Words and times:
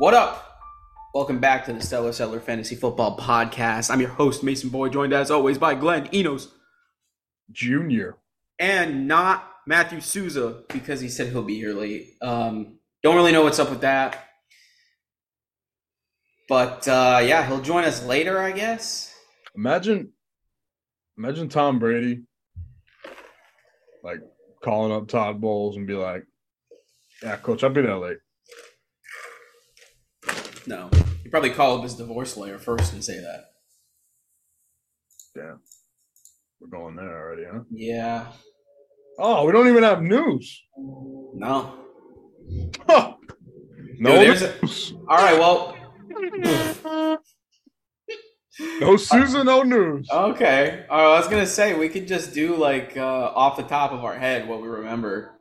What 0.00 0.14
up? 0.14 0.56
Welcome 1.12 1.40
back 1.40 1.66
to 1.66 1.74
the 1.74 1.82
Stellar 1.82 2.12
Settler 2.12 2.40
Fantasy 2.40 2.74
Football 2.74 3.18
Podcast. 3.18 3.90
I'm 3.90 4.00
your 4.00 4.08
host, 4.08 4.42
Mason 4.42 4.70
Boyd, 4.70 4.94
joined 4.94 5.12
as 5.12 5.30
always 5.30 5.58
by 5.58 5.74
Glenn 5.74 6.08
Enos 6.14 6.48
Junior. 7.52 8.16
and 8.58 9.06
not 9.06 9.46
Matthew 9.66 10.00
Souza 10.00 10.62
because 10.70 11.02
he 11.02 11.10
said 11.10 11.28
he'll 11.28 11.42
be 11.42 11.56
here 11.56 11.74
late. 11.74 12.14
Um, 12.22 12.78
don't 13.02 13.14
really 13.14 13.30
know 13.30 13.42
what's 13.42 13.58
up 13.58 13.68
with 13.68 13.82
that. 13.82 14.24
But 16.48 16.88
uh, 16.88 17.20
yeah, 17.22 17.46
he'll 17.46 17.60
join 17.60 17.84
us 17.84 18.02
later, 18.02 18.40
I 18.40 18.52
guess. 18.52 19.14
Imagine, 19.54 20.14
imagine 21.18 21.50
Tom 21.50 21.78
Brady, 21.78 22.22
like 24.02 24.20
calling 24.64 24.92
up 24.92 25.08
Todd 25.08 25.42
Bowles 25.42 25.76
and 25.76 25.86
be 25.86 25.92
like, 25.92 26.24
"Yeah, 27.22 27.36
coach, 27.36 27.62
I'll 27.62 27.68
be 27.68 27.82
there 27.82 27.98
late." 27.98 28.16
No. 30.66 30.90
He 31.22 31.28
probably 31.28 31.50
call 31.50 31.76
up 31.78 31.82
his 31.82 31.94
divorce 31.94 32.36
lawyer 32.36 32.58
first 32.58 32.92
and 32.92 33.04
say 33.04 33.18
that. 33.20 33.44
Yeah. 35.36 35.54
we're 36.60 36.68
going 36.68 36.96
there 36.96 37.16
already, 37.16 37.44
huh? 37.50 37.60
Yeah. 37.70 38.26
Oh, 39.18 39.44
we 39.44 39.52
don't 39.52 39.68
even 39.68 39.82
have 39.82 40.02
news. 40.02 40.62
No. 41.34 41.74
Huh. 42.86 43.14
No, 43.98 44.24
Dude, 44.24 44.42
a- 44.42 44.60
news. 44.62 44.92
All 45.08 45.16
right, 45.18 45.38
well, 45.38 45.76
no 48.80 48.96
Susan, 48.96 49.46
no 49.46 49.62
news. 49.62 50.08
okay. 50.10 50.84
All 50.90 50.98
right, 50.98 51.14
I 51.14 51.18
was 51.18 51.28
going 51.28 51.44
to 51.44 51.50
say 51.50 51.74
we 51.78 51.88
could 51.88 52.08
just 52.08 52.34
do 52.34 52.56
like 52.56 52.96
uh, 52.96 53.02
off 53.34 53.56
the 53.56 53.62
top 53.62 53.92
of 53.92 54.04
our 54.04 54.18
head 54.18 54.48
what 54.48 54.60
we 54.62 54.68
remember. 54.68 55.32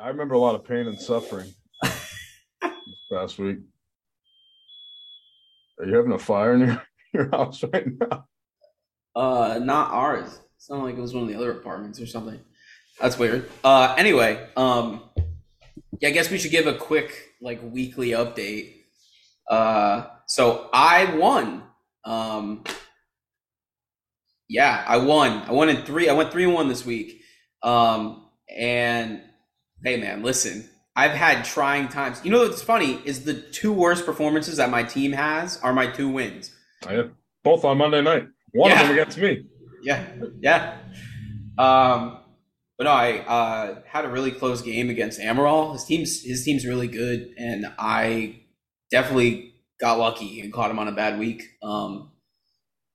I 0.00 0.08
remember 0.08 0.34
a 0.34 0.38
lot 0.38 0.54
of 0.54 0.64
pain 0.64 0.86
and 0.86 0.98
suffering 1.00 1.52
this 1.82 2.72
past 3.12 3.38
week. 3.38 3.58
Are 5.80 5.86
you 5.86 5.96
having 5.96 6.12
a 6.12 6.18
fire 6.18 6.54
in 6.54 6.60
your, 6.60 6.82
your 7.14 7.30
house 7.30 7.64
right 7.72 7.86
now? 7.98 8.26
Uh, 9.16 9.58
not 9.62 9.90
ours. 9.92 10.28
It 10.34 10.40
sounded 10.58 10.84
like 10.84 10.96
it 10.96 11.00
was 11.00 11.14
one 11.14 11.22
of 11.22 11.28
the 11.30 11.36
other 11.36 11.52
apartments 11.52 12.00
or 12.00 12.06
something. 12.06 12.38
That's 13.00 13.18
weird. 13.18 13.48
Uh, 13.64 13.94
anyway, 13.96 14.46
um, 14.58 15.04
yeah, 16.00 16.10
I 16.10 16.12
guess 16.12 16.30
we 16.30 16.38
should 16.38 16.50
give 16.50 16.66
a 16.66 16.74
quick 16.74 17.28
like 17.40 17.60
weekly 17.62 18.10
update. 18.10 18.74
Uh, 19.48 20.06
so 20.26 20.68
I 20.72 21.16
won. 21.16 21.62
Um, 22.04 22.64
yeah, 24.48 24.84
I 24.86 24.98
won. 24.98 25.42
I 25.48 25.52
won 25.52 25.70
in 25.70 25.82
three. 25.84 26.10
I 26.10 26.12
went 26.12 26.30
three 26.30 26.44
and 26.44 26.52
one 26.52 26.68
this 26.68 26.84
week. 26.84 27.22
Um, 27.62 28.26
and 28.54 29.22
hey, 29.82 29.96
man, 29.96 30.22
listen. 30.22 30.68
I've 31.00 31.12
had 31.12 31.46
trying 31.46 31.88
times. 31.88 32.20
You 32.22 32.30
know 32.30 32.40
what's 32.42 32.60
funny 32.60 33.00
is 33.06 33.24
the 33.24 33.32
two 33.32 33.72
worst 33.72 34.04
performances 34.04 34.58
that 34.58 34.68
my 34.68 34.82
team 34.82 35.12
has 35.12 35.58
are 35.62 35.72
my 35.72 35.86
two 35.86 36.10
wins. 36.10 36.54
Both 37.42 37.64
on 37.64 37.78
Monday 37.78 38.02
night. 38.02 38.26
One 38.52 38.70
Yeah. 38.70 38.82
of 38.82 38.88
them 38.88 38.98
against 38.98 39.16
me. 39.16 39.44
Yeah, 39.82 40.04
yeah. 40.42 40.76
Um, 41.56 42.18
but 42.76 42.84
no, 42.84 42.90
I 42.90 43.18
uh, 43.20 43.78
had 43.86 44.04
a 44.04 44.10
really 44.10 44.30
close 44.30 44.60
game 44.60 44.90
against 44.90 45.18
Amaral. 45.20 45.72
His 45.72 45.84
team's 45.84 46.22
his 46.22 46.44
team's 46.44 46.66
really 46.66 46.88
good, 46.88 47.32
and 47.38 47.72
I 47.78 48.40
definitely 48.90 49.54
got 49.80 49.98
lucky 49.98 50.40
and 50.42 50.52
caught 50.52 50.70
him 50.70 50.78
on 50.78 50.86
a 50.88 50.92
bad 50.92 51.18
week. 51.18 51.44
Um, 51.62 52.10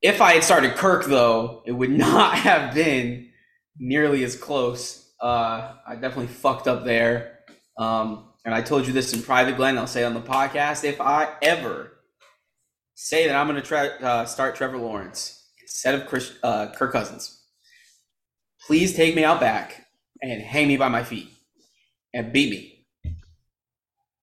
if 0.03 0.21
I 0.21 0.33
had 0.33 0.43
started 0.43 0.75
Kirk, 0.75 1.05
though, 1.05 1.63
it 1.65 1.71
would 1.71 1.89
not 2.07 2.35
have 2.37 2.75
been 2.75 3.29
nearly 3.79 4.23
as 4.23 4.35
close. 4.35 5.11
Uh, 5.19 5.73
I 5.87 5.95
definitely 5.95 6.27
fucked 6.27 6.67
up 6.67 6.85
there. 6.85 7.34
Um, 7.77 8.29
and 8.45 8.53
I 8.53 8.61
told 8.61 8.87
you 8.87 8.93
this 8.93 9.13
in 9.13 9.21
private, 9.21 9.57
Glenn. 9.57 9.77
I'll 9.77 9.87
say 9.87 10.03
on 10.03 10.13
the 10.13 10.21
podcast. 10.21 10.83
If 10.83 11.01
I 11.01 11.33
ever 11.41 11.93
say 12.93 13.27
that 13.27 13.35
I'm 13.35 13.47
going 13.47 13.61
to 13.61 13.67
try 13.67 13.87
uh, 13.87 14.25
start 14.25 14.55
Trevor 14.55 14.77
Lawrence 14.77 15.49
instead 15.61 15.95
of 15.95 16.07
Chris, 16.07 16.33
uh, 16.43 16.71
Kirk 16.73 16.91
Cousins, 16.91 17.43
please 18.67 18.95
take 18.95 19.15
me 19.15 19.23
out 19.23 19.39
back 19.39 19.85
and 20.21 20.41
hang 20.41 20.67
me 20.67 20.77
by 20.77 20.89
my 20.89 21.03
feet 21.03 21.29
and 22.13 22.31
beat 22.31 22.49
me. 22.51 22.85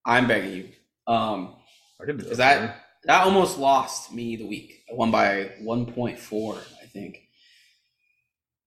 I'm 0.07 0.27
begging 0.27 0.53
you. 0.53 1.13
Um, 1.13 1.57
because 1.99 2.39
that. 2.39 2.61
that 2.61 2.83
that 3.05 3.25
almost 3.25 3.59
lost 3.59 4.13
me 4.13 4.37
the 4.37 4.47
week. 4.47 4.84
I 4.91 4.95
won 4.95 5.11
by 5.11 5.53
1.4, 5.63 6.59
I 6.83 6.87
think. 6.87 7.21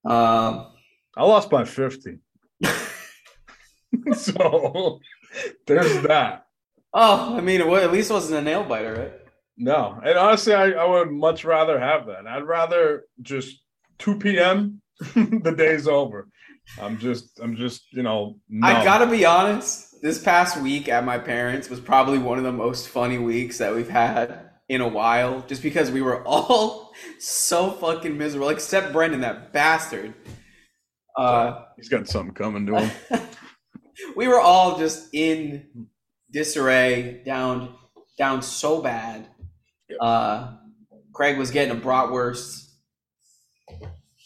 Um, 0.05 0.73
I 1.15 1.23
lost 1.23 1.49
by 1.49 1.63
50. 1.63 2.19
so 4.13 4.99
there's 5.67 6.01
that. 6.03 6.47
oh, 6.93 7.37
I 7.37 7.41
mean, 7.41 7.61
it 7.61 7.67
at 7.67 7.91
least 7.91 8.09
it 8.09 8.13
wasn't 8.13 8.39
a 8.39 8.41
nail 8.41 8.63
biter, 8.63 8.93
right? 8.93 9.13
No. 9.57 9.99
And 10.03 10.17
honestly, 10.17 10.53
I, 10.53 10.71
I 10.71 10.85
would 10.85 11.11
much 11.11 11.45
rather 11.45 11.79
have 11.79 12.07
that. 12.07 12.27
I'd 12.27 12.43
rather 12.43 13.03
just 13.21 13.61
2 13.99 14.19
p.m. 14.19 14.81
the 15.15 15.53
day's 15.55 15.87
over. 15.87 16.27
I'm 16.81 16.97
just, 16.97 17.39
I'm 17.39 17.55
just, 17.55 17.83
you 17.93 18.03
know, 18.03 18.39
I 18.63 18.83
gotta 18.83 19.05
be 19.07 19.25
honest. 19.25 20.01
This 20.01 20.21
past 20.21 20.59
week 20.61 20.89
at 20.89 21.05
my 21.05 21.17
parents 21.17 21.69
was 21.69 21.79
probably 21.79 22.17
one 22.17 22.37
of 22.37 22.43
the 22.43 22.51
most 22.51 22.89
funny 22.89 23.17
weeks 23.17 23.59
that 23.59 23.73
we've 23.73 23.89
had 23.89 24.49
in 24.67 24.81
a 24.81 24.87
while, 24.87 25.43
just 25.47 25.61
because 25.61 25.91
we 25.91 26.01
were 26.01 26.23
all 26.27 26.93
so 27.19 27.71
fucking 27.71 28.17
miserable, 28.17 28.49
except 28.49 28.91
Brendan, 28.91 29.21
that 29.21 29.53
bastard. 29.53 30.13
Uh, 31.15 31.63
He's 31.77 31.89
got 31.89 32.07
something 32.07 32.33
coming 32.33 32.65
to 32.65 32.79
him. 32.81 33.21
we 34.15 34.27
were 34.27 34.39
all 34.39 34.77
just 34.77 35.13
in 35.13 35.87
disarray, 36.31 37.21
down, 37.25 37.75
down 38.17 38.41
so 38.41 38.81
bad. 38.81 39.27
Yep. 39.89 39.97
Uh, 40.01 40.51
Craig 41.13 41.37
was 41.37 41.51
getting 41.51 41.77
a 41.77 41.79
bratwurst. 41.79 42.69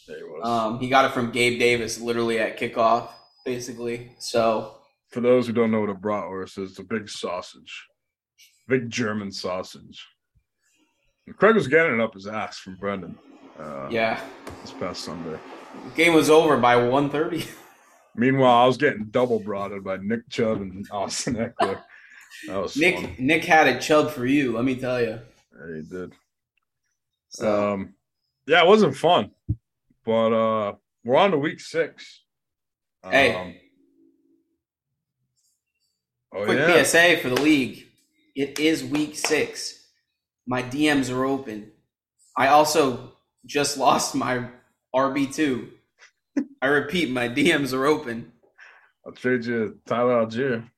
There 0.07 0.17
he 0.17 0.23
was. 0.23 0.47
Um, 0.47 0.79
he 0.79 0.89
got 0.89 1.05
it 1.05 1.11
from 1.11 1.31
Gabe 1.31 1.59
Davis, 1.59 1.99
literally 1.99 2.39
at 2.39 2.59
kickoff, 2.59 3.09
basically. 3.45 4.15
So 4.17 4.77
For 5.09 5.21
those 5.21 5.45
who 5.45 5.53
don't 5.53 5.71
know 5.71 5.81
what 5.81 5.89
a 5.89 5.95
bratwurst 5.95 6.57
is, 6.57 6.71
it's 6.71 6.79
a 6.79 6.83
big 6.83 7.09
sausage, 7.09 7.85
big 8.67 8.89
German 8.89 9.31
sausage. 9.31 10.03
And 11.27 11.37
Craig 11.37 11.53
was 11.55 11.67
getting 11.67 11.93
it 11.93 12.01
up 12.01 12.15
his 12.15 12.25
ass 12.25 12.57
from 12.57 12.75
Brendan. 12.77 13.17
Uh, 13.59 13.87
yeah, 13.91 14.19
this 14.61 14.71
past 14.71 15.03
Sunday. 15.03 15.37
game 15.95 16.13
was 16.13 16.29
over 16.29 16.57
by 16.57 16.75
1.30. 16.75 17.47
Meanwhile, 18.15 18.63
I 18.63 18.65
was 18.65 18.77
getting 18.77 19.05
double 19.05 19.39
broaded 19.39 19.83
by 19.83 19.97
Nick 19.97 20.29
Chubb 20.29 20.61
and 20.61 20.85
Austin 20.91 21.35
Ekeler. 21.35 21.81
Was 22.47 22.73
fun. 22.73 22.81
Nick 22.81 23.19
Nick 23.19 23.45
had 23.45 23.67
a 23.67 23.79
chub 23.79 24.11
for 24.11 24.25
you, 24.25 24.53
let 24.55 24.63
me 24.65 24.75
tell 24.75 25.01
you. 25.01 25.19
Yeah, 25.51 25.75
he 25.75 25.81
did. 25.81 26.13
So, 27.29 27.73
Um, 27.73 27.93
yeah, 28.47 28.63
it 28.63 28.67
wasn't 28.67 28.95
fun, 28.95 29.31
but 30.05 30.33
uh, 30.33 30.73
we're 31.03 31.17
on 31.17 31.31
to 31.31 31.37
week 31.37 31.59
six. 31.59 32.23
Hey. 33.03 33.33
Um, 33.33 33.55
oh 36.33 36.45
quick 36.45 36.59
yeah, 36.59 36.83
PSA 36.83 37.17
for 37.21 37.29
the 37.29 37.41
league. 37.41 37.85
It 38.35 38.59
is 38.59 38.83
week 38.83 39.15
six. 39.17 39.87
My 40.47 40.63
DMs 40.63 41.13
are 41.13 41.25
open. 41.25 41.71
I 42.37 42.47
also 42.47 43.13
just 43.45 43.77
lost 43.85 44.15
my 44.15 44.47
RB 44.95 45.33
two. 45.33 45.71
I 46.61 46.67
repeat, 46.67 47.09
my 47.09 47.29
DMs 47.29 47.73
are 47.73 47.85
open. 47.85 48.31
I'll 49.05 49.13
trade 49.13 49.45
you 49.45 49.79
Tyler 49.85 50.25
Allgeier. 50.25 50.69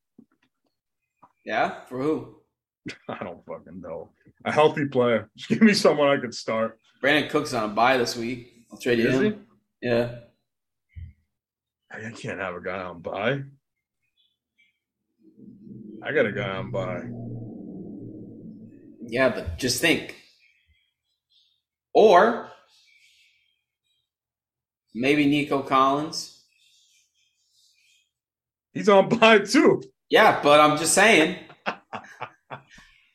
Yeah, 1.46 1.86
for 1.86 2.02
who? 2.02 2.36
I 3.10 3.24
don't 3.24 3.46
fucking 3.46 3.82
know. 3.82 4.10
A 4.46 4.52
healthy 4.52 4.86
player. 4.86 5.30
Just 5.36 5.50
give 5.50 5.62
me 5.62 5.74
someone 5.74 6.08
I 6.08 6.18
could 6.18 6.34
start. 6.34 6.80
Brandin 7.02 7.30
Cook's 7.30 7.54
on 7.54 7.72
a 7.72 7.74
buy 7.74 7.98
this 7.98 8.16
week. 8.16 8.66
I'll 8.72 8.78
trade 8.78 9.00
you 9.00 9.10
Is 9.10 9.20
him. 9.20 9.48
Yeah. 9.82 10.16
I 11.92 12.10
can't 12.12 12.40
have 12.40 12.56
a 12.56 12.62
guy 12.62 12.82
on 12.82 13.02
buy. 13.02 13.42
I 16.04 16.12
got 16.14 16.26
a 16.26 16.32
guy 16.32 16.50
on 16.50 16.72
buy. 16.72 17.02
Yeah, 19.08 19.30
but 19.30 19.58
just 19.58 19.82
think. 19.82 20.16
Or 21.94 22.50
maybe 24.94 25.26
Nico 25.26 25.62
Collins. 25.62 26.44
He's 28.74 28.90
on 28.90 29.10
buy 29.10 29.40
too. 29.40 29.84
Yeah, 30.10 30.40
but 30.42 30.60
I'm 30.60 30.78
just 30.78 30.94
saying. 30.94 31.38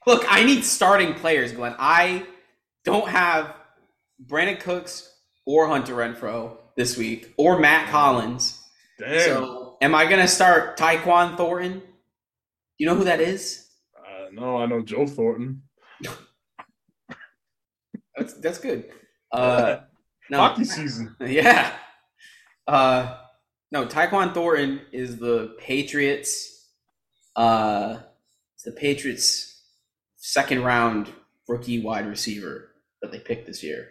Look, 0.06 0.24
I 0.28 0.44
need 0.44 0.64
starting 0.64 1.14
players, 1.14 1.52
Glenn. 1.52 1.74
I 1.78 2.26
don't 2.84 3.08
have 3.08 3.54
Brandin 4.24 4.60
Cooks 4.60 5.12
or 5.44 5.66
Hunter 5.66 5.94
Renfrow 5.94 6.56
this 6.76 6.96
week 6.96 7.34
or 7.36 7.58
Matt 7.58 7.90
Collins. 7.90 8.62
Damn. 8.98 9.20
So, 9.20 9.76
am 9.82 9.94
I 9.94 10.04
going 10.04 10.20
to 10.20 10.28
start 10.28 10.78
Tyquan 10.78 11.36
Thornton? 11.36 11.82
You 12.78 12.86
know 12.86 12.94
who 12.94 13.04
that 13.04 13.20
is? 13.20 13.68
uh, 13.98 14.26
no, 14.32 14.56
I 14.58 14.66
know 14.66 14.80
Joe 14.82 15.06
Thornton. 15.06 15.62
That's 18.16 18.32
that's 18.34 18.58
good. 18.58 18.90
Uh, 19.30 19.80
no, 20.30 20.38
Hockey 20.38 20.64
season. 20.64 21.16
yeah. 21.20 21.72
Uh, 22.66 23.16
no, 23.72 23.86
Tyquan 23.86 24.34
Thornton 24.34 24.80
is 24.92 25.18
the 25.18 25.56
Patriots. 25.58 26.68
Uh, 27.34 27.98
it's 28.54 28.64
the 28.64 28.72
Patriots 28.72 29.62
second 30.16 30.64
round 30.64 31.12
rookie 31.48 31.80
wide 31.80 32.06
receiver 32.06 32.70
that 33.02 33.12
they 33.12 33.18
picked 33.18 33.46
this 33.46 33.62
year, 33.62 33.88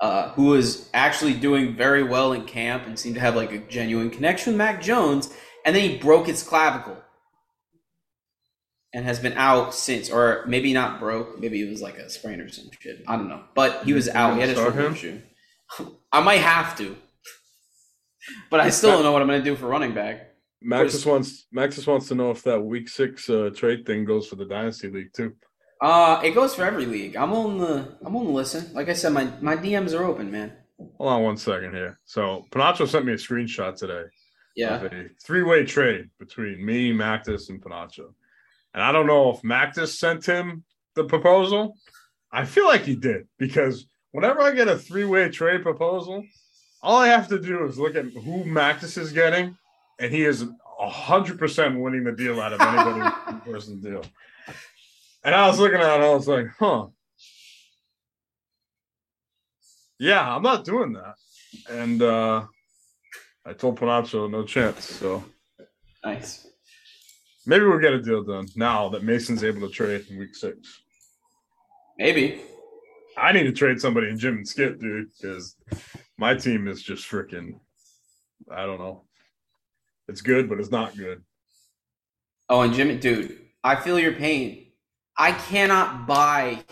uh, 0.00 0.30
who 0.30 0.46
was 0.46 0.88
actually 0.92 1.34
doing 1.34 1.76
very 1.76 2.02
well 2.02 2.32
in 2.32 2.44
camp 2.44 2.86
and 2.86 2.98
seemed 2.98 3.14
to 3.14 3.20
have 3.20 3.36
like 3.36 3.52
a 3.52 3.58
genuine 3.58 4.10
connection 4.10 4.52
with 4.52 4.58
Mac 4.58 4.82
Jones, 4.82 5.32
and 5.64 5.74
then 5.74 5.88
he 5.88 5.98
broke 5.98 6.26
his 6.26 6.42
clavicle 6.42 6.96
and 8.92 9.06
has 9.06 9.18
been 9.18 9.32
out 9.34 9.74
since, 9.74 10.10
or 10.10 10.44
maybe 10.46 10.72
not 10.72 11.00
broke, 11.00 11.40
maybe 11.40 11.62
it 11.62 11.70
was 11.70 11.80
like 11.80 11.96
a 11.96 12.10
sprain 12.10 12.40
or 12.40 12.48
some 12.50 12.68
shit. 12.78 13.02
I 13.08 13.16
don't 13.16 13.28
know, 13.28 13.42
but 13.54 13.84
he 13.84 13.92
was 13.92 14.08
out. 14.08 14.34
He 14.34 14.40
had 14.40 14.50
a 14.50 14.54
shoulder 14.54 14.86
him? 14.86 14.92
issue. 14.92 15.20
I 16.12 16.20
might 16.20 16.40
have 16.40 16.76
to, 16.78 16.96
but 18.50 18.60
I 18.60 18.70
still 18.70 18.90
don't 18.92 19.02
know 19.02 19.12
what 19.12 19.22
I'm 19.22 19.28
going 19.28 19.42
to 19.42 19.44
do 19.50 19.56
for 19.56 19.66
running 19.66 19.94
back. 19.94 20.28
Max 20.60 20.92
just 20.92 21.06
wants 21.06 21.46
Max 21.50 21.74
just 21.74 21.88
wants 21.88 22.06
to 22.08 22.14
know 22.14 22.30
if 22.30 22.42
that 22.44 22.60
week 22.60 22.88
six 22.88 23.28
uh, 23.28 23.50
trade 23.54 23.84
thing 23.84 24.04
goes 24.04 24.28
for 24.28 24.36
the 24.36 24.44
dynasty 24.44 24.88
league 24.90 25.12
too. 25.12 25.34
Uh, 25.80 26.20
it 26.22 26.30
goes 26.32 26.54
for 26.54 26.62
every 26.64 26.86
league. 26.86 27.16
I'm 27.16 27.32
on 27.32 27.58
the 27.58 27.96
I'm 28.04 28.14
on 28.14 28.24
the 28.26 28.30
listen. 28.30 28.72
Like 28.72 28.88
I 28.88 28.92
said, 28.92 29.12
my 29.12 29.28
my 29.40 29.56
DMs 29.56 29.98
are 29.98 30.04
open, 30.04 30.30
man. 30.30 30.52
Hold 30.98 31.12
on 31.12 31.22
one 31.22 31.36
second 31.36 31.74
here. 31.74 31.98
So 32.04 32.46
Panacho 32.52 32.86
sent 32.86 33.04
me 33.06 33.12
a 33.12 33.16
screenshot 33.16 33.74
today 33.76 34.04
Yeah. 34.56 34.82
a 34.84 35.08
three-way 35.24 35.64
trade 35.64 36.10
between 36.18 36.64
me, 36.64 36.92
Mactus, 36.92 37.48
and 37.50 37.60
Panacho. 37.62 38.14
And 38.74 38.82
I 38.82 38.90
don't 38.92 39.06
know 39.06 39.30
if 39.30 39.42
Mactus 39.42 39.96
sent 39.96 40.24
him 40.26 40.64
the 40.94 41.04
proposal. 41.04 41.76
I 42.32 42.44
feel 42.44 42.66
like 42.66 42.82
he 42.82 42.94
did 42.96 43.26
because 43.38 43.86
whenever 44.12 44.40
I 44.40 44.52
get 44.52 44.68
a 44.68 44.78
three-way 44.78 45.28
trade 45.30 45.62
proposal, 45.62 46.24
all 46.82 46.98
I 46.98 47.08
have 47.08 47.28
to 47.28 47.38
do 47.38 47.64
is 47.66 47.78
look 47.78 47.96
at 47.96 48.06
who 48.06 48.44
Mactus 48.44 48.96
is 48.98 49.12
getting, 49.12 49.56
and 49.98 50.12
he 50.12 50.24
is 50.24 50.44
hundred 50.78 51.38
percent 51.38 51.78
winning 51.78 52.02
the 52.04 52.10
deal 52.12 52.40
out 52.40 52.52
of 52.52 52.60
anybody 52.60 53.14
in 53.28 53.40
person 53.40 53.80
deal. 53.82 54.02
And 55.22 55.32
I 55.34 55.46
was 55.46 55.60
looking 55.60 55.78
at 55.78 56.00
it, 56.00 56.04
I 56.04 56.12
was 56.14 56.26
like, 56.26 56.46
huh. 56.58 56.86
Yeah, 60.00 60.34
I'm 60.34 60.42
not 60.42 60.64
doing 60.64 60.94
that. 60.94 61.14
And 61.70 62.02
uh 62.02 62.46
I 63.46 63.52
told 63.52 63.78
Panacho 63.78 64.28
no 64.30 64.42
chance. 64.44 64.84
So 64.84 65.22
Nice. 66.04 66.48
maybe 67.46 67.64
we'll 67.64 67.78
get 67.78 67.92
a 67.92 68.02
deal 68.02 68.24
done 68.24 68.46
now 68.56 68.88
that 68.88 69.04
Mason's 69.04 69.44
able 69.44 69.60
to 69.68 69.72
trade 69.72 70.04
in 70.10 70.18
week 70.18 70.34
six. 70.34 70.80
Maybe. 71.98 72.40
I 73.16 73.32
need 73.32 73.44
to 73.44 73.52
trade 73.52 73.80
somebody 73.80 74.08
in 74.08 74.18
Jim 74.18 74.36
and 74.36 74.48
Skip, 74.48 74.80
dude, 74.80 75.08
because 75.20 75.56
my 76.18 76.34
team 76.34 76.68
is 76.68 76.82
just 76.82 77.08
freaking 77.08 77.60
I 78.50 78.66
don't 78.66 78.78
know. 78.78 79.04
It's 80.08 80.20
good, 80.20 80.48
but 80.48 80.58
it's 80.58 80.70
not 80.70 80.96
good. 80.96 81.22
Oh, 82.48 82.60
and 82.62 82.74
Jim, 82.74 82.98
dude, 82.98 83.38
I 83.62 83.76
feel 83.76 83.98
your 83.98 84.12
pain. 84.12 84.66
I 85.16 85.32
cannot 85.32 86.06
buy 86.06 86.64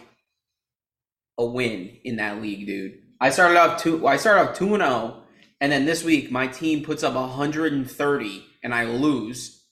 a 1.39 1.45
win 1.45 1.97
in 2.05 2.17
that 2.17 2.43
league, 2.43 2.67
dude. 2.67 2.99
I 3.21 3.31
started 3.31 3.59
off 3.59 3.83
two. 3.83 4.07
I 4.07 4.17
started 4.17 4.51
off 4.51 4.57
two 4.57 4.75
and 4.75 4.83
zero, 4.83 5.23
and 5.61 5.71
then 5.71 5.87
this 5.87 6.03
week 6.03 6.31
my 6.31 6.47
team 6.47 6.83
puts 6.83 7.03
up 7.03 7.15
130, 7.15 8.47
and 8.63 8.75
I 8.75 8.85
lose. 8.85 9.65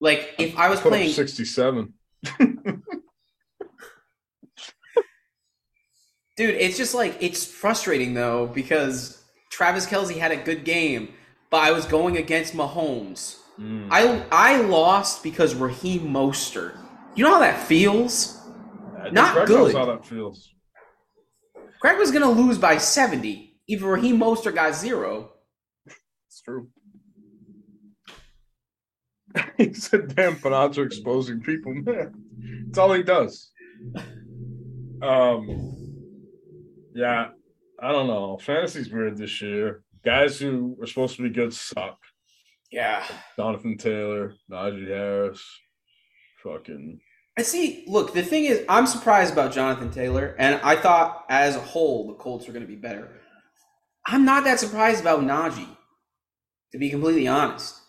Like 0.00 0.34
if 0.38 0.56
I 0.56 0.68
was 0.68 0.80
playing, 0.80 1.12
67. 1.12 1.92
dude, 6.36 6.54
it's 6.54 6.76
just 6.76 6.94
like 6.94 7.16
it's 7.20 7.44
frustrating 7.44 8.14
though 8.14 8.46
because 8.46 9.22
Travis 9.50 9.86
Kelce 9.86 10.16
had 10.18 10.32
a 10.32 10.36
good 10.36 10.64
game, 10.64 11.14
but 11.50 11.58
I 11.58 11.70
was 11.70 11.86
going 11.86 12.16
against 12.16 12.54
Mahomes. 12.54 13.38
Mm. 13.60 13.88
I 13.90 14.24
I 14.32 14.60
lost 14.62 15.22
because 15.22 15.54
Raheem 15.54 16.02
Mostert. 16.02 16.76
You 17.14 17.24
know 17.24 17.34
how 17.34 17.40
that 17.40 17.60
feels? 17.66 18.40
I 18.98 19.04
think 19.04 19.14
not 19.14 19.34
Greg 19.34 19.46
good. 19.46 19.74
how 19.74 19.86
that 19.86 20.04
feels. 20.04 20.50
Greg 21.80 21.98
was 21.98 22.10
gonna 22.10 22.30
lose 22.30 22.58
by 22.58 22.78
70. 22.78 23.60
Even 23.68 23.88
Raheem 23.88 24.18
Mostert 24.18 24.54
got 24.54 24.74
zero. 24.74 25.32
It's 25.86 26.40
true. 26.40 26.68
he 29.56 29.72
said, 29.74 30.14
"Damn, 30.14 30.36
Panacho 30.36 30.84
exposing 30.84 31.40
people." 31.40 31.74
Man, 31.74 32.14
that's 32.66 32.78
all 32.78 32.92
he 32.92 33.02
does. 33.02 33.50
Um, 35.02 35.83
yeah, 36.94 37.28
I 37.80 37.92
don't 37.92 38.06
know. 38.06 38.38
Fantasy's 38.40 38.90
weird 38.90 39.16
this 39.16 39.42
year. 39.42 39.82
Guys 40.04 40.38
who 40.38 40.76
were 40.78 40.86
supposed 40.86 41.16
to 41.16 41.22
be 41.22 41.30
good 41.30 41.52
suck. 41.52 41.98
Yeah. 42.70 43.04
Jonathan 43.36 43.76
Taylor, 43.76 44.34
Najee 44.50 44.88
Harris, 44.88 45.42
fucking. 46.42 47.00
I 47.38 47.42
see. 47.42 47.84
Look, 47.86 48.14
the 48.14 48.22
thing 48.22 48.44
is, 48.44 48.64
I'm 48.68 48.86
surprised 48.86 49.32
about 49.32 49.52
Jonathan 49.52 49.90
Taylor, 49.90 50.36
and 50.38 50.60
I 50.62 50.76
thought 50.76 51.24
as 51.28 51.56
a 51.56 51.60
whole 51.60 52.06
the 52.08 52.14
Colts 52.14 52.46
were 52.46 52.52
going 52.52 52.64
to 52.64 52.72
be 52.72 52.76
better. 52.76 53.20
I'm 54.06 54.24
not 54.24 54.44
that 54.44 54.60
surprised 54.60 55.00
about 55.00 55.20
Najee, 55.20 55.76
to 56.72 56.78
be 56.78 56.90
completely 56.90 57.26
honest. 57.26 57.80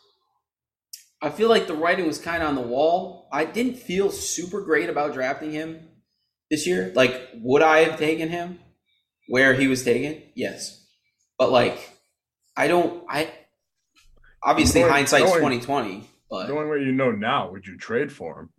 I 1.21 1.29
feel 1.29 1.49
like 1.49 1.67
the 1.67 1.75
writing 1.75 2.07
was 2.07 2.19
kind 2.19 2.41
of 2.41 2.49
on 2.49 2.55
the 2.55 2.61
wall. 2.61 3.27
I 3.31 3.45
didn't 3.45 3.77
feel 3.77 4.11
super 4.11 4.61
great 4.61 4.89
about 4.89 5.13
drafting 5.13 5.51
him 5.51 5.89
this 6.49 6.65
year. 6.67 6.91
Like, 6.95 7.29
would 7.35 7.61
I 7.61 7.79
have 7.79 7.99
taken 7.99 8.29
him 8.29 8.59
where 9.27 9.53
he 9.53 9.67
was 9.67 9.83
taken? 9.83 10.21
Yes, 10.35 10.85
but 11.37 11.51
like, 11.51 11.91
I 12.55 12.67
don't. 12.67 13.03
I 13.09 13.31
obviously 14.43 14.81
Knowing- 14.81 14.93
hindsight's 14.93 15.31
twenty 15.37 15.59
twenty, 15.59 16.09
but 16.29 16.47
The 16.47 16.53
only 16.53 16.69
way 16.69 16.79
you 16.85 16.91
know 16.91 17.11
now, 17.11 17.49
would 17.51 17.65
you 17.65 17.77
trade 17.77 18.11
for 18.11 18.39
him? 18.41 18.49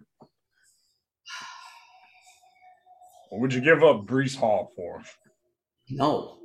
Or 3.30 3.40
would 3.40 3.52
you 3.52 3.60
give 3.60 3.82
up 3.82 4.06
Breece 4.06 4.36
Hall 4.36 4.70
for 4.76 4.98
him? 4.98 5.04
No. 5.90 6.38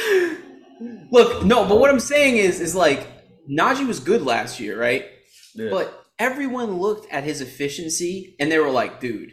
Look, 1.10 1.44
no, 1.44 1.64
but 1.66 1.78
what 1.78 1.90
I'm 1.90 2.00
saying 2.00 2.38
is, 2.38 2.60
is 2.60 2.74
like 2.74 3.06
Najee 3.48 3.86
was 3.86 4.00
good 4.00 4.22
last 4.22 4.58
year, 4.60 4.78
right? 4.80 5.06
Yeah. 5.54 5.70
But 5.70 6.04
everyone 6.18 6.78
looked 6.78 7.10
at 7.12 7.24
his 7.24 7.40
efficiency 7.40 8.34
and 8.40 8.50
they 8.50 8.58
were 8.58 8.70
like, 8.70 9.00
dude, 9.00 9.32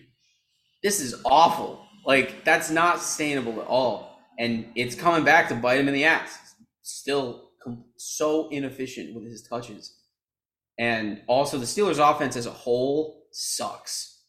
this 0.83 0.99
is 0.99 1.15
awful. 1.25 1.85
Like, 2.05 2.43
that's 2.45 2.69
not 2.69 3.01
sustainable 3.01 3.61
at 3.61 3.67
all. 3.67 4.19
And 4.39 4.67
it's 4.75 4.95
coming 4.95 5.25
back 5.25 5.49
to 5.49 5.55
bite 5.55 5.79
him 5.79 5.87
in 5.87 5.93
the 5.93 6.05
ass. 6.05 6.55
Still 6.83 7.49
com- 7.63 7.85
so 7.97 8.49
inefficient 8.49 9.15
with 9.15 9.25
his 9.25 9.41
touches. 9.41 9.93
And 10.79 11.21
also, 11.27 11.57
the 11.57 11.65
Steelers' 11.65 11.99
offense 11.99 12.35
as 12.35 12.45
a 12.45 12.51
whole 12.51 13.23
sucks. 13.31 14.21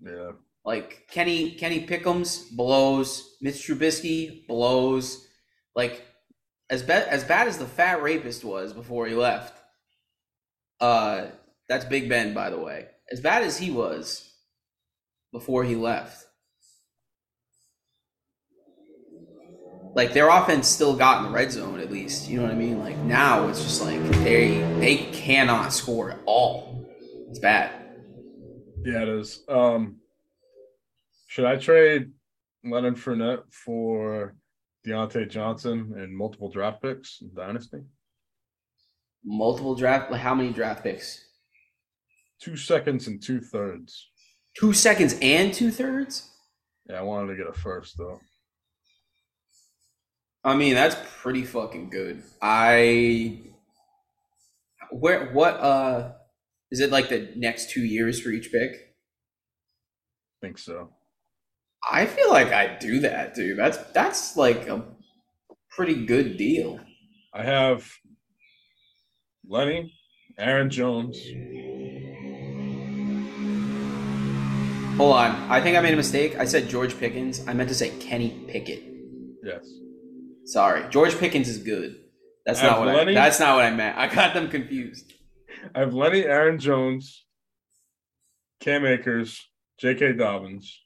yeah. 0.00 0.32
Like 0.64 1.06
Kenny 1.08 1.52
Kenny 1.52 1.80
Pickens 1.86 2.38
blows, 2.50 3.36
Mitch 3.40 3.54
Trubisky 3.54 4.46
blows. 4.48 5.24
Like 5.76 6.04
as 6.68 6.82
bad 6.82 7.06
as 7.06 7.22
bad 7.22 7.46
as 7.46 7.56
the 7.56 7.66
fat 7.66 8.02
rapist 8.02 8.44
was 8.44 8.72
before 8.72 9.06
he 9.06 9.14
left. 9.14 9.56
Uh, 10.80 11.26
that's 11.68 11.84
Big 11.84 12.08
Ben, 12.08 12.34
by 12.34 12.50
the 12.50 12.58
way. 12.58 12.86
As 13.12 13.20
bad 13.20 13.44
as 13.44 13.56
he 13.56 13.70
was 13.70 14.28
before 15.36 15.64
he 15.64 15.76
left. 15.76 16.24
Like 19.94 20.14
their 20.14 20.30
offense 20.30 20.66
still 20.66 20.96
got 20.96 21.18
in 21.18 21.24
the 21.24 21.30
red 21.30 21.52
zone 21.52 21.78
at 21.78 21.90
least. 21.92 22.26
You 22.26 22.38
know 22.38 22.44
what 22.44 22.52
I 22.52 22.54
mean? 22.54 22.78
Like 22.78 22.96
now 22.96 23.46
it's 23.48 23.62
just 23.62 23.82
like 23.82 24.00
they 24.24 24.60
they 24.80 24.96
cannot 25.12 25.74
score 25.74 26.12
at 26.12 26.20
all. 26.24 26.88
It's 27.28 27.38
bad. 27.38 27.70
Yeah, 28.82 29.02
it 29.02 29.08
is. 29.08 29.42
Um, 29.46 29.96
should 31.26 31.44
I 31.44 31.56
trade 31.56 32.12
Leonard 32.64 32.96
Fournette 32.96 33.42
for 33.50 34.34
Diontae 34.86 35.28
Johnson 35.28 35.92
and 35.98 36.16
multiple 36.16 36.50
draft 36.50 36.80
picks 36.80 37.18
in 37.20 37.30
Dynasty? 37.34 37.82
Multiple 39.22 39.74
draft. 39.74 40.10
Like 40.10 40.22
how 40.22 40.34
many 40.34 40.50
draft 40.50 40.82
picks? 40.82 41.22
Two 42.40 42.56
seconds 42.56 43.06
and 43.06 43.22
two 43.22 43.42
thirds. 43.42 44.08
Two 44.58 44.72
seconds 44.72 45.16
and 45.20 45.52
two 45.52 45.70
thirds. 45.70 46.30
Yeah, 46.88 46.98
I 46.98 47.02
wanted 47.02 47.28
to 47.28 47.36
get 47.36 47.48
a 47.48 47.52
first 47.52 47.96
though. 47.98 48.20
I 50.44 50.54
mean, 50.54 50.74
that's 50.74 50.96
pretty 51.20 51.44
fucking 51.44 51.90
good. 51.90 52.22
I 52.40 53.40
where 54.90 55.32
what 55.32 55.54
uh 55.54 56.12
is 56.70 56.80
it 56.80 56.90
like 56.90 57.08
the 57.08 57.32
next 57.36 57.70
two 57.70 57.84
years 57.84 58.20
for 58.20 58.30
each 58.30 58.50
pick? 58.52 58.72
I 58.72 60.46
think 60.46 60.58
so. 60.58 60.90
I 61.88 62.06
feel 62.06 62.30
like 62.30 62.52
I'd 62.52 62.78
do 62.78 63.00
that, 63.00 63.34
dude. 63.34 63.58
That's 63.58 63.78
that's 63.92 64.36
like 64.36 64.68
a 64.68 64.84
pretty 65.70 66.06
good 66.06 66.36
deal. 66.36 66.80
I 67.34 67.42
have 67.42 67.90
Lenny, 69.46 69.92
Aaron 70.38 70.70
Jones. 70.70 71.18
Hold 74.96 75.14
on. 75.14 75.30
I 75.50 75.60
think 75.60 75.76
I 75.76 75.80
made 75.80 75.92
a 75.92 75.96
mistake. 75.96 76.38
I 76.38 76.46
said 76.46 76.70
George 76.70 76.98
Pickens. 76.98 77.46
I 77.46 77.52
meant 77.52 77.68
to 77.68 77.74
say 77.74 77.90
Kenny 77.98 78.30
Pickett. 78.48 78.82
Yes. 79.44 79.68
Sorry. 80.46 80.88
George 80.88 81.18
Pickens 81.18 81.48
is 81.48 81.58
good. 81.58 81.96
That's 82.46 82.62
not 82.62 82.78
what 82.78 82.88
Lenny. 82.88 83.12
I 83.12 83.14
that's 83.14 83.38
not 83.38 83.56
what 83.56 83.66
I 83.66 83.72
meant. 83.72 83.98
I 83.98 84.06
got 84.08 84.32
them 84.32 84.48
confused. 84.48 85.12
I 85.74 85.80
have 85.80 85.92
Lenny, 85.92 86.22
Aaron 86.22 86.58
Jones, 86.58 87.26
Cam 88.60 88.86
Akers, 88.86 89.46
J.K. 89.78 90.14
Dobbins, 90.14 90.80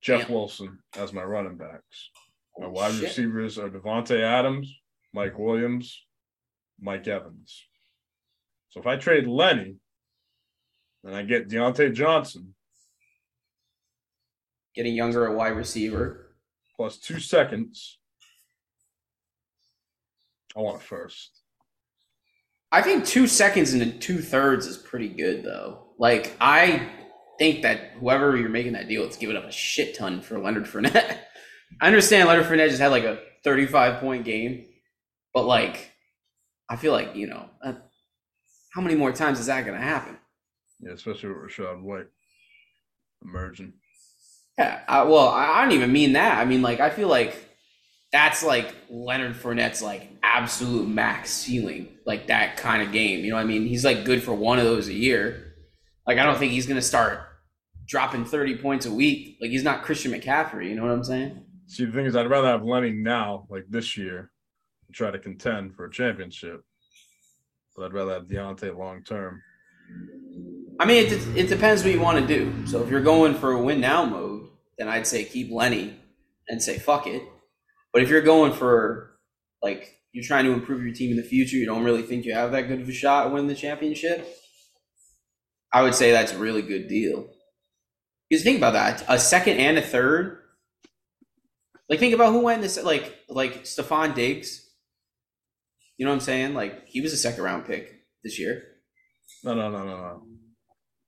Jeff 0.00 0.28
Damn. 0.28 0.32
Wilson 0.32 0.78
as 0.96 1.12
my 1.12 1.24
running 1.24 1.56
backs. 1.56 2.10
My 2.56 2.68
wide 2.68 2.94
shit. 2.94 3.02
receivers 3.04 3.58
are 3.58 3.70
Davante 3.70 4.20
Adams, 4.20 4.72
Mike 5.12 5.36
Williams, 5.36 6.00
Mike 6.80 7.08
Evans. 7.08 7.66
So 8.68 8.78
if 8.78 8.86
I 8.86 8.96
trade 8.98 9.26
Lenny 9.26 9.78
and 11.04 11.14
I 11.14 11.22
get 11.22 11.48
Diontae 11.48 11.94
Johnson 11.94 12.54
Getting 14.74 14.94
younger 14.94 15.28
at 15.28 15.36
wide 15.36 15.56
receiver. 15.56 16.34
plus 16.76 16.96
two 16.96 17.20
seconds, 17.20 17.98
I 20.56 20.60
want 20.60 20.80
it 20.80 20.84
first. 20.84 21.42
I 22.70 22.80
think 22.80 23.04
two 23.04 23.26
seconds 23.26 23.74
and 23.74 24.00
two 24.00 24.22
thirds 24.22 24.66
is 24.66 24.78
pretty 24.78 25.08
good 25.08 25.44
though. 25.44 25.88
Like 25.98 26.34
I 26.40 26.88
think 27.38 27.62
that 27.62 27.90
whoever 28.00 28.34
you're 28.34 28.48
making 28.48 28.72
that 28.72 28.88
deal, 28.88 29.04
it's 29.04 29.18
giving 29.18 29.36
up 29.36 29.44
a 29.44 29.52
shit 29.52 29.94
ton 29.94 30.22
for 30.22 30.38
Leonard 30.38 30.64
Fournette. 30.64 31.18
I 31.82 31.86
understand 31.86 32.28
Leonard 32.28 32.46
Fournette 32.46 32.68
just 32.68 32.80
had 32.80 32.92
like 32.92 33.04
a 33.04 33.20
35 33.44 34.00
point 34.00 34.24
game, 34.24 34.64
but 35.34 35.44
like 35.44 35.92
I 36.70 36.76
feel 36.76 36.92
like 36.92 37.14
you 37.14 37.26
know 37.26 37.50
uh, 37.62 37.74
how 38.72 38.80
many 38.80 38.94
more 38.94 39.12
times 39.12 39.38
is 39.38 39.46
that 39.46 39.66
going 39.66 39.78
to 39.78 39.84
happen? 39.84 40.16
Yeah, 40.82 40.92
especially 40.92 41.30
with 41.30 41.38
Rachaad 41.38 41.82
White 41.82 42.08
emerging. 43.24 43.72
Yeah, 44.58 44.80
I, 44.86 45.02
well, 45.04 45.28
I, 45.28 45.62
don't 45.62 45.72
even 45.72 45.92
mean 45.92 46.12
that. 46.14 46.38
I 46.38 46.44
mean 46.44 46.60
like 46.62 46.80
I 46.80 46.90
feel 46.90 47.08
like 47.08 47.34
that's 48.10 48.42
like 48.42 48.74
Leonard 48.90 49.34
Fournette's 49.34 49.80
like 49.80 50.10
absolute 50.22 50.88
max 50.88 51.30
ceiling, 51.30 51.88
like 52.04 52.26
that 52.26 52.56
kind 52.56 52.82
of 52.82 52.92
game. 52.92 53.24
You 53.24 53.30
know 53.30 53.36
what 53.36 53.42
I 53.42 53.46
mean? 53.46 53.66
He's 53.66 53.84
like 53.84 54.04
good 54.04 54.22
for 54.22 54.34
one 54.34 54.58
of 54.58 54.64
those 54.64 54.88
a 54.88 54.92
year. 54.92 55.54
Like 56.06 56.18
I 56.18 56.24
don't 56.24 56.38
think 56.38 56.52
he's 56.52 56.66
gonna 56.66 56.82
start 56.82 57.20
dropping 57.86 58.24
30 58.24 58.56
points 58.56 58.86
a 58.86 58.92
week. 58.92 59.38
Like 59.40 59.50
he's 59.50 59.64
not 59.64 59.82
Christian 59.82 60.12
McCaffrey, 60.12 60.68
you 60.68 60.74
know 60.74 60.82
what 60.82 60.92
I'm 60.92 61.04
saying? 61.04 61.44
See, 61.66 61.84
the 61.84 61.92
thing 61.92 62.06
is, 62.06 62.16
I'd 62.16 62.28
rather 62.28 62.48
have 62.48 62.64
Lenny 62.64 62.90
now, 62.90 63.46
like 63.48 63.64
this 63.68 63.96
year, 63.96 64.30
and 64.86 64.94
try 64.94 65.10
to 65.10 65.18
contend 65.18 65.74
for 65.74 65.86
a 65.86 65.90
championship. 65.90 66.62
But 67.74 67.86
I'd 67.86 67.94
rather 67.94 68.12
have 68.12 68.24
Diontae 68.24 68.76
long 68.76 69.02
term. 69.04 69.40
I 70.82 70.84
mean, 70.84 71.06
it, 71.06 71.12
it 71.36 71.48
depends 71.48 71.84
what 71.84 71.92
you 71.92 72.00
want 72.00 72.18
to 72.18 72.26
do. 72.26 72.66
So 72.66 72.82
if 72.82 72.90
you're 72.90 73.00
going 73.00 73.36
for 73.36 73.52
a 73.52 73.62
win 73.62 73.80
now 73.80 74.04
mode, 74.04 74.48
then 74.76 74.88
I'd 74.88 75.06
say 75.06 75.22
keep 75.22 75.52
Lenny 75.52 75.96
and 76.48 76.60
say 76.60 76.76
fuck 76.76 77.06
it. 77.06 77.22
But 77.92 78.02
if 78.02 78.08
you're 78.08 78.20
going 78.20 78.52
for 78.52 79.12
like 79.62 79.94
you're 80.10 80.24
trying 80.24 80.44
to 80.46 80.50
improve 80.50 80.82
your 80.82 80.92
team 80.92 81.12
in 81.12 81.16
the 81.16 81.22
future, 81.22 81.56
you 81.56 81.66
don't 81.66 81.84
really 81.84 82.02
think 82.02 82.24
you 82.24 82.34
have 82.34 82.50
that 82.50 82.62
good 82.62 82.80
of 82.80 82.88
a 82.88 82.92
shot 82.92 83.26
at 83.26 83.32
winning 83.32 83.46
the 83.46 83.54
championship, 83.54 84.26
I 85.72 85.82
would 85.82 85.94
say 85.94 86.10
that's 86.10 86.32
a 86.32 86.38
really 86.38 86.62
good 86.62 86.88
deal. 86.88 87.28
Because 88.28 88.42
think 88.42 88.58
about 88.58 88.72
that, 88.72 89.04
a 89.06 89.20
second 89.20 89.58
and 89.58 89.78
a 89.78 89.82
third. 89.82 90.40
Like 91.88 92.00
think 92.00 92.12
about 92.12 92.32
who 92.32 92.40
went 92.40 92.60
this 92.60 92.82
like 92.82 93.18
like 93.28 93.62
Stefon 93.62 94.16
Diggs. 94.16 94.68
You 95.96 96.06
know 96.06 96.10
what 96.10 96.16
I'm 96.16 96.22
saying? 96.22 96.54
Like 96.54 96.88
he 96.88 97.00
was 97.00 97.12
a 97.12 97.16
second 97.16 97.44
round 97.44 97.66
pick 97.66 98.00
this 98.24 98.36
year. 98.40 98.64
No, 99.44 99.54
no, 99.54 99.70
no, 99.70 99.84
no, 99.84 99.96
no. 99.96 100.31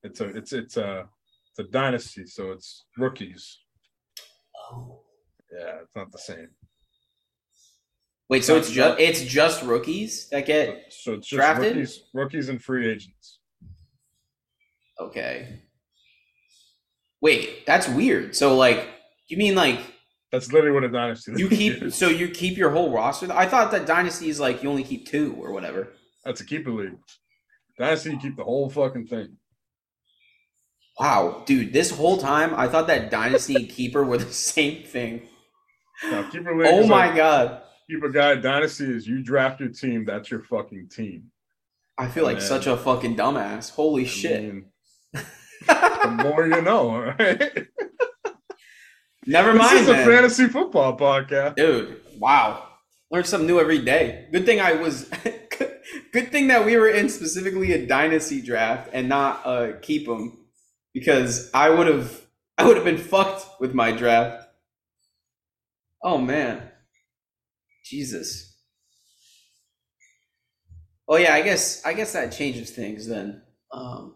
It's 0.05 0.21
a, 0.21 0.25
it's, 0.37 0.53
it's 0.53 0.77
a, 0.77 1.07
it's 1.49 1.59
a 1.67 1.71
dynasty, 1.71 2.25
so 2.25 2.51
it's 2.51 2.85
rookies. 2.97 3.59
Oh. 4.71 4.99
Yeah, 5.51 5.79
it's 5.83 5.95
not 5.95 6.11
the 6.11 6.17
same. 6.17 6.49
Wait, 8.29 8.43
so 8.43 8.55
it's 8.57 8.71
just 8.71 8.99
it's 8.99 9.21
just 9.21 9.61
rookies 9.63 10.27
that 10.29 10.45
get 10.47 10.85
So 10.89 11.13
it's 11.13 11.27
just 11.27 11.37
drafted? 11.37 11.75
rookies, 11.75 12.03
rookies 12.13 12.49
and 12.49 12.61
free 12.61 12.89
agents. 12.89 13.39
okay. 14.99 15.61
Wait, 17.21 17.65
that's 17.65 17.87
weird. 17.87 18.35
So 18.35 18.55
like, 18.55 18.87
you 19.27 19.37
mean 19.37 19.55
like 19.55 19.79
That's 20.31 20.51
literally 20.51 20.73
what 20.73 20.83
a 20.83 20.89
dynasty 20.89 21.33
you 21.37 21.47
keep 21.49 21.81
is. 21.83 21.95
so 21.95 22.07
you 22.07 22.29
keep 22.29 22.57
your 22.57 22.71
whole 22.71 22.91
roster? 22.91 23.31
I 23.31 23.45
thought 23.45 23.71
that 23.71 23.85
dynasty 23.85 24.29
is 24.29 24.39
like 24.39 24.61
you 24.63 24.69
only 24.69 24.83
keep 24.83 25.07
two 25.07 25.35
or 25.39 25.51
whatever. 25.51 25.93
That's 26.23 26.41
a 26.41 26.45
keeper 26.45 26.71
league. 26.71 26.97
Dynasty, 27.77 28.11
you 28.11 28.19
keep 28.19 28.35
the 28.35 28.43
whole 28.43 28.69
fucking 28.69 29.07
thing. 29.07 29.37
Wow, 30.99 31.43
dude, 31.45 31.73
this 31.73 31.91
whole 31.91 32.17
time 32.17 32.53
I 32.55 32.67
thought 32.67 32.87
that 32.87 33.11
dynasty 33.11 33.55
and 33.55 33.69
keeper 33.69 34.03
were 34.03 34.17
the 34.17 34.31
same 34.33 34.83
thing. 34.83 35.27
Now, 36.03 36.29
keeper 36.29 36.55
league. 36.57 36.67
Oh 36.71 36.87
my 36.87 37.07
like, 37.07 37.15
god, 37.15 37.61
keeper 37.89 38.09
guy. 38.09 38.35
Dynasty 38.35 38.85
is 38.85 39.07
you 39.07 39.21
draft 39.23 39.59
your 39.59 39.69
team. 39.69 40.05
That's 40.05 40.29
your 40.31 40.41
fucking 40.43 40.89
team. 40.89 41.31
I 41.97 42.07
feel 42.07 42.23
like 42.25 42.37
Man. 42.37 42.45
such 42.45 42.67
a 42.67 42.75
fucking 42.77 43.15
dumbass. 43.15 43.71
Holy 43.71 44.03
I 44.03 44.07
shit! 44.07 44.41
mean, 44.43 44.65
the 45.13 46.19
more 46.23 46.45
you 46.47 46.61
know. 46.61 46.97
right? 47.01 47.67
Never 49.25 49.53
This 49.53 49.61
mind, 49.61 49.79
is 49.79 49.87
a 49.89 49.91
then. 49.93 50.07
fantasy 50.07 50.47
football 50.47 50.97
podcast. 50.97 51.55
dude. 51.55 52.01
Wow, 52.19 52.67
learn 53.11 53.23
something 53.23 53.47
new 53.47 53.59
every 53.59 53.79
day. 53.79 54.27
Good 54.31 54.45
thing 54.45 54.59
I 54.61 54.73
was. 54.73 55.09
good 56.13 56.31
thing 56.31 56.47
that 56.47 56.65
we 56.65 56.77
were 56.77 56.89
in 56.89 57.09
specifically 57.09 57.73
a 57.73 57.85
dynasty 57.85 58.41
draft 58.41 58.89
and 58.93 59.09
not 59.09 59.41
uh 59.45 59.73
keep 59.81 60.07
'em, 60.07 60.44
because 60.95 61.51
I 61.53 61.69
would 61.69 61.87
have 61.87 62.21
I 62.57 62.65
would 62.65 62.77
have 62.77 62.85
been 62.85 62.97
fucked 62.97 63.45
with 63.59 63.75
my 63.75 63.91
draft. 63.91 64.47
Oh 66.01 66.17
man, 66.17 66.71
Jesus. 67.83 68.57
Oh 71.07 71.17
yeah, 71.17 71.35
I 71.35 71.41
guess 71.43 71.85
I 71.85 71.93
guess 71.93 72.13
that 72.13 72.31
changes 72.31 72.71
things 72.71 73.07
then. 73.07 73.41
Um, 73.71 74.15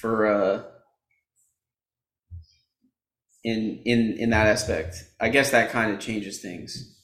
for 0.00 0.26
uh, 0.26 0.62
in 3.44 3.82
in 3.84 4.16
in 4.18 4.30
that 4.30 4.46
aspect, 4.46 4.96
I 5.20 5.28
guess 5.28 5.50
that 5.50 5.70
kind 5.70 5.92
of 5.92 5.98
changes 5.98 6.40
things. 6.40 7.00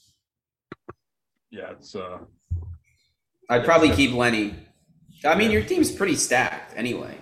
Yeah, 1.51 1.71
it's 1.71 1.93
uh, 1.95 2.19
I'd 3.49 3.65
probably 3.65 3.89
keep 3.91 4.13
Lenny. 4.13 4.55
I 5.25 5.35
mean, 5.35 5.51
Yeah. 5.51 5.59
your 5.59 5.67
team's 5.67 5.91
pretty 5.91 6.15
stacked 6.15 6.73
anyway. 6.77 7.17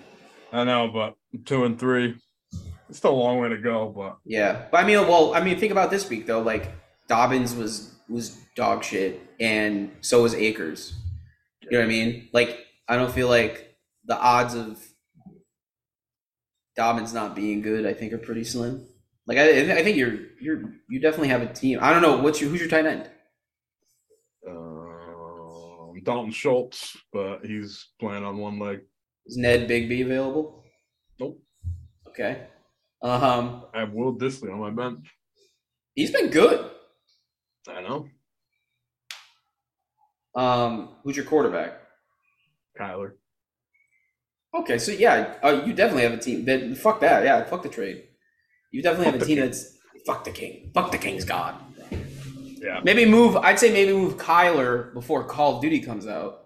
I 0.51 0.63
know, 0.63 0.87
but 0.87 1.15
two 1.45 1.65
and 1.65 1.79
three. 1.79 2.15
It's 2.89 2.99
still 2.99 3.11
a 3.11 3.15
long 3.15 3.39
way 3.39 3.49
to 3.49 3.57
go, 3.57 3.89
but 3.95 4.17
Yeah, 4.25 4.65
but 4.71 4.83
I 4.83 4.87
mean, 4.87 4.99
well, 5.07 5.33
I 5.33 5.41
mean, 5.43 5.59
think 5.59 5.71
about 5.71 5.91
this 5.91 6.09
week 6.09 6.25
though. 6.25 6.41
Like 6.41 6.71
Dobbins 7.07 7.53
was 7.55 7.95
was 8.09 8.37
dog 8.55 8.83
shit, 8.83 9.19
and 9.39 9.91
so 10.01 10.23
was 10.23 10.33
Akers. 10.33 10.93
You 11.61 11.71
know 11.71 11.79
what 11.79 11.85
I 11.85 11.89
mean? 11.89 12.29
Like, 12.31 12.65
I 12.87 12.95
don't 12.95 13.11
feel 13.11 13.27
like 13.27 13.75
the 14.05 14.17
odds 14.17 14.53
of 14.55 14.81
Dobbins 16.77 17.13
not 17.13 17.35
being 17.35 17.61
good, 17.61 17.85
I 17.85 17.93
think, 17.93 18.13
are 18.13 18.17
pretty 18.17 18.45
slim. 18.45 18.87
Like, 19.25 19.37
I, 19.37 19.79
I 19.79 19.83
think 19.83 19.97
you're 19.97 20.17
you're 20.39 20.63
you 20.89 21.01
definitely 21.01 21.27
have 21.27 21.41
a 21.41 21.51
team. 21.51 21.79
I 21.81 21.91
don't 21.91 22.01
know 22.01 22.17
what's 22.17 22.39
your 22.39 22.49
who's 22.49 22.61
your 22.61 22.69
tight 22.69 22.85
end. 22.85 23.09
um, 24.47 26.01
Dalton 26.03 26.31
Schultz, 26.31 26.95
but 27.11 27.45
he's 27.45 27.87
playing 27.99 28.23
on 28.23 28.37
one 28.37 28.59
leg. 28.59 28.79
Is 29.27 29.37
Ned 29.37 29.69
Bigby 29.69 30.03
available? 30.05 30.63
Nope. 31.19 31.39
Okay. 32.07 32.47
Um, 33.01 33.65
I 33.73 33.81
have 33.81 33.93
Will 33.93 34.15
Dissly 34.17 34.51
on 34.51 34.59
my 34.59 34.69
bench. 34.71 35.05
he's 35.93 36.11
been 36.11 36.29
good. 36.29 36.71
I 37.69 37.81
know. 37.81 38.07
Um, 40.35 40.95
who's 41.03 41.15
your 41.15 41.25
quarterback? 41.25 41.73
Kyler. 42.79 43.13
Okay, 44.55 44.77
so 44.77 44.91
yeah, 44.91 45.35
uh, 45.43 45.63
you 45.65 45.73
definitely 45.73 46.03
have 46.03 46.13
a 46.13 46.17
team. 46.17 46.45
That 46.45 46.77
fuck 46.77 46.99
that, 47.01 47.23
yeah, 47.23 47.43
fuck 47.43 47.63
the 47.63 47.69
trade. 47.69 48.03
You 48.71 48.81
definitely 48.81 49.05
Fuck 49.05 49.13
have 49.15 49.21
a 49.21 49.25
team 49.25 49.37
king. 49.37 49.45
that's 49.45 49.77
fuck 50.05 50.23
the 50.23 50.31
king, 50.31 50.71
fuck 50.73 50.91
the 50.91 50.97
king's 50.97 51.25
god. 51.25 51.55
Yeah. 51.91 52.79
Maybe 52.83 53.05
move. 53.05 53.35
I'd 53.35 53.59
say 53.59 53.71
maybe 53.71 53.93
move 53.93 54.17
Kyler 54.17 54.93
before 54.93 55.23
Call 55.25 55.55
of 55.57 55.61
Duty 55.61 55.79
comes 55.79 56.07
out. 56.07 56.45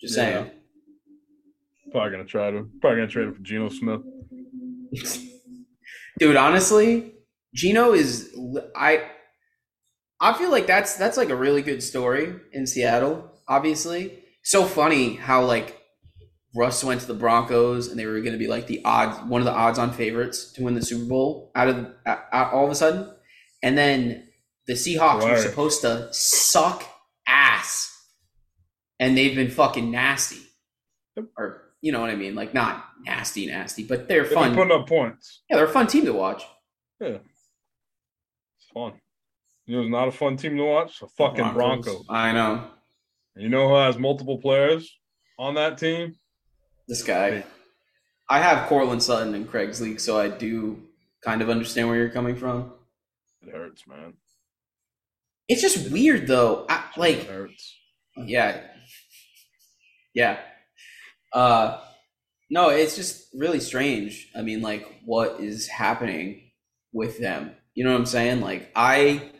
Just 0.00 0.16
Yeah. 0.16 0.22
saying. 0.44 0.50
Probably 1.94 2.10
gonna 2.10 2.24
try 2.24 2.50
to 2.50 2.68
probably 2.80 3.02
gonna 3.02 3.06
trade 3.06 3.28
him 3.28 3.34
for 3.34 3.42
Geno 3.42 3.68
Smith. 3.68 4.00
Dude, 6.18 6.34
honestly, 6.34 7.12
Geno 7.54 7.92
is 7.92 8.34
I. 8.74 9.04
I 10.18 10.32
feel 10.32 10.50
like 10.50 10.66
that's 10.66 10.96
that's 10.96 11.16
like 11.16 11.30
a 11.30 11.36
really 11.36 11.62
good 11.62 11.84
story 11.84 12.34
in 12.52 12.66
Seattle. 12.66 13.30
Obviously, 13.46 14.24
so 14.42 14.64
funny 14.64 15.14
how 15.14 15.44
like 15.44 15.80
Russ 16.56 16.82
went 16.82 17.00
to 17.02 17.06
the 17.06 17.14
Broncos 17.14 17.86
and 17.86 17.96
they 17.96 18.06
were 18.06 18.20
going 18.22 18.32
to 18.32 18.38
be 18.38 18.48
like 18.48 18.66
the 18.66 18.84
odds 18.84 19.16
one 19.28 19.40
of 19.40 19.44
the 19.44 19.52
odds-on 19.52 19.92
favorites 19.92 20.52
to 20.54 20.64
win 20.64 20.74
the 20.74 20.82
Super 20.82 21.04
Bowl 21.04 21.52
out 21.54 21.68
of 21.68 21.92
out, 22.04 22.52
all 22.52 22.64
of 22.64 22.72
a 22.72 22.74
sudden, 22.74 23.08
and 23.62 23.78
then 23.78 24.26
the 24.66 24.72
Seahawks 24.72 25.22
were 25.30 25.36
supposed 25.36 25.82
to 25.82 26.12
suck 26.12 26.82
ass, 27.28 28.04
and 28.98 29.16
they've 29.16 29.36
been 29.36 29.52
fucking 29.52 29.92
nasty, 29.92 30.42
or 31.38 31.63
you 31.84 31.92
know 31.92 32.00
what 32.00 32.08
I 32.08 32.16
mean, 32.16 32.34
like 32.34 32.54
not 32.54 32.82
nasty, 33.04 33.44
nasty, 33.44 33.84
but 33.84 34.08
they're 34.08 34.24
fun. 34.24 34.48
They've 34.48 34.56
fun. 34.56 34.68
putting 34.68 34.80
up 34.80 34.88
points. 34.88 35.42
Yeah, 35.50 35.56
they're 35.56 35.66
a 35.66 35.70
fun 35.70 35.86
team 35.86 36.06
to 36.06 36.14
watch. 36.14 36.42
Yeah, 36.98 37.18
it's 37.18 38.70
fun. 38.72 38.94
You 39.66 39.76
know, 39.76 39.82
it's 39.82 39.90
not 39.90 40.08
a 40.08 40.12
fun 40.12 40.38
team 40.38 40.56
to 40.56 40.64
watch. 40.64 41.00
The 41.00 41.08
fucking 41.08 41.52
Broncos. 41.52 42.06
I 42.08 42.32
know. 42.32 42.64
You 43.36 43.50
know 43.50 43.68
who 43.68 43.74
has 43.74 43.98
multiple 43.98 44.38
players 44.38 44.98
on 45.38 45.56
that 45.56 45.76
team? 45.76 46.14
This 46.88 47.02
guy. 47.02 47.44
I 48.30 48.40
have 48.40 48.66
Courtland 48.66 49.02
Sutton 49.02 49.34
in 49.34 49.46
Craig's 49.46 49.82
league, 49.82 50.00
so 50.00 50.18
I 50.18 50.28
do 50.28 50.80
kind 51.22 51.42
of 51.42 51.50
understand 51.50 51.88
where 51.88 51.98
you're 51.98 52.08
coming 52.08 52.34
from. 52.34 52.72
It 53.42 53.52
hurts, 53.52 53.86
man. 53.86 54.14
It's 55.48 55.60
just 55.60 55.90
weird 55.90 56.28
though. 56.28 56.64
I, 56.66 56.84
like 56.96 57.18
It 57.18 57.26
hurts. 57.26 57.76
Yeah. 58.16 58.62
Yeah. 60.14 60.38
Uh 61.34 61.80
no, 62.50 62.70
it's 62.70 62.96
just 62.96 63.26
really 63.34 63.60
strange. 63.60 64.30
I 64.36 64.42
mean, 64.42 64.62
like 64.62 64.86
what 65.04 65.40
is 65.40 65.66
happening 65.66 66.52
with 66.92 67.18
them? 67.18 67.52
You 67.74 67.84
know 67.84 67.90
what 67.90 67.98
I'm 67.98 68.06
saying? 68.06 68.40
Like 68.40 68.70
I 68.76 69.32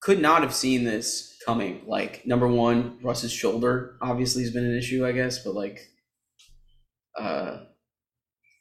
could 0.00 0.20
not 0.20 0.42
have 0.42 0.54
seen 0.54 0.84
this 0.84 1.38
coming. 1.44 1.82
Like 1.86 2.26
number 2.26 2.48
1, 2.48 3.00
Russ's 3.02 3.32
shoulder 3.32 3.96
obviously 4.00 4.42
has 4.42 4.52
been 4.52 4.64
an 4.64 4.76
issue, 4.76 5.06
I 5.06 5.12
guess, 5.12 5.44
but 5.44 5.54
like 5.54 5.80
uh 7.18 7.58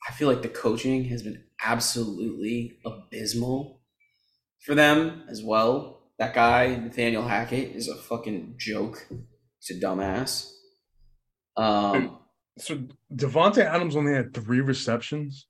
I 0.08 0.12
feel 0.12 0.27
like 0.27 0.42
the 0.44 0.50
coaching 0.50 1.06
has 1.06 1.24
been 1.24 1.44
absolutely 1.63 2.77
abysmal 2.86 3.82
for 4.65 4.75
them 4.75 5.24
as 5.30 5.42
well. 5.42 6.01
That 6.20 6.34
guy, 6.34 6.75
Nathaniel 6.75 7.27
Hackett, 7.27 7.75
is 7.75 7.88
a 7.88 7.96
fucking 7.96 8.56
joke. 8.58 9.08
He's 9.60 9.77
a 9.77 9.82
dumbass. 9.82 10.51
Um, 11.58 12.20
So 12.57 12.79
Davante 13.13 13.59
Adams 13.65 13.95
only 13.95 14.13
had 14.13 14.33
three 14.33 14.62
receptions 14.62 15.47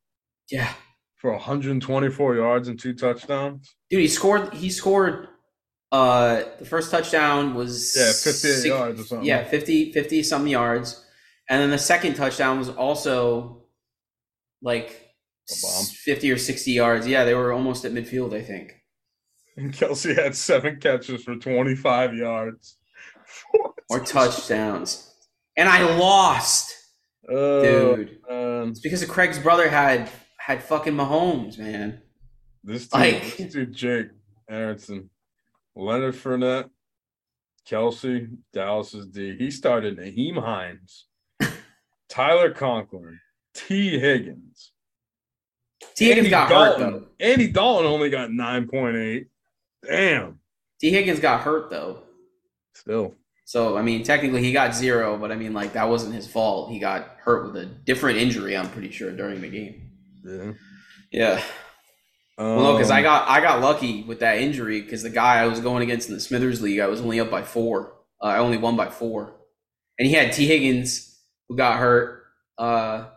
yeah, 0.50 0.74
for 1.17 1.31
124 1.31 2.35
yards 2.35 2.67
and 2.67 2.79
two 2.79 2.93
touchdowns. 2.93 3.75
dude, 3.89 4.01
he 4.01 4.07
scored. 4.07 4.53
He 4.53 4.69
scored. 4.69 5.27
Uh, 5.91 6.43
the 6.59 6.65
first 6.65 6.91
touchdown 6.91 7.53
was 7.53 7.95
Yeah, 7.95 8.12
58 8.12 8.67
yards 8.67 9.01
or 9.01 9.03
something. 9.05 9.25
Yeah, 9.27 9.43
50, 9.43 9.91
50 9.93 10.24
something 10.24 10.51
yards, 10.51 11.05
and 11.50 11.62
then 11.62 11.69
the 11.69 11.77
second 11.77 12.15
touchdown 12.15 12.57
was 12.57 12.69
also 12.69 13.63
like 14.62 15.13
bomb. 15.62 15.85
fifty 15.85 16.31
or 16.31 16.38
sixty 16.38 16.71
yards. 16.71 17.07
Yeah, 17.07 17.24
they 17.24 17.35
were 17.35 17.53
almost 17.53 17.85
at 17.85 17.91
midfield, 17.91 18.33
I 18.35 18.41
think. 18.41 18.74
And 19.57 19.71
Kelce 19.74 20.15
had 20.17 20.35
seven 20.35 20.79
catches 20.81 21.24
for 21.24 21.35
25 21.35 22.15
yards. 22.15 22.77
Or 23.89 24.00
touchdowns, 24.00 25.13
and 25.55 25.69
I 25.69 25.95
lost, 25.97 26.74
Uh, 27.29 27.62
dude. 27.62 28.20
um, 28.29 28.70
It's 28.70 28.79
because 28.79 29.01
of 29.01 29.10
Craig's 29.10 29.39
brother 29.39 29.67
had 29.70 30.10
had 30.38 30.62
fucking 30.63 30.94
Mahomes, 30.94 31.58
man. 31.58 32.01
this 32.63 32.84
dude, 32.88 32.94
Like- 33.01 33.38
this 33.38 33.53
dude, 33.53 33.74
Jake 33.74 34.08
Aronson, 34.50 35.10
Leonard 35.75 36.13
Fournette, 36.15 36.70
Kelce, 37.67 38.29
Dallas's 38.53 39.08
D. 39.08 39.36
He 39.38 39.50
started 39.50 39.98
Nyheim 39.98 40.39
Hines, 40.44 41.08
Tyler 42.10 42.51
Conklin, 42.51 43.19
T. 43.56 43.97
Higgins. 43.99 44.71
T 45.95 46.06
Higgins 46.06 46.26
Andy 46.26 46.30
got 46.30 46.49
hurt 46.49 46.78
though. 46.80 47.08
Andy 47.19 47.47
Dalton 47.52 47.86
only 47.88 48.10
got 48.10 48.30
9.8. 48.30 49.26
Damn. 49.88 50.39
T 50.80 50.91
Higgins 50.91 51.19
got 51.19 51.41
hurt 51.41 51.69
though. 51.69 51.99
Still. 52.76 53.15
So 53.45 53.77
I 53.77 53.81
mean, 53.81 54.03
technically 54.03 54.43
he 54.43 54.51
got 54.53 54.75
zero, 54.75 55.17
but 55.17 55.31
I 55.31 55.36
mean, 55.36 55.53
like 55.53 55.73
that 55.73 55.89
wasn't 55.89 56.15
his 56.15 56.27
fault. 56.27 56.71
He 56.71 56.79
got 56.79 57.17
hurt 57.19 57.45
with 57.45 57.58
a 57.58 57.65
different 57.65 58.17
injury. 58.19 58.58
I'm 58.58 58.69
pretty 58.71 58.91
sure 58.91 59.12
during 59.12 59.41
the 59.41 59.49
game. 59.49 59.91
Yeah. 60.23 60.53
Yeah. 61.12 61.43
Well, 62.53 62.63
no, 62.63 62.73
because 62.73 62.91
I 62.91 63.01
Um, 63.01 63.03
got 63.03 63.27
I 63.27 63.41
got 63.41 63.62
lucky 63.62 64.03
with 64.03 64.19
that 64.19 64.38
injury 64.39 64.81
because 64.81 65.03
the 65.03 65.10
guy 65.10 65.39
I 65.41 65.47
was 65.47 65.60
going 65.60 65.84
against 65.84 66.10
in 66.10 66.15
the 66.15 66.21
Smithers 66.21 66.62
League, 66.62 66.79
I 66.79 66.88
was 66.88 67.01
only 67.01 67.19
up 67.19 67.29
by 67.31 67.43
four. 67.43 67.93
Uh, 68.21 68.27
I 68.27 68.38
only 68.39 68.58
won 68.58 68.75
by 68.77 68.89
four, 68.89 69.36
and 69.99 70.08
he 70.08 70.13
had 70.13 70.34
T 70.34 70.47
Higgins 70.47 71.19
who 71.49 71.58
got 71.58 71.79
hurt, 71.79 72.23
uh, 72.58 73.08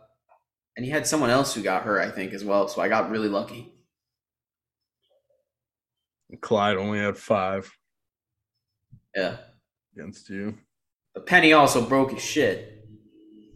and 0.76 0.84
he 0.86 0.90
had 0.92 1.06
someone 1.06 1.30
else 1.30 1.54
who 1.54 1.62
got 1.62 1.84
hurt, 1.84 2.00
I 2.00 2.10
think, 2.10 2.32
as 2.32 2.44
well. 2.44 2.68
So 2.68 2.82
I 2.82 2.88
got 2.88 3.10
really 3.10 3.28
lucky. 3.28 3.72
Clyde 6.40 6.76
only 6.78 6.98
had 7.00 7.18
five 7.18 7.70
Yeah. 9.14 9.47
Against 9.98 10.30
you. 10.30 10.54
But 11.12 11.26
Penny 11.26 11.52
also 11.52 11.84
broke 11.84 12.12
his 12.12 12.22
shit. 12.22 12.84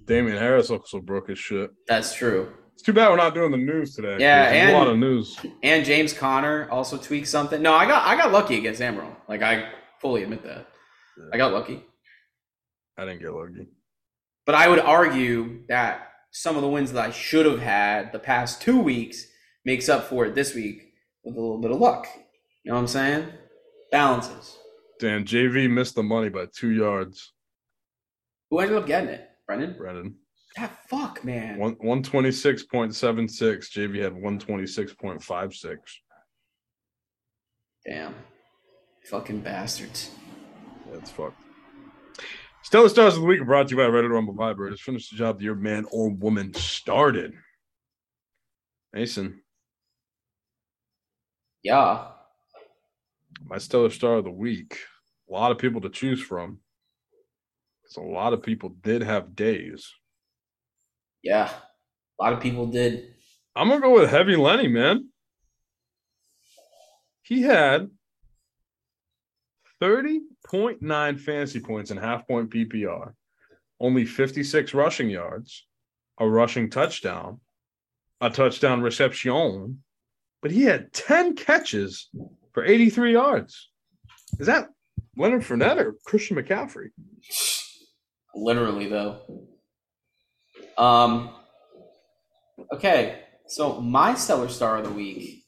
Damien 0.07 0.37
Harris 0.37 0.71
also 0.71 1.01
broke 1.01 1.29
his 1.29 1.39
shit. 1.39 1.71
That's 1.87 2.15
true. 2.15 2.53
It's 2.75 2.83
too 2.83 2.93
bad 2.93 3.11
we're 3.11 3.17
not 3.17 3.33
doing 3.35 3.53
the 3.53 3.59
news 3.59 3.95
today. 3.95 4.17
Yeah, 4.19 4.49
and- 4.49 4.75
a 4.75 4.79
lot 4.79 4.89
of 4.89 4.99
news. 4.99 5.39
And 5.63 5.85
James 5.85 6.13
Conner 6.13 6.69
also 6.69 6.97
tweaked 6.97 7.29
something. 7.29 7.63
No, 7.63 7.73
I 7.75 7.87
got 7.87 8.05
I 8.05 8.17
got 8.17 8.33
lucky 8.33 8.59
against 8.59 8.81
Amaral. 8.81 9.15
Like 9.29 9.43
I 9.43 9.69
fully 10.01 10.25
admit 10.25 10.43
that. 10.43 10.67
I 11.33 11.37
got 11.37 11.53
lucky. 11.53 11.85
I 12.99 13.05
didn't 13.05 13.21
get 13.21 13.33
lucky. 13.33 13.69
But 14.45 14.57
I 14.57 14.67
would 14.67 14.81
argue 14.81 15.65
that 15.69 16.09
some 16.33 16.57
of 16.57 16.63
the 16.63 16.69
wins 16.69 16.93
that 16.93 17.05
I 17.07 17.11
should 17.13 17.47
have 17.47 17.61
had 17.61 18.11
the 18.13 18.19
past 18.19 18.61
two 18.61 18.81
weeks 18.81 19.27
makes 19.65 19.89
up 19.89 20.09
for 20.09 20.27
it 20.27 20.35
this 20.35 20.57
week 20.57 20.93
with 21.23 21.37
a 21.37 21.41
little 21.41 21.61
bit 21.61 21.71
of 21.71 21.79
luck. 21.79 22.09
You 22.65 22.71
know 22.71 22.75
what 22.75 22.81
I'm 22.81 22.89
saying? 22.89 23.29
Balances. 23.93 24.59
Dan, 25.03 25.25
JV 25.25 25.69
missed 25.69 25.97
the 25.97 26.03
money 26.05 26.29
by 26.29 26.47
two 26.55 26.71
yards, 26.71 27.33
Who 28.51 28.61
ended 28.61 28.77
up 28.77 28.87
getting 28.87 29.09
it? 29.09 29.31
Brendan? 29.49 29.75
Brendan. 29.77 30.15
That 30.57 30.89
fuck, 30.89 31.25
man. 31.25 31.59
One 31.59 31.73
one 31.81 32.05
twenty 32.05 32.31
six 32.31 32.63
point 32.63 32.95
seven 32.95 33.27
six. 33.27 33.71
JV 33.75 34.01
had 34.01 34.15
one 34.15 34.39
twenty 34.39 34.65
six 34.65 34.95
point 34.95 35.21
five 35.21 35.55
six. 35.55 35.99
Damn. 37.85 38.15
Fucking 39.07 39.41
bastards. 39.41 40.13
That's 40.93 41.11
fucked. 41.11 41.41
Stellar 42.63 42.89
Stars 42.89 43.17
of 43.17 43.23
the 43.23 43.27
Week 43.27 43.45
brought 43.45 43.67
to 43.67 43.73
you 43.75 43.79
by 43.79 43.89
Reddit 43.89 44.09
Rumble 44.11 44.35
Vibrators. 44.35 44.79
Finish 44.79 45.09
the 45.11 45.17
job 45.17 45.39
that 45.39 45.45
your 45.45 45.57
man 45.57 45.85
or 45.91 46.11
woman 46.11 46.55
started. 46.55 47.33
Mason, 48.93 49.43
Yeah. 51.65 52.13
my 53.45 53.59
stellar 53.59 53.91
star 53.91 54.19
of 54.19 54.25
the 54.25 54.31
week. 54.31 54.79
A 55.29 55.33
lot 55.33 55.53
of 55.53 55.59
people 55.59 55.81
to 55.83 55.91
choose 55.91 56.21
from. 56.21 56.59
Because 57.83 57.97
a 57.97 58.01
lot 58.01 58.33
of 58.33 58.43
people 58.43 58.71
did 58.71 59.03
have 59.03 59.35
days. 59.35 59.93
Yeah. 61.23 61.51
A 62.21 62.23
lot 62.23 62.33
of 62.33 62.41
people 62.41 62.67
did. 62.67 63.15
I'm 63.55 63.69
gonna 63.69 63.81
go 63.81 63.95
with 63.95 64.11
Heavy 64.11 64.37
Lenny, 64.37 64.69
man. 64.69 65.09
He 67.23 67.43
had 67.43 67.91
30.9 69.81 71.21
fantasy 71.21 71.61
points 71.61 71.91
and 71.91 71.99
half 71.99 72.27
point 72.27 72.51
PPR, 72.51 73.13
only 73.81 74.05
56 74.05 74.75
rushing 74.75 75.11
yards, 75.11 75.67
a 76.19 76.29
rushing 76.29 76.71
touchdown, 76.71 77.41
a 78.21 78.31
touchdown 78.31 78.81
reception, 78.81 79.83
but 80.41 80.51
he 80.51 80.63
had 80.63 80.93
10 80.93 81.35
catches 81.35 82.09
for 82.53 82.65
83 82.65 83.13
yards. 83.13 83.71
Is 84.39 84.47
that 84.47 84.69
Leonard 85.17 85.43
Fournette 85.43 85.79
or 85.79 85.97
Christian 86.05 86.37
McCaffrey? 86.37 86.89
Literally 88.35 88.89
though. 88.89 89.21
Um 90.79 91.31
okay, 92.73 93.25
so 93.47 93.81
my 93.81 94.15
stellar 94.15 94.49
star 94.49 94.79
of 94.79 94.85
the 94.85 94.93
week 94.93 95.45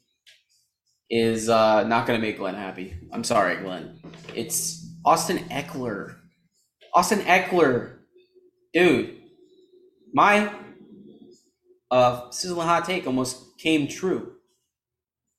is 1.10 1.48
uh 1.48 1.84
not 1.84 2.06
gonna 2.06 2.18
make 2.18 2.38
Glenn 2.38 2.54
happy. 2.54 2.94
I'm 3.12 3.24
sorry, 3.24 3.56
Glenn. 3.56 4.00
It's 4.34 4.86
Austin 5.04 5.38
Ekeler. 5.50 6.16
Austin 6.92 7.20
Ekeler. 7.20 7.98
Dude, 8.74 9.16
my 10.12 10.52
uh 11.90 12.30
sizzling 12.30 12.66
hot 12.66 12.84
take 12.84 13.06
almost 13.06 13.58
came 13.58 13.88
true. 13.88 14.32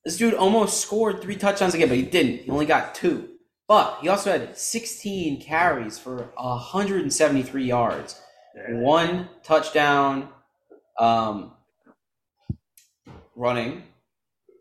This 0.04 0.16
dude 0.16 0.34
almost 0.34 0.80
scored 0.80 1.20
three 1.20 1.36
touchdowns 1.36 1.74
again, 1.74 1.88
but 1.88 1.96
he 1.96 2.02
didn't. 2.04 2.44
He 2.44 2.50
only 2.50 2.66
got 2.66 2.94
two. 2.94 3.35
But 3.68 3.98
he 4.00 4.08
also 4.08 4.30
had 4.30 4.56
16 4.56 5.40
carries 5.40 5.98
for 5.98 6.30
173 6.36 7.64
yards, 7.64 8.20
one 8.68 9.28
touchdown 9.42 10.28
um, 11.00 11.52
running, 13.34 13.82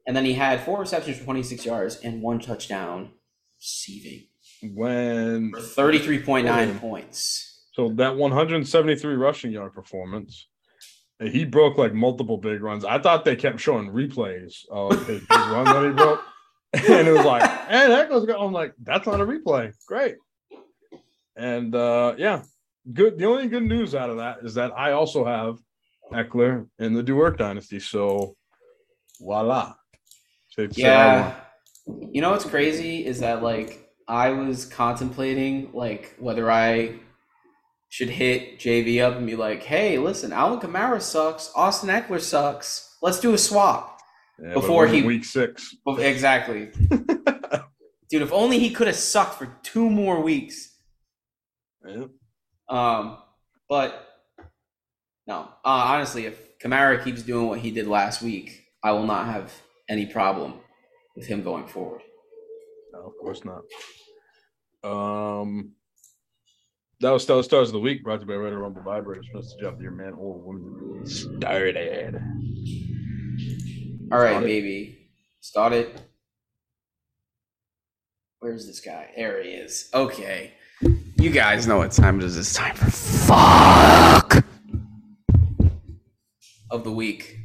and 0.07 0.15
then 0.15 0.25
he 0.25 0.33
had 0.33 0.61
four 0.61 0.79
receptions 0.79 1.17
for 1.17 1.23
26 1.23 1.65
yards 1.65 1.97
and 1.97 2.21
one 2.21 2.39
touchdown 2.39 3.11
receiving. 3.59 4.27
When 4.73 5.51
for 5.51 5.59
33.9 5.59 6.79
points. 6.79 7.67
So 7.73 7.89
that 7.89 8.15
173 8.15 9.15
rushing 9.15 9.51
yard 9.51 9.73
performance, 9.73 10.47
he 11.19 11.45
broke 11.45 11.77
like 11.77 11.93
multiple 11.93 12.37
big 12.37 12.61
runs. 12.61 12.85
I 12.85 12.99
thought 12.99 13.25
they 13.25 13.35
kept 13.35 13.59
showing 13.59 13.91
replays 13.91 14.65
of 14.71 15.05
his 15.07 15.19
big 15.19 15.29
run 15.29 15.65
that 15.65 15.85
he 15.85 15.91
broke, 15.91 16.21
and 16.89 17.07
it 17.07 17.11
was 17.11 17.25
like, 17.25 17.43
and 17.69 17.91
that 17.91 18.09
goes. 18.09 18.27
I'm 18.27 18.51
like, 18.51 18.73
that's 18.83 19.07
not 19.07 19.21
a 19.21 19.25
replay. 19.25 19.73
Great. 19.87 20.15
And 21.35 21.75
uh 21.75 22.15
yeah, 22.17 22.43
good. 22.91 23.17
The 23.17 23.25
only 23.25 23.47
good 23.47 23.63
news 23.63 23.95
out 23.95 24.09
of 24.09 24.17
that 24.17 24.39
is 24.43 24.53
that 24.55 24.71
I 24.77 24.91
also 24.91 25.25
have 25.25 25.59
Ekeler 26.11 26.67
in 26.79 26.93
the 26.93 27.03
Duwork 27.03 27.37
dynasty. 27.37 27.79
So 27.79 28.35
voila. 29.19 29.73
Safe 30.49 30.69
to 30.69 30.75
say 30.75 30.93
I 30.93 31.21
won. 31.21 31.35
Yeah. 31.87 32.09
You 32.11 32.21
know 32.21 32.31
what's 32.31 32.45
crazy 32.45 33.05
is 33.05 33.19
that 33.19 33.43
like 33.43 33.89
I 34.07 34.29
was 34.31 34.65
contemplating 34.65 35.71
like 35.73 36.15
whether 36.19 36.49
I 36.51 36.99
should 37.89 38.09
hit 38.09 38.59
JV 38.59 39.01
up 39.01 39.15
and 39.15 39.25
be 39.25 39.35
like, 39.35 39.63
"Hey, 39.63 39.97
listen, 39.97 40.33
Alvin 40.33 40.59
Kamara 40.59 41.01
sucks. 41.01 41.51
Austin 41.55 41.89
Ekeler 41.89 42.21
sucks. 42.21 42.97
Let's 43.01 43.19
do 43.19 43.33
a 43.33 43.37
swap." 43.37 43.94
Yeah, 44.41 44.53
Before 44.53 44.85
but 44.85 44.91
we're 44.91 44.97
in 44.97 45.03
he- 45.03 45.07
week 45.07 45.25
six. 45.25 45.75
Exactly, 45.87 46.69
dude. 48.09 48.21
If 48.21 48.31
only 48.33 48.59
he 48.59 48.69
could 48.71 48.87
have 48.87 48.95
sucked 48.95 49.35
for 49.35 49.47
two 49.63 49.89
more 49.89 50.21
weeks. 50.21 50.75
Yeah. 51.87 52.05
Um, 52.67 53.17
but 53.69 54.07
no, 55.27 55.39
uh, 55.39 55.47
honestly, 55.63 56.25
if 56.25 56.57
Kamara 56.59 57.03
keeps 57.03 57.21
doing 57.21 57.47
what 57.47 57.59
he 57.59 57.71
did 57.71 57.87
last 57.87 58.21
week, 58.21 58.63
I 58.83 58.91
will 58.91 59.05
not 59.05 59.27
have 59.27 59.53
any 59.89 60.05
problem 60.05 60.55
with 61.15 61.27
him 61.27 61.41
going 61.43 61.67
forward. 61.67 62.01
No, 62.91 62.99
of 63.07 63.13
course 63.21 63.41
not. 63.45 63.61
Um, 64.83 65.73
that 67.01 67.11
was 67.11 67.23
Stellar 67.23 67.43
Stars 67.43 67.69
of 67.69 67.73
the 67.73 67.79
Week, 67.79 68.03
brought 68.03 68.17
to 68.17 68.21
you 68.21 68.27
by 68.27 68.35
Red 68.35 68.53
Rumble 68.53 68.81
Vibrators. 68.81 69.25
Message 69.33 69.63
up 69.63 69.81
your 69.81 69.91
man 69.91 70.13
or 70.17 70.39
woman 70.39 71.05
started. 71.05 72.21
All 74.11 74.19
right, 74.19 74.29
Start 74.31 74.43
it. 74.43 74.47
baby, 74.47 74.97
start 75.41 75.73
it. 75.73 76.01
Where's 78.39 78.67
this 78.67 78.79
guy? 78.79 79.09
There 79.15 79.41
he 79.41 79.49
is. 79.49 79.89
Okay, 79.93 80.53
you 81.17 81.31
guys 81.31 81.65
know 81.67 81.77
what 81.77 81.91
time 81.91 82.19
it 82.19 82.23
is. 82.25 82.37
It's 82.37 82.53
time 82.53 82.75
for 82.75 82.91
fuck 82.91 84.43
of 86.69 86.83
the 86.83 86.91
week. 86.91 87.37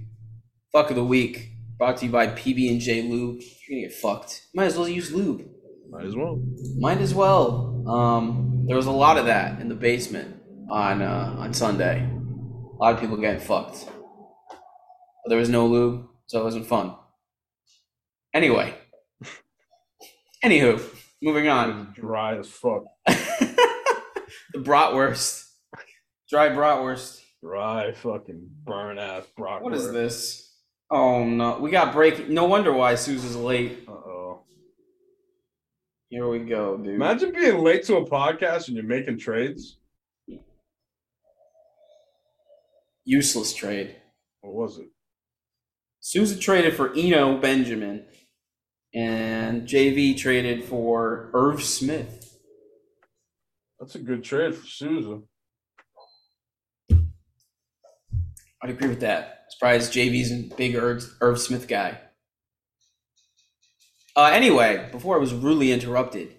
Fuck 0.73 0.91
of 0.91 0.97
the 0.97 1.05
week. 1.05 1.49
Brought 1.79 1.97
to 1.99 2.07
you 2.07 2.13
by 2.13 2.27
PB 2.27 2.71
and 2.71 2.81
J 2.81 3.03
Lube. 3.03 3.41
You're 3.41 3.79
gonna 3.81 3.89
get 3.89 3.95
fucked. 3.95 4.47
Might 4.55 4.67
as 4.67 4.77
well 4.77 4.89
use 4.89 5.11
lube. 5.13 5.43
Might 5.89 6.05
as 6.05 6.15
well. 6.15 6.43
Might 6.79 6.99
as 6.99 7.15
well. 7.15 7.85
Um, 7.89 8.65
there 8.67 8.77
was 8.77 8.87
a 8.87 8.91
lot 8.93 9.17
of 9.17 9.27
that 9.27 9.61
in 9.61 9.69
the 9.69 9.75
basement 9.75 10.37
on 10.71 11.01
uh, 11.01 11.37
on 11.39 11.55
Sunday. 11.55 12.07
A 12.07 12.77
lot 12.79 12.95
of 12.95 13.01
people 13.01 13.17
getting 13.17 13.41
fucked. 13.41 13.87
But 13.87 15.29
there 15.31 15.39
was 15.39 15.49
no 15.49 15.67
lube, 15.67 16.07
so 16.31 16.41
it 16.41 16.45
wasn't 16.45 16.67
fun. 16.67 16.95
Anyway. 18.33 18.73
Anywho, 20.45 20.81
moving 21.21 21.49
on. 21.49 21.93
dry 21.93 22.39
as 22.39 22.49
fuck. 22.49 22.85
the 23.05 23.57
bratwurst. 24.55 25.45
Dry 26.29 26.51
bratwurst. 26.51 27.21
Dry 27.43 27.91
fucking 27.91 28.49
burn 28.63 29.01
ass 29.01 29.25
Brock. 29.37 29.63
What 29.63 29.75
is 29.75 29.91
this? 29.91 30.55
Oh 30.89 31.25
no, 31.25 31.59
we 31.59 31.73
got 31.73 31.93
break. 31.93 32.29
No 32.29 32.45
wonder 32.45 32.73
why 32.73 32.95
Susan's 32.95 33.35
late. 33.35 33.81
Uh 33.89 33.91
oh. 33.91 34.45
Here 36.11 36.29
we 36.29 36.39
go, 36.39 36.77
dude. 36.77 36.95
Imagine 36.95 37.33
being 37.33 37.59
late 37.59 37.83
to 37.87 37.97
a 37.97 38.09
podcast 38.09 38.69
and 38.69 38.77
you're 38.77 38.87
making 38.87 39.19
trades. 39.19 39.79
Useless 43.05 43.53
trade. 43.53 43.97
What 44.43 44.55
was 44.55 44.79
it? 44.79 44.87
Souza 46.01 46.39
traded 46.39 46.75
for 46.75 46.93
Eno 46.97 47.37
Benjamin, 47.39 48.07
and 48.95 49.69
JV 49.69 50.17
traded 50.17 50.65
for 50.65 51.31
Irv 51.35 51.63
Smith. 51.63 52.39
That's 53.79 53.95
a 53.95 53.99
good 53.99 54.25
trade 54.25 54.55
for 54.55 54.67
Souza. 54.67 55.21
I'd 58.63 58.71
agree 58.71 58.89
with 58.89 59.01
that. 59.01 59.45
Surprised 59.51 59.93
JV's 59.93 60.33
a 60.33 60.55
big 60.57 60.75
Irv, 60.75 61.05
Irv 61.21 61.39
Smith 61.39 61.69
guy. 61.69 61.99
Uh, 64.17 64.31
anyway, 64.33 64.89
before 64.91 65.17
I 65.17 65.21
was 65.21 65.33
rudely 65.33 65.71
interrupted, 65.71 66.35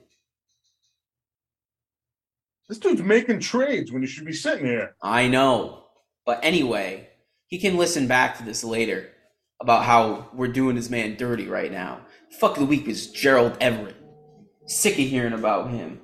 This 2.68 2.80
dude's 2.80 3.02
making 3.02 3.42
trades 3.42 3.92
when 3.92 4.02
he 4.02 4.08
should 4.08 4.26
be 4.26 4.32
sitting 4.32 4.66
here. 4.66 4.96
I 5.04 5.28
know, 5.28 5.84
but 6.26 6.40
anyway, 6.42 7.10
he 7.48 7.60
can 7.60 7.76
listen 7.76 8.08
back 8.08 8.38
to 8.38 8.44
this 8.44 8.64
later 8.64 9.10
about 9.62 9.86
how 9.86 10.28
we're 10.34 10.52
doing 10.52 10.76
this 10.76 10.90
man 10.90 11.16
dirty 11.16 11.48
right 11.48 11.72
now. 11.72 12.02
Fuck 12.40 12.56
the 12.56 12.66
week 12.66 12.88
is 12.88 13.12
Gerald 13.12 13.56
Everett. 13.62 13.96
Sick 14.66 14.94
of 14.94 15.06
hearing 15.06 15.34
about 15.34 15.70
him. 15.70 16.02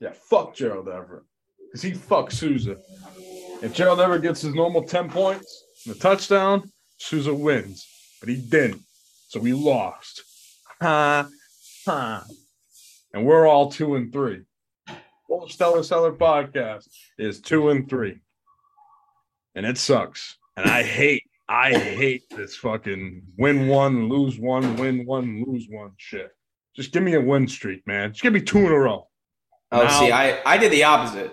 Yeah, 0.00 0.12
fuck 0.12 0.54
Gerald 0.54 0.88
Everett. 0.88 1.24
Because 1.66 1.82
he 1.82 1.92
fucked 1.92 2.32
Souza. 2.32 2.76
If 3.62 3.74
Gerald 3.74 4.00
Everett 4.00 4.22
gets 4.22 4.40
his 4.40 4.54
normal 4.54 4.82
10 4.82 5.10
points 5.10 5.64
and 5.86 5.94
a 5.94 5.98
touchdown, 5.98 6.70
Souza 6.98 7.34
wins. 7.34 7.86
But 8.20 8.30
he 8.30 8.36
didn't. 8.36 8.82
So 9.28 9.38
we 9.38 9.52
lost. 9.52 10.22
Ha 10.80 11.28
ha. 11.86 12.24
And 13.12 13.26
we're 13.26 13.46
all 13.46 13.70
two 13.70 13.94
and 13.96 14.12
three. 14.12 14.42
Full 15.28 15.48
Stellar 15.48 15.82
Settler 15.82 16.12
podcast 16.12 16.88
is 17.18 17.40
two 17.40 17.70
and 17.70 17.88
three. 17.88 18.20
And 19.54 19.66
it 19.66 19.78
sucks. 19.78 20.36
And 20.56 20.68
I 20.68 20.82
hate, 20.82 21.24
I 21.48 21.74
hate 21.74 22.24
this 22.30 22.56
fucking 22.56 23.22
win 23.36 23.68
one, 23.68 24.08
lose 24.08 24.38
one, 24.38 24.76
win 24.76 25.04
one, 25.04 25.44
lose 25.46 25.66
one 25.68 25.92
shit. 25.96 26.30
Just 26.74 26.92
give 26.92 27.02
me 27.02 27.14
a 27.14 27.20
win 27.20 27.46
streak, 27.46 27.86
man. 27.86 28.12
Just 28.12 28.22
give 28.22 28.32
me 28.32 28.40
two 28.40 28.58
in 28.58 28.66
a 28.66 28.78
row. 28.78 29.06
Oh, 29.70 29.82
Now- 29.82 30.00
see, 30.00 30.10
I, 30.12 30.40
I 30.46 30.56
did 30.56 30.72
the 30.72 30.84
opposite. 30.84 31.32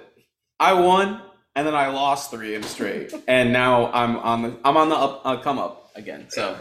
I 0.59 0.73
won, 0.73 1.21
and 1.55 1.65
then 1.65 1.75
I 1.75 1.87
lost 1.87 2.31
three 2.31 2.55
in 2.55 2.61
them 2.61 2.69
straight, 2.69 3.13
and 3.27 3.53
now 3.53 3.91
I'm 3.93 4.17
on 4.17 4.41
the 4.41 4.57
I'm 4.65 4.75
on 4.75 4.89
the 4.89 4.95
up 4.95 5.21
uh, 5.23 5.37
come 5.37 5.57
up 5.57 5.89
again. 5.95 6.25
So, 6.29 6.57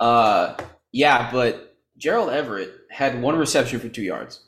uh, 0.00 0.56
yeah, 0.90 1.30
but 1.30 1.76
Gerald 1.96 2.30
Everett 2.30 2.72
had 2.90 3.20
one 3.22 3.36
reception 3.36 3.78
for 3.78 3.88
two 3.88 4.02
yards. 4.02 4.40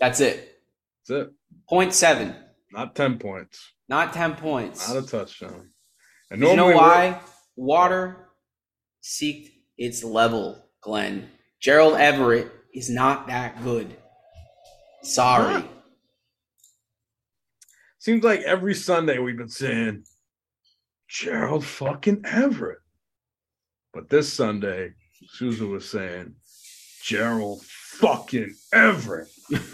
That's 0.00 0.20
it. 0.20 0.58
That's 1.06 1.26
it. 1.28 1.32
Point 1.68 1.92
seven, 1.92 2.34
Not 2.72 2.94
10 2.94 3.18
points. 3.18 3.72
Not 3.88 4.12
ten 4.12 4.34
points. 4.34 4.88
Not 4.88 5.04
a 5.04 5.06
touchdown. 5.06 5.70
And 6.30 6.40
you 6.40 6.56
know 6.56 6.70
why? 6.74 7.20
Water 7.56 8.28
seeked 9.02 9.50
its 9.76 10.02
level, 10.02 10.68
Glenn. 10.80 11.28
Gerald 11.60 11.94
Everett 11.94 12.50
is 12.72 12.90
not 12.90 13.26
that 13.28 13.62
good. 13.62 13.96
Sorry. 15.02 15.54
Huh. 15.54 15.62
Seems 17.98 18.24
like 18.24 18.40
every 18.40 18.74
Sunday 18.74 19.18
we've 19.18 19.36
been 19.36 19.48
saying 19.48 20.04
Gerald 21.08 21.64
fucking 21.64 22.24
Everett. 22.26 22.80
But 23.92 24.10
this 24.10 24.32
Sunday, 24.32 24.92
Susan 25.28 25.70
was 25.70 25.88
saying 25.88 26.34
Gerald 27.02 27.62
fucking 27.64 28.54
Everett. 28.72 29.28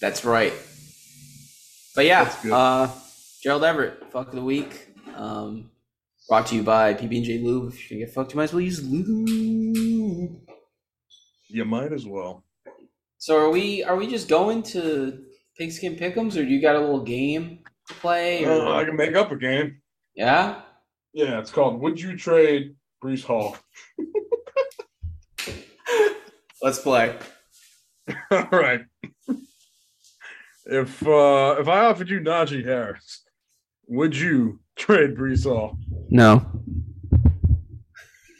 That's 0.00 0.24
right. 0.24 0.54
But 1.98 2.06
yeah, 2.06 2.32
uh, 2.52 2.88
Gerald 3.42 3.64
Everett, 3.64 4.12
fuck 4.12 4.28
of 4.28 4.34
the 4.36 4.40
week. 4.40 4.86
Um, 5.16 5.72
brought 6.28 6.46
to 6.46 6.54
you 6.54 6.62
by 6.62 6.94
PB&J 6.94 7.40
Lube. 7.40 7.72
If 7.72 7.90
you're 7.90 7.98
gonna 7.98 8.06
get 8.06 8.14
fucked, 8.14 8.32
you 8.32 8.36
might 8.36 8.44
as 8.44 8.52
well 8.52 8.60
use 8.60 8.80
lube. 8.84 10.38
You 11.48 11.64
might 11.64 11.92
as 11.92 12.06
well. 12.06 12.44
So 13.18 13.36
are 13.36 13.50
we? 13.50 13.82
Are 13.82 13.96
we 13.96 14.06
just 14.06 14.28
going 14.28 14.62
to 14.74 15.24
Pigskin 15.56 15.96
pickums, 15.96 16.36
or 16.36 16.44
do 16.44 16.46
you 16.50 16.62
got 16.62 16.76
a 16.76 16.78
little 16.78 17.02
game 17.02 17.64
to 17.88 17.94
play? 17.94 18.44
Or 18.44 18.52
Uh, 18.52 18.80
I 18.80 18.84
can 18.84 18.94
make 18.94 19.16
up 19.16 19.32
a 19.32 19.36
game. 19.36 19.82
yeah, 20.14 20.60
Yeah, 21.12 21.40
it's 21.40 21.50
called 21.50 21.80
Would 21.80 22.00
You 22.00 22.16
Trade 22.16 22.76
Breece 23.02 23.24
Hall? 23.24 23.56
let's 26.62 26.78
play. 26.78 27.16
All 28.30 28.46
right. 28.52 28.82
If 30.70 31.02
uh 31.06 31.56
if 31.58 31.66
I 31.66 31.86
offered 31.86 32.10
you 32.10 32.20
Najee 32.20 32.62
Harris, 32.62 33.22
would 33.86 34.14
you 34.14 34.60
trade 34.76 35.16
Breece 35.16 35.44
Hall? 35.44 35.78
No. 36.10 36.44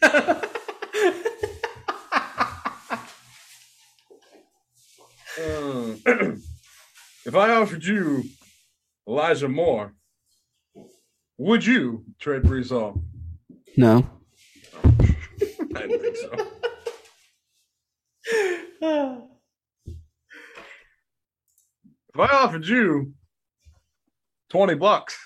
Uh, 5.40 5.94
if 7.24 7.34
I 7.36 7.54
offered 7.54 7.84
you 7.84 8.24
Elijah 9.06 9.46
Moore, 9.48 9.94
would 11.36 11.64
you 11.64 12.04
trade 12.18 12.42
Breece 12.42 12.70
Hall? 12.70 13.00
no. 13.76 14.04
I 14.84 15.86
didn't 15.86 16.00
think 16.00 16.16
so. 16.16 16.48
If 22.18 22.28
I 22.32 22.36
offered 22.36 22.66
you 22.66 23.14
20 24.50 24.74
bucks, 24.74 25.16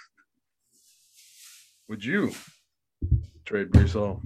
would 1.88 2.04
you 2.04 2.32
trade 3.46 3.70
Breece? 3.70 4.20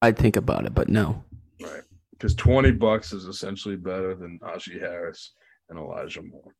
I'd 0.00 0.16
think 0.16 0.36
about 0.36 0.64
it, 0.64 0.72
but 0.72 0.88
no. 0.88 1.24
Right. 1.60 1.82
Because 2.12 2.36
20 2.36 2.70
bucks 2.70 3.12
is 3.12 3.24
essentially 3.24 3.74
better 3.74 4.14
than 4.14 4.38
Najee 4.44 4.78
Harris 4.78 5.32
and 5.70 5.76
Elijah 5.76 6.22
Moore. 6.22 6.52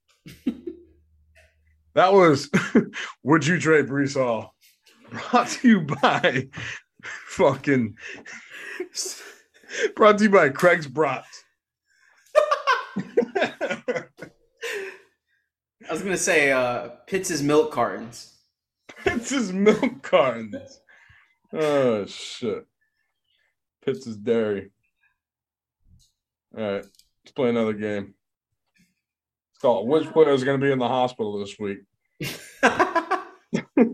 that 1.95 2.13
was 2.13 2.51
Would 3.23 3.47
You 3.47 3.61
Trade 3.61 3.87
Breece 3.87 4.21
Hall? 4.21 4.57
Brought 5.11 5.47
to 5.51 5.69
you 5.69 5.81
by 5.83 6.49
fucking 7.05 7.95
Brought 9.95 10.19
to 10.19 10.25
you 10.25 10.31
by 10.31 10.49
Craig's 10.49 10.89
Brats. 10.89 11.45
I 15.88 15.92
was 15.92 16.03
gonna 16.03 16.16
say 16.16 16.53
uh 16.53 16.88
Pitts' 17.07 17.42
milk 17.42 17.73
cartons. 17.73 18.33
Pitts' 19.05 19.53
milk 19.53 20.03
cartons. 20.03 20.81
Oh 21.53 22.07
shit. 22.07 22.66
Pitts' 23.85 24.16
dairy. 24.16 24.70
All 26.57 26.62
right, 26.62 26.85
let's 26.85 27.33
play 27.35 27.51
another 27.51 27.73
game. 27.75 28.14
It's 29.51 29.61
called 29.61 29.88
Which 29.88 30.11
player 30.12 30.31
is 30.31 30.44
going 30.44 30.59
to 30.61 30.64
be 30.64 30.73
in 30.73 30.79
the 30.79 30.88
hospital 30.88 31.38
this 31.38 31.59
week? 31.59 31.79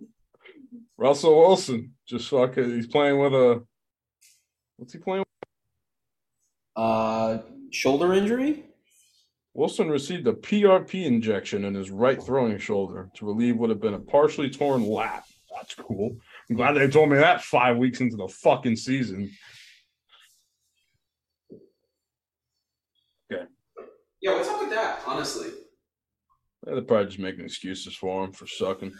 Russell 0.99 1.39
Wilson. 1.39 1.95
Just 2.07 2.29
fucking. 2.29 2.71
He's 2.77 2.87
playing 2.87 3.19
with 3.19 3.33
a. 3.33 3.63
What's 4.77 4.93
he 4.93 4.99
playing? 4.99 5.21
With? 5.21 5.27
uh, 6.77 7.39
shoulder 7.71 8.13
injury. 8.13 8.65
Wilson 9.55 9.91
received 9.91 10.27
a 10.29 10.33
PRP 10.33 11.05
injection 11.05 11.65
in 11.65 11.75
his 11.75 11.91
right 11.91 12.23
throwing 12.23 12.59
shoulder 12.59 13.11
to 13.15 13.27
relieve 13.27 13.57
what 13.57 13.71
had 13.71 13.81
been 13.81 13.95
a 13.95 13.99
partially 13.99 14.49
torn 14.49 14.85
lat. 14.85 15.25
That's 15.57 15.75
cool. 15.75 16.17
I'm 16.49 16.57
glad 16.57 16.73
they 16.73 16.89
told 16.89 17.11
me 17.11 17.17
that 17.17 17.43
five 17.43 17.77
weeks 17.77 18.01
into 18.01 18.17
the 18.17 18.29
fucking 18.29 18.77
season. 18.77 19.31
Okay. 23.33 23.45
Yeah, 24.23 24.35
what's 24.35 24.49
up 24.49 24.61
with 24.61 24.71
that? 24.71 25.01
Honestly, 25.07 25.49
Yeah, 26.67 26.75
they're 26.75 26.83
probably 26.83 27.07
just 27.07 27.19
making 27.19 27.45
excuses 27.45 27.95
for 27.95 28.25
him 28.25 28.33
for 28.33 28.47
sucking. 28.47 28.93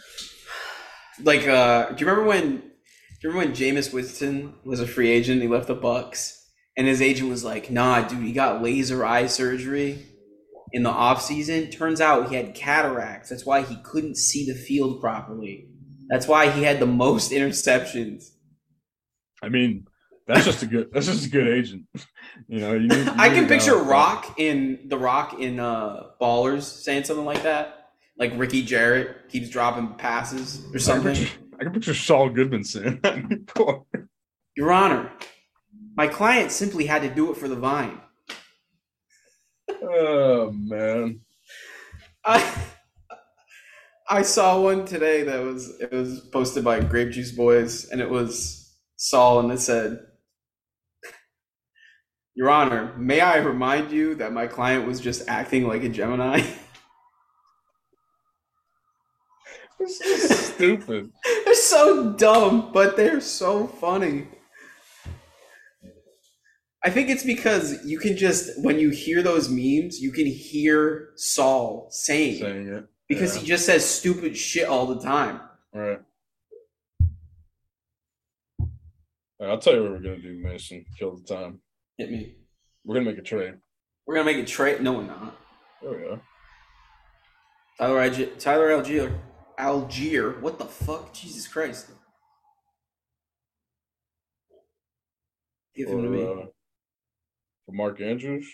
like, 1.23 1.47
uh, 1.47 1.91
do 1.91 2.03
you 2.03 2.09
remember 2.09 2.27
when? 2.27 2.57
Do 2.57 3.27
you 3.27 3.33
remember 3.33 3.51
when 3.51 3.55
Jameis 3.55 3.93
Winston 3.93 4.55
was 4.65 4.79
a 4.81 4.87
free 4.87 5.09
agent? 5.09 5.41
He 5.41 5.47
left 5.47 5.67
the 5.67 5.75
Bucks, 5.75 6.49
and 6.75 6.87
his 6.87 7.01
agent 7.01 7.29
was 7.29 7.43
like, 7.43 7.69
"Nah, 7.69 8.01
dude, 8.01 8.23
he 8.23 8.33
got 8.33 8.63
laser 8.63 9.05
eye 9.05 9.27
surgery 9.27 10.10
in 10.73 10.83
the 10.83 10.89
off 10.89 11.21
season. 11.21 11.69
Turns 11.69 12.01
out 12.01 12.29
he 12.29 12.35
had 12.35 12.55
cataracts. 12.55 13.29
That's 13.29 13.45
why 13.45 13.61
he 13.61 13.77
couldn't 13.83 14.17
see 14.17 14.45
the 14.45 14.53
field 14.53 15.01
properly. 15.01 15.67
That's 16.09 16.27
why 16.27 16.49
he 16.49 16.63
had 16.63 16.79
the 16.79 16.85
most 16.85 17.31
interceptions." 17.31 18.31
I 19.43 19.49
mean, 19.49 19.87
that's 20.27 20.45
just 20.45 20.63
a 20.63 20.65
good. 20.65 20.89
That's 20.93 21.07
just 21.07 21.25
a 21.25 21.29
good 21.29 21.47
agent. 21.47 21.85
You 22.47 22.59
know, 22.59 22.73
you 22.73 22.87
need, 22.87 23.05
you 23.05 23.13
I 23.17 23.29
can 23.29 23.47
picture 23.47 23.75
that. 23.75 23.83
Rock 23.83 24.39
in 24.39 24.79
the 24.85 24.97
Rock 24.97 25.39
in 25.39 25.59
uh, 25.59 26.03
Ballers 26.21 26.63
saying 26.63 27.05
something 27.05 27.25
like 27.25 27.43
that. 27.43 27.89
Like 28.17 28.33
Ricky 28.35 28.63
Jerret 28.65 29.29
keeps 29.29 29.49
dropping 29.49 29.95
passes 29.95 30.63
or 30.65 30.67
I 30.67 30.71
can 30.71 30.79
something. 30.79 31.15
picture, 31.15 31.39
I 31.59 31.63
can 31.63 31.73
picture 31.73 31.93
Saul 31.93 32.29
Goodman 32.29 32.63
saying 32.63 32.99
that. 33.03 33.83
Your 34.55 34.71
Honor, 34.71 35.11
my 35.95 36.07
client 36.07 36.51
simply 36.51 36.85
had 36.85 37.01
to 37.01 37.09
do 37.09 37.31
it 37.31 37.37
for 37.37 37.47
the 37.47 37.55
vine. 37.55 37.99
Oh 39.81 40.51
man, 40.51 41.21
I 42.25 42.63
I 44.09 44.21
saw 44.23 44.59
one 44.61 44.85
today 44.85 45.23
that 45.23 45.41
was 45.43 45.79
it 45.79 45.91
was 45.91 46.19
posted 46.31 46.63
by 46.63 46.81
Grape 46.81 47.11
Juice 47.11 47.31
Boys 47.31 47.89
and 47.89 48.01
it 48.01 48.09
was 48.09 48.75
Saul 48.97 49.39
and 49.39 49.51
it 49.51 49.59
said 49.59 49.99
Your 52.35 52.49
Honor, 52.49 52.93
may 52.97 53.21
I 53.21 53.37
remind 53.37 53.91
you 53.91 54.15
that 54.15 54.33
my 54.33 54.47
client 54.47 54.87
was 54.87 54.99
just 54.99 55.27
acting 55.27 55.67
like 55.67 55.83
a 55.83 55.89
Gemini? 55.89 56.41
this 59.79 60.01
is 60.01 60.47
stupid. 60.47 61.11
they're 61.45 61.55
so 61.55 62.13
dumb, 62.13 62.71
but 62.73 62.95
they're 62.95 63.21
so 63.21 63.67
funny. 63.67 64.27
I 66.83 66.89
think 66.89 67.09
it's 67.09 67.23
because 67.23 67.85
you 67.85 67.99
can 67.99 68.17
just 68.17 68.59
when 68.63 68.79
you 68.79 68.89
hear 68.89 69.21
those 69.21 69.49
memes, 69.49 69.99
you 70.01 70.11
can 70.11 70.25
hear 70.25 71.09
Saul 71.15 71.87
saying 71.91 72.35
it 72.35 72.39
Saying 72.39 72.67
it 72.67 72.85
because 73.07 73.35
yeah. 73.35 73.41
he 73.41 73.47
just 73.47 73.65
says 73.65 73.85
stupid 73.85 74.35
shit 74.35 74.67
all 74.67 74.87
the 74.87 74.99
time. 74.99 75.41
Right. 75.73 75.99
I'll 79.41 79.57
tell 79.59 79.73
you 79.75 79.83
what 79.83 79.91
we're 79.91 79.99
gonna 79.99 80.17
do, 80.19 80.39
Mason. 80.43 80.85
Kill 80.97 81.17
the 81.17 81.23
time. 81.23 81.59
Hit 81.97 82.11
me. 82.11 82.35
We're 82.83 82.95
gonna 82.95 83.09
make 83.09 83.17
a 83.17 83.23
trade. 83.23 83.55
We're 84.05 84.15
gonna 84.15 84.25
make 84.25 84.37
a 84.37 84.45
trade. 84.45 84.81
No, 84.81 84.93
we're 84.93 85.03
not. 85.03 85.35
There 85.81 85.91
we 85.91 85.97
go. 85.97 86.19
Tyler 87.77 88.09
Allgeier. 88.09 88.37
Tyler 88.39 88.69
Allgeier. 88.69 89.17
Allgeier. 89.59 90.39
What 90.41 90.59
the 90.59 90.65
fuck? 90.65 91.13
Jesus 91.13 91.47
Christ. 91.47 91.89
Give 95.75 95.87
him 95.89 96.03
to 96.03 96.09
me. 96.09 96.23
uh, 96.23 96.45
for 97.71 97.75
Mark 97.75 98.01
Andrews. 98.01 98.47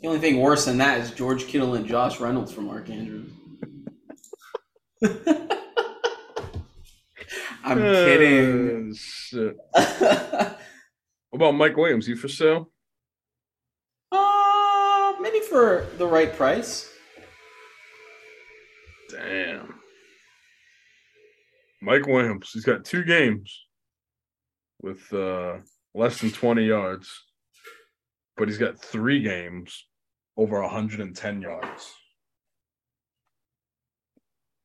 The 0.00 0.06
only 0.06 0.18
thing 0.18 0.40
worse 0.40 0.64
than 0.64 0.78
that 0.78 1.00
is 1.00 1.10
George 1.10 1.46
Kittle 1.46 1.74
and 1.74 1.86
Josh 1.86 2.18
Reynolds 2.20 2.52
from 2.52 2.66
Mark 2.66 2.88
Andrews. 2.88 3.30
I'm 7.62 7.78
kidding. 7.78 8.90
Uh, 8.90 8.94
shit. 8.96 9.56
What 9.72 10.56
about 11.34 11.52
Mike 11.52 11.76
Williams? 11.76 12.08
You 12.08 12.16
for 12.16 12.28
sale? 12.28 12.70
uh, 14.10 15.12
maybe 15.20 15.40
for 15.40 15.86
the 15.98 16.06
right 16.06 16.34
price. 16.34 16.90
Damn. 19.10 19.74
Mike 21.82 22.06
Williams. 22.06 22.50
He's 22.52 22.64
got 22.64 22.84
two 22.84 23.04
games 23.04 23.66
with 24.82 25.12
uh, 25.12 25.58
less 25.94 26.20
than 26.20 26.30
20 26.30 26.64
yards, 26.64 27.10
but 28.36 28.48
he's 28.48 28.58
got 28.58 28.80
three 28.80 29.22
games 29.22 29.86
over 30.36 30.60
110 30.60 31.42
yards. 31.42 31.92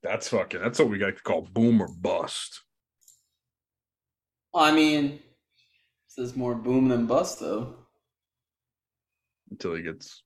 That's 0.03 0.29
fucking, 0.29 0.61
that's 0.61 0.79
what 0.79 0.89
we 0.89 0.97
got 0.99 1.15
to 1.17 1.23
call 1.23 1.47
boom 1.51 1.81
or 1.81 1.87
bust. 1.87 2.61
I 4.53 4.71
mean, 4.71 5.19
this 6.15 6.29
is 6.29 6.35
more 6.35 6.55
boom 6.55 6.87
than 6.87 7.07
bust, 7.07 7.39
though. 7.39 7.75
until 9.51 9.75
he 9.75 9.81
gets 9.83 10.23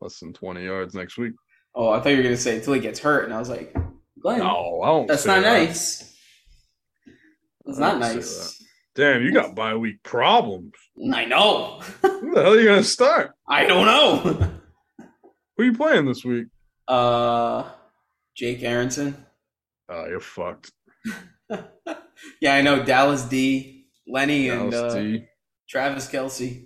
less 0.00 0.18
than 0.18 0.32
20 0.32 0.64
yards 0.64 0.94
next 0.94 1.18
week. 1.18 1.34
Oh, 1.74 1.90
I 1.90 2.00
thought 2.00 2.10
you 2.10 2.16
were 2.18 2.22
gonna 2.22 2.36
say 2.36 2.56
until 2.56 2.72
he 2.72 2.80
gets 2.80 2.98
hurt, 3.00 3.24
and 3.24 3.34
I 3.34 3.38
was 3.38 3.48
like, 3.48 3.74
Glenn, 4.20 4.38
No, 4.38 4.80
I 4.82 4.86
don't. 4.86 5.06
that's 5.06 5.24
not 5.26 5.42
that. 5.42 5.58
nice. 5.66 6.13
That's 7.64 7.78
I 7.78 7.80
not 7.80 7.98
nice. 8.00 8.62
Damn, 8.94 9.22
you 9.22 9.32
got 9.32 9.54
bye 9.54 9.74
week 9.74 10.02
problems. 10.02 10.72
I 11.12 11.24
know. 11.24 11.80
Who 12.02 12.34
the 12.34 12.42
hell 12.42 12.52
are 12.52 12.58
you 12.58 12.64
going 12.64 12.82
to 12.82 12.88
start? 12.88 13.32
I 13.48 13.64
don't 13.66 13.86
know. 13.86 14.18
Who 15.56 15.62
are 15.62 15.64
you 15.66 15.72
playing 15.74 16.06
this 16.06 16.24
week? 16.24 16.46
uh, 16.88 17.68
Jake 18.36 18.62
Aronson. 18.62 19.16
Oh, 19.88 20.06
you're 20.06 20.20
fucked. 20.20 20.70
Yeah, 22.40 22.54
I 22.54 22.62
know. 22.62 22.82
Dallas 22.84 23.22
D, 23.24 23.86
Lenny, 24.06 24.48
and 24.48 24.72
uh, 24.72 24.94
D. 24.94 25.24
Travis 25.68 26.08
Kelce. 26.08 26.64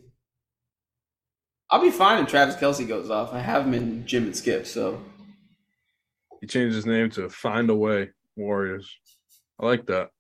I'll 1.71 1.83
be 1.83 1.91
fine 1.91 2.23
if 2.23 2.29
Travis 2.31 2.55
Kelce 2.57 2.87
goes 2.87 3.11
off. 3.11 3.33
I 3.33 3.41
have 3.41 3.67
him 3.67 3.75
in 3.75 4.07
Jim 4.07 4.25
and 4.25 4.37
Skip, 4.37 4.67
so 4.67 5.03
He 6.41 6.47
changed 6.47 6.77
his 6.77 6.87
name 6.87 7.11
to 7.11 7.29
Find 7.29 7.69
a 7.71 7.75
Way 7.75 8.11
Warriors. 8.37 8.89
I 9.61 9.67
like 9.67 9.87
that. 9.87 10.11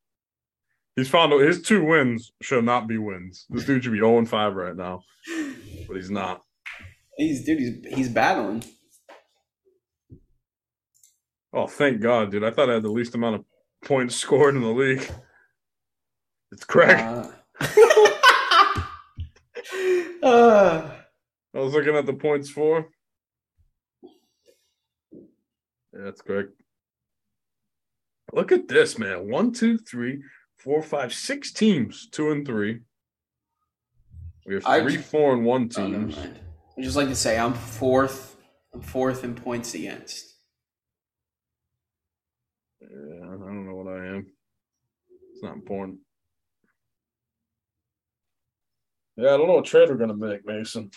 He's 0.98 1.08
found 1.08 1.32
his 1.32 1.62
two 1.62 1.84
wins 1.84 2.32
should 2.42 2.64
not 2.64 2.88
be 2.88 2.98
wins. 2.98 3.46
This 3.50 3.64
dude 3.64 3.84
should 3.84 3.92
be 3.92 4.00
0 4.00 4.18
and 4.18 4.28
5 4.28 4.54
right 4.56 4.74
now, 4.74 5.04
but 5.86 5.94
he's 5.94 6.10
not. 6.10 6.42
he's 7.16 7.44
dude. 7.44 7.60
He's 7.60 7.94
he's 7.94 8.08
battling. 8.08 8.64
Oh, 11.52 11.68
thank 11.68 12.00
God, 12.00 12.32
dude. 12.32 12.42
I 12.42 12.50
thought 12.50 12.68
I 12.68 12.74
had 12.74 12.82
the 12.82 12.90
least 12.90 13.14
amount 13.14 13.36
of 13.36 13.44
points 13.84 14.16
scored 14.16 14.56
in 14.56 14.62
the 14.62 14.70
league. 14.70 15.08
It's 16.50 16.64
Craig. 16.64 16.98
Uh, 16.98 17.30
uh, 20.24 20.90
I 21.54 21.58
was 21.60 21.74
looking 21.74 21.94
at 21.94 22.06
the 22.06 22.14
points 22.14 22.50
for. 22.50 22.88
Yeah, 25.12 25.20
that's 25.92 26.22
correct. 26.22 26.54
Look 28.32 28.50
at 28.50 28.66
this, 28.66 28.98
man. 28.98 29.30
One, 29.30 29.52
two, 29.52 29.78
three, 29.78 30.22
four, 30.58 30.82
five, 30.82 31.12
six 31.12 31.52
teams, 31.52 32.08
two 32.10 32.30
and 32.30 32.46
three. 32.46 32.80
We 34.46 34.54
have 34.54 34.64
three, 34.64 34.96
four, 34.96 35.34
and 35.34 35.44
one 35.44 35.70
oh, 35.76 35.86
never 35.86 36.04
teams. 36.04 36.16
mind. 36.16 36.38
I 36.76 36.82
just 36.82 36.96
like 36.96 37.08
to 37.08 37.14
say 37.14 37.38
I'm 37.38 37.54
fourth. 37.54 38.36
I'm 38.72 38.80
fourth 38.80 39.24
in 39.24 39.34
points 39.34 39.74
against. 39.74 40.34
yeah, 42.80 43.24
I 43.24 43.30
don't 43.30 43.66
know 43.66 43.74
what 43.74 43.92
I 43.92 44.06
am. 44.06 44.26
It's 45.32 45.42
not 45.42 45.54
important. 45.54 45.98
Yeah, 49.16 49.34
I 49.34 49.36
don't 49.36 49.48
know 49.48 49.54
what 49.54 49.64
trade 49.64 49.88
we're 49.88 49.96
gonna 49.96 50.14
make, 50.14 50.46
Mason. 50.46 50.90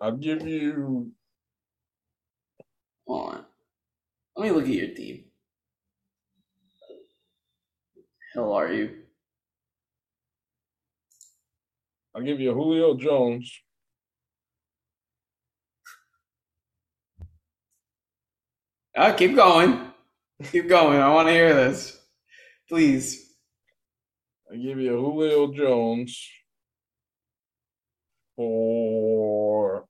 I'll 0.00 0.16
give 0.16 0.46
you 0.46 1.12
Hold 3.06 3.34
on. 3.34 3.44
Let 4.36 4.44
me 4.44 4.50
look 4.50 4.64
at 4.64 4.70
your 4.70 4.88
team. 4.88 5.25
Hell 8.36 8.52
are 8.52 8.70
you? 8.70 8.90
I'll 12.14 12.20
give 12.20 12.38
you 12.38 12.50
a 12.50 12.54
Julio 12.54 12.94
Jones. 12.94 13.50
Oh, 18.94 19.14
keep 19.14 19.34
going. 19.34 19.90
Keep 20.52 20.68
going. 20.68 21.00
I 21.00 21.08
want 21.08 21.28
to 21.28 21.32
hear 21.32 21.54
this. 21.54 21.98
Please. 22.68 23.36
I 24.52 24.56
give 24.56 24.78
you 24.78 24.98
a 24.98 25.00
Julio 25.00 25.54
Jones 25.54 26.28
for 28.36 29.86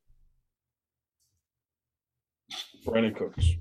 Brandin 2.86 3.16
Cooks. 3.16 3.56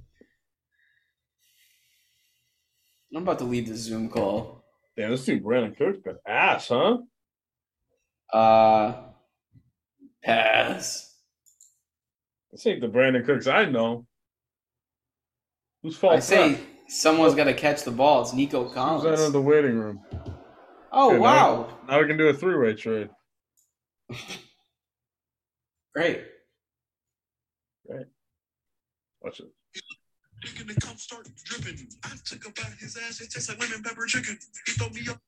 I'm 3.16 3.24
about 3.24 3.40
to 3.40 3.46
leave 3.46 3.68
the 3.68 3.76
Zoom 3.76 4.10
call. 4.10 4.65
Damn, 4.98 5.12
this 5.12 5.26
dude 5.26 5.44
Brandin 5.44 5.78
Cooks 5.78 6.00
got 6.04 6.16
ass, 6.28 6.70
huh? 6.70 6.98
Uh, 8.34 9.04
pass. 10.24 11.14
This 12.52 12.66
ain't 12.68 12.82
the 12.82 12.88
Brandin 12.88 13.26
Cooks 13.26 13.48
I 13.48 13.66
know. 13.66 14.06
Whose 15.84 15.98
fault? 15.98 16.14
I 16.16 16.20
say 16.20 16.60
someone's 16.88 17.36
got 17.36 17.44
to 17.46 17.54
catch 17.54 17.84
the 17.84 17.92
ball. 17.92 18.22
It's 18.22 18.34
Nico 18.34 18.64
Who's 18.64 18.74
Collins. 18.74 19.06
out 19.20 19.26
of 19.28 19.34
the 19.34 19.42
waiting 19.42 19.78
room? 19.78 20.00
Oh 20.92 21.10
Okay, 21.10 21.18
now- 21.18 21.22
wow! 21.24 21.78
Now 21.88 22.00
we 22.02 22.08
can 22.08 22.18
do 22.18 22.30
a 22.30 22.34
three-way 22.34 22.74
trade. 22.74 23.10
Great. 25.94 26.24
Great. 27.88 28.06
Watch 29.22 29.40
it. 29.42 29.48
Chicken 30.46 30.70
and 30.70 30.80
come 30.80 30.96
start 30.98 31.28
dripping. 31.44 31.88
I 32.04 32.10
took 32.24 32.46
about 32.46 32.72
his 32.80 32.96
ass. 32.98 33.20
It 33.20 33.32
tastes 33.32 33.50
like 33.50 33.60
lemon 33.60 33.82
pepper 33.82 34.06
chicken. 34.06 34.38
He 34.68 34.74
throw 34.74 34.90
me 34.90 35.02
up. 35.10 35.20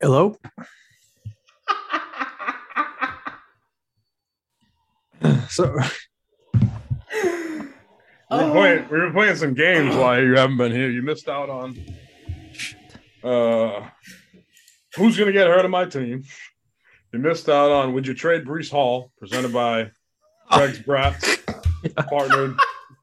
Hello. 0.00 0.36
So 5.48 5.74
We 8.30 8.36
were, 8.36 8.50
playing, 8.52 8.88
we 8.90 8.98
were 8.98 9.10
playing 9.10 9.36
some 9.36 9.54
games 9.54 9.96
while 9.96 10.22
you 10.22 10.36
haven't 10.36 10.58
been 10.58 10.72
here. 10.72 10.90
You 10.90 11.00
missed 11.02 11.28
out 11.28 11.48
on 11.48 11.76
uh 13.24 13.88
who's 14.94 15.18
gonna 15.18 15.32
get 15.32 15.46
hurt 15.48 15.64
on 15.64 15.70
my 15.70 15.86
team. 15.86 16.22
You 17.12 17.18
missed 17.18 17.48
out 17.48 17.70
on 17.70 17.94
would 17.94 18.06
you 18.06 18.12
trade 18.14 18.44
Breece 18.44 18.70
Hall, 18.70 19.10
presented 19.18 19.52
by 19.52 19.90
Craig's 20.50 20.78
Brats, 20.78 21.37
partnered 22.08 22.56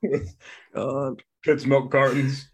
with 0.04 0.36
uh, 0.76 1.12
Pitt's 1.44 1.66
Milk 1.66 1.92
Cartons. 1.92 2.50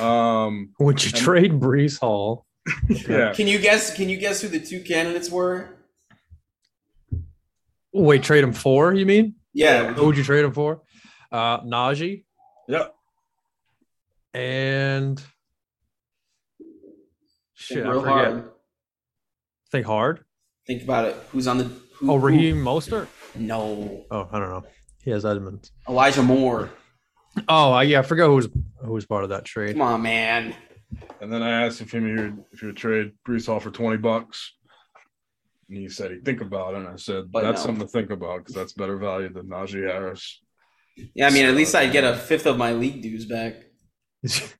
Um 0.00 0.72
would 0.80 1.04
you 1.04 1.10
And- 1.14 1.22
trade 1.24 1.52
Breece 1.52 1.98
Hall? 2.00 2.46
yeah. 2.88 3.32
Can 3.34 3.46
you 3.46 3.58
guess? 3.58 3.94
Can 3.94 4.08
you 4.08 4.16
guess 4.16 4.40
who 4.40 4.48
the 4.48 4.58
two 4.60 4.80
candidates 4.82 5.30
were? 5.30 5.68
Wait, 7.92 8.22
trade 8.22 8.42
him 8.42 8.52
for? 8.52 8.92
You 8.94 9.06
mean? 9.06 9.34
Yeah. 9.52 9.92
Who 9.92 10.06
would 10.06 10.16
you 10.16 10.24
trade 10.24 10.44
him 10.44 10.52
for? 10.52 10.80
Uh, 11.30 11.60
Najee 11.60 12.24
Yep. 12.68 12.94
and 14.32 15.22
shit. 17.54 17.76
Think 17.76 17.86
I 17.86 17.90
real 17.90 18.00
forget. 18.00 18.14
hard. 18.16 18.50
Think 19.70 19.86
hard. 19.86 20.24
Think 20.66 20.82
about 20.82 21.04
it. 21.06 21.16
Who's 21.32 21.46
on 21.46 21.58
the? 21.58 21.64
Who, 21.64 22.10
Oh, 22.10 22.18
who- 22.18 22.26
Raheem 22.26 22.56
Mostert. 22.56 23.06
No, 23.36 24.04
Oh, 24.10 24.28
I 24.32 24.38
don't 24.38 24.48
know. 24.48 24.64
He 25.04 25.10
has 25.10 25.24
Edmonds. 25.24 25.70
Elijah 25.88 26.22
Moore. 26.22 26.70
Oh, 27.48 27.72
I, 27.72 27.82
yeah, 27.82 27.98
I 27.98 28.02
forgot 28.02 28.28
who 28.28 28.36
was 28.36 28.48
who 28.78 28.92
was 28.92 29.06
part 29.06 29.24
of 29.24 29.30
that 29.30 29.44
trade. 29.44 29.72
Come 29.72 29.82
on, 29.82 30.02
man. 30.02 30.54
And 31.20 31.32
then 31.32 31.42
I 31.42 31.66
asked 31.66 31.80
if 31.80 31.90
he 31.92 32.00
would 32.00 32.44
if 32.52 32.60
he 32.60 32.66
would 32.66 32.76
trade 32.76 33.12
Breece 33.26 33.46
Hall 33.46 33.60
for 33.60 33.70
20 33.70 33.96
bucks. 33.98 34.52
And 35.68 35.78
he 35.78 35.88
said 35.88 36.10
he'd 36.12 36.24
think 36.24 36.40
about 36.40 36.74
it. 36.74 36.78
And 36.78 36.88
I 36.88 36.96
said, 36.96 37.32
But 37.32 37.42
that's 37.42 37.62
no. 37.62 37.66
something 37.66 37.86
to 37.86 37.92
think 37.92 38.10
about 38.10 38.38
because 38.38 38.54
that's 38.54 38.72
better 38.74 38.96
value 38.96 39.32
than 39.32 39.46
Najee 39.46 39.86
Harris. 39.90 40.40
Yeah, 41.14 41.26
I 41.26 41.30
mean, 41.30 41.44
at 41.46 41.54
least 41.56 41.74
I'd 41.74 41.90
get 41.92 42.04
a 42.04 42.14
fifth 42.16 42.46
of 42.46 42.56
my 42.56 42.72
league 42.72 43.02
dues 43.02 43.26
back. 43.26 43.54
Is, 44.22 44.54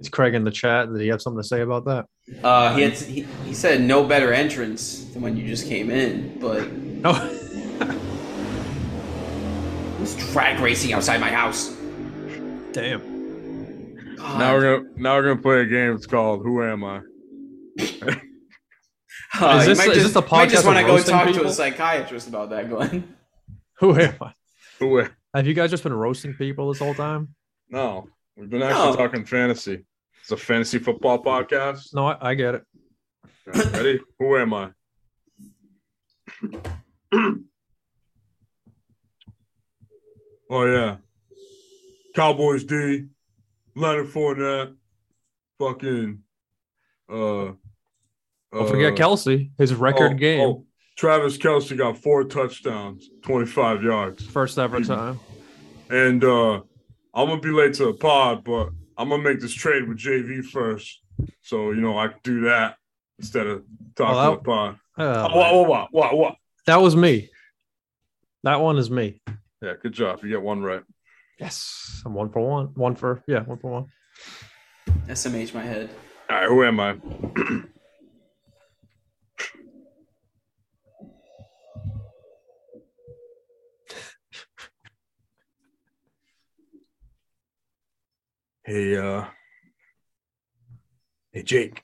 is 0.00 0.08
Craig 0.08 0.34
in 0.34 0.42
the 0.42 0.50
chat? 0.50 0.92
Did 0.92 1.00
he 1.00 1.08
have 1.08 1.22
something 1.22 1.40
to 1.42 1.46
say 1.46 1.60
about 1.60 1.84
that? 1.84 2.06
Uh, 2.42 2.74
he 2.74 2.82
had 2.82 2.92
he, 2.94 3.22
he 3.44 3.54
said 3.54 3.80
no 3.80 4.04
better 4.04 4.32
entrance 4.32 5.04
than 5.04 5.22
when 5.22 5.36
you 5.36 5.46
just 5.46 5.68
came 5.68 5.90
in, 5.90 6.38
but 6.40 6.70
No. 6.72 7.12
who's 10.06 10.32
drag 10.32 10.60
racing 10.60 10.92
outside 10.92 11.20
my 11.20 11.30
house? 11.30 11.74
Damn. 12.72 14.14
God. 14.16 14.38
Now 14.38 14.54
we're 14.54 14.78
gonna 14.78 14.90
now 14.96 15.16
we're 15.16 15.22
gonna 15.22 15.42
play 15.42 15.60
a 15.62 15.66
game. 15.66 15.94
It's 15.94 16.06
called 16.06 16.42
Who 16.42 16.62
Am 16.62 16.84
I? 16.84 17.00
Uh, 19.38 19.58
Is 19.60 19.66
this- 19.66 19.78
might 19.78 19.88
is 19.88 20.02
just, 20.02 20.14
this 20.14 20.22
a 20.24 20.26
you 20.26 20.30
might 20.32 20.48
just 20.48 20.64
want 20.64 20.78
to 20.78 20.84
go 20.84 20.94
roasting 20.94 21.12
talk 21.12 21.30
to 21.34 21.44
a 21.44 21.52
psychiatrist 21.52 22.28
about 22.28 22.48
that, 22.50 22.70
Glenn. 22.70 23.14
Who 23.80 23.94
am 24.00 24.14
I? 24.22 24.32
Who 24.78 25.00
am 25.00 25.10
Have 25.34 25.46
you 25.46 25.52
guys 25.52 25.70
just 25.70 25.82
been 25.82 25.92
roasting 25.92 26.32
people 26.32 26.72
this 26.72 26.78
whole 26.78 26.94
time? 26.94 27.34
No, 27.68 28.08
we've 28.34 28.48
been 28.48 28.62
actually 28.62 28.92
No. 28.92 28.96
talking 28.96 29.26
fantasy. 29.26 29.84
It's 30.22 30.30
a 30.30 30.38
fantasy 30.38 30.78
football 30.78 31.22
podcast. 31.22 31.92
No, 31.92 32.06
I, 32.06 32.30
I 32.30 32.34
get 32.34 32.54
it. 32.54 32.62
Okay, 33.48 33.70
Ready? 33.70 34.00
Who 34.20 34.38
am 34.38 34.54
I? 34.54 34.70
oh 40.50 40.64
yeah, 40.64 40.96
Cowboys 42.14 42.64
D, 42.64 43.06
Leonard 43.74 44.08
Fournette, 44.08 44.74
fucking, 45.58 46.22
uh, 47.10 47.52
Don't 48.52 48.68
forget 48.68 48.92
uh, 48.92 48.96
Kelce, 48.96 49.50
his 49.58 49.74
record 49.74 50.12
oh, 50.12 50.14
game, 50.14 50.40
oh, 50.40 50.64
Travis 50.96 51.36
Kelce 51.38 51.76
got 51.76 51.98
four 51.98 52.24
touchdowns, 52.24 53.08
twenty 53.22 53.46
five 53.46 53.82
yards. 53.82 54.24
first 54.26 54.58
ever 54.58 54.80
time. 54.80 55.20
And 55.90 56.24
uh 56.24 56.62
I'm 57.14 57.28
gonna 57.28 57.40
be 57.40 57.50
late 57.50 57.74
to 57.74 57.86
the 57.86 57.92
pod, 57.94 58.44
but 58.44 58.70
I'm 58.98 59.08
gonna 59.10 59.22
make 59.22 59.40
this 59.40 59.52
trade 59.54 59.86
with 59.88 59.98
JV 59.98 60.42
first. 60.44 61.00
So 61.42 61.70
you 61.72 61.80
know 61.80 61.98
I 61.98 62.08
can 62.08 62.18
do 62.24 62.40
that 62.42 62.76
instead 63.18 63.46
of 63.46 63.62
talking 63.94 64.16
Well, 64.16 64.30
to 64.32 64.36
the 64.38 64.44
pod. 64.44 64.78
Uh, 64.98 65.28
Oh, 65.30 65.36
what, 65.36 65.54
what, 65.54 65.68
what, 65.68 65.92
what, 65.92 66.16
what? 66.16 66.36
that 66.66 66.76
was 66.80 66.96
me. 66.96 67.28
That 68.42 68.60
one 68.60 68.78
is 68.78 68.90
me. 68.90 69.20
Yeah, 69.62 69.72
good 69.82 69.92
job. 69.92 70.20
You 70.22 70.28
get 70.28 70.42
one 70.42 70.62
right. 70.62 70.82
Yes, 71.38 72.02
I'm 72.04 72.12
one 72.14 72.30
for 72.30 72.40
one. 72.40 72.66
One 72.74 72.94
for 72.94 73.22
yeah, 73.26 73.40
one 73.40 73.58
for 73.58 73.70
one. 73.70 73.86
SMH 75.08 75.54
my 75.54 75.62
head. 75.62 75.88
All 76.28 76.36
right, 76.36 76.48
who 76.48 76.64
am 76.64 76.78
I? 76.80 76.96
hey, 88.64 88.96
uh, 88.96 89.24
hey, 91.32 91.42
Jake. 91.42 91.82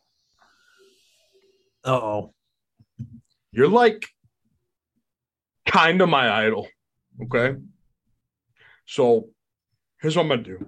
Uh 1.85 1.91
oh. 1.91 2.35
You're 3.51 3.69
like 3.69 4.07
kind 5.67 6.01
of 6.01 6.09
my 6.09 6.31
idol. 6.45 6.69
Okay. 7.23 7.59
So 8.87 9.29
here's 10.01 10.17
what 10.17 10.23
I'm 10.23 10.29
going 10.29 10.45
to 10.45 10.59
do 10.59 10.67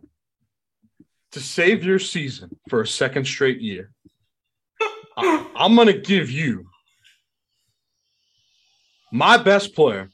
to 1.33 1.41
save 1.41 1.85
your 1.85 1.99
season 1.99 2.57
for 2.69 2.81
a 2.81 2.87
second 2.87 3.27
straight 3.27 3.61
year. 3.61 3.91
I- 5.17 5.51
I'm 5.57 5.75
going 5.75 5.89
to 5.89 5.99
give 5.99 6.31
you 6.31 6.67
my 9.13 9.37
best 9.37 9.75
player 9.75 10.11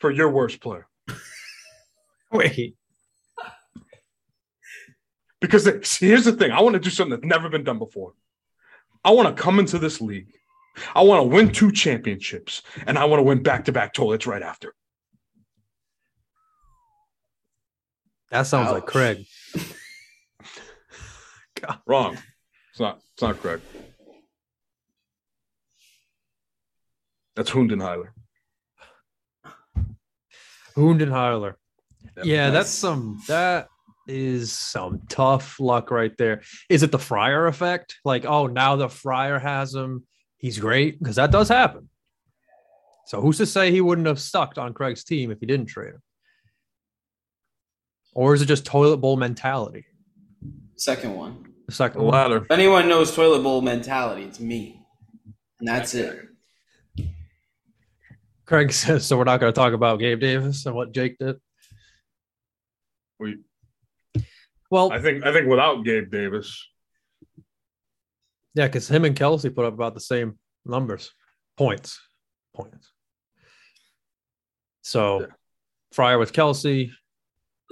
for 0.00 0.10
your 0.10 0.30
worst 0.30 0.60
player. 0.60 0.86
Wait. 2.32 2.76
Because 5.40 5.68
see, 5.88 6.06
here's 6.08 6.24
the 6.24 6.32
thing 6.32 6.50
I 6.50 6.60
want 6.62 6.74
to 6.74 6.80
do 6.80 6.90
something 6.90 7.10
that's 7.20 7.24
never 7.28 7.48
been 7.48 7.64
done 7.64 7.78
before. 7.78 8.14
I 9.04 9.10
want 9.10 9.34
to 9.36 9.40
come 9.40 9.58
into 9.58 9.78
this 9.78 10.00
league. 10.00 10.32
I 10.94 11.02
want 11.02 11.22
to 11.22 11.28
win 11.28 11.52
two 11.52 11.70
championships, 11.72 12.62
and 12.86 12.98
I 12.98 13.04
want 13.04 13.20
to 13.20 13.24
win 13.24 13.42
back 13.42 13.64
to 13.66 13.72
back 13.72 13.94
toilets 13.94 14.26
right 14.26 14.42
after. 14.42 14.74
That 18.30 18.42
sounds 18.42 18.70
like 18.72 18.82
Ouch. 18.84 18.88
Craig. 18.90 19.24
Wrong. 21.86 22.16
It's 22.70 22.80
not. 22.80 23.00
It's 23.14 23.22
not 23.22 23.40
correct. 23.40 23.62
That's 27.34 27.50
Hundenheiler. 27.50 28.08
Hundenheiler. 30.76 31.54
Yeah, 32.22 32.46
Nice. 32.46 32.52
that's 32.52 32.70
some 32.70 33.20
that 33.28 33.68
is 34.06 34.52
some 34.52 35.02
tough 35.08 35.58
luck 35.60 35.90
right 35.90 36.16
there. 36.16 36.42
Is 36.68 36.82
it 36.82 36.92
the 36.92 36.98
Fryer 36.98 37.46
effect? 37.46 37.96
Like, 38.04 38.24
oh, 38.24 38.46
now 38.46 38.76
the 38.76 38.88
Fryer 38.88 39.38
has 39.38 39.74
him. 39.74 40.06
He's 40.38 40.58
great 40.58 40.98
because 40.98 41.16
that 41.16 41.30
does 41.32 41.48
happen. 41.48 41.88
So 43.06 43.20
who's 43.20 43.38
to 43.38 43.46
say 43.46 43.70
he 43.70 43.80
wouldn't 43.80 44.06
have 44.06 44.20
stuck 44.20 44.58
on 44.58 44.72
Craig's 44.74 45.04
team 45.04 45.30
if 45.30 45.40
he 45.40 45.46
didn't 45.46 45.66
trade 45.66 45.94
him? 45.94 46.02
Or 48.16 48.32
is 48.32 48.40
it 48.40 48.46
just 48.46 48.64
toilet 48.64 48.96
bowl 48.96 49.18
mentality? 49.18 49.84
Second 50.76 51.14
one. 51.16 51.52
The 51.66 51.74
second 51.74 51.98
The 52.00 52.04
one. 52.06 52.14
latter. 52.14 52.36
If 52.38 52.50
anyone 52.50 52.88
knows 52.88 53.14
toilet 53.14 53.42
bowl 53.42 53.60
mentality, 53.60 54.22
it's 54.22 54.40
me. 54.40 54.80
And 55.60 55.68
that's 55.68 55.92
it. 55.94 56.22
Craig 58.46 58.72
says 58.72 59.04
so. 59.04 59.18
We're 59.18 59.24
not 59.24 59.38
going 59.38 59.52
to 59.52 59.54
talk 59.58 59.74
about 59.74 59.98
Gabe 59.98 60.18
Davis 60.18 60.64
and 60.64 60.74
what 60.74 60.92
Jake 60.92 61.18
did. 61.18 61.36
We, 63.20 63.36
Well, 64.70 64.90
I 64.92 64.98
think, 64.98 65.22
I 65.26 65.30
think 65.34 65.48
without 65.48 65.84
Gabe 65.84 66.10
Davis, 66.10 66.66
yeah, 68.54 68.66
because 68.66 68.88
him 68.88 69.04
and 69.04 69.14
Kelce 69.14 69.54
put 69.54 69.66
up 69.66 69.74
about 69.74 69.92
the 69.92 70.00
same 70.00 70.38
numbers, 70.64 71.12
points, 71.58 72.00
points. 72.54 72.90
So, 74.80 75.20
Yeah. 75.20 75.26
Fryer 75.92 76.18
with 76.18 76.32
Kelce, 76.32 76.90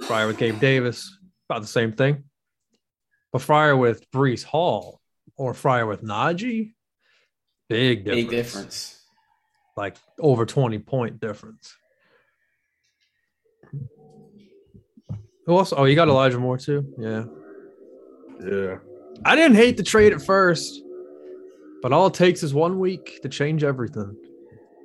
Fryer 0.03 0.27
with 0.27 0.37
Gabe 0.37 0.59
Davis, 0.59 1.17
about 1.49 1.61
the 1.61 1.67
same 1.67 1.93
thing. 1.93 2.23
But 3.31 3.41
Fryer 3.41 3.75
with 3.75 4.09
Breece 4.11 4.43
Hall 4.43 5.01
or 5.37 5.53
Fryer 5.53 5.85
with 5.85 6.03
Najee, 6.03 6.73
big 7.69 8.05
difference. 8.05 8.21
Big 8.21 8.29
difference. 8.29 9.01
Like 9.77 9.95
over 10.19 10.45
20 10.45 10.79
point 10.79 11.19
difference. 11.19 11.75
Who 15.45 15.57
else? 15.57 15.73
Oh, 15.75 15.85
you 15.85 15.95
got 15.95 16.07
Elijah 16.07 16.39
Moore 16.39 16.57
too? 16.57 16.93
Yeah. 16.97 17.25
yeah. 18.43 18.77
I 19.23 19.35
didn't 19.35 19.57
hate 19.57 19.77
the 19.77 19.83
trade 19.83 20.11
at 20.11 20.21
first, 20.21 20.81
but 21.81 21.93
all 21.93 22.07
it 22.07 22.13
takes 22.15 22.41
is 22.41 22.53
one 22.53 22.79
week 22.79 23.19
to 23.21 23.29
change 23.29 23.63
everything. 23.63 24.15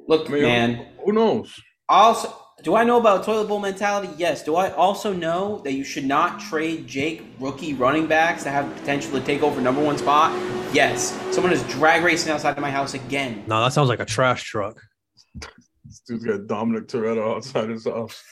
Look, 0.06 0.28
I 0.28 0.32
mean, 0.32 0.42
man. 0.42 0.86
who 1.04 1.12
knows? 1.12 1.54
Also, 1.88 2.34
do 2.62 2.74
I 2.74 2.84
know 2.84 2.98
about 2.98 3.24
toilet 3.24 3.48
bowl 3.48 3.58
mentality? 3.58 4.12
Yes. 4.16 4.44
Do 4.44 4.56
I 4.56 4.70
also 4.72 5.12
know 5.12 5.58
that 5.64 5.72
you 5.72 5.84
should 5.84 6.04
not 6.04 6.40
trade 6.40 6.86
Jake 6.86 7.22
rookie 7.38 7.74
running 7.74 8.06
backs 8.06 8.44
that 8.44 8.50
have 8.50 8.74
potential 8.76 9.12
to 9.12 9.20
take 9.20 9.42
over 9.42 9.60
number 9.60 9.82
one 9.82 9.96
spot? 9.96 10.32
Yes. 10.74 11.18
Someone 11.32 11.52
is 11.52 11.62
drag 11.64 12.04
racing 12.04 12.32
outside 12.32 12.56
of 12.56 12.58
my 12.58 12.70
house 12.70 12.94
again. 12.94 13.44
No, 13.46 13.62
that 13.64 13.72
sounds 13.72 13.88
like 13.88 14.00
a 14.00 14.04
trash 14.04 14.44
truck. 14.44 14.80
This 15.84 16.00
dude's 16.06 16.24
got 16.24 16.46
Dominic 16.46 16.86
Toretto 16.86 17.36
outside 17.36 17.70
his 17.70 17.84
house. 17.86 18.22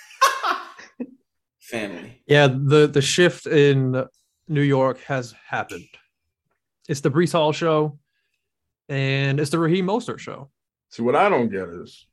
Family. 1.60 2.22
Yeah, 2.26 2.46
the 2.46 2.86
the 2.86 3.02
shift 3.02 3.46
in 3.46 4.06
New 4.48 4.62
York 4.62 5.00
has 5.04 5.34
happened. 5.46 5.88
It's 6.88 7.00
the 7.00 7.10
Breece 7.10 7.32
Hall 7.32 7.52
show, 7.52 7.98
and 8.88 9.38
it's 9.38 9.50
the 9.50 9.58
Raheem 9.58 9.86
Mostert 9.86 10.18
show. 10.18 10.50
See, 10.90 11.02
what 11.02 11.14
I 11.14 11.28
don't 11.28 11.50
get 11.50 11.68
is, 11.68 12.06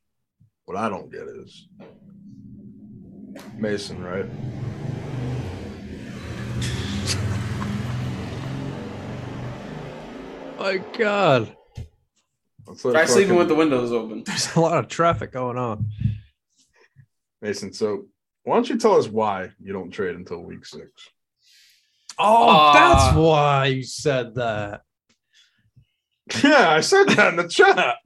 what 0.66 0.76
I 0.76 0.88
don't 0.88 1.10
get 1.10 1.22
is 1.22 1.68
Mason, 3.56 4.02
right? 4.02 4.26
My 10.58 10.78
God, 10.98 11.56
Let's 12.66 12.84
let 12.84 12.92
Try 12.92 13.04
sleeping 13.04 13.36
with 13.36 13.46
the 13.46 13.54
windows 13.54 13.92
open. 13.92 14.24
there's 14.26 14.54
a 14.56 14.60
lot 14.60 14.78
of 14.78 14.88
traffic 14.88 15.30
going 15.32 15.56
on. 15.56 15.86
Mason. 17.40 17.72
So, 17.72 18.06
why 18.42 18.56
don't 18.56 18.68
you 18.68 18.76
tell 18.76 18.96
us 18.98 19.06
why 19.06 19.50
you 19.62 19.72
don't 19.72 19.90
trade 19.90 20.16
until 20.16 20.40
week 20.40 20.66
six? 20.66 20.90
Oh, 22.18 22.48
Uh, 22.48 22.72
that's 22.72 23.16
why 23.16 23.66
you 23.66 23.82
said 23.82 24.34
that. 24.34 24.82
Yeah, 26.42 26.70
I 26.70 26.80
said 26.80 27.08
that 27.10 27.28
in 27.28 27.36
the 27.36 27.46
chat. 27.46 27.98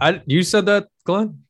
I 0.00 0.22
you 0.26 0.44
said 0.44 0.66
that, 0.66 0.86
Glenn. 1.04 1.42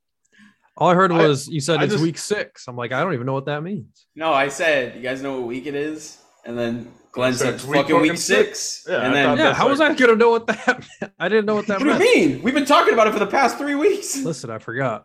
All 0.79 0.89
I 0.89 0.95
heard 0.95 1.13
I- 1.13 1.27
was 1.27 1.47
you 1.49 1.61
said 1.61 1.81
I 1.81 1.85
it's 1.85 1.93
just- 1.95 2.03
week 2.05 2.17
six. 2.19 2.67
I'm 2.69 2.77
like, 2.77 2.93
I 2.93 3.03
don't 3.03 3.13
even 3.15 3.27
know 3.27 3.35
what 3.35 3.47
that 3.47 3.63
means. 3.63 4.07
No, 4.15 4.33
I 4.33 4.49
said, 4.49 4.95
you 4.97 5.03
guys 5.03 5.21
know 5.23 5.39
what 5.41 5.49
week 5.49 5.67
it 5.67 5.75
is? 5.75 6.19
And 6.47 6.57
then 6.57 6.91
Glenn 7.13 7.33
Said 7.35 7.39
said, 7.39 7.55
it's 7.55 7.65
it's 7.65 7.71
week 7.71 7.81
fucking 7.83 7.97
week 7.97 8.05
fucking 8.13 8.21
six. 8.21 8.59
six. 8.61 8.87
Yeah, 8.89 9.05
and 9.05 9.15
then, 9.15 9.37
Yeah, 9.37 9.45
that's 9.45 9.59
how 9.59 9.69
was 9.69 9.81
I 9.81 9.93
gonna 9.95 10.15
know 10.17 10.31
what 10.31 10.47
that 10.47 10.87
meant? 11.01 11.13
I 11.19 11.29
didn't 11.29 11.47
know 11.47 11.57
what 11.57 11.67
that 11.67 11.81
what 11.81 11.99
do 11.99 12.05
you 12.05 12.29
mean? 12.29 12.43
We've 12.43 12.55
been 12.55 12.65
talking 12.65 12.95
about 12.95 13.07
it 13.09 13.13
for 13.13 13.19
the 13.19 13.27
past 13.27 13.59
three 13.59 13.75
weeks. 13.75 14.17
Listen, 14.23 14.51
I 14.51 14.59
forgot. 14.59 15.05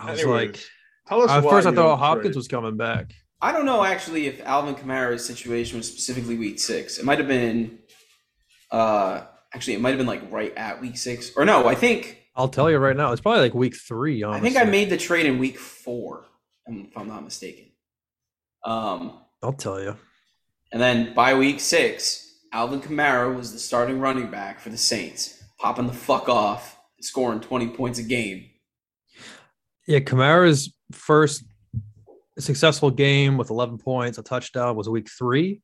I 0.00 0.10
was 0.12 0.20
Anyways, 0.20 0.48
like, 0.52 0.60
Tell 1.08 1.22
us 1.22 1.30
at 1.30 1.42
why 1.42 1.50
first 1.50 1.66
I 1.66 1.72
thought 1.72 1.96
Hopkins 1.98 2.26
trade. 2.34 2.36
was 2.36 2.48
coming 2.48 2.76
back. 2.76 3.12
I 3.40 3.52
don't 3.52 3.64
know 3.64 3.82
actually 3.82 4.26
if 4.26 4.40
Alvin 4.44 4.74
Kamara's 4.74 5.24
situation 5.24 5.78
was 5.78 5.88
specifically 5.90 6.36
week 6.36 6.58
six. 6.60 6.98
It 6.98 7.04
might 7.04 7.18
have 7.18 7.28
been, 7.28 7.78
uh, 8.70 9.22
actually, 9.54 9.74
it 9.74 9.80
might 9.80 9.90
have 9.90 9.98
been 9.98 10.06
like 10.06 10.30
right 10.30 10.52
at 10.56 10.80
week 10.80 10.96
six. 10.98 11.32
Or 11.36 11.44
no, 11.44 11.66
I 11.66 11.74
think 11.74 12.18
I'll 12.38 12.48
tell 12.48 12.70
you 12.70 12.78
right 12.78 12.96
now, 12.96 13.10
it's 13.10 13.20
probably 13.20 13.42
like 13.42 13.54
week 13.54 13.74
three. 13.74 14.22
Honestly. 14.22 14.48
I 14.48 14.52
think 14.52 14.64
I 14.64 14.70
made 14.70 14.90
the 14.90 14.96
trade 14.96 15.26
in 15.26 15.40
week 15.40 15.58
four, 15.58 16.24
if 16.68 16.96
I'm 16.96 17.08
not 17.08 17.24
mistaken. 17.24 17.66
Um, 18.64 19.18
I'll 19.42 19.52
tell 19.52 19.82
you. 19.82 19.96
and 20.72 20.80
then 20.80 21.14
by 21.14 21.34
week 21.34 21.58
six, 21.58 22.44
Alvin 22.52 22.80
Kamara 22.80 23.34
was 23.34 23.52
the 23.52 23.58
starting 23.58 23.98
running 23.98 24.30
back 24.30 24.60
for 24.60 24.70
the 24.70 24.76
Saints, 24.76 25.42
popping 25.58 25.88
the 25.88 25.92
fuck 25.92 26.28
off, 26.28 26.78
scoring 27.00 27.40
20 27.40 27.70
points 27.70 27.98
a 27.98 28.04
game. 28.04 28.46
Yeah, 29.88 29.98
Kamara's 29.98 30.72
first 30.92 31.42
successful 32.38 32.92
game 32.92 33.36
with 33.36 33.50
11 33.50 33.78
points, 33.78 34.16
a 34.16 34.22
touchdown 34.22 34.76
was 34.76 34.88
week 34.88 35.08
three. 35.10 35.60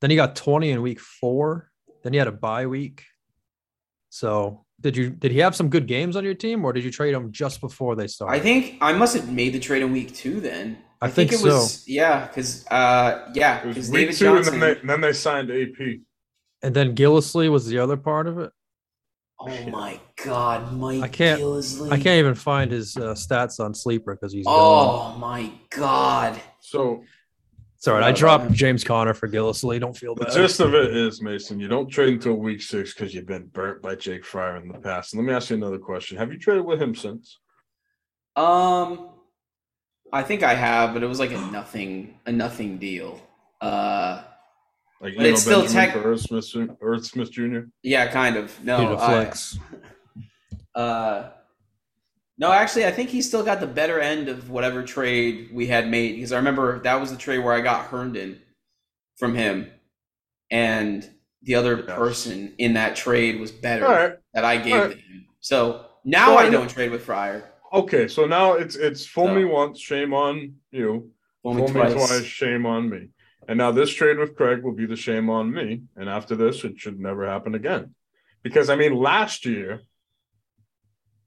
Then 0.00 0.10
he 0.10 0.16
got 0.16 0.34
20 0.34 0.70
in 0.70 0.82
week 0.82 0.98
four. 0.98 1.70
Then 2.02 2.12
he 2.12 2.18
had 2.18 2.28
a 2.28 2.32
bye 2.32 2.66
week. 2.66 3.04
So 4.10 4.65
did 4.80 4.96
you 4.96 5.10
did 5.10 5.32
he 5.32 5.38
have 5.38 5.56
some 5.56 5.68
good 5.68 5.86
games 5.86 6.16
on 6.16 6.24
your 6.24 6.34
team, 6.34 6.64
or 6.64 6.72
did 6.72 6.84
you 6.84 6.90
trade 6.90 7.14
him 7.14 7.32
just 7.32 7.60
before 7.60 7.96
they 7.96 8.06
started? 8.06 8.36
I 8.36 8.40
think 8.40 8.76
I 8.80 8.92
must 8.92 9.16
have 9.16 9.32
made 9.32 9.52
the 9.54 9.58
trade 9.60 9.82
in 9.82 9.92
week 9.92 10.14
two 10.14 10.40
then. 10.40 10.78
I 11.00 11.08
think 11.08 11.32
it 11.32 11.42
was 11.42 11.84
yeah, 11.86 12.26
because 12.26 12.66
uh 12.68 13.30
yeah, 13.34 13.64
because 13.64 13.90
week 13.90 14.00
David 14.08 14.16
two, 14.16 14.24
Johnson. 14.26 14.54
and 14.54 14.62
then 14.62 14.74
they, 14.74 14.80
and 14.80 14.90
then 14.90 15.00
they 15.00 15.12
signed 15.12 15.50
AP. 15.50 15.98
and 16.62 16.74
then 16.74 16.94
Gillislee 16.94 17.50
was 17.50 17.66
the 17.66 17.78
other 17.78 17.96
part 17.96 18.26
of 18.26 18.38
it. 18.38 18.50
oh 19.40 19.68
my 19.70 20.00
god, 20.24 20.72
Mike 20.72 21.02
I 21.02 21.08
can't- 21.08 21.40
Gillislee. 21.40 21.92
I 21.92 21.96
can't 21.96 22.18
even 22.18 22.34
find 22.34 22.70
his 22.70 22.96
uh, 22.96 23.14
stats 23.14 23.60
on 23.60 23.74
Sleeper 23.74 24.14
because 24.14 24.32
he's 24.32 24.46
gone. 24.46 25.14
Oh 25.14 25.18
my 25.18 25.52
god. 25.70 26.40
So 26.60 27.02
It's 27.76 27.86
all 27.88 27.94
right. 27.94 28.02
I 28.04 28.12
dropped. 28.12 28.52
James 28.52 28.82
Conner 28.82 29.12
for 29.14 29.28
Gillislee. 29.28 29.78
Don't 29.78 29.96
feel 29.96 30.14
the 30.14 30.24
gist 30.26 30.60
of 30.60 30.74
it 30.74 30.96
is, 30.96 31.20
Mason, 31.20 31.60
you 31.60 31.68
don't 31.68 31.88
trade 31.88 32.14
until 32.14 32.34
week 32.34 32.62
six 32.62 32.94
because 32.94 33.14
you've 33.14 33.26
been 33.26 33.46
burnt 33.48 33.82
by 33.82 33.94
Jake 33.94 34.24
Fryer 34.24 34.56
in 34.56 34.68
the 34.68 34.78
past. 34.78 35.12
And 35.12 35.22
let 35.22 35.28
me 35.28 35.34
ask 35.34 35.50
you 35.50 35.56
another 35.56 35.78
question: 35.78 36.16
Have 36.16 36.32
you 36.32 36.38
traded 36.38 36.64
with 36.64 36.80
him 36.80 36.94
since? 36.94 37.38
Um, 38.34 39.10
I 40.12 40.22
think 40.22 40.42
I 40.42 40.54
have, 40.54 40.94
but 40.94 41.02
it 41.02 41.06
was 41.06 41.18
like 41.18 41.32
a 41.32 41.40
nothing, 41.52 42.18
a 42.26 42.32
nothing 42.32 42.78
deal. 42.78 43.20
Uh, 43.60 44.22
Like 45.00 45.14
But 45.16 45.26
it's 45.26 45.42
still 45.42 45.66
tech- 45.66 45.92
for 45.92 46.00
Irv 46.12 46.20
Smith, 46.20 46.46
Irv 46.80 47.04
Smith 47.06 47.30
Jr. 47.30 47.60
yeah, 47.82 48.06
kind 48.08 48.36
of. 48.36 48.58
Need 48.60 48.66
No, 48.66 48.92
a 48.94 48.96
I, 48.96 49.06
flex. 49.06 49.58
uh, 50.74 51.28
no, 52.38 52.52
actually, 52.52 52.86
I 52.86 52.90
think 52.90 53.10
he 53.10 53.22
still 53.22 53.42
got 53.44 53.60
the 53.60 53.66
better 53.66 53.98
end 54.00 54.28
of 54.28 54.50
whatever 54.50 54.82
trade 54.82 55.50
we 55.52 55.66
had 55.66 55.88
made 55.88 56.16
because 56.16 56.32
I 56.32 56.36
remember 56.36 56.80
that 56.80 57.00
was 57.00 57.10
the 57.10 57.16
trade 57.16 57.38
where 57.38 57.54
I 57.54 57.60
got 57.60 57.86
Herndon 57.86 58.40
from 59.16 59.34
him, 59.34 59.70
and 60.50 61.08
the 61.42 61.54
other 61.54 61.76
person 61.78 62.54
in 62.58 62.74
that 62.74 62.96
trade 62.96 63.40
was 63.40 63.50
better 63.52 63.84
right. 63.84 64.14
that 64.34 64.44
I 64.44 64.56
gave 64.58 64.74
right. 64.74 64.90
to 64.90 64.96
him. 64.96 65.26
So 65.40 65.86
now 66.04 66.26
So 66.26 66.36
I 66.36 66.44
I- 66.46 66.50
don't 66.50 66.68
trade 66.68 66.90
with 66.90 67.02
Fryer. 67.02 67.52
Okay, 67.72 68.06
so 68.08 68.26
now 68.26 68.54
it's 68.54 68.76
it's 68.76 69.06
fool 69.06 69.26
So- 69.28 69.34
me 69.34 69.44
once, 69.44 69.80
shame 69.80 70.12
on 70.14 70.54
you. 70.70 71.10
Fool 71.42 71.54
me 71.54 71.66
twice. 71.68 71.92
twice, 71.94 72.24
shame 72.24 72.66
on 72.66 72.88
me. 72.90 73.08
And 73.48 73.58
now 73.58 73.70
this 73.70 73.90
trade 73.90 74.18
with 74.18 74.34
Craig 74.36 74.62
will 74.64 74.72
be 74.72 74.86
the 74.86 74.96
shame 74.96 75.30
on 75.30 75.52
me. 75.52 75.82
And 75.96 76.08
after 76.08 76.34
this, 76.34 76.64
it 76.64 76.80
should 76.80 76.98
never 76.98 77.26
happen 77.26 77.54
again. 77.54 77.94
Because 78.42 78.68
I 78.70 78.76
mean, 78.76 78.94
last 78.96 79.46
year 79.46 79.82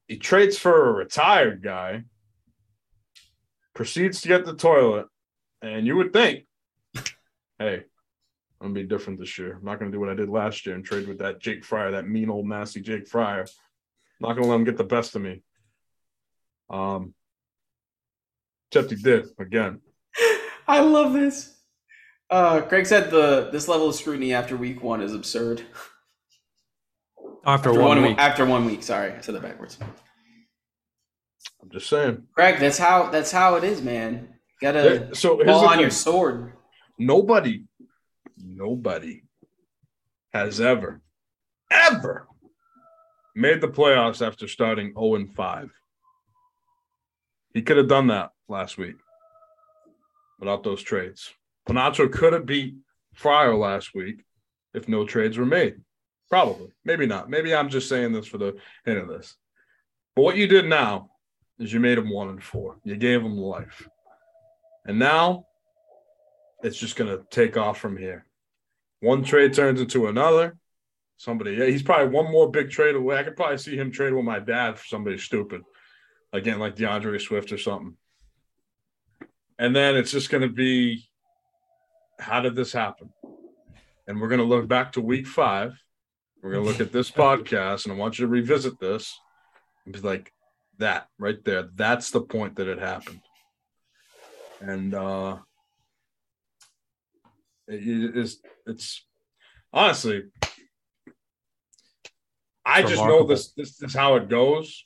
he 0.10 0.18
trades 0.18 0.58
for 0.58 0.90
a 0.90 0.92
retired 0.92 1.62
guy, 1.62 2.04
proceeds 3.76 4.22
to 4.22 4.28
get 4.28 4.44
the 4.44 4.56
toilet, 4.56 5.06
and 5.62 5.86
you 5.86 5.96
would 5.96 6.12
think, 6.12 6.46
hey, 7.60 7.84
I'm 8.60 8.74
gonna 8.74 8.74
be 8.74 8.84
different 8.84 9.20
this 9.20 9.38
year. 9.38 9.56
I'm 9.56 9.64
not 9.64 9.80
gonna 9.80 9.92
do 9.92 10.00
what 10.00 10.10
I 10.10 10.16
did 10.16 10.28
last 10.28 10.66
year 10.66 10.76
and 10.76 10.84
trade 10.84 11.08
with 11.08 11.20
that 11.20 11.40
Jake 11.40 11.64
Fryer, 11.64 11.92
that 11.92 12.08
mean 12.08 12.32
old 12.32 12.48
nasty 12.48 12.82
Jake 12.82 13.08
Fryer. 13.08 13.42
I'm 13.42 14.28
not 14.28 14.34
gonna 14.34 14.48
let 14.48 14.56
him 14.56 14.64
get 14.64 14.78
the 14.78 14.84
best 14.84 15.16
of 15.16 15.22
me. 15.22 15.44
Um, 16.72 17.14
except 18.72 18.90
he 18.90 19.02
did 19.02 19.28
again. 19.38 19.80
I 20.68 20.82
love 20.82 21.14
this. 21.14 21.56
Uh, 22.32 22.62
Greg 22.62 22.88
said 22.88 23.12
the 23.12 23.50
this 23.52 23.68
level 23.68 23.90
of 23.90 23.96
scrutiny 23.96 24.34
after 24.34 24.58
week 24.58 24.82
one 24.82 25.02
is 25.02 25.14
absurd. 25.14 25.62
After, 27.46 27.74
one, 27.74 28.02
week. 28.04 28.18
after 28.18 28.46
one 28.46 28.66
week. 28.66 28.84
Sorry, 28.84 29.12
I 29.14 29.22
said 29.22 29.36
that 29.36 29.42
backwards. 29.42 29.78
I'm 31.62 31.70
just 31.72 31.88
saying. 31.90 32.24
Greg, 32.34 32.60
that's 32.60 32.78
how 32.78 33.10
that's 33.10 33.32
how 33.32 33.56
it 33.56 33.64
is, 33.64 33.82
man. 33.82 34.30
You 34.62 34.68
gotta 34.68 34.82
There- 34.82 35.14
so 35.16 35.38
here's 35.38 35.48
fall 35.48 35.66
on 35.66 35.72
thing. 35.74 35.82
your 35.82 35.90
sword. 35.90 36.54
nobody, 36.98 37.64
nobody 38.38 39.24
has 40.34 40.60
ever, 40.62 41.02
ever 41.72 42.28
made 43.36 43.62
the 43.62 43.68
playoffs 43.68 44.26
after 44.26 44.48
starting 44.48 44.94
0 44.94 45.16
and 45.16 45.34
5. 45.34 45.72
He 47.54 47.62
could 47.62 47.78
have 47.78 47.88
done 47.88 48.08
that 48.08 48.32
last 48.48 48.78
week. 48.78 48.96
without 50.40 50.64
those 50.64 50.82
trades. 50.82 51.34
Panacho 51.68 52.10
could 52.10 52.32
have 52.32 52.46
beat 52.46 52.74
Fryer 53.14 53.54
last 53.56 53.94
week 53.94 54.24
if 54.74 54.88
no 54.88 55.06
trades 55.06 55.38
were 55.38 55.46
made. 55.46 55.76
Probably. 56.30 56.72
Maybe 56.86 57.06
not. 57.06 57.30
Maybe 57.30 57.56
I'm 57.56 57.70
just 57.70 57.90
saying 57.90 58.14
this 58.14 58.28
for 58.28 58.38
the 58.38 58.58
hint 58.86 59.00
of 59.00 59.08
this. 59.08 59.36
But 60.16 60.24
what 60.24 60.38
you 60.38 60.48
did 60.48 60.66
now 60.66 61.12
is 61.58 61.74
you 61.74 61.80
made 61.80 61.98
him 61.98 62.10
one 62.10 62.30
and 62.30 62.44
four. 62.44 62.78
You 62.84 62.96
gave 62.96 63.22
him 63.22 63.38
life. 63.38 63.88
And 64.86 65.00
now 65.00 65.46
it's 66.64 66.78
just 66.78 66.96
going 66.96 67.10
to 67.10 67.24
take 67.30 67.58
off 67.58 67.80
from 67.80 67.98
here. 67.98 68.26
One 69.02 69.24
trade 69.24 69.54
turns 69.54 69.82
into 69.82 70.08
another. 70.08 70.58
Somebody, 71.18 71.52
yeah, 71.52 71.66
he's 71.66 71.84
probably 71.84 72.08
one 72.08 72.32
more 72.32 72.50
big 72.50 72.70
trade 72.70 72.96
away. 72.96 73.18
I 73.18 73.24
could 73.24 73.36
probably 73.36 73.58
see 73.58 73.76
him 73.76 73.92
trade 73.92 74.14
with 74.14 74.24
my 74.24 74.40
dad 74.40 74.80
for 74.80 74.86
somebody 74.86 75.18
stupid, 75.18 75.64
again, 76.32 76.60
like 76.60 76.78
DeAndre 76.78 77.20
Swift 77.20 77.52
or 77.52 77.58
something. 77.58 77.98
And 79.58 79.76
then 79.76 79.98
it's 79.98 80.12
just 80.12 80.30
going 80.30 80.44
to 80.44 80.54
be, 80.54 81.10
how 82.20 82.40
did 82.40 82.56
this 82.56 82.72
happen? 82.72 83.10
And 84.08 84.22
we're 84.22 84.30
going 84.30 84.40
to 84.40 84.46
look 84.46 84.68
back 84.68 84.94
to 84.94 85.02
week 85.02 85.28
five. 85.28 85.78
We're 86.42 86.52
going 86.54 86.64
to 86.64 86.70
look 86.70 86.82
at 86.82 86.92
this 86.92 87.12
podcast, 87.12 87.86
and 87.86 87.94
I 87.94 87.98
want 87.98 88.18
you 88.18 88.26
to 88.26 88.32
revisit 88.32 88.80
this 88.80 89.20
and 89.86 89.94
be 89.94 90.00
like, 90.00 90.32
that 90.80 91.08
right 91.20 91.44
there. 91.46 91.70
That's 91.76 92.10
the 92.10 92.22
point 92.22 92.56
that 92.56 92.68
it 92.68 92.80
happened. 92.80 93.22
And 94.62 94.94
uh 94.94 95.38
it 97.68 98.16
is 98.16 98.40
it's 98.66 99.06
honestly 99.72 100.24
I 102.66 102.82
just 102.82 102.96
know 102.96 103.04
Remarkable. 103.04 103.28
this 103.28 103.52
this 103.54 103.82
is 103.82 103.94
how 103.94 104.16
it 104.16 104.28
goes. 104.28 104.86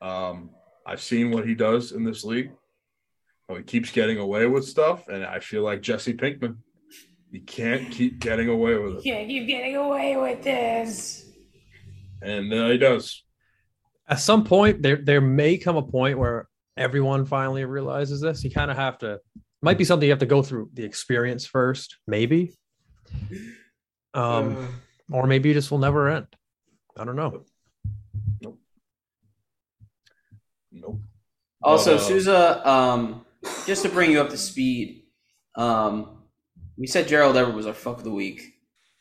Um 0.00 0.50
I've 0.86 1.02
seen 1.02 1.30
what 1.30 1.46
he 1.46 1.54
does 1.54 1.92
in 1.92 2.04
this 2.04 2.24
league. 2.24 2.50
How 3.48 3.56
he 3.56 3.62
keeps 3.62 3.90
getting 3.90 4.18
away 4.18 4.46
with 4.46 4.66
stuff, 4.66 5.08
and 5.08 5.24
I 5.24 5.40
feel 5.40 5.62
like 5.62 5.80
Jesse 5.80 6.14
Pinkman. 6.14 6.56
He 7.30 7.40
can't 7.40 7.90
keep 7.90 8.20
getting 8.20 8.48
away 8.48 8.78
with 8.78 8.98
it. 8.98 9.04
Can't 9.04 9.28
keep 9.28 9.46
getting 9.46 9.76
away 9.76 10.16
with 10.16 10.42
this. 10.42 11.26
And 12.22 12.52
uh, 12.52 12.68
he 12.68 12.78
does. 12.78 13.22
At 14.08 14.20
some 14.20 14.44
point, 14.44 14.82
there 14.82 14.96
there 14.96 15.20
may 15.20 15.58
come 15.58 15.76
a 15.76 15.82
point 15.82 16.18
where 16.18 16.48
everyone 16.76 17.26
finally 17.26 17.64
realizes 17.64 18.20
this. 18.20 18.42
You 18.42 18.50
kind 18.50 18.70
of 18.70 18.76
have 18.76 18.98
to. 18.98 19.20
Might 19.60 19.76
be 19.76 19.84
something 19.84 20.06
you 20.06 20.12
have 20.12 20.20
to 20.20 20.26
go 20.26 20.42
through 20.42 20.70
the 20.72 20.84
experience 20.84 21.44
first, 21.44 21.98
maybe. 22.06 22.56
Um, 24.14 24.68
or 25.10 25.26
maybe 25.26 25.50
it 25.50 25.54
just 25.54 25.70
will 25.70 25.78
never 25.78 26.08
end. 26.08 26.26
I 26.96 27.04
don't 27.04 27.16
know. 27.16 27.44
Nope. 28.40 28.60
Nope. 30.70 31.00
Also, 31.60 31.96
But, 31.96 32.02
uh, 32.02 32.04
Souza, 32.04 32.68
um, 32.68 33.26
just 33.66 33.82
to 33.82 33.88
bring 33.88 34.12
you 34.12 34.20
up 34.20 34.30
to 34.30 34.36
speed, 34.36 35.02
um, 35.56 36.17
we 36.78 36.86
said 36.86 37.08
Gerald 37.08 37.36
Everett 37.36 37.56
was 37.56 37.66
our 37.66 37.74
fuck 37.74 37.98
of 37.98 38.04
the 38.04 38.10
week. 38.10 38.54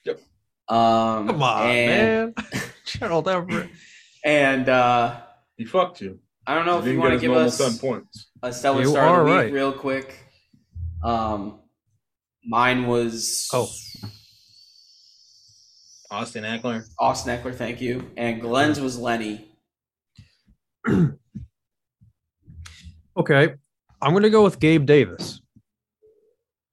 Yep. 0.05 0.19
Um, 0.67 1.27
Come 1.27 1.43
on, 1.43 1.67
and, 1.69 2.33
man. 2.35 2.45
Gerald 2.85 3.27
Everett. 3.27 3.69
And 4.25 4.67
uh, 4.67 5.21
He 5.55 5.63
fucked 5.65 6.01
you. 6.01 6.19
I 6.45 6.55
don't 6.55 6.65
know 6.65 6.81
He 6.81 6.89
if 6.89 6.93
you 6.95 6.99
want 6.99 7.13
to 7.13 7.19
give 7.19 7.31
us 7.31 7.57
10 7.57 7.77
points. 7.77 8.27
a 8.43 8.51
stellar 8.51 8.81
You 8.81 8.89
start 8.89 9.07
of 9.21 9.25
the 9.27 9.31
are 9.31 9.35
week 9.35 9.43
right. 9.45 9.53
real 9.53 9.71
quick. 9.71 10.17
Um, 11.03 11.59
mine 12.43 12.87
was 12.87 13.47
Oh. 13.53 13.69
Austin 16.11 16.43
Ekeler. 16.43 16.83
Austin 16.99 17.37
Ekeler, 17.37 17.53
thank 17.55 17.79
you, 17.81 18.09
and 18.17 18.41
Glenn's 18.41 18.79
was 18.81 18.97
Lenny. 18.97 19.45
Okay, 23.17 23.55
I'm 23.99 24.13
gonna 24.13 24.29
go 24.29 24.43
with 24.43 24.59
Gabe 24.59 24.85
Davis. 24.85 25.41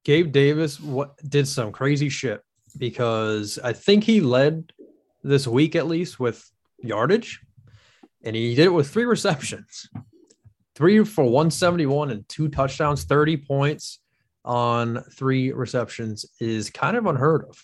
Gabe 0.05 0.33
Davis 0.33 0.79
what 0.81 1.17
did 1.29 1.49
some 1.49 1.73
crazy 1.73 2.09
shit 2.09 2.43
because 2.77 3.59
I 3.63 3.73
think 3.73 4.05
he 4.05 4.21
led 4.21 4.73
this 5.23 5.47
week 5.47 5.75
at 5.75 5.87
least 5.87 6.21
with 6.21 6.49
yardage, 6.79 7.41
and 8.23 8.37
he 8.37 8.55
did 8.55 8.67
it 8.67 8.73
with 8.73 8.91
three 8.91 9.05
receptions, 9.05 9.89
three 10.75 11.03
for 11.05 11.25
171 11.25 12.11
and 12.11 12.29
two 12.29 12.49
touchdowns, 12.49 13.05
30 13.05 13.39
points 13.39 14.01
on 14.45 15.03
three 15.13 15.53
receptions 15.53 16.27
is 16.41 16.69
kind 16.71 16.97
of 16.97 17.07
unheard 17.07 17.47
of. 17.49 17.63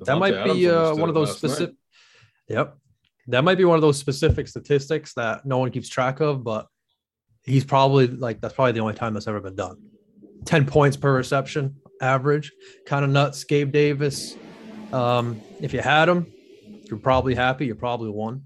That 0.00 0.18
might 0.18 0.34
Adams 0.34 0.58
be 0.58 0.68
uh, 0.68 0.94
one 0.94 1.08
of 1.08 1.14
those 1.14 1.36
specific. 1.36 1.76
Yep, 2.48 2.76
that 3.28 3.44
might 3.44 3.58
be 3.58 3.64
one 3.64 3.76
of 3.76 3.82
those 3.82 3.98
specific 3.98 4.48
statistics 4.48 5.14
that 5.14 5.46
no 5.46 5.58
one 5.58 5.70
keeps 5.70 5.88
track 5.88 6.20
of, 6.20 6.42
but 6.44 6.66
he's 7.44 7.64
probably 7.64 8.08
like 8.08 8.40
that's 8.40 8.54
probably 8.54 8.72
the 8.72 8.80
only 8.80 8.94
time 8.94 9.14
that's 9.14 9.28
ever 9.28 9.40
been 9.40 9.54
done. 9.54 9.76
Ten 10.46 10.64
points 10.64 10.96
per 10.96 11.14
reception 11.14 11.76
average, 12.00 12.52
kind 12.86 13.04
of 13.04 13.10
nuts. 13.10 13.44
Gabe 13.44 13.72
Davis, 13.72 14.36
um, 14.92 15.40
if 15.60 15.72
you 15.72 15.80
had 15.80 16.08
him, 16.08 16.26
you're 16.84 16.98
probably 16.98 17.34
happy. 17.34 17.66
You 17.66 17.74
probably 17.74 18.10
won, 18.10 18.44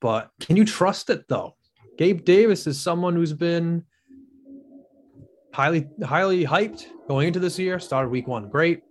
but 0.00 0.30
can 0.40 0.56
you 0.56 0.64
trust 0.64 1.08
it 1.10 1.26
though? 1.28 1.56
Gabe 1.96 2.24
Davis 2.24 2.66
is 2.66 2.80
someone 2.80 3.14
who's 3.14 3.32
been 3.32 3.84
highly 5.52 5.88
highly 6.04 6.44
hyped 6.44 6.86
going 7.08 7.28
into 7.28 7.38
this 7.40 7.58
year. 7.58 7.78
Started 7.78 8.08
week 8.10 8.26
one 8.26 8.48
great, 8.48 8.82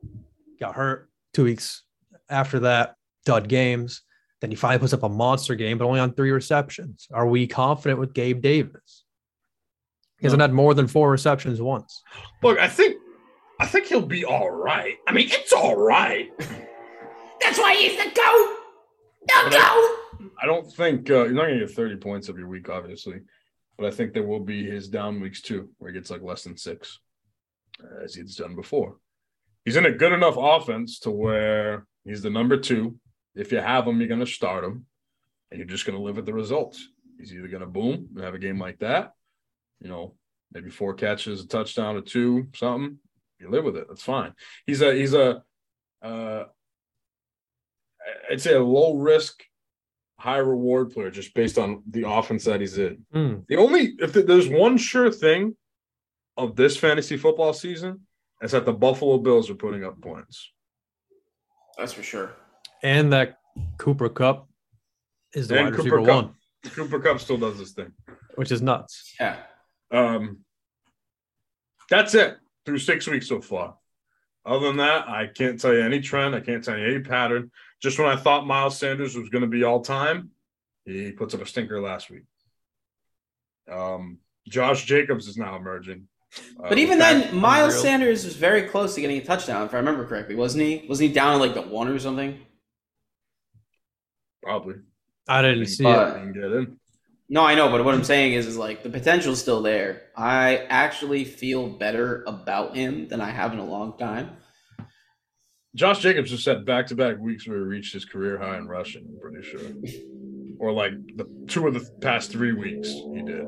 got 0.60 0.74
hurt 0.74 1.10
two 1.34 1.44
weeks 1.44 1.84
after 2.30 2.60
that, 2.60 2.96
dud 3.26 3.48
games. 3.48 4.04
Then 4.40 4.50
he 4.50 4.56
finally 4.56 4.80
puts 4.80 4.94
up 4.94 5.04
a 5.04 5.10
monster 5.10 5.54
game, 5.54 5.78
but 5.78 5.86
only 5.86 6.00
on 6.00 6.14
three 6.14 6.32
receptions. 6.32 7.08
Are 7.14 7.28
we 7.28 7.46
confident 7.46 8.00
with 8.00 8.14
Gabe 8.14 8.42
Davis? 8.42 9.04
He 10.22 10.28
hasn't 10.28 10.42
had 10.42 10.54
more 10.54 10.74
than 10.74 10.88
four 10.88 11.10
receptions 11.12 11.62
once. 11.62 12.02
Look, 12.44 12.60
I 12.60 12.68
think 12.68 12.98
I 13.60 13.66
think 13.66 13.88
he'll 13.88 14.06
be 14.06 14.24
all 14.24 14.50
right. 14.52 14.96
I 15.08 15.12
mean, 15.14 15.28
it's 15.32 15.52
all 15.52 15.76
right. 15.76 16.30
That's 17.42 17.58
why 17.60 17.76
he's 17.76 17.98
the 17.98 18.04
goat. 18.06 18.58
The 19.28 19.34
But 19.50 19.54
I- 19.56 19.98
I 20.44 20.46
don't 20.46 20.72
think 20.72 21.10
uh, 21.10 21.24
you're 21.26 21.32
not 21.34 21.44
going 21.48 21.60
to 21.60 21.66
get 21.66 21.76
30 21.76 21.96
points 21.98 22.30
every 22.30 22.46
week, 22.46 22.70
obviously, 22.70 23.20
but 23.78 23.86
I 23.88 23.92
think 23.92 24.14
there 24.14 24.26
will 24.26 24.40
be 24.40 24.64
his 24.66 24.88
down 24.88 25.20
weeks 25.20 25.42
too, 25.42 25.70
where 25.78 25.92
he 25.92 25.98
gets 25.98 26.10
like 26.12 26.22
less 26.24 26.44
than 26.44 26.58
six, 26.58 27.00
uh, 27.84 28.04
as 28.04 28.16
he's 28.16 28.36
done 28.36 28.56
before. 28.56 28.98
He's 29.66 29.76
in 29.76 29.86
a 29.86 29.92
good 29.92 30.12
enough 30.14 30.36
offense 30.38 31.00
to 31.02 31.12
where 31.12 31.86
he's 32.06 32.22
the 32.24 32.30
number 32.32 32.58
two. 32.58 32.98
If 33.36 33.52
you 33.52 33.60
have 33.60 33.88
him, 33.88 34.00
you're 34.00 34.08
going 34.08 34.20
to 34.20 34.26
start 34.26 34.64
him, 34.64 34.86
and 35.52 35.60
you're 35.60 35.68
just 35.68 35.86
going 35.86 35.98
to 35.98 36.04
live 36.04 36.16
with 36.16 36.26
the 36.26 36.34
results. 36.34 36.88
He's 37.20 37.34
either 37.34 37.48
going 37.48 37.62
to 37.62 37.68
boom 37.68 38.10
and 38.16 38.24
have 38.24 38.34
a 38.36 38.40
game 38.40 38.60
like 38.60 38.80
that, 38.80 39.14
you 39.82 39.90
know, 39.90 40.16
maybe 40.52 40.70
four 40.70 40.94
catches, 40.94 41.42
a 41.44 41.48
touchdown, 41.48 41.96
or 41.96 42.02
two, 42.02 42.48
something. 42.56 43.00
You 43.40 43.50
live 43.50 43.64
with 43.64 43.76
it. 43.76 43.88
That's 43.88 44.04
fine. 44.04 44.34
He's 44.66 44.82
a 44.82 44.94
he's 44.94 45.14
a 45.14 45.44
uh, 46.04 46.44
I'd 48.30 48.42
say 48.42 48.54
a 48.54 48.64
low 48.64 48.96
risk, 48.96 49.44
high 50.20 50.38
reward 50.38 50.92
player 50.92 51.10
just 51.12 51.34
based 51.34 51.58
on 51.58 51.84
the 51.90 52.08
offense 52.08 52.46
that 52.46 52.62
he's 52.62 52.78
in. 52.78 53.06
Hmm. 53.12 53.36
The 53.48 53.58
only 53.58 53.96
if 54.00 54.14
there's 54.14 54.48
one 54.48 54.78
sure 54.78 55.12
thing 55.12 55.56
of 56.38 56.56
this 56.56 56.78
fantasy 56.78 57.18
football 57.18 57.54
season, 57.54 58.02
is 58.42 58.52
that 58.52 58.66
the 58.66 58.74
Buffalo 58.74 59.18
Bills 59.18 59.50
are 59.50 59.56
putting 59.56 59.84
up 59.84 60.00
points. 60.02 60.52
That's 61.78 61.94
for 61.94 62.04
sure. 62.04 62.34
And 62.84 63.12
that 63.14 63.38
Cooper 63.78 64.10
Kupp 64.10 64.48
is 65.34 65.48
the 65.48 65.58
And 65.58 65.66
wide 65.66 65.74
Cooper 65.74 65.98
receiver 65.98 66.06
Kupp. 66.06 66.26
one, 66.26 66.36
Cooper 66.74 67.00
Kupp 67.00 67.20
still 67.20 67.38
does 67.38 67.58
this 67.58 67.72
thing. 67.72 67.92
which 68.36 68.52
is 68.52 68.62
nuts. 68.62 69.14
Yeah. 69.20 69.38
Um, 69.92 70.40
that's 71.90 72.16
it 72.16 72.38
through 72.66 72.78
six 72.80 73.08
weeks 73.08 73.28
so 73.28 73.42
far. 73.42 73.76
Other 74.46 74.68
than 74.68 74.78
that, 74.78 75.08
I 75.08 75.28
can't 75.28 75.60
tell 75.60 75.74
you 75.74 75.82
any 75.82 76.00
trend. 76.00 76.34
I 76.34 76.40
can't 76.40 76.64
tell 76.64 76.78
you 76.78 76.86
any 76.86 77.00
pattern. 77.00 77.52
Just 77.82 78.00
when 78.00 78.08
I 78.08 78.16
thought 78.16 78.48
Miles 78.48 78.78
Sanders 78.78 79.16
was 79.16 79.30
going 79.30 79.44
to 79.44 79.48
be 79.48 79.64
all 79.64 79.82
time, 79.82 80.32
he 80.86 81.12
puts 81.12 81.34
up 81.36 81.42
a 81.42 81.46
stinker 81.46 81.80
last 81.82 82.10
week. 82.10 82.24
Um, 83.72 84.18
Josh 84.48 84.86
Jacobs 84.86 85.28
is 85.28 85.38
now 85.38 85.56
emerging. 85.56 86.08
Uh, 86.60 86.70
But 86.70 86.78
even 86.80 86.98
then, 86.98 87.36
Miles 87.38 87.74
unreal. 87.76 87.84
Sanders 87.84 88.26
was 88.26 88.36
very 88.36 88.64
close 88.64 88.96
to 88.96 89.02
getting 89.02 89.18
a 89.18 89.24
touchdown, 89.24 89.66
if 89.66 89.74
I 89.74 89.78
remember 89.78 90.06
correctly, 90.08 90.36
wasn't 90.36 90.64
he? 90.64 90.86
Wasn't 90.88 91.08
he 91.10 91.14
down 91.14 91.40
like 91.40 91.54
the 91.54 91.62
one 91.62 91.88
or 91.88 92.00
something? 92.00 92.40
probably 94.42 94.74
I 95.28 95.44
didn't 95.44 95.68
see 95.68 95.84
But- 95.84 96.16
it. 96.16 96.20
didn't 96.20 96.34
get 96.34 96.52
in. 96.52 96.80
No, 97.34 97.46
I 97.46 97.56
know, 97.56 97.70
but 97.72 97.86
what 97.86 97.96
I'm 97.96 98.04
saying 98.04 98.34
is, 98.34 98.46
is 98.46 98.58
like 98.58 98.84
the 98.84 98.90
potential's 98.90 99.40
still 99.40 99.62
there. 99.62 100.02
I 100.18 100.58
actually 100.68 101.24
feel 101.24 101.70
better 101.70 102.26
about 102.28 102.76
him 102.76 103.08
than 103.08 103.22
I 103.22 103.30
have 103.30 103.54
in 103.54 103.60
a 103.60 103.64
long 103.66 103.98
time. 103.98 104.32
Josh 105.74 106.00
Jacobs 106.00 106.30
just 106.30 106.46
had 106.46 106.66
back 106.66 106.88
to 106.88 106.96
back 106.96 107.18
weeks 107.20 107.48
where 107.48 107.60
he 107.60 107.64
reached 107.64 107.94
his 107.94 108.04
career 108.04 108.38
high 108.38 108.58
in 108.58 108.68
rushing, 108.68 109.06
I'm 109.08 109.20
pretty 109.20 109.48
sure. 109.48 109.62
Or 110.60 110.72
like 110.72 110.92
the 111.16 111.26
two 111.48 111.66
of 111.68 111.74
the 111.74 111.90
past 112.02 112.30
three 112.32 112.52
weeks 112.52 112.88
he 112.90 113.24
did. 113.24 113.42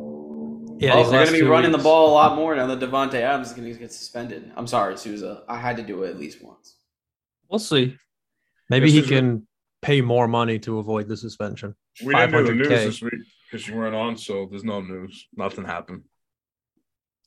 Yeah, 0.80 0.94
oh, 0.96 1.04
they're 1.04 1.12
going 1.12 1.28
to 1.28 1.32
be 1.34 1.40
two 1.42 1.52
running 1.52 1.72
the 1.72 1.78
ball 1.78 2.10
a 2.10 2.14
lot 2.14 2.36
more 2.36 2.56
now 2.56 2.66
that 2.66 2.80
Davante 2.80 3.22
Adams 3.22 3.50
is 3.50 3.54
going 3.54 3.72
to 3.72 3.80
get 3.80 3.94
suspended. 3.94 4.52
I'm 4.56 4.66
sorry, 4.66 4.98
Souza. 4.98 5.44
I 5.48 5.60
had 5.60 5.78
to 5.78 5.84
do 5.84 6.02
it 6.02 6.10
at 6.10 6.18
least 6.18 6.44
once. 6.44 6.78
We'll 7.52 7.60
see. 7.60 7.98
Maybe 8.68 8.88
This 8.88 8.94
he 8.94 9.00
is- 9.02 9.08
can 9.10 9.48
pay 9.84 10.02
more 10.02 10.28
money 10.28 10.58
to 10.60 10.80
avoid 10.80 11.08
the 11.08 11.16
suspension. 11.16 11.76
We 12.04 12.16
didn't 12.16 12.32
do 12.32 12.44
the 12.46 12.54
news 12.56 12.68
this 12.70 13.02
week 13.04 13.14
because 13.54 13.68
you 13.68 13.76
weren't 13.76 13.93
on, 13.93 14.18
so 14.18 14.47
there's 14.49 14.64
no 14.64 14.82
news. 14.82 15.28
Nothing 15.36 15.64
happened. 15.64 16.01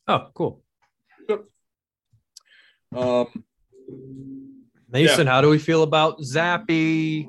Oh, 0.09 0.27
cool. 0.35 0.65
Um, 2.95 3.45
Mason, 4.91 5.29
how 5.29 5.41
do 5.41 5.49
we 5.49 5.59
feel 5.59 5.85
about 5.85 6.19
Zappy? 6.19 7.29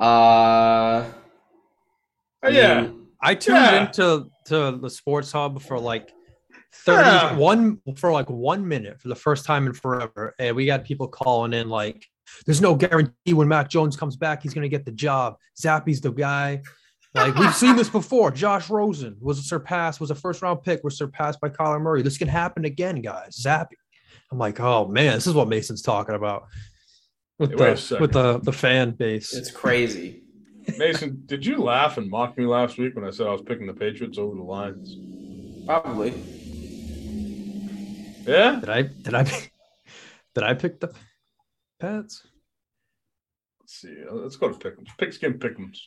Uh, 0.00 1.10
oh, 2.44 2.48
yeah, 2.48 2.90
I 3.20 3.34
tuned 3.34 3.56
Yeah. 3.56 3.86
into 3.86 4.30
to 4.46 4.78
the 4.80 4.90
Sports 4.90 5.32
Hub 5.32 5.60
for 5.60 5.80
like 5.80 6.12
30 6.84 7.10
Yeah. 7.10 7.36
one 7.36 7.80
for 7.96 8.12
like 8.12 8.30
one 8.30 8.68
minute 8.68 9.00
for 9.00 9.08
the 9.08 9.16
first 9.16 9.44
time 9.44 9.66
in 9.66 9.72
forever. 9.72 10.36
And 10.38 10.54
we 10.54 10.66
got 10.66 10.84
people 10.84 11.08
calling 11.08 11.52
in 11.52 11.68
like, 11.68 12.06
there's 12.46 12.60
no 12.60 12.76
guarantee 12.76 13.32
when 13.32 13.48
Mac 13.48 13.68
Jones 13.68 13.96
comes 13.96 14.16
back, 14.16 14.42
he's 14.42 14.54
gonna 14.54 14.68
get 14.68 14.84
the 14.84 14.92
job. 14.92 15.36
Zappy's 15.60 16.00
the 16.00 16.12
guy. 16.12 16.62
Like 17.14 17.36
we've 17.36 17.54
seen 17.54 17.76
this 17.76 17.88
before. 17.88 18.30
Josh 18.32 18.68
Rosen 18.68 19.16
was 19.20 19.48
surpassed, 19.48 20.00
was 20.00 20.10
a 20.10 20.14
first 20.16 20.42
round 20.42 20.62
pick, 20.62 20.82
was 20.82 20.96
surpassed 20.98 21.40
by 21.40 21.48
Kyler 21.48 21.80
Murray. 21.80 22.02
This 22.02 22.18
can 22.18 22.26
happen 22.28 22.64
again, 22.64 23.00
guys. 23.02 23.40
Zappy. 23.40 23.74
I'm 24.32 24.38
like, 24.38 24.58
oh 24.58 24.88
man, 24.88 25.14
this 25.14 25.26
is 25.26 25.34
what 25.34 25.48
Mason's 25.48 25.82
talking 25.82 26.14
about 26.16 26.46
with 27.38 27.50
Hey, 27.50 27.56
the 27.74 27.98
with 28.00 28.12
the 28.12 28.38
the 28.40 28.52
fan 28.52 28.90
base. 28.92 29.32
it's 29.32 29.50
crazy. 29.50 30.22
Mason, 30.78 31.22
did 31.26 31.44
you 31.44 31.58
laugh 31.58 31.98
and 31.98 32.08
mock 32.10 32.36
me 32.38 32.46
last 32.46 32.78
week 32.78 32.96
when 32.96 33.04
I 33.04 33.10
said 33.10 33.26
I 33.26 33.32
was 33.32 33.42
picking 33.42 33.66
the 33.66 33.74
Patriots 33.74 34.18
over 34.18 34.34
the 34.34 34.42
Lions? 34.42 34.96
Probably. 35.66 36.10
Yeah, 38.26 38.58
Did 38.60 38.70
I 38.70 38.82
did 38.82 39.14
I 39.14 39.22
did 40.34 40.44
I 40.44 40.54
pick 40.54 40.80
the 40.80 40.92
Pats? 41.78 42.26
let's 43.60 43.74
see. 43.74 43.94
Let's 44.10 44.36
go 44.36 44.48
to 44.50 44.54
Pick'ems. 44.58 44.88
Pigskin 44.98 45.34
Pick'ems. 45.38 45.78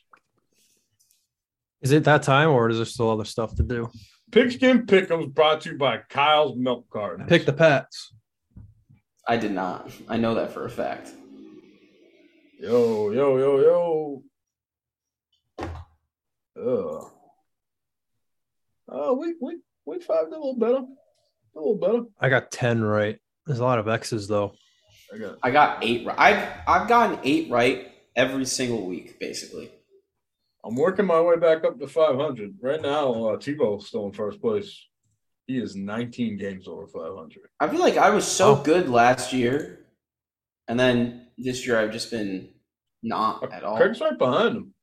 Is 1.82 1.91
it 1.91 2.03
that 2.05 2.23
time 2.23 2.49
or 2.49 2.69
is 2.69 2.78
there 2.78 2.86
still 2.86 3.09
other 3.09 3.25
stuff 3.25 3.55
to 3.55 3.63
do? 3.63 3.89
Pigskin 4.32 4.86
Pick'ems 4.86 5.34
brought 5.34 5.61
to 5.61 5.71
you 5.71 5.78
by 5.78 5.99
Kyle's 6.09 6.57
Milk 6.57 6.89
Carton. 6.89 7.28
Pick 7.28 7.45
the 7.45 7.53
Pats. 7.53 8.13
I 9.28 9.38
did 9.38 9.51
not. 9.51 9.91
I 10.07 10.17
know 10.17 10.36
that 10.36 10.51
for 10.51 10.65
a 10.65 10.69
fact. 10.69 11.11
Yo, 12.59 13.11
yo, 13.11 13.38
yo, 13.38 13.59
yo. 13.59 14.23
Ugh. 16.59 17.11
Oh, 18.89 19.13
we 19.13 19.36
we 19.41 19.57
we 19.86 19.99
five 19.99 20.28
a 20.28 20.30
little 20.30 20.57
better. 20.57 20.84
A 21.55 21.59
little 21.59 21.75
better. 21.75 22.03
I 22.19 22.30
got 22.30 22.51
10 22.51 22.84
right. 22.84 23.19
There's 23.45 23.59
a 23.59 23.63
lot 23.63 23.80
of 23.80 23.88
X's 23.88 24.28
though. 24.28 24.53
I 25.13 25.17
got 25.17 25.38
I 25.43 25.51
got 25.51 25.84
eight 25.84 26.05
right. 26.05 26.17
I've 26.17 26.47
I've 26.67 26.88
gotten 26.88 27.19
eight 27.23 27.49
right 27.49 27.91
every 28.15 28.45
single 28.45 28.86
week, 28.86 29.19
basically. 29.19 29.71
I'm 30.68 30.76
working 30.76 31.05
my 31.05 31.22
way 31.22 31.38
back 31.38 31.63
up 31.63 31.80
to 31.80 31.88
500. 31.88 32.55
Right 32.61 32.82
now, 32.82 33.09
uh, 33.13 33.38
Tebow's 33.38 33.88
still 33.88 34.05
in 34.05 34.11
first 34.11 34.41
place. 34.41 34.86
He 35.47 35.57
is 35.57 35.76
19 35.78 36.38
games 36.38 36.68
over 36.68 36.88
500. 36.88 37.43
I 37.59 37.70
feel 37.70 37.80
like 37.80 37.95
I 37.97 38.09
was 38.09 38.28
so 38.28 38.57
Oh. 38.57 38.63
good 38.63 38.89
last 38.89 39.32
year, 39.32 39.86
and 40.68 40.78
then 40.78 41.28
this 41.38 41.65
year 41.65 41.80
I've 41.80 41.91
just 41.93 42.11
been 42.11 42.49
not 43.01 43.49
at 43.53 43.63
all. 43.63 43.78
Craig's 43.78 44.01
right 44.01 44.18
behind 44.18 44.57
him. 44.57 44.74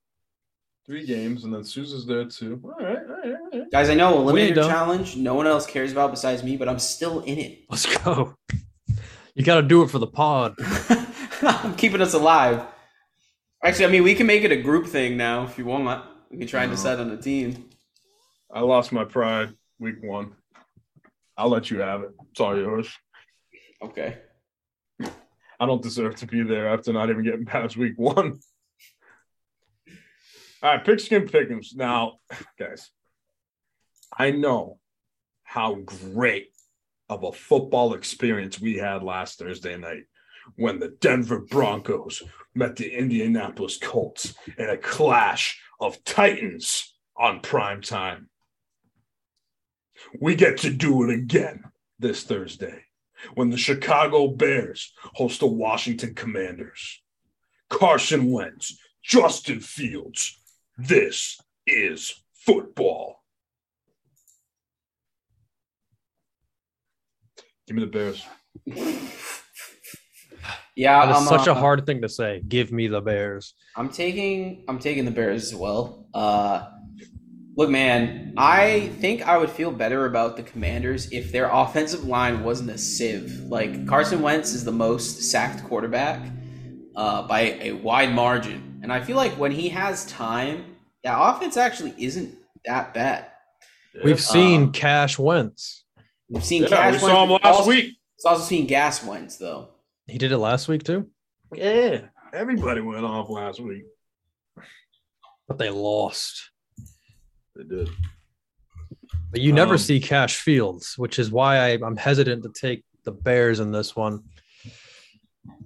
Three 0.87 1.05
games, 1.07 1.45
and 1.45 1.53
then 1.53 1.65
Sousa's 1.65 2.07
there 2.07 2.25
too. 2.27 2.61
All 2.65 2.71
right, 2.83 2.97
all 2.99 3.17
right, 3.17 3.35
all 3.53 3.61
right. 3.61 3.71
Guys, 3.71 3.91
I 3.91 3.95
know 3.95 4.17
Eliminator 4.19 4.55
done. 4.57 4.71
Challenge, 4.71 5.17
no 5.17 5.35
one 5.35 5.47
else 5.47 5.67
cares 5.67 5.93
about 5.93 6.11
besides 6.11 6.43
me, 6.43 6.57
but 6.57 6.69
I'm 6.69 6.79
still 6.79 7.21
in 7.21 7.39
it. 7.39 7.61
Let's 7.71 7.85
go. 7.99 8.35
You 9.35 9.45
got 9.45 9.57
to 9.57 9.63
do 9.63 9.83
it 9.83 9.91
for 9.91 9.99
the 9.99 10.07
pod. 10.07 10.55
I'm 11.43 11.75
keeping 11.75 12.01
us 12.01 12.15
alive. 12.15 12.63
Actually, 13.65 13.87
I 13.87 13.89
mean, 13.89 14.03
we 14.03 14.15
can 14.15 14.27
make 14.27 14.45
it 14.45 14.53
a 14.53 14.61
group 14.61 14.87
thing 14.87 15.17
now 15.17 15.45
if 15.45 15.57
you 15.57 15.65
want. 15.65 16.05
We 16.31 16.37
can 16.37 16.47
try 16.47 16.65
and 16.65 16.71
decide 16.71 17.01
on 17.01 17.11
a 17.11 17.17
team. 17.17 17.71
I 18.53 18.61
lost 18.61 18.93
my 18.93 19.05
pride 19.05 19.55
week 19.79 20.03
one. 20.03 20.35
I'll 21.37 21.49
let 21.49 21.71
you 21.71 21.81
have 21.81 22.03
it. 22.03 22.11
It's 22.31 22.41
all 22.41 22.57
yours. 22.57 22.93
Okay. 23.83 24.19
I 25.01 25.67
don't 25.67 25.83
deserve 25.83 26.17
to 26.17 26.27
be 26.27 26.43
there 26.43 26.69
after 26.69 26.93
not 26.93 27.09
even 27.09 27.25
getting 27.25 27.47
past 27.47 27.79
week 27.79 27.95
one. 27.97 28.39
All 30.63 30.71
right, 30.77 30.85
pigskin 30.85 31.27
pick'ems. 31.27 31.75
Now, 31.75 32.19
guys, 32.59 32.91
I 34.15 34.31
know 34.31 34.79
how 35.43 35.77
great 35.77 36.49
of 37.09 37.25
a 37.25 37.33
football 37.33 37.95
experience 37.95 38.61
we 38.61 38.77
had 38.77 39.03
last 39.03 39.39
Thursday 39.39 39.77
night 39.79 40.05
when 40.57 40.81
the 40.81 40.89
Denver 41.01 41.41
Broncos 41.41 42.23
met 42.55 42.77
the 42.77 42.93
Indianapolis 42.93 43.79
Colts 43.79 44.35
in 44.59 44.69
a 44.69 44.77
clash 44.77 45.61
of 45.81 46.03
titans 46.05 46.95
on 47.17 47.41
prime 47.41 47.83
time. 47.83 48.29
We 50.21 50.35
get 50.35 50.59
to 50.59 50.71
do 50.71 51.03
it 51.05 51.15
again 51.15 51.65
this 51.99 52.23
Thursday 52.25 52.85
when 53.35 53.51
the 53.51 53.57
Chicago 53.57 54.29
Bears 54.29 54.93
host 55.15 55.41
the 55.41 55.47
Washington 55.47 56.15
Commanders. 56.15 57.01
Carson 57.71 58.31
Wentz, 58.31 58.79
Justin 59.03 59.61
Fields. 59.61 60.41
This 60.77 61.41
is 61.67 62.23
football. 62.35 63.23
Give 67.67 67.77
me 67.77 67.85
the 67.85 67.91
Bears. 67.91 69.41
Yeah, 70.77 71.07
That 71.07 71.13
is 71.13 71.23
I'm, 71.23 71.39
such 71.39 71.47
a 71.47 71.53
uh, 71.53 71.55
hard 71.55 71.87
thing 71.87 72.03
to 72.03 72.09
say. 72.09 72.43
Give 72.49 72.73
me 72.73 72.89
the 72.89 73.01
Bears. 73.01 73.55
I'm 73.77 73.89
taking 73.89 74.65
I'm 74.69 74.79
taking 74.79 75.05
the 75.05 75.11
Bears 75.11 75.45
as 75.45 75.55
well. 75.55 76.07
Uh, 76.13 76.69
look, 77.57 77.71
man, 77.71 78.35
I 78.37 78.89
think 79.01 79.23
I 79.23 79.39
would 79.39 79.51
feel 79.51 79.71
better 79.71 80.07
about 80.07 80.37
the 80.37 80.43
Commanders 80.43 81.11
if 81.13 81.31
their 81.31 81.49
offensive 81.49 82.05
line 82.05 82.43
wasn't 82.43 82.71
a 82.71 82.79
sieve. 82.79 83.31
Like 83.43 83.87
Carson 83.87 84.21
Wentz 84.21 84.53
is 84.53 84.65
the 84.65 84.73
most 84.73 85.23
sacked 85.31 85.63
quarterback 85.65 86.21
uh, 86.97 87.27
by 87.29 87.57
a 87.61 87.73
wide 87.73 88.13
margin, 88.13 88.81
and 88.83 88.93
I 88.93 89.01
feel 89.01 89.17
like 89.17 89.33
when 89.33 89.53
he 89.53 89.69
has 89.69 90.07
time, 90.07 90.65
that 91.05 91.17
offense 91.21 91.57
actually 91.57 91.95
isn't 91.99 92.35
that 92.65 92.95
bad. 92.95 93.27
We've 94.03 94.21
seen 94.21 94.63
Um, 94.63 94.73
Cash 94.73 95.19
Wentz. 95.21 95.85
We've 96.29 96.45
seen 96.45 96.63
yeah, 96.63 96.69
Cash 96.69 96.95
we 96.95 96.99
saw 96.99 97.23
him 97.23 97.31
Wentz, 97.31 97.45
last 97.45 97.57
also, 97.59 97.71
week. 97.71 97.95
It's 98.17 98.25
also 98.25 98.43
seen 98.43 98.67
Gas 98.67 99.05
Wentz 99.05 99.37
though. 99.37 99.69
He 100.07 100.19
did 100.19 100.33
it 100.33 100.39
last 100.39 100.69
week 100.69 100.83
too, 100.85 101.09
Yeah, 101.53 102.03
everybody 102.33 102.81
went 102.81 103.05
off 103.05 103.29
last 103.31 103.61
week. 103.61 103.85
but 105.49 105.59
they 105.59 105.71
lost. 105.71 106.51
They 107.57 107.65
did. 107.65 107.89
But 109.31 109.41
you 109.41 109.53
never 109.53 109.73
Um, 109.75 109.79
see 109.79 110.01
Cash 110.01 110.37
Fields, 110.37 110.97
which 110.99 111.19
is 111.19 111.31
why 111.31 111.57
I, 111.59 111.69
I'm 111.83 111.97
hesitant 111.97 112.43
to 112.45 112.51
take 112.51 112.85
the 113.05 113.13
Bears 113.13 113.61
in 113.61 113.71
this 113.73 113.95
one. 113.97 114.23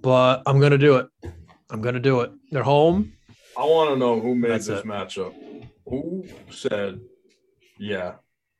But 0.01 0.43
I'm 0.45 0.59
gonna 0.59 0.77
do 0.77 0.97
it. 0.97 1.07
I'm 1.69 1.81
gonna 1.81 1.99
do 1.99 2.21
it. 2.21 2.31
They're 2.51 2.63
home. 2.63 3.13
I 3.57 3.65
want 3.65 3.89
to 3.91 3.97
know 3.97 4.19
who 4.19 4.35
made 4.35 4.51
That's 4.51 4.67
this 4.67 4.79
it. 4.81 4.85
matchup. 4.85 5.33
Who 5.85 6.25
said, 6.51 6.99
"Yeah, 7.77 8.15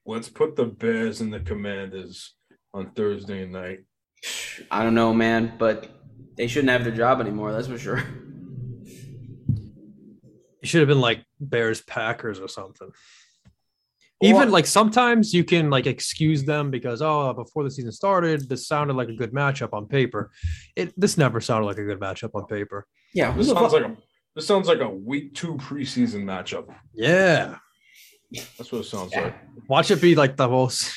let's 0.05 0.29
put 0.29 0.55
the 0.55 0.65
Bears 0.65 1.21
and 1.21 1.31
the 1.33 1.39
Commanders 1.39 2.35
on 2.73 2.91
Thursday 2.91 3.45
night"? 3.45 3.79
I 4.71 4.83
don't 4.83 4.95
know, 4.95 5.13
man, 5.13 5.53
but 5.57 5.89
they 6.35 6.47
shouldn't 6.47 6.69
have 6.71 6.83
their 6.83 6.93
job 6.95 7.19
anymore. 7.21 7.51
That's 7.51 7.67
for 7.67 7.77
sure. 7.77 8.03
It 10.61 10.67
should 10.67 10.81
have 10.81 10.89
been 10.89 10.99
like 11.01 11.23
Bears 11.39 11.81
Packers 11.81 12.39
or 12.39 12.47
something. 12.47 12.89
Even 14.21 14.49
Or- 14.49 14.51
like 14.51 14.65
sometimes 14.65 15.33
you 15.33 15.45
can 15.45 15.69
like 15.69 15.87
excuse 15.87 16.43
them 16.43 16.69
because 16.69 17.01
oh 17.01 17.31
before 17.33 17.63
the 17.63 17.71
season 17.71 17.93
started 17.93 18.49
this 18.49 18.67
sounded 18.67 18.97
like 18.97 19.07
a 19.07 19.13
good 19.15 19.31
matchup 19.31 19.69
on 19.71 19.85
paper. 19.87 20.31
It 20.75 20.93
this 20.99 21.17
never 21.17 21.39
sounded 21.39 21.65
like 21.67 21.77
a 21.77 21.85
good 21.85 21.99
matchup 22.01 22.31
on 22.33 22.45
paper. 22.45 22.85
Yeah, 23.13 23.31
This 23.37 23.47
sounds 23.47 23.71
like 23.71 23.85
a 23.85 23.95
this 24.35 24.45
sounds 24.45 24.67
like 24.67 24.81
a 24.81 24.89
week 24.89 25.33
two 25.35 25.55
preseason 25.55 26.23
matchup. 26.25 26.67
Yeah, 26.93 27.55
That's 28.57 28.69
what 28.71 28.81
it 28.81 28.85
sounds 28.85 29.11
Yeah. 29.13 29.23
like. 29.23 29.35
watch 29.69 29.89
it 29.91 30.01
be 30.01 30.15
like 30.15 30.35
the 30.35 30.47
most 30.49 30.91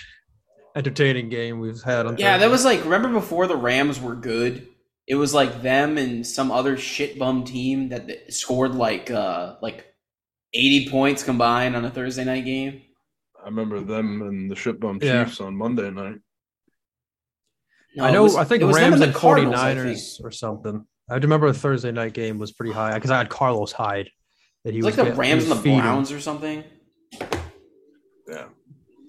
entertaining 0.75 1.29
game 1.29 1.61
we've 1.61 1.83
had. 1.83 2.07
On 2.07 2.17
Yeah, 2.17 2.39
that 2.39 2.51
was 2.51 2.65
like 2.65 2.85
remember 2.85 3.09
before 3.13 3.47
the 3.47 3.57
Rams 3.57 4.01
were 4.01 4.15
good. 4.15 4.69
It 5.07 5.17
was 5.17 5.35
like 5.35 5.63
them 5.63 5.99
and 5.99 6.27
some 6.27 6.51
other 6.51 6.77
shit 6.77 7.19
bum 7.19 7.45
team 7.45 7.89
that 7.91 8.33
scored 8.33 8.75
like 8.75 9.11
uh 9.11 9.57
like 9.61 9.87
eighty 10.55 10.89
points 10.89 11.23
combined 11.23 11.75
on 11.77 11.85
a 11.85 11.91
Thursday 11.91 12.25
night 12.25 12.45
game. 12.45 12.83
I 13.43 13.47
remember 13.47 13.81
them 13.81 14.23
and 14.23 14.51
the 14.51 14.55
shit 14.57 14.79
bum 14.79 15.01
Chiefs 15.01 15.41
on 15.41 15.57
Monday 15.57 15.91
night. 15.91 16.17
No, 17.97 18.05
I 18.05 18.11
know. 18.13 18.23
was- 18.23 18.37
I 18.37 18.45
think 18.45 18.63
it 18.63 18.67
was 18.67 18.77
them 18.77 18.91
Rams 18.93 19.01
and 19.03 19.13
the 19.13 19.19
Cardinals, 19.19 19.57
I 19.57 19.75
49ers 19.75 20.25
or 20.25 20.31
something. 20.31 20.87
I 21.11 21.17
remember 21.17 21.49
a 21.49 21.53
Thursday 21.53 21.91
night 21.93 22.15
game 22.15 22.39
was 22.39 22.53
pretty 22.53 22.73
high 22.73 22.95
because 22.95 23.11
I 23.11 23.19
had 23.19 23.29
Carlos 23.29 23.73
Hyde. 23.73 24.09
That 24.65 24.73
he 24.73 24.79
It's 24.79 24.87
was 24.87 24.97
like 24.97 25.05
the 25.07 25.11
get- 25.11 25.19
Rams 25.19 25.43
and 25.43 25.53
the 25.53 25.57
feeding. 25.57 25.81
Browns 25.81 26.13
or 26.13 26.21
something. 26.21 26.63
Yeah. 28.29 28.45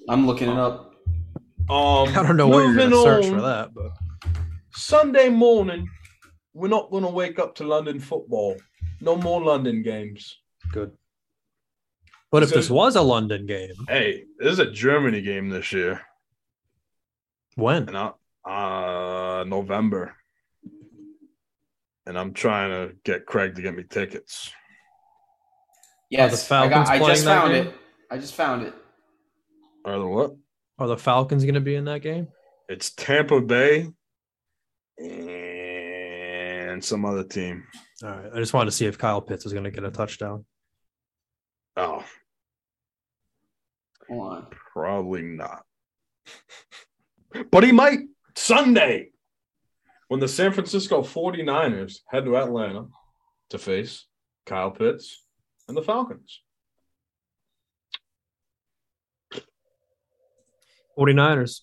I'm 0.09 0.26
looking 0.26 0.49
it 0.49 0.57
up. 0.57 0.93
Um, 1.74 2.07
I 2.09 2.21
don't 2.24 2.38
know 2.38 2.47
where 2.47 2.65
you're 2.65 2.74
moving 2.74 2.91
gonna 2.91 3.01
search 3.03 3.26
on, 3.26 3.32
for 3.36 3.41
that, 3.41 3.74
but 3.74 3.91
Sunday 4.76 5.30
morning, 5.30 5.89
we're 6.53 6.67
not 6.67 6.91
going 6.91 7.03
to 7.03 7.09
wake 7.09 7.39
up 7.39 7.55
to 7.55 7.63
London 7.63 7.99
football. 7.99 8.55
No 9.01 9.15
more 9.15 9.41
London 9.41 9.82
games. 9.82 10.38
good. 10.71 10.91
But 12.32 12.43
if 12.43 12.49
So- 12.49 12.55
this 12.55 12.69
was 12.69 12.95
a 12.95 13.01
London 13.01 13.45
game, 13.47 13.74
Hey, 13.88 14.26
this 14.38 14.53
is 14.53 14.59
a 14.59 14.69
Germany 14.71 15.21
game 15.21 15.49
this 15.49 15.71
year, 15.71 16.01
when? 17.55 17.88
and 17.89 17.97
I, 17.97 18.11
uh, 18.45 19.43
November, 19.45 20.15
and 22.05 22.17
I'm 22.19 22.34
trying 22.34 22.69
to 22.71 22.95
get 23.03 23.26
Craig 23.26 23.55
to 23.55 23.61
get 23.61 23.76
me 23.76 23.84
tickets. 23.84 24.51
Yes, 26.09 26.47
the 26.47 26.55
I, 26.55 26.67
got, 26.69 26.88
Falcons 26.88 26.89
I 26.89 27.07
just 27.13 27.26
found 27.26 27.51
game? 27.53 27.67
it. 27.67 27.76
I 28.11 28.17
just 28.17 28.34
found 28.36 28.63
it. 28.63 28.74
Are 29.86 29.97
the 29.97 30.05
what? 30.07 30.36
Are 30.80 30.88
the 30.88 30.97
Falcons 30.97 31.43
going 31.43 31.53
to 31.55 31.61
be 31.61 31.76
in 31.76 31.86
that 31.86 32.01
game? 32.01 32.28
It's 32.67 32.91
Tampa 32.91 33.41
Bay 33.41 33.89
and 34.97 36.84
some 36.84 37.05
other 37.05 37.24
team. 37.24 37.63
All 38.03 38.09
right. 38.09 38.32
I 38.34 38.39
just 38.39 38.53
wanted 38.53 38.71
to 38.71 38.76
see 38.76 38.86
if 38.86 38.97
Kyle 38.97 39.21
Pitts 39.21 39.45
is 39.45 39.53
going 39.53 39.65
to 39.65 39.71
get 39.71 39.84
a 39.84 39.91
touchdown. 39.91 40.45
Oh, 41.78 42.03
Hold 44.09 44.34
on. 44.34 44.47
probably 44.74 45.21
not. 45.21 45.63
but 47.51 47.63
he 47.63 47.71
might 47.71 47.99
Sunday 48.36 49.09
when 50.07 50.19
the 50.19 50.28
San 50.28 50.51
Francisco 50.53 51.01
49ers 51.01 51.99
head 52.07 52.26
to 52.26 52.38
Atlanta 52.38 52.86
to 53.49 53.57
face 53.57 54.05
Kyle 54.45 54.71
Pitts 54.71 55.24
and 55.67 55.76
the 55.78 55.82
Falcons. 55.82 56.41
49ers. 60.98 61.62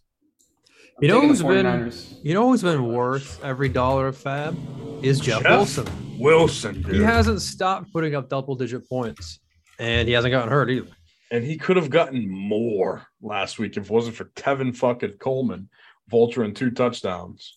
You 1.01 1.09
know 1.09 1.15
taking 1.17 1.29
who's 1.31 1.43
been 1.43 1.67
49ers. 1.67 2.25
you 2.25 2.35
know 2.35 2.49
who's 2.51 2.63
been 2.63 2.87
worth 2.93 3.43
every 3.43 3.69
dollar 3.71 4.09
of 4.09 4.17
fab 4.19 4.57
is 5.03 5.19
Jeff, 5.19 5.43
Jeff? 5.43 5.51
Wilson. 5.51 5.87
Wilson, 6.19 6.83
dude. 6.83 6.97
He 6.97 7.03
hasn't 7.03 7.41
stopped 7.41 7.91
putting 7.93 8.15
up 8.15 8.29
double 8.29 8.55
digit 8.55 8.87
points. 8.89 9.39
And 9.79 10.07
he 10.07 10.13
hasn't 10.13 10.31
gotten 10.33 10.51
hurt 10.51 10.69
either. 10.71 10.91
and 11.31 11.43
he 11.43 11.57
could 11.57 11.77
have 11.79 11.89
gotten 11.89 12.29
more 12.29 13.07
last 13.23 13.59
week 13.59 13.79
if 13.79 13.85
it 13.85 13.91
wasn't 13.91 14.15
for 14.17 14.27
Tevin 14.37 14.77
fucking 14.77 15.13
Coleman 15.19 15.71
vulturing 16.13 16.55
two 16.55 16.71
touchdowns. 16.71 17.57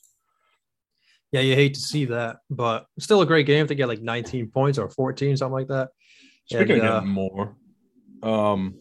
Yeah, 1.34 1.42
you 1.42 1.56
hate 1.56 1.74
to 1.74 1.80
see 1.82 2.06
that, 2.06 2.38
but 2.50 2.86
still 3.00 3.22
a 3.22 3.26
great 3.26 3.46
game 3.46 3.68
to 3.68 3.76
get 3.76 3.88
like 3.90 4.02
19 4.02 4.52
points 4.52 4.78
or 4.78 4.90
14, 4.90 5.36
something 5.36 5.52
like 5.52 5.68
that. 5.68 5.90
Speaking 6.46 6.78
And, 6.78 6.82
of 6.84 6.88
uh, 6.94 7.00
getting 7.00 7.10
more, 7.14 7.56
um, 8.22 8.76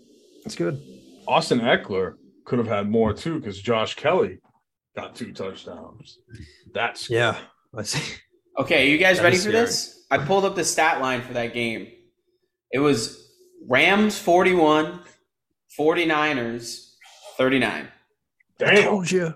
It's 0.44 0.54
good. 0.54 0.80
Austin 1.26 1.60
Ekeler 1.60 2.14
could 2.44 2.58
have 2.58 2.68
had 2.68 2.88
more 2.90 3.12
too 3.12 3.38
because 3.38 3.60
Josh 3.60 3.94
Kelley 3.94 4.38
got 4.96 5.14
two 5.14 5.32
touchdowns. 5.32 6.18
That's 6.72 7.08
Yeah. 7.10 7.38
Let's 7.72 7.90
see. 7.90 8.14
Okay, 8.58 8.90
you 8.90 8.98
guys 8.98 9.16
That 9.16 9.24
ready 9.24 9.36
for 9.36 9.42
scary. 9.50 9.54
this? 9.64 10.04
I 10.10 10.18
pulled 10.18 10.44
up 10.44 10.54
the 10.54 10.64
stat 10.64 11.00
line 11.00 11.22
for 11.22 11.32
that 11.32 11.54
game. 11.54 11.88
It 12.70 12.80
was 12.80 13.30
Rams 13.66 14.18
41, 14.18 15.00
49ers 15.78 16.92
39. 17.38 17.88
I 18.60 18.74
damn. 18.74 18.84
told 18.84 19.10
you. 19.10 19.34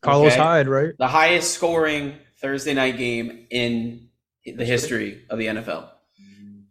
Carlos 0.00 0.32
Okay. 0.32 0.40
Hyde, 0.42 0.68
right? 0.68 0.92
The 0.98 1.08
highest 1.08 1.52
scoring 1.52 2.14
Thursday 2.40 2.74
night 2.74 2.96
game 2.98 3.46
in 3.50 4.08
the 4.46 4.64
history 4.64 5.24
of 5.30 5.38
the 5.38 5.46
NFL. 5.46 5.88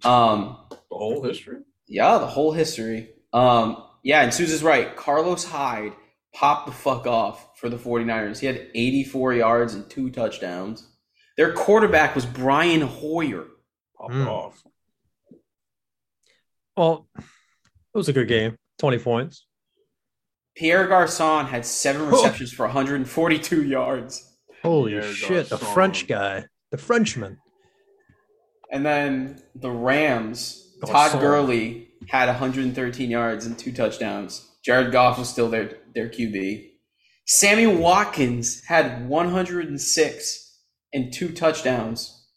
Um, 0.03 0.57
The 0.69 0.77
whole 0.97 1.23
history. 1.23 1.57
yeah, 1.87 2.17
the 2.17 2.27
whole 2.27 2.51
history. 2.51 3.09
Um, 3.31 3.82
yeah, 4.03 4.21
and 4.21 4.33
Susan's 4.33 4.63
right. 4.63 4.95
Carlos 4.95 5.43
Hyde 5.45 5.93
popped 6.35 6.65
the 6.67 6.71
fuck 6.73 7.07
off 7.07 7.57
for 7.59 7.69
the 7.69 7.77
49ers. 7.77 8.39
He 8.39 8.47
had 8.47 8.67
84 8.75 9.33
yards 9.33 9.73
and 9.73 9.89
two 9.89 10.09
touchdowns. 10.09 10.87
Their 11.37 11.53
quarterback 11.53 12.13
was 12.15 12.25
Brian 12.25 12.81
Hoyer. 12.81 13.45
Popped 13.97 14.13
Mm. 14.13 14.27
off. 14.27 14.61
Well, 16.75 17.07
it 17.17 17.23
was 17.97 18.09
a 18.09 18.13
good 18.13 18.27
game. 18.27 18.57
20 18.79 18.99
points. 18.99 19.45
Pierre 20.55 20.87
Garcon 20.87 21.45
had 21.47 21.65
seven 21.65 22.07
receptions 22.09 22.51
for 22.51 22.65
142 22.65 23.63
yards. 23.63 24.37
Holy 24.61 24.95
Yeah, 24.95 25.01
shit. 25.01 25.49
The 25.49 25.57
French 25.57 26.07
guy. 26.07 26.45
The 26.71 26.77
Frenchman. 26.77 27.37
And 28.71 28.85
then 28.85 29.41
the 29.55 29.71
Rams, 29.71 30.75
Garcon. 30.81 31.11
Todd 31.11 31.21
Gurley 31.21 31.89
had 32.09 32.27
113 32.27 33.09
yards 33.09 33.45
and 33.45 33.57
two 33.57 33.71
touchdowns. 33.71 34.49
Jared 34.63 34.91
Goff 34.91 35.17
was 35.19 35.29
still 35.29 35.49
their, 35.49 35.77
their 35.93 36.09
QB. 36.09 36.69
Sammy 37.25 37.67
Watkins 37.67 38.63
had 38.65 39.07
106 39.07 40.59
and 40.93 41.13
two 41.13 41.29
touchdowns. 41.31 42.27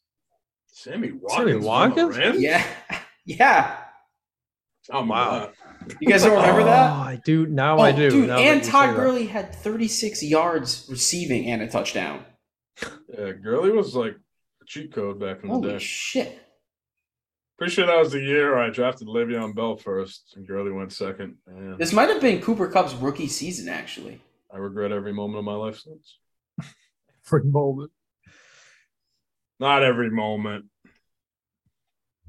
Sammy 0.68 1.12
Watkins. 1.12 1.52
Sammy 1.52 1.54
Watkins? 1.66 2.18
Yeah. 2.40 2.64
Yeah. 3.28 3.76
Oh 4.92 5.00
Wow. 5.00 5.06
wow. 5.06 5.50
You 6.00 6.06
guys 6.08 6.22
don't 6.22 6.36
remember 6.36 6.60
oh, 6.60 6.64
that? 6.66 6.90
Oh, 6.92 6.94
I 7.00 7.20
do. 7.24 7.46
Now 7.48 7.78
I 7.80 7.90
Oh, 7.92 7.96
do. 7.96 8.08
Dude, 8.10 8.28
now 8.28 8.38
and 8.38 8.62
Todd 8.62 8.90
say 8.90 8.92
that. 8.92 8.96
Gurley 8.96 9.26
had 9.26 9.52
36 9.52 10.22
yards 10.22 10.86
receiving 10.88 11.46
and 11.50 11.60
a 11.60 11.66
touchdown. 11.66 12.24
Yeah, 13.18 13.32
Gurley 13.32 13.70
was 13.72 13.96
like 13.96 14.12
a 14.12 14.64
cheat 14.64 14.92
code 14.94 15.18
back 15.18 15.38
in 15.42 15.48
the 15.48 15.54
Holy 15.54 15.70
day. 15.72 15.78
shit. 15.80 16.38
Pretty 17.58 17.72
sure 17.72 17.86
that 17.86 17.98
was 17.98 18.12
the 18.12 18.20
year 18.20 18.58
I 18.58 18.68
drafted 18.68 19.08
Le'Veon 19.08 19.54
Bell 19.54 19.76
first 19.76 20.34
and 20.36 20.46
Gurley 20.46 20.72
went 20.72 20.92
second. 20.92 21.36
And 21.46 21.78
This 21.78 21.92
might 21.92 22.08
have 22.10 22.20
been 22.20 22.42
Cooper 22.42 22.68
Kupp's 22.68 22.92
rookie 22.94 23.28
season, 23.28 23.68
actually. 23.68 24.20
I 24.52 24.58
regret 24.58 24.92
every 24.92 25.12
moment 25.12 25.38
of 25.38 25.44
my 25.44 25.54
life 25.54 25.78
since. 25.78 26.18
For 27.22 27.38
a 27.38 27.44
moment. 27.44 27.90
Not 29.58 29.82
every 29.82 30.10
moment. 30.10 30.66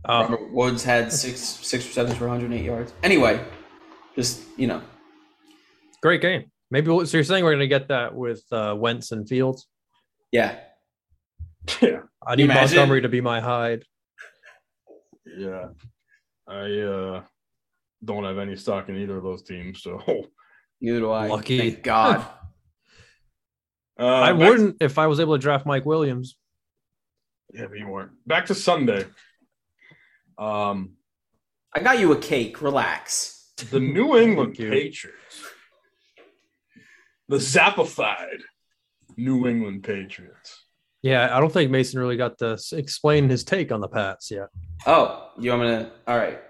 Robert 0.07 0.53
Woods 0.53 0.83
had 0.83 1.11
six 1.11 1.41
six 1.41 1.85
receptions 1.85 2.17
for 2.17 2.27
108 2.27 2.63
yards. 2.63 2.93
Anyway, 3.03 3.43
just 4.15 4.41
you 4.55 4.67
know, 4.67 4.81
great 6.01 6.21
game. 6.21 6.49
Maybe 6.71 6.89
we'll, 6.89 7.05
so 7.05 7.17
you're 7.17 7.25
saying 7.25 7.43
we're 7.43 7.51
going 7.51 7.59
to 7.59 7.67
get 7.67 7.89
that 7.89 8.15
with 8.15 8.43
uh, 8.51 8.75
Wentz 8.77 9.11
and 9.11 9.27
Fields? 9.27 9.67
yeah. 10.31 10.59
Yeah. 11.81 12.03
I 12.25 12.35
need 12.35 12.45
Imagine. 12.45 12.77
Montgomery 12.77 13.01
to 13.01 13.09
be 13.09 13.19
my 13.19 13.41
Hyde. 13.41 13.83
Yeah. 15.37 15.67
I 16.47 16.79
uh 16.79 17.23
don't 18.03 18.23
have 18.23 18.37
any 18.37 18.55
stock 18.55 18.89
in 18.89 18.97
either 18.97 19.17
of 19.17 19.23
those 19.23 19.43
teams, 19.43 19.81
so 19.81 20.01
Neither 20.79 20.99
do 20.99 21.11
I. 21.11 21.27
Lucky. 21.27 21.57
Thank 21.57 21.83
God. 21.83 22.25
uh, 23.99 24.05
I 24.05 24.31
wouldn't 24.31 24.77
if 24.81 24.97
I 24.97 25.07
was 25.07 25.19
able 25.19 25.35
to 25.35 25.41
draft 25.41 25.65
Mike 25.65 25.85
Williams. 25.85 26.37
Yeah, 27.53 27.65
but 27.67 27.79
you 27.79 27.87
weren't. 27.87 28.11
Back 28.25 28.47
to 28.47 28.55
Sunday. 28.55 29.05
Um 30.37 30.93
I 31.73 31.81
got 31.81 31.99
you 31.99 32.11
a 32.11 32.17
cake. 32.17 32.61
Relax. 32.61 33.51
the 33.71 33.79
New 33.97 34.17
England 34.17 34.55
Thank. 34.57 34.71
Patriots. 34.71 35.43
The 37.27 37.37
zappified 37.37 38.41
New 39.17 39.47
England 39.47 39.83
Patriots. 39.83 40.63
Yeah, 41.07 41.35
I 41.35 41.39
don't 41.39 41.53
think 41.53 41.71
Mason 41.71 42.01
really 42.01 42.17
got 42.17 42.37
to 42.39 42.59
explain 42.73 43.29
his 43.29 43.45
take 43.45 43.71
on 43.71 43.79
the 43.79 43.87
Pats 43.87 44.29
yet. 44.29 44.49
Oh, 44.85 45.31
you 45.39 45.51
want 45.51 45.61
me 45.61 45.67
to? 45.69 45.91
All 46.05 46.17
right. 46.17 46.41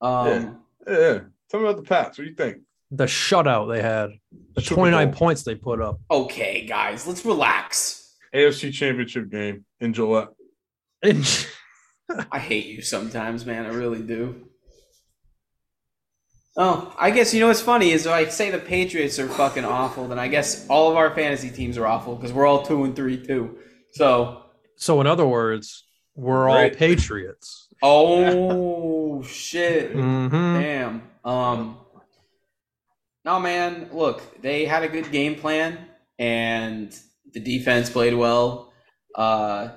Um, 0.00 0.60
Yeah. 0.86 0.98
Yeah. 0.98 1.18
Tell 1.50 1.58
me 1.60 1.66
about 1.66 1.78
the 1.78 1.82
Pats. 1.82 2.16
What 2.16 2.24
do 2.24 2.30
you 2.30 2.36
think? 2.36 2.58
The 2.92 3.06
shutout 3.06 3.68
they 3.74 3.82
had, 3.82 4.10
the 4.54 4.60
Super 4.62 4.76
29 4.76 5.10
Bowl. 5.10 5.18
points 5.18 5.42
they 5.42 5.56
put 5.56 5.82
up. 5.82 5.98
okay, 6.10 6.64
guys, 6.64 7.08
let's 7.08 7.24
relax. 7.24 8.14
AFC 8.32 8.72
Championship 8.72 9.30
game 9.30 9.64
in 9.80 9.92
Gillette. 9.92 10.28
I 11.02 12.38
hate 12.38 12.66
you 12.66 12.80
sometimes, 12.82 13.44
man. 13.44 13.66
I 13.66 13.70
really 13.70 14.00
do. 14.02 14.48
Oh, 16.56 16.94
I 16.98 17.10
guess 17.10 17.34
you 17.34 17.40
know 17.40 17.48
what's 17.48 17.60
funny 17.60 17.90
is 17.90 18.06
if 18.06 18.12
I 18.12 18.26
say 18.26 18.50
the 18.50 18.58
Patriots 18.58 19.18
are 19.18 19.28
fucking 19.28 19.64
awful, 19.64 20.06
then 20.08 20.18
I 20.18 20.28
guess 20.28 20.66
all 20.68 20.88
of 20.90 20.96
our 20.96 21.14
fantasy 21.14 21.50
teams 21.50 21.76
are 21.78 21.86
awful 21.86 22.14
because 22.14 22.32
we're 22.32 22.46
all 22.46 22.62
two 22.62 22.84
and 22.84 22.94
three 22.94 23.24
too. 23.24 23.58
So, 23.92 24.42
so, 24.76 25.00
in 25.00 25.06
other 25.06 25.26
words, 25.26 25.84
we're 26.14 26.48
all 26.48 26.70
Patriots. 26.70 27.68
oh 27.82 29.22
shit. 29.26 29.92
hmm 29.92 30.28
Damn. 30.30 31.02
Um. 31.24 31.78
No, 33.24 33.40
man. 33.40 33.90
Look, 33.92 34.40
they 34.40 34.64
had 34.64 34.82
a 34.84 34.88
good 34.88 35.10
game 35.10 35.34
plan, 35.34 35.78
and 36.18 36.96
the 37.32 37.40
defense 37.40 37.90
played 37.90 38.14
well. 38.14 38.72
Uh, 39.14 39.70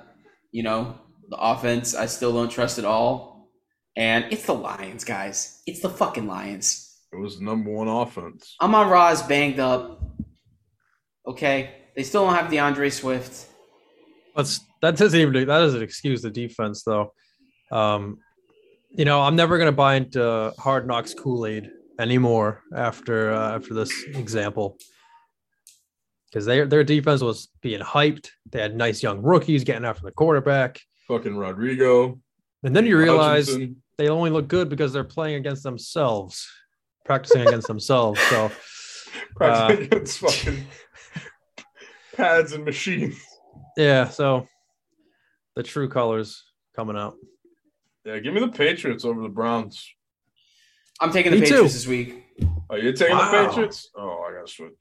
you 0.52 0.62
know, 0.62 0.94
the 1.28 1.36
offense 1.36 1.94
I 1.94 2.06
still 2.06 2.32
don't 2.32 2.50
trust 2.50 2.78
at 2.78 2.84
all. 2.84 3.50
And 3.96 4.26
it's 4.30 4.46
the 4.46 4.54
Lions, 4.54 5.04
guys. 5.04 5.60
It's 5.66 5.80
the 5.80 5.90
fucking 5.90 6.26
Lions. 6.26 6.98
It 7.12 7.16
was 7.16 7.38
the 7.38 7.44
number 7.44 7.70
one 7.70 7.88
offense. 7.88 8.56
Amon-Ra's 8.60 9.22
banged 9.22 9.60
up. 9.60 10.00
Okay, 11.26 11.74
they 11.94 12.02
still 12.02 12.24
don't 12.24 12.34
have 12.34 12.50
DeAndre 12.50 12.90
Swift. 12.90 13.46
That's 14.36 14.60
that 14.80 14.96
doesn't 14.96 15.18
even 15.18 15.32
that 15.34 15.46
doesn't 15.46 15.82
excuse 15.82 16.22
the 16.22 16.30
defense 16.30 16.82
though. 16.84 17.12
Um, 17.70 18.18
you 18.90 19.04
know, 19.04 19.20
I'm 19.20 19.36
never 19.36 19.58
gonna 19.58 19.72
buy 19.72 19.94
into 19.96 20.52
Hard 20.58 20.86
Knocks 20.86 21.14
Kool 21.14 21.46
Aid 21.46 21.70
anymore 21.98 22.62
after 22.74 23.32
uh, 23.32 23.54
after 23.56 23.74
this 23.74 23.92
example 24.14 24.78
because 26.30 26.46
their 26.46 26.66
their 26.66 26.84
defense 26.84 27.22
was 27.22 27.48
being 27.60 27.80
hyped. 27.80 28.28
They 28.50 28.60
had 28.60 28.74
nice 28.76 29.02
young 29.02 29.22
rookies 29.22 29.64
getting 29.64 29.84
after 29.84 30.02
the 30.04 30.12
quarterback, 30.12 30.80
Fucking 31.08 31.36
Rodrigo. 31.36 32.18
and 32.62 32.74
then 32.74 32.86
you 32.86 32.96
realize 32.98 33.48
Hutchinson. 33.48 33.82
they 33.98 34.08
only 34.08 34.30
look 34.30 34.48
good 34.48 34.68
because 34.68 34.92
they're 34.92 35.04
playing 35.04 35.36
against 35.36 35.62
themselves, 35.62 36.46
practicing 37.04 37.42
against 37.46 37.66
themselves. 37.68 38.20
So 38.30 38.50
Practically 39.36 39.84
Uh, 39.84 39.86
against 39.86 40.18
fucking 40.18 40.66
pads 42.16 42.52
and 42.52 42.64
machines. 42.64 43.16
Yeah, 43.76 44.08
so 44.08 44.46
the 45.56 45.62
true 45.62 45.88
colors 45.88 46.42
coming 46.76 46.96
out. 46.96 47.14
Yeah, 48.04 48.18
give 48.18 48.34
me 48.34 48.40
the 48.40 48.48
Patriots 48.48 49.04
over 49.04 49.20
the 49.22 49.28
Browns. 49.28 49.88
I'm 51.00 51.12
taking 51.12 51.32
the 51.32 51.38
Me 51.38 51.46
too. 51.46 51.52
Patriots 51.54 51.74
this 51.74 51.86
week. 51.86 52.24
Oh, 52.70 52.76
you're 52.76 52.92
taking 52.92 53.16
Wow. 53.16 53.30
the 53.30 53.48
Patriots? 53.48 53.88
Oh, 53.96 54.24
I 54.28 54.34
gotta 54.34 54.50
switch. 54.50 54.72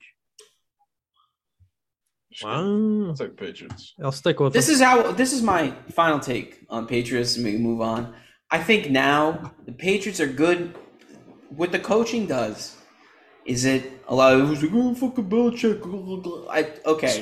Wow. 2.44 3.08
I'll 3.10 3.14
take 3.16 3.36
Patriots. 3.38 3.94
I'll 4.02 4.12
stick 4.12 4.40
with 4.40 4.54
This 4.54 4.68
them. 4.68 4.76
is 4.76 4.82
how. 4.82 5.12
This 5.12 5.34
is 5.34 5.42
my 5.42 5.72
final 5.92 6.20
take 6.20 6.66
on 6.70 6.88
Patriots, 6.88 7.36
and 7.36 7.46
we 7.46 7.54
can 7.54 7.62
move 7.62 7.82
on. 7.82 8.14
I 8.50 8.60
think 8.64 8.90
now 8.90 9.54
the 9.66 9.74
Patriots 9.74 10.20
are 10.20 10.28
good. 10.28 10.76
What 11.50 11.72
the 11.74 11.80
coaching 11.80 12.28
does 12.28 12.78
is 13.46 13.66
it 13.66 13.84
allows 14.08 14.48
who's 14.48 14.64
like, 14.64 14.72
oh 14.74 14.96
fucking 14.96 15.30
Belichick. 15.30 15.82
blah, 15.84 16.00
blah, 16.00 16.18
blah." 16.18 16.52
I, 16.52 16.70
okay. 16.86 17.22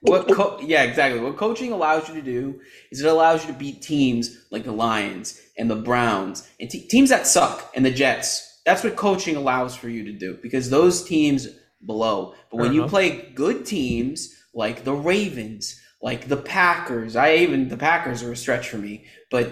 What? 0.00 0.30
Co- 0.30 0.60
yeah, 0.60 0.82
exactly. 0.84 1.20
What 1.20 1.36
coaching 1.36 1.72
allows 1.72 2.08
you 2.08 2.14
to 2.14 2.22
do 2.22 2.60
is 2.90 3.00
it 3.00 3.06
allows 3.06 3.44
you 3.44 3.52
to 3.52 3.58
beat 3.58 3.82
teams 3.82 4.38
like 4.50 4.64
the 4.64 4.72
Lions 4.72 5.40
and 5.56 5.70
the 5.70 5.76
Browns 5.76 6.48
and 6.60 6.70
te- 6.70 6.86
teams 6.86 7.10
that 7.10 7.26
suck 7.26 7.70
and 7.74 7.84
the 7.84 7.90
Jets. 7.90 8.60
That's 8.64 8.84
what 8.84 8.96
coaching 8.96 9.36
allows 9.36 9.74
for 9.74 9.88
you 9.88 10.04
to 10.04 10.12
do 10.12 10.38
because 10.42 10.70
those 10.70 11.02
teams 11.04 11.48
blow 11.80 12.34
But 12.50 12.58
when 12.58 12.72
Fair 12.72 12.74
you 12.74 12.86
play 12.86 13.30
good 13.34 13.64
teams 13.66 14.34
like 14.54 14.84
the 14.84 14.94
Ravens, 14.94 15.80
like 16.02 16.28
the 16.28 16.36
Packers, 16.36 17.16
I 17.16 17.36
even 17.36 17.68
the 17.68 17.76
Packers 17.76 18.22
are 18.22 18.32
a 18.32 18.36
stretch 18.36 18.68
for 18.68 18.78
me, 18.78 19.06
but 19.30 19.50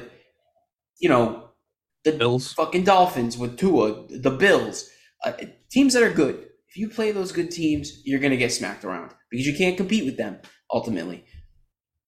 you 0.98 1.08
know 1.08 1.50
the 2.04 2.12
Bills. 2.12 2.52
fucking 2.54 2.84
Dolphins 2.84 3.36
with 3.38 3.58
Tua, 3.58 4.06
the 4.08 4.30
Bills, 4.30 4.88
uh, 5.24 5.32
teams 5.70 5.94
that 5.94 6.02
are 6.02 6.12
good. 6.12 6.46
If 6.76 6.80
you 6.80 6.90
play 6.90 7.10
those 7.10 7.32
good 7.32 7.50
teams, 7.50 8.02
you're 8.04 8.20
gonna 8.20 8.36
get 8.36 8.52
smacked 8.52 8.84
around 8.84 9.14
because 9.30 9.46
you 9.46 9.56
can't 9.56 9.78
compete 9.78 10.04
with 10.04 10.18
them. 10.18 10.36
Ultimately, 10.70 11.24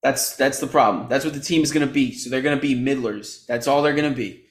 that's 0.02 0.36
that's 0.36 0.60
the 0.60 0.66
problem. 0.66 1.08
That's 1.08 1.24
what 1.24 1.32
the 1.32 1.40
team 1.40 1.62
is 1.62 1.72
gonna 1.72 1.86
be. 1.86 2.12
So 2.12 2.28
they're 2.28 2.42
gonna 2.42 2.60
be 2.60 2.74
middlers. 2.74 3.46
That's 3.48 3.66
all 3.66 3.80
they're 3.80 3.94
gonna 3.94 4.10
be. 4.10 4.44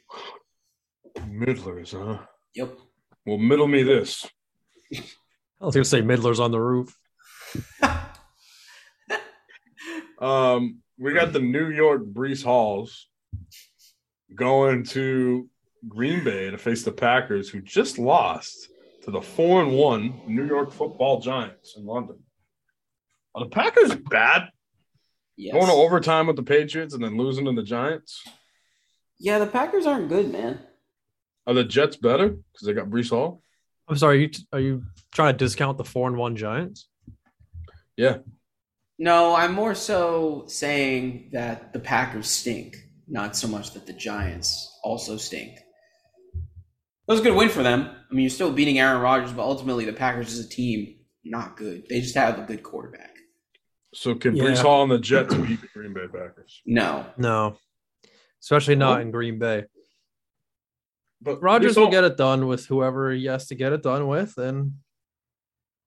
Middlers, 1.29 1.91
huh? 1.91 2.17
Yep. 2.55 2.79
Well, 3.27 3.37
middle 3.37 3.67
me 3.67 3.83
this. 3.83 4.25
I 5.61 5.65
was 5.67 5.75
gonna 5.75 5.85
say 5.85 6.01
middlers 6.01 6.39
on 6.39 6.49
the 6.49 6.61
roof. 6.61 6.97
Um, 10.19 10.79
we 10.97 11.13
got 11.13 11.31
the 11.31 11.39
New 11.39 11.69
York 11.69 12.01
Breece 12.03 12.43
Halls 12.43 13.05
going 14.33 14.83
to 14.85 15.47
Green 15.87 16.23
Bay 16.23 16.49
to 16.49 16.57
face 16.57 16.83
the 16.83 16.91
Packers, 16.91 17.49
who 17.49 17.61
just 17.61 17.99
lost 17.99 18.67
to 19.07 19.11
the 19.11 19.21
four 19.21 19.61
and 19.63 19.71
one 19.71 20.21
New 20.27 20.45
York 20.45 20.69
Football 20.69 21.21
Giants 21.21 21.75
in 21.77 21.85
London. 21.85 22.17
Are 23.33 23.45
the 23.45 23.49
Packers 23.49 23.95
bad? 23.95 24.49
Yes. 25.37 25.53
Going 25.53 25.67
to 25.67 25.71
overtime 25.71 26.27
with 26.27 26.35
the 26.35 26.43
Patriots 26.43 26.93
and 26.93 27.01
then 27.01 27.17
losing 27.17 27.45
to 27.45 27.53
the 27.53 27.63
Giants? 27.63 28.21
yeah, 29.17 29.39
the 29.39 29.47
Packers 29.47 29.85
aren't 29.85 30.09
good, 30.09 30.31
man. 30.31 30.59
Are 31.47 31.53
the 31.53 31.63
Jets 31.63 31.95
better 31.95 32.27
because 32.29 32.67
they 32.67 32.73
got 32.73 32.89
Breece 32.89 33.09
Hall? 33.09 33.41
I'm 33.87 33.95
sorry. 33.95 34.17
Are 34.17 34.19
you, 34.19 34.29
are 34.51 34.59
you 34.59 34.83
trying 35.13 35.33
to 35.33 35.37
discount 35.37 35.77
the 35.77 35.85
four 35.85 36.09
and 36.09 36.17
one 36.17 36.35
Giants? 36.35 36.89
Yeah, 37.95 38.17
No, 38.99 39.33
I'm 39.35 39.53
more 39.53 39.73
so 39.73 40.43
saying 40.47 41.29
that 41.31 41.71
the 41.71 41.79
Packers 41.79 42.29
stink, 42.29 42.75
not 43.07 43.37
so 43.37 43.47
much 43.47 43.73
that 43.73 43.87
the 43.87 43.93
Giants 43.93 44.77
also 44.83 45.15
stink. 45.15 45.57
It 47.07 47.11
was 47.11 47.19
a 47.21 47.23
good 47.23 47.35
win 47.35 47.49
for 47.49 47.63
them. 47.63 47.89
I 48.09 48.13
mean, 48.13 48.23
you're 48.23 48.29
still 48.29 48.51
beating 48.51 48.79
Aaron 48.79 49.01
Rodgers, 49.01 49.31
but 49.31 49.43
ultimately 49.43 49.85
the 49.85 49.93
Packers 49.93 50.33
as 50.37 50.45
a 50.45 50.49
team, 50.49 50.95
not 51.23 51.55
good. 51.55 51.83
They 51.89 52.01
just 52.01 52.15
have 52.15 52.37
a 52.37 52.41
good 52.43 52.63
quarterback. 52.63 53.15
So 53.93 54.13
can 54.15 54.35
Yeah. 54.35 54.43
Breece 54.43 54.61
Hall 54.61 54.83
and 54.83 54.91
the 54.91 54.99
Jets 54.99 55.33
beat 55.33 55.61
the 55.61 55.67
Green 55.73 55.93
Bay 55.93 56.07
Packers? 56.11 56.61
No. 56.65 57.05
No, 57.17 57.57
especially 58.41 58.75
not 58.75 59.01
in 59.01 59.11
Green 59.11 59.39
Bay. 59.39 59.65
But 61.21 61.41
Rodgers 61.41 61.77
will 61.77 61.89
get 61.89 62.03
it 62.03 62.17
done 62.17 62.45
with 62.47 62.65
whoever 62.67 63.11
he 63.11 63.25
has 63.25 63.47
to 63.47 63.55
get 63.55 63.71
it 63.73 63.81
done 63.83 64.07
with, 64.07 64.37
and 64.37 64.65
Breece 64.71 64.73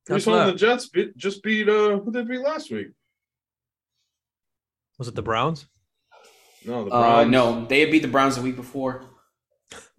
that's 0.07 0.25
Hall 0.25 0.39
and 0.41 0.53
the 0.55 0.57
Jets 0.59 0.89
beat, 0.89 1.17
just 1.17 1.43
beat 1.43 1.69
uh 1.69 1.99
who 2.01 2.11
did 2.11 2.27
they 2.27 2.31
beat 2.37 2.41
last 2.41 2.71
week? 2.73 2.89
Was 4.99 5.07
it 5.09 5.15
the 5.15 5.23
Browns? 5.23 5.67
No, 6.65 6.85
the 6.85 6.91
Uh, 6.91 7.01
Browns. 7.23 7.31
no, 7.31 7.67
they 7.67 7.81
had 7.81 7.91
beat 7.91 8.03
the 8.03 8.09
Browns 8.09 8.37
the 8.37 8.43
week 8.43 8.57
before. 8.57 9.10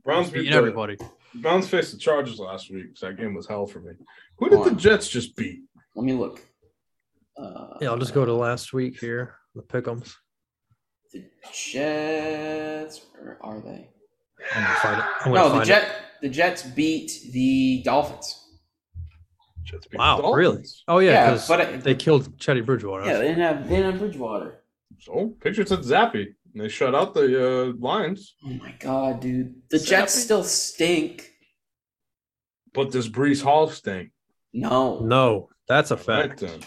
Browns 0.04 0.30
beat 0.30 0.50
the, 0.50 0.56
everybody. 0.58 0.98
Browns 1.36 1.68
faced 1.70 1.92
the 1.94 1.98
Chargers 1.98 2.40
last 2.40 2.72
week. 2.72 2.88
So 2.96 3.08
that 3.08 3.18
game 3.18 3.34
was 3.34 3.48
hell 3.48 3.66
for 3.68 3.80
me. 3.80 3.92
Who 4.38 4.50
did 4.50 4.58
Go 4.58 4.64
the 4.66 4.72
on. 4.72 4.78
Jets 4.78 5.08
just 5.08 5.36
beat? 5.36 5.62
Let 5.96 6.06
me 6.06 6.14
look. 6.14 6.42
Uh, 7.38 7.78
Yeah, 7.82 7.90
I'll 7.90 7.98
just 7.98 8.14
go 8.14 8.26
to 8.26 8.34
last 8.34 8.74
week 8.74 9.00
here. 9.00 9.36
The 9.56 9.62
pickums. 9.62 10.14
the 11.14 11.26
Jets. 11.54 13.02
Where 13.20 13.38
are 13.42 13.60
they? 13.62 13.90
I'm 14.56 14.64
gonna 14.64 14.76
find 14.80 15.00
it. 15.00 15.06
I'm 15.26 15.34
gonna 15.34 15.36
No, 15.36 15.50
the 15.50 15.56
find 15.56 15.66
Jet. 15.68 15.96
The 16.22 16.30
Jets 16.30 16.64
beat 16.64 17.12
the 17.32 17.82
Dolphins. 17.84 18.38
Jets 19.64 19.88
beat 19.88 20.00
Wow, 20.00 20.16
the 20.18 20.22
Dolphins. 20.24 20.38
really? 20.38 20.62
it. 20.62 20.70
Oh 20.88 21.00
yeah, 21.00 21.12
Yeah, 21.12 21.32
because 21.32 21.48
but 21.48 21.62
I- 21.62 21.78
they 21.78 21.96
killed 21.96 22.40
Teddy 22.40 22.62
Bridgewater. 22.62 23.06
Yeah, 23.06 23.18
they 23.18 23.28
didn't 23.30 23.44
have. 23.44 23.64
They 23.70 23.76
didn't 23.76 23.92
have 23.92 24.00
Bridgewater. 24.00 24.64
So 25.00 25.36
Patriots 25.42 25.72
had 25.72 25.80
Zappy. 25.82 26.28
And 26.54 26.64
they 26.64 26.70
shut 26.70 26.94
out 26.96 27.14
the 27.14 27.70
uh, 27.70 27.74
Lions. 27.80 28.36
Oh 28.46 28.50
my 28.50 28.74
god, 28.80 29.22
dude! 29.22 29.56
The 29.70 29.80
Sappy? 29.80 29.90
Jets 29.90 30.14
still 30.16 30.44
stink. 30.44 31.30
But 32.74 32.92
does 32.92 33.10
Breece 33.10 33.42
Hall 33.42 33.68
stink? 33.70 34.12
No. 34.54 35.00
No, 35.00 35.50
that's 35.68 35.92
a 35.92 35.98
fact. 35.98 36.40
then. 36.42 36.60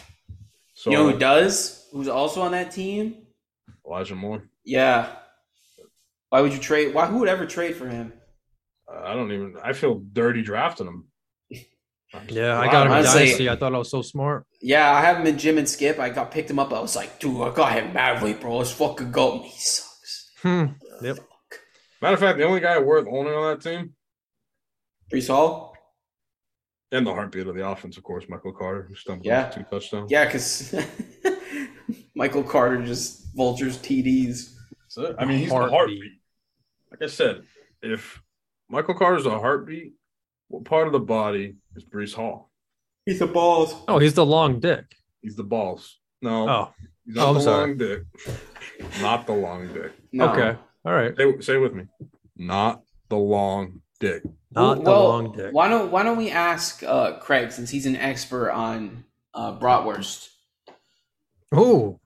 So 0.73 0.91
You 0.91 0.97
know 0.97 1.09
who 1.11 1.17
does? 1.19 1.87
Who's 1.91 2.07
also 2.07 2.41
on 2.41 2.51
that 2.51 2.71
team? 2.71 3.25
Elijah 3.85 4.15
Moore. 4.15 4.49
Yeah. 4.63 5.15
Why 6.29 6.41
would 6.41 6.53
you 6.53 6.59
trade? 6.59 6.93
Why? 6.93 7.05
Who 7.05 7.19
would 7.19 7.29
ever 7.29 7.45
trade 7.45 7.75
for 7.75 7.87
him? 7.87 8.11
Uh, 8.91 9.01
I 9.03 9.13
don't 9.13 9.31
even. 9.31 9.55
I 9.63 9.73
feel 9.73 10.01
dirty 10.13 10.41
drafting 10.41 10.87
him. 10.87 11.07
Yeah, 12.29 12.59
I 12.59 12.71
got 12.71 12.85
him 12.87 12.91
in 12.93 12.97
Honestly- 12.99 13.19
Dynasty. 13.25 13.49
I 13.49 13.55
thought 13.55 13.75
I 13.75 13.77
was 13.77 13.89
so 13.91 14.01
smart. 14.01 14.45
Yeah, 14.67 14.91
I 14.91 15.01
have 15.01 15.17
him 15.17 15.27
in 15.27 15.37
Jim 15.37 15.59
and 15.59 15.69
Skip. 15.69 15.99
I 15.99 16.09
got 16.09 16.31
picked 16.31 16.49
him 16.49 16.57
up. 16.57 16.73
I 16.73 16.79
was 16.79 16.95
like, 16.95 17.19
dude, 17.19 17.39
I 17.39 17.53
got 17.53 17.73
him 17.73 17.93
badly, 17.93 18.33
bro. 18.33 18.57
Let's 18.57 18.71
fucking 18.71 19.11
go. 19.11 19.43
He 19.43 19.51
sucks. 19.59 20.31
Hmm. 20.41 20.65
Yep. 21.03 21.17
Matter 22.01 22.13
of 22.15 22.19
fact, 22.19 22.39
the 22.39 22.45
only 22.45 22.61
guy 22.61 22.79
worth 22.79 23.07
owning 23.07 23.33
on 23.33 23.51
that 23.57 23.61
team 23.61 23.93
Breece 25.13 25.27
Hall. 25.27 25.75
and 26.91 27.05
the 27.05 27.13
heartbeat 27.13 27.45
of 27.45 27.55
the 27.55 27.67
offense, 27.67 27.95
of 27.97 28.03
course, 28.03 28.25
Michael 28.27 28.53
Carter, 28.53 28.83
who 28.89 28.95
stumbled 28.95 29.25
Yeah. 29.27 29.49
two 29.49 29.63
touchdowns. 29.69 30.09
Yeah, 30.11 30.25
because 30.25 30.73
Michael 32.15 32.43
Carter 32.43 32.83
just 32.83 33.35
vultures 33.35 33.77
TDs. 33.77 34.55
That's 34.95 34.97
it. 34.97 35.15
I 35.19 35.25
mean, 35.25 35.39
he's 35.39 35.49
the 35.49 35.55
Heartbeat. 35.55 35.77
heartbeat. 35.77 36.11
Like 36.91 37.01
I 37.03 37.07
said, 37.07 37.43
if 37.83 38.19
Michael 38.69 38.95
Carter's 38.95 39.25
a 39.27 39.37
heartbeat, 39.39 39.93
what 40.47 40.65
part 40.65 40.87
of 40.87 40.93
the 40.93 40.99
body 40.99 41.55
is 41.75 41.83
Breece 41.85 42.13
Hall? 42.15 42.51
He's 43.05 43.19
the 43.19 43.27
balls. 43.27 43.75
Oh, 43.87 43.99
he's 43.99 44.13
the 44.15 44.25
long 44.25 44.59
dick. 44.59 44.85
He's 45.21 45.35
the 45.35 45.43
balls. 45.43 45.97
No, 46.21 46.49
Oh, 46.49 46.73
he's 47.05 47.15
not 47.15 47.25
Oh, 47.25 47.29
I'm 47.29 47.35
the 47.35 47.41
sorry. 47.41 47.67
long 47.67 47.77
dick. 47.77 48.01
Not 49.01 49.27
the 49.27 49.33
long 49.33 49.73
dick. 49.73 49.91
No. 50.11 50.29
okay. 50.31 50.57
All 50.85 50.93
right. 50.93 51.15
Say, 51.15 51.39
say 51.41 51.53
it 51.55 51.59
with 51.59 51.73
me. 51.73 51.83
Not 52.35 52.81
the 53.09 53.17
long 53.17 53.81
dick. 53.99 54.23
Not 54.51 54.83
the 54.83 54.91
long 54.91 55.31
dick. 55.33 55.53
Why 55.53 55.67
don't 55.67 55.91
Why 55.91 56.03
don't 56.03 56.17
we 56.17 56.31
ask 56.31 56.81
uh, 56.83 57.19
Craig 57.19 57.51
since 57.51 57.69
he's 57.69 57.85
an 57.85 57.95
expert 57.95 58.51
on 58.51 59.03
uh, 59.33 59.57
bratwurst? 59.59 60.29
Oh, 61.51 61.99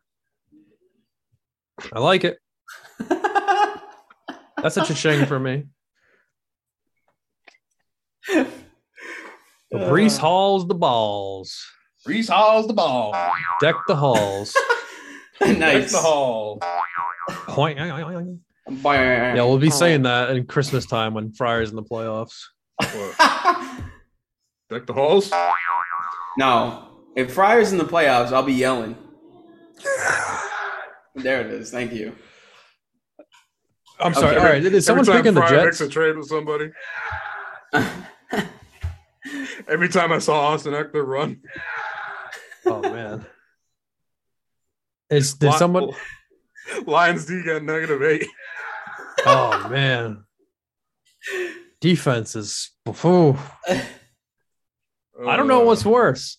I 1.93 2.00
like 2.00 2.24
it. 2.26 2.38
That's 4.62 4.76
such 4.76 4.89
a 4.89 4.93
cha-ching 4.93 5.26
for 5.26 5.39
me. 5.39 5.66
The 9.72 9.80
Breece 9.80 10.17
Uh. 10.17 10.22
Hall's 10.22 10.67
the 10.67 10.76
balls. 10.76 11.65
Breece 12.07 12.30
Hall's 12.30 12.67
the 12.67 12.74
ball. 12.74 13.13
Deck 13.61 13.76
the 13.88 13.95
halls. 13.95 14.55
That's 15.39 15.57
nice. 15.59 15.91
the 15.91 15.99
hall. 15.99 16.59
Point. 17.47 17.78
Yeah, 17.78 18.09
Yeah, 18.70 19.43
we'll 19.43 19.57
be 19.59 19.70
saying 19.70 20.03
that 20.03 20.32
in 20.32 20.45
Christmas 20.47 20.86
time 20.86 21.13
when 21.13 21.32
Friars 21.34 21.70
in 21.70 21.76
the 21.76 21.84
playoffs. 21.84 22.36
Deck 24.70 24.86
the 24.86 24.93
halls? 24.93 25.32
no, 26.38 26.89
if 27.15 27.34
Friars 27.34 27.72
in 27.72 27.78
the 27.78 27.84
playoffs, 27.86 28.32
I'll 28.32 28.43
be 28.43 28.53
yelling. 28.53 28.95
There 31.15 31.41
it 31.41 31.47
is. 31.47 31.72
Thank 31.72 31.91
you. 31.93 32.15
I'm 33.99 34.13
sorry. 34.13 34.36
Okay. 34.38 34.45
All 34.45 34.51
right. 34.53 34.63
Is 34.63 34.86
someone 34.86 35.01
Every 35.09 35.13
time 35.13 35.24
picking 35.24 35.36
the 35.36 35.47
Jets? 35.47 35.80
makes 35.80 35.82
a 35.82 35.89
trade 35.89 36.15
with 36.17 36.28
somebody. 36.28 36.72
Every 39.70 39.89
time 39.89 40.11
I 40.11 40.20
saw 40.20 40.39
Austin 40.47 40.74
Ekeler 40.74 41.05
run, 41.05 41.41
Oh 42.65 42.82
man. 42.82 43.26
Is 45.09 45.34
did 45.36 45.51
Li- 45.51 45.57
someone? 45.57 45.91
Lions 46.86 47.26
D 47.26 47.41
got 47.43 47.63
negative 47.63 48.01
eight. 48.03 48.28
Oh 49.26 49.67
man. 49.70 50.24
Defense 51.82 52.36
is. 52.36 52.72
ooh. 53.05 53.38
I 53.67 55.36
don't 55.36 55.47
know 55.47 55.61
oh, 55.61 55.65
what's 55.65 55.86
worse. 55.86 56.38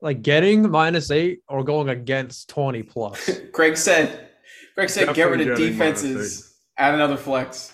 like 0.00 0.22
getting 0.22 0.70
minus 0.70 1.10
eight 1.10 1.40
or 1.48 1.64
going 1.64 1.88
against 1.88 2.48
20 2.50 2.82
plus. 2.84 3.30
Greg 3.52 3.76
said. 3.76 4.28
Greg 4.74 4.90
said, 4.90 5.14
get 5.14 5.30
rid 5.30 5.46
of 5.48 5.56
defenses. 5.58 6.54
Add 6.76 6.94
another 6.94 7.16
flex. 7.16 7.72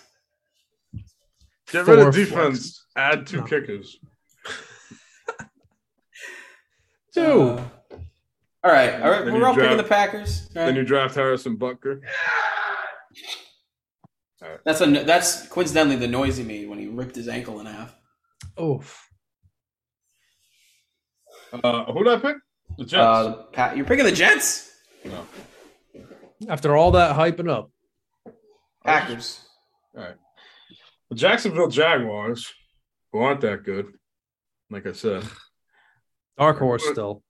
Get 1.73 1.87
rid 1.87 1.99
of 2.01 2.05
Four 2.07 2.13
defense. 2.13 2.85
Add 2.97 3.27
two 3.27 3.39
No. 3.39 3.45
kickers. 3.45 3.99
Two. 7.15 7.21
Uh, 7.21 7.65
all 8.63 8.71
right, 8.71 9.01
all 9.01 9.11
right. 9.11 9.25
Then 9.25 9.35
We're 9.35 9.41
you 9.41 9.47
all 9.47 9.55
picking 9.55 9.77
the 9.77 9.83
Packers. 9.83 10.49
All 10.55 10.67
Then 10.67 10.77
you 10.77 10.85
draft 10.85 11.15
Harrison 11.15 11.57
Butker. 11.57 12.01
That's 14.65 14.81
a 14.81 14.87
that's 14.87 15.49
coincidentally 15.49 15.97
the 15.97 16.09
noise 16.09 16.37
he 16.37 16.45
made 16.45 16.69
when 16.69 16.79
he 16.79 16.87
ripped 16.87 17.17
his 17.17 17.29
ankle 17.29 17.61
in 17.61 17.67
half. 17.67 17.95
Oof. 18.61 19.09
Uh, 21.53 21.85
who 21.93 22.05
did 22.05 22.15
I 22.15 22.17
pick? 22.19 22.37
The 22.79 22.85
Jets. 22.85 22.95
Uh, 22.95 23.43
Pat, 23.53 23.77
you're 23.77 23.87
picking 23.87 24.05
the 24.05 24.13
Jets. 24.13 24.71
no. 25.05 25.27
After 26.49 26.77
all 26.77 26.93
that 26.93 27.17
hyping 27.17 27.51
up. 27.51 27.71
Packers. 28.85 29.41
All 29.97 30.03
right. 30.03 30.15
The 31.11 31.17
Jacksonville 31.17 31.69
Jaguars, 31.69 32.51
who 33.13 33.19
aren't 33.19 33.43
that 33.43 33.65
good, 33.65 33.87
like 34.71 34.87
I 34.87 34.93
said, 34.93 35.25
Dark 36.39 36.59
horse 36.59 36.85
still. 36.89 37.23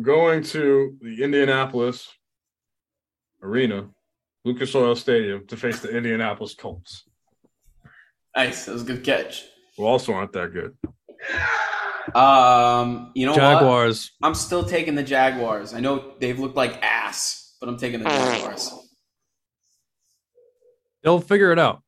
going 0.00 0.42
to 0.44 0.96
the 1.00 1.22
Indianapolis 1.22 2.08
Arena, 3.42 3.88
Lucas 4.44 4.74
Oil 4.74 4.94
Stadium, 4.96 5.46
to 5.48 5.56
face 5.56 5.80
the 5.80 5.94
Indianapolis 5.94 6.54
Colts, 6.54 7.04
Nice. 8.34 8.64
That 8.64 8.72
was 8.72 8.82
a 8.82 8.86
good 8.86 9.04
catch. 9.04 9.44
who 9.76 9.84
also 9.84 10.12
aren't 10.14 10.32
that 10.32 10.52
good. 10.52 10.74
Um, 12.16 13.12
you 13.14 13.26
know 13.26 13.32
what? 13.32 13.38
Jaguars. 13.40 14.12
I'm 14.22 14.34
still 14.34 14.64
taking 14.64 14.94
the 14.94 15.02
Jaguars. 15.02 15.74
I 15.74 15.80
know 15.80 16.14
they've 16.18 16.38
looked 16.38 16.56
like 16.56 16.82
ass, 16.82 17.56
but 17.60 17.68
I'm 17.68 17.76
taking 17.76 18.02
the 18.02 18.08
Jaguars. 18.08 18.72
They'll 21.02 21.20
figure 21.20 21.52
it 21.52 21.58
out. 21.58 21.82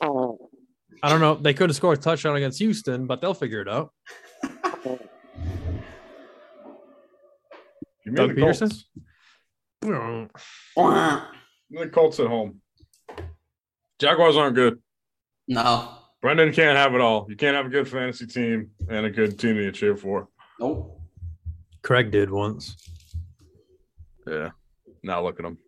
I 0.00 1.08
don't 1.08 1.20
know. 1.20 1.34
They 1.36 1.54
could 1.54 1.70
have 1.70 1.76
scored 1.76 1.98
a 1.98 2.00
touchdown 2.00 2.36
against 2.36 2.58
Houston, 2.58 3.06
but 3.06 3.20
they'll 3.20 3.34
figure 3.34 3.60
it 3.60 3.68
out. 3.68 3.92
You 8.06 8.12
Doug 8.12 8.28
the 8.30 8.34
Peterson? 8.36 8.70
Colts? 9.82 10.30
Wah. 10.76 11.26
The 11.70 11.88
Colts 11.88 12.20
at 12.20 12.28
home. 12.28 12.60
Jaguars 13.98 14.36
aren't 14.36 14.54
good. 14.54 14.78
No. 15.48 15.98
Brendan 16.22 16.52
can't 16.52 16.76
have 16.78 16.94
it 16.94 17.00
all. 17.00 17.26
You 17.28 17.36
can't 17.36 17.56
have 17.56 17.66
a 17.66 17.68
good 17.68 17.88
fantasy 17.88 18.26
team 18.26 18.70
and 18.88 19.06
a 19.06 19.10
good 19.10 19.38
team 19.38 19.56
that 19.56 19.62
you 19.64 19.72
cheer 19.72 19.96
for. 19.96 20.28
Nope. 20.60 21.00
Craig 21.82 22.10
did 22.10 22.30
once. 22.30 22.76
Yeah. 24.26 24.50
Now 25.02 25.22
look 25.24 25.38
at 25.40 25.44
them. 25.44 25.58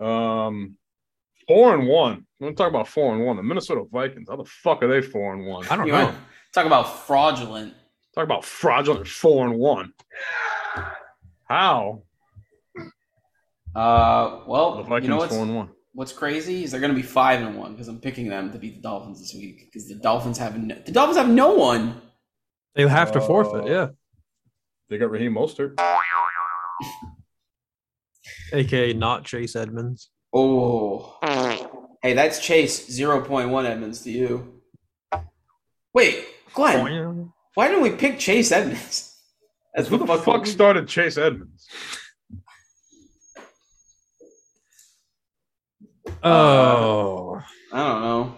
Um, 0.00 0.76
four 1.46 1.74
and 1.74 1.86
one. 1.86 2.26
We're 2.40 2.48
gonna 2.48 2.56
talk 2.56 2.68
about 2.70 2.88
four 2.88 3.14
and 3.14 3.24
one. 3.24 3.36
The 3.36 3.42
Minnesota 3.42 3.84
Vikings. 3.90 4.28
How 4.28 4.36
the 4.36 4.44
fuck 4.44 4.82
are 4.82 4.88
they 4.88 5.00
four 5.06 5.32
and 5.34 5.46
one? 5.46 5.66
I 5.68 5.76
don't 5.76 5.86
You 5.86 5.92
know. 5.92 6.14
talk 6.54 6.66
about 6.66 7.06
fraudulent. 7.06 7.74
Talk 8.14 8.24
about 8.24 8.44
fraudulent 8.44 9.08
four 9.08 9.46
and 9.46 9.58
one. 9.58 9.94
How 11.48 12.02
Uh, 13.74 14.40
the 14.40 14.44
well, 14.46 14.82
Vikings 14.82 15.04
you 15.04 15.08
know 15.10 15.16
what's 15.16 15.34
four 15.34 15.44
and 15.44 15.56
one? 15.56 15.70
what's 15.94 16.12
crazy 16.12 16.64
is 16.64 16.70
they're 16.70 16.80
going 16.80 16.92
to 16.92 16.96
be 16.96 17.02
five 17.02 17.40
and 17.40 17.58
one 17.58 17.72
because 17.72 17.88
I'm 17.88 18.00
picking 18.00 18.28
them 18.28 18.52
to 18.52 18.58
beat 18.58 18.76
the 18.76 18.82
Dolphins 18.82 19.20
this 19.20 19.34
week 19.34 19.66
because 19.66 19.88
the 19.88 19.94
Dolphins 19.94 20.38
have 20.38 20.58
no, 20.58 20.74
the 20.84 20.92
Dolphins 20.92 21.16
have 21.16 21.28
no 21.28 21.54
one. 21.54 22.00
They 22.74 22.86
have 22.86 23.12
to 23.12 23.20
forfeit, 23.20 23.66
yeah. 23.66 23.88
They 24.88 24.98
got 24.98 25.10
Raheem 25.10 25.34
Mostert. 25.34 25.78
AKA 28.52 28.92
not 28.94 29.24
Chase 29.24 29.56
Edmonds. 29.56 30.10
Oh, 30.34 31.18
hey, 32.02 32.14
that's 32.14 32.38
Chase 32.40 32.90
zero 32.90 33.22
point 33.22 33.50
one 33.50 33.66
Edmonds 33.66 34.02
to 34.02 34.10
you. 34.10 34.60
Wait, 35.94 36.26
Glenn, 36.54 37.32
why 37.54 37.68
didn't 37.68 37.82
we 37.82 37.90
pick 37.90 38.18
Chase 38.18 38.52
Edmonds? 38.52 39.16
That's 39.74 39.88
Who 39.88 39.98
the 39.98 40.18
fuck 40.18 40.46
started 40.46 40.88
Chase 40.88 41.18
Edmonds? 41.18 41.66
Oh. 46.22 47.42
I 47.72 47.78
don't 47.78 48.02
know. 48.02 48.34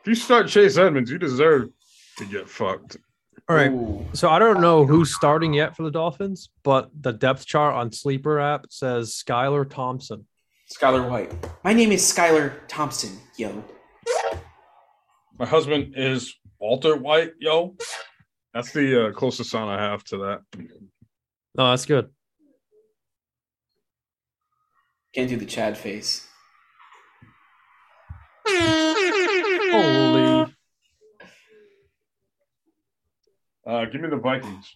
If 0.00 0.06
you 0.06 0.14
start 0.14 0.48
Chase 0.48 0.76
Edmonds, 0.76 1.10
you 1.10 1.18
deserve 1.18 1.70
to 2.18 2.24
get 2.24 2.48
fucked. 2.48 2.96
All 3.48 3.56
right. 3.56 3.70
Ooh. 3.70 4.04
So 4.12 4.28
I 4.28 4.38
don't 4.38 4.60
know 4.60 4.84
who's 4.84 5.14
starting 5.14 5.54
yet 5.54 5.76
for 5.76 5.82
the 5.84 5.90
Dolphins, 5.90 6.50
but 6.64 6.90
the 7.00 7.12
depth 7.12 7.46
chart 7.46 7.74
on 7.74 7.92
Sleeper 7.92 8.38
app 8.40 8.66
says 8.70 9.10
Skylar 9.26 9.68
Thompson. 9.68 10.26
Skylar 10.76 11.08
White. 11.08 11.32
My 11.64 11.72
name 11.72 11.92
is 11.92 12.02
Skylar 12.02 12.52
Thompson, 12.68 13.18
yo. 13.38 13.64
My 15.38 15.46
husband 15.46 15.94
is 15.96 16.34
Walter 16.60 16.96
White, 16.96 17.32
yo. 17.38 17.76
That's 18.54 18.72
the 18.72 19.08
uh, 19.08 19.12
closest 19.12 19.50
sound 19.50 19.70
I 19.70 19.80
have 19.82 20.02
to 20.04 20.16
that. 20.18 20.40
No, 21.54 21.70
that's 21.70 21.86
good. 21.86 22.10
Can't 25.14 25.28
do 25.28 25.36
the 25.36 25.46
Chad 25.46 25.76
face. 25.78 26.26
Holy. 28.46 30.54
Uh, 33.66 33.84
give 33.84 34.00
me 34.00 34.08
the 34.08 34.16
Vikings, 34.16 34.74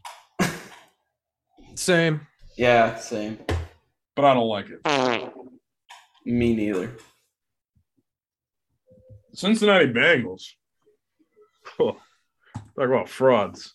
Same. 1.75 2.21
Yeah, 2.59 2.97
same. 2.97 3.39
but 4.15 4.25
I 4.27 4.35
don't 4.35 4.49
like 4.49 4.67
it. 4.69 5.33
Me 6.27 6.55
neither. 6.55 6.95
Cincinnati 9.33 9.87
Bengals. 9.87 10.43
Talk 11.79 11.97
about 12.77 13.09
frauds. 13.09 13.75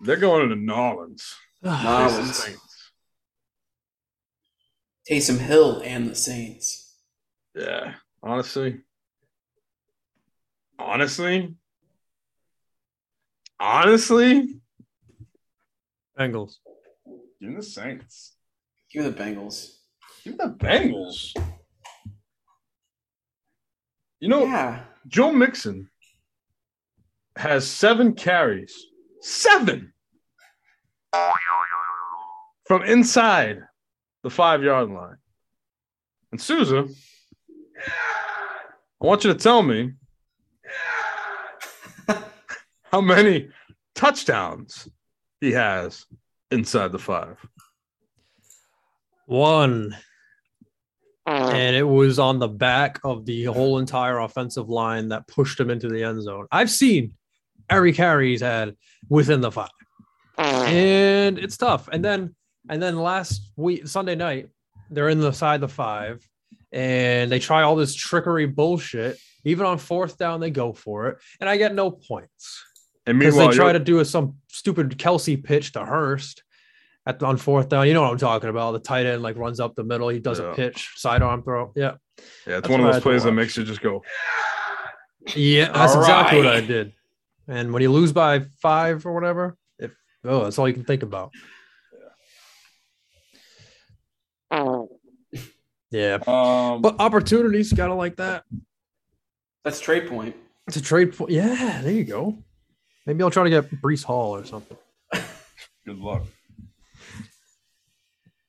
They're 0.00 0.16
going 0.16 0.48
to 0.50 0.56
Nolans. 0.56 1.34
Nah, 1.62 2.08
Face 2.08 2.16
the 2.16 2.22
it's- 2.22 2.44
Saints. 2.44 2.60
Taysom 5.10 5.38
Hill 5.38 5.80
and 5.84 6.08
the 6.08 6.14
Saints. 6.14 6.96
Yeah, 7.54 7.94
honestly, 8.22 8.80
honestly, 10.78 11.54
honestly, 13.60 14.60
Bengals. 16.18 16.56
give 17.40 17.50
me 17.50 17.56
the 17.56 17.62
Saints. 17.62 18.34
Give 18.90 19.04
me 19.04 19.10
the 19.10 19.16
Bengals. 19.16 19.76
Give 20.24 20.32
me 20.32 20.38
the 20.38 20.50
Bengals. 20.54 21.34
You 24.20 24.28
know, 24.28 24.44
Yeah. 24.46 24.84
Joe 25.06 25.32
Mixon 25.32 25.90
has 27.36 27.66
seven 27.66 28.14
carries, 28.14 28.86
seven 29.20 29.92
from 32.64 32.82
inside 32.82 33.60
the 34.22 34.30
five 34.30 34.62
yard 34.62 34.90
line. 34.90 35.16
And 36.32 36.40
Souza, 36.40 36.88
I 39.00 39.06
want 39.06 39.24
you 39.24 39.32
to 39.32 39.38
tell 39.38 39.62
me 39.62 39.92
how 42.84 43.00
many 43.00 43.50
touchdowns 43.94 44.88
he 45.40 45.52
has 45.52 46.06
inside 46.50 46.92
the 46.92 46.98
five. 46.98 47.38
One. 49.26 49.96
Mm. 51.28 51.54
And 51.54 51.76
it 51.76 51.84
was 51.84 52.18
on 52.18 52.38
the 52.38 52.48
back 52.48 53.00
of 53.02 53.24
the 53.24 53.44
whole 53.44 53.78
entire 53.78 54.18
offensive 54.18 54.68
line 54.68 55.08
that 55.08 55.26
pushed 55.26 55.58
him 55.58 55.70
into 55.70 55.88
the 55.88 56.02
end 56.02 56.22
zone. 56.22 56.46
I've 56.52 56.70
seen 56.70 57.14
every 57.70 57.92
carry 57.92 58.30
he's 58.30 58.40
had 58.40 58.76
within 59.08 59.40
the 59.40 59.50
five. 59.50 59.68
And 60.38 61.38
it's 61.38 61.56
tough. 61.56 61.88
And 61.92 62.04
then 62.04 62.34
and 62.68 62.82
then 62.82 62.98
last 62.98 63.50
week, 63.56 63.86
Sunday 63.86 64.14
night, 64.14 64.48
they're 64.90 65.08
in 65.08 65.20
the 65.20 65.32
side 65.32 65.56
of 65.56 65.60
the 65.62 65.68
five 65.68 66.26
and 66.72 67.30
they 67.30 67.38
try 67.38 67.62
all 67.62 67.76
this 67.76 67.94
trickery 67.94 68.46
bullshit. 68.46 69.18
Even 69.44 69.66
on 69.66 69.78
fourth 69.78 70.16
down, 70.16 70.40
they 70.40 70.50
go 70.50 70.72
for 70.72 71.08
it. 71.08 71.18
And 71.40 71.48
I 71.48 71.56
get 71.58 71.74
no 71.74 71.90
points. 71.90 72.64
And 73.06 73.18
Because 73.18 73.34
meanwhile, 73.34 73.50
they 73.50 73.56
try 73.56 73.72
to 73.72 73.78
do 73.78 73.98
a, 74.00 74.04
some 74.04 74.36
stupid 74.48 74.90
Kelce 74.98 75.42
pitch 75.42 75.72
to 75.72 75.84
Hurst 75.84 76.42
at 77.06 77.22
on 77.22 77.36
fourth 77.36 77.68
down. 77.68 77.86
You 77.86 77.92
know 77.92 78.00
what 78.02 78.12
I'm 78.12 78.18
talking 78.18 78.48
about? 78.48 78.72
The 78.72 78.78
tight 78.78 79.04
end 79.04 79.22
like 79.22 79.36
runs 79.36 79.60
up 79.60 79.74
the 79.74 79.84
middle. 79.84 80.08
He 80.08 80.18
does 80.20 80.40
Yeah. 80.40 80.52
a 80.52 80.54
pitch, 80.54 80.92
sidearm 80.96 81.42
throw. 81.42 81.72
Yeah, 81.76 81.82
yeah, 81.82 81.90
it's 82.24 82.46
that's 82.46 82.68
one 82.70 82.80
of 82.80 82.90
those 82.90 83.02
plays 83.02 83.24
that 83.24 83.32
makes 83.32 83.56
you 83.58 83.64
just 83.64 83.82
go, 83.82 84.02
yeah, 85.36 85.70
that's 85.72 85.94
All 85.94 86.00
exactly 86.00 86.38
what. 86.38 86.46
I 86.46 86.60
did. 86.62 86.92
And 87.48 87.72
when 87.72 87.82
you 87.82 87.92
lose 87.92 88.12
by 88.12 88.40
five 88.60 89.04
or 89.06 89.12
whatever, 89.12 89.56
if 89.78 89.94
oh, 90.24 90.44
that's 90.44 90.58
all 90.58 90.68
you 90.68 90.74
can 90.74 90.84
think 90.84 91.02
about. 91.02 91.32
Yeah, 95.90 96.18
um, 96.26 96.82
but 96.82 96.96
opportunities 96.98 97.72
gotta 97.72 97.94
like 97.94 98.16
that. 98.16 98.44
That's 99.62 99.80
trade 99.80 100.08
point. 100.08 100.34
It's 100.66 100.76
a 100.76 100.82
trade. 100.82 101.16
point. 101.16 101.30
yeah, 101.30 101.82
there 101.82 101.92
you 101.92 102.04
go. 102.04 102.36
Maybe 103.06 103.22
I'll 103.22 103.30
try 103.30 103.44
to 103.44 103.50
get 103.50 103.70
Breece 103.80 104.02
Hall 104.02 104.34
or 104.34 104.44
something. 104.44 104.76
Good 105.86 105.98
luck. 105.98 106.22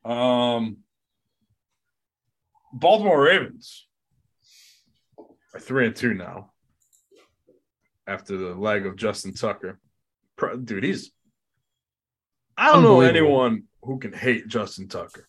Um, 0.04 0.78
Baltimore 2.74 3.22
Ravens 3.22 3.86
are 5.54 5.60
three 5.60 5.86
and 5.86 5.96
two 5.96 6.14
now 6.14 6.52
after 8.08 8.38
the 8.38 8.54
leg 8.54 8.86
of 8.86 8.96
Justin 8.96 9.34
Tucker. 9.34 9.80
Dude, 10.64 10.84
he's. 10.84 11.12
I 12.58 12.72
don't 12.72 12.84
know 12.84 13.02
anyone 13.02 13.64
who 13.84 14.00
can 14.00 14.14
hate 14.14 14.48
Justin 14.48 14.88
Tucker. 14.88 15.28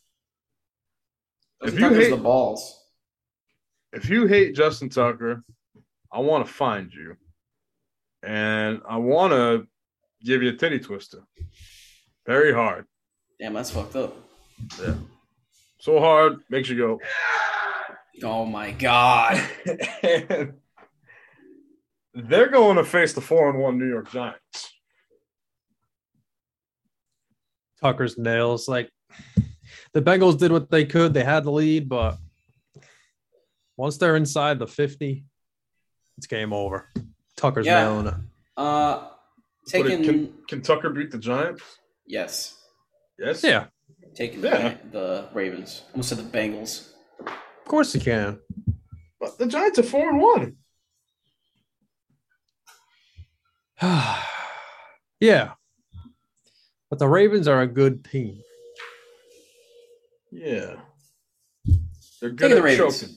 If 1.63 1.75
If 1.75 1.81
you 1.81 1.89
you 1.89 1.95
hate- 1.95 2.11
the 2.11 2.17
balls, 2.17 2.83
If 3.93 4.09
you 4.11 4.27
hate 4.27 4.55
Justin 4.55 4.89
Tucker, 4.91 5.43
I 6.13 6.21
want 6.21 6.47
to 6.47 6.53
find 6.53 6.93
you, 6.93 7.17
and 8.23 8.81
I 8.89 8.99
want 8.99 9.33
to 9.33 9.67
give 10.25 10.43
you 10.43 10.51
a 10.51 10.57
titty 10.57 10.79
twister. 10.81 11.23
Very 12.27 12.53
hard. 12.53 12.87
damn, 13.41 13.55
that's 13.55 13.71
fucked 13.71 13.97
up. 13.97 14.17
Yeah, 14.81 14.95
so 15.79 15.99
hard 16.01 16.39
makes 16.51 16.69
you 16.69 16.77
go. 16.77 17.01
Oh 18.23 18.45
my 18.45 18.71
god. 18.73 19.43
and 22.17 22.29
they're 22.29 22.49
going 22.49 22.77
to 22.77 22.85
face 22.85 23.13
the 23.13 23.21
four 23.21 23.49
and 23.51 23.59
one 23.59 23.79
New 23.79 23.89
York 23.89 24.11
Giants. 24.11 24.73
Tucker's 27.83 28.17
nails. 28.19 28.69
Like 28.69 28.91
the 29.93 30.03
Bengals 30.03 30.39
did 30.39 30.51
what 30.51 30.71
they 30.71 30.85
could. 30.87 31.13
They 31.15 31.25
had 31.25 31.45
the 31.45 31.53
lead, 31.53 31.89
but 31.89 32.17
once 33.77 33.99
they're 33.99 34.17
inside 34.17 34.59
the 34.59 34.67
50, 34.67 35.25
it's 36.17 36.27
game 36.27 36.53
over. 36.53 36.89
Tucker's 37.37 37.67
Yeah. 37.67 37.83
nailing 37.85 38.07
it. 38.07 38.15
Uh, 38.57 39.09
taking 39.69 40.01
it- 40.03 40.05
can, 40.07 40.35
can 40.49 40.63
Tucker 40.63 40.91
beat 40.91 41.11
the 41.11 41.19
Giants? 41.19 41.63
yes, 42.07 42.55
Yes. 43.19 43.43
Yeah, 43.43 43.67
taking 44.15 44.43
Yeah. 44.43 44.77
the, 44.85 44.91
the 44.91 45.29
Ravens. 45.35 45.83
Almost 45.93 46.11
said 46.11 46.19
the 46.19 46.23
Bengals. 46.39 46.93
of 47.21 47.65
course 47.67 47.93
he 47.95 48.01
can. 48.01 48.41
But 49.21 49.39
the 49.39 49.47
Giants 49.47 49.79
are 49.79 49.83
four 49.83 50.09
and 50.09 50.21
one. 50.21 50.57
yeah. 55.21 55.53
But 56.91 56.99
the 56.99 57.09
Ravens 57.09 57.49
are 57.49 57.63
a 57.63 57.67
good 57.67 58.05
team. 58.05 58.41
Yeah. 60.31 60.77
They're 62.21 62.31
good 62.31 62.39
Taking 62.39 62.53
at 62.53 62.55
the 62.57 62.63
Ravens. 62.63 63.01
choking. 63.01 63.17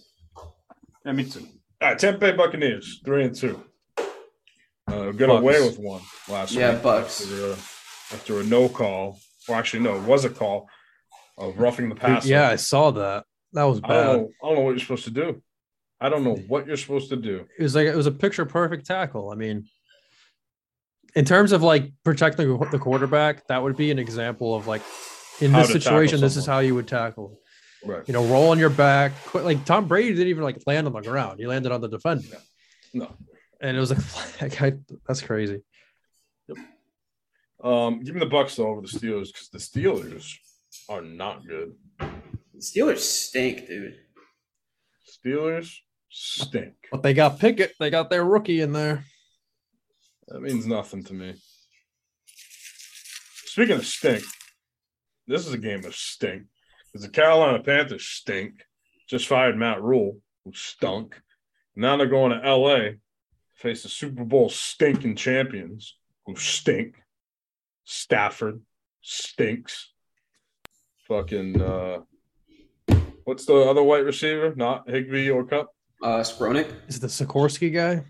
Yeah, 1.06 1.12
me 1.14 1.24
too. 1.26 1.48
All 1.82 1.90
right, 1.90 2.00
Tampa 2.00 2.20
Bay 2.20 2.32
Buccaneers, 2.34 3.00
three 3.06 3.24
and 3.24 3.36
two. 3.36 3.64
Uh, 4.88 5.12
got 5.12 5.28
Bucks. 5.28 5.42
away 5.42 5.62
with 5.62 5.78
one 5.80 6.02
last 6.28 6.52
Yeah, 6.54 6.74
week. 6.74 6.84
Bucks. 6.84 7.22
After, 7.24 7.46
uh, 7.46 7.56
after 8.16 8.40
a 8.42 8.44
no 8.44 8.68
call, 8.68 9.20
or 9.48 9.56
actually, 9.56 9.84
no, 9.84 9.96
it 9.96 10.04
was 10.04 10.26
a 10.26 10.30
call 10.30 10.68
of 11.38 11.58
roughing 11.58 11.88
the 11.90 11.96
passer. 11.96 12.28
yeah, 12.28 12.50
I 12.50 12.56
saw 12.58 12.92
that. 12.92 13.24
That 13.54 13.64
was 13.64 13.80
I 13.84 13.88
bad. 13.88 14.04
don't 14.04 14.18
know. 14.18 14.30
I 14.44 14.48
don't 14.48 14.56
know 14.56 14.62
what 14.62 14.72
you're 14.72 14.80
supposed 14.80 15.06
to 15.06 15.12
do. 15.12 15.42
I 16.02 16.10
don't 16.10 16.24
know 16.24 16.36
what 16.48 16.68
you're 16.68 16.78
supposed 16.78 17.10
to 17.10 17.16
do. 17.16 17.46
It 17.58 17.64
was 17.64 17.76
like 17.76 17.88
it 17.88 17.96
was 17.96 18.08
a 18.08 18.12
picture 18.12 18.46
perfect 18.46 18.86
tackle. 18.86 19.30
I 19.32 19.36
mean, 19.36 19.66
in 21.16 21.26
terms 21.26 21.52
of 21.52 21.64
like 21.64 21.92
protecting 22.04 22.48
the 22.72 22.80
quarterback, 22.80 23.48
that 23.48 23.62
would 23.62 23.76
be 23.76 23.92
an 23.92 24.00
example 24.00 24.56
of 24.56 24.68
like 24.68 24.82
in 25.40 25.52
How 25.52 25.62
this 25.62 25.72
situation, 25.72 26.22
this 26.22 26.38
is 26.38 26.46
how 26.46 26.60
you 26.60 26.76
would 26.76 26.88
tackle. 26.88 27.40
Right. 27.84 28.04
You 28.08 28.14
know, 28.14 28.26
roll 28.26 28.50
on 28.50 28.60
your 28.60 28.70
back. 28.70 29.14
Quit, 29.26 29.46
like 29.46 29.64
Tom 29.66 29.88
Brady 29.88 30.10
didn't 30.10 30.28
even 30.28 30.44
like 30.44 30.62
land 30.68 30.88
on 30.88 30.94
the 30.94 31.02
ground. 31.02 31.40
He 31.40 31.48
landed 31.48 31.72
on 31.72 31.82
the 31.82 31.88
defender. 31.88 32.38
No. 32.94 33.12
And 33.62 33.76
it 33.76 33.80
was 33.80 33.92
like, 33.92 34.02
flag. 34.02 34.58
I, 34.62 34.96
that's 35.08 35.22
crazy. 35.22 35.62
Um, 37.62 38.02
give 38.04 38.16
me 38.16 38.20
the 38.20 38.26
Bucks 38.26 38.56
though 38.56 38.68
over 38.68 38.82
the 38.82 38.88
Steelers 38.88 39.28
because 39.28 39.50
the 39.52 39.60
Steelers 39.60 40.34
are 40.88 41.02
not 41.02 41.46
good. 41.46 41.76
Steelers 42.58 43.00
stink, 43.00 43.68
dude. 43.68 43.96
Steelers 45.08 45.74
stink. 46.10 46.74
But 46.92 47.04
they 47.04 47.14
got 47.14 47.40
Pickett. 47.40 47.74
They 47.80 47.90
got 47.90 48.10
their 48.10 48.24
rookie 48.24 48.62
in 48.62 48.72
there. 48.72 49.06
That 50.30 50.42
means 50.42 50.68
nothing 50.68 51.04
to 51.06 51.14
me. 51.14 51.36
Speaking 53.46 53.78
of 53.78 53.86
stink, 53.86 54.24
this 55.28 55.48
is 55.48 55.54
a 55.54 55.58
game 55.58 55.84
of 55.86 55.96
stink. 55.96 56.44
Because 56.86 57.06
the 57.06 57.12
Carolina 57.12 57.62
Panthers 57.64 58.06
stink. 58.06 58.64
Just 59.08 59.28
fired 59.28 59.58
Matt 59.58 59.82
Rhule, 59.82 60.20
who 60.46 60.52
stunk. 60.54 61.20
Now 61.76 61.98
they're 61.98 62.06
going 62.06 62.32
to 62.32 62.56
LA 62.56 62.78
to 62.78 62.96
face 63.56 63.82
the 63.84 63.90
Super 63.90 64.24
Bowl 64.24 64.50
stinking 64.50 65.16
champions 65.16 65.96
who 66.26 66.36
stink. 66.36 66.96
Stafford 67.86 68.62
stinks. 69.02 69.92
Fucking 71.08 71.60
uh 71.60 72.02
what's 73.24 73.46
the 73.46 73.56
other 73.56 73.82
white 73.82 74.06
receiver? 74.06 74.54
Not 74.56 74.88
Higbee 74.88 75.32
or 75.32 75.44
Kupp? 75.44 75.70
Uh, 76.04 76.20
Skowronek. 76.20 76.72
Is 76.88 76.98
it 76.98 77.02
the 77.02 77.08
Sikorsky 77.08 77.74
guy? 77.74 78.06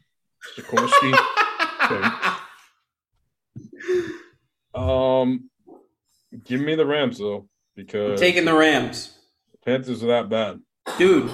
Sikorsky. 0.57 1.38
Um, 4.73 5.49
give 6.45 6.61
me 6.61 6.75
the 6.75 6.86
Rams 6.86 7.17
though, 7.17 7.47
because 7.75 8.20
Taking 8.20 8.45
the 8.45 8.53
Rams, 8.53 9.17
Panthers 9.66 10.03
are 10.03 10.07
that 10.07 10.29
bad. 10.29 10.59
dude. 10.97 11.32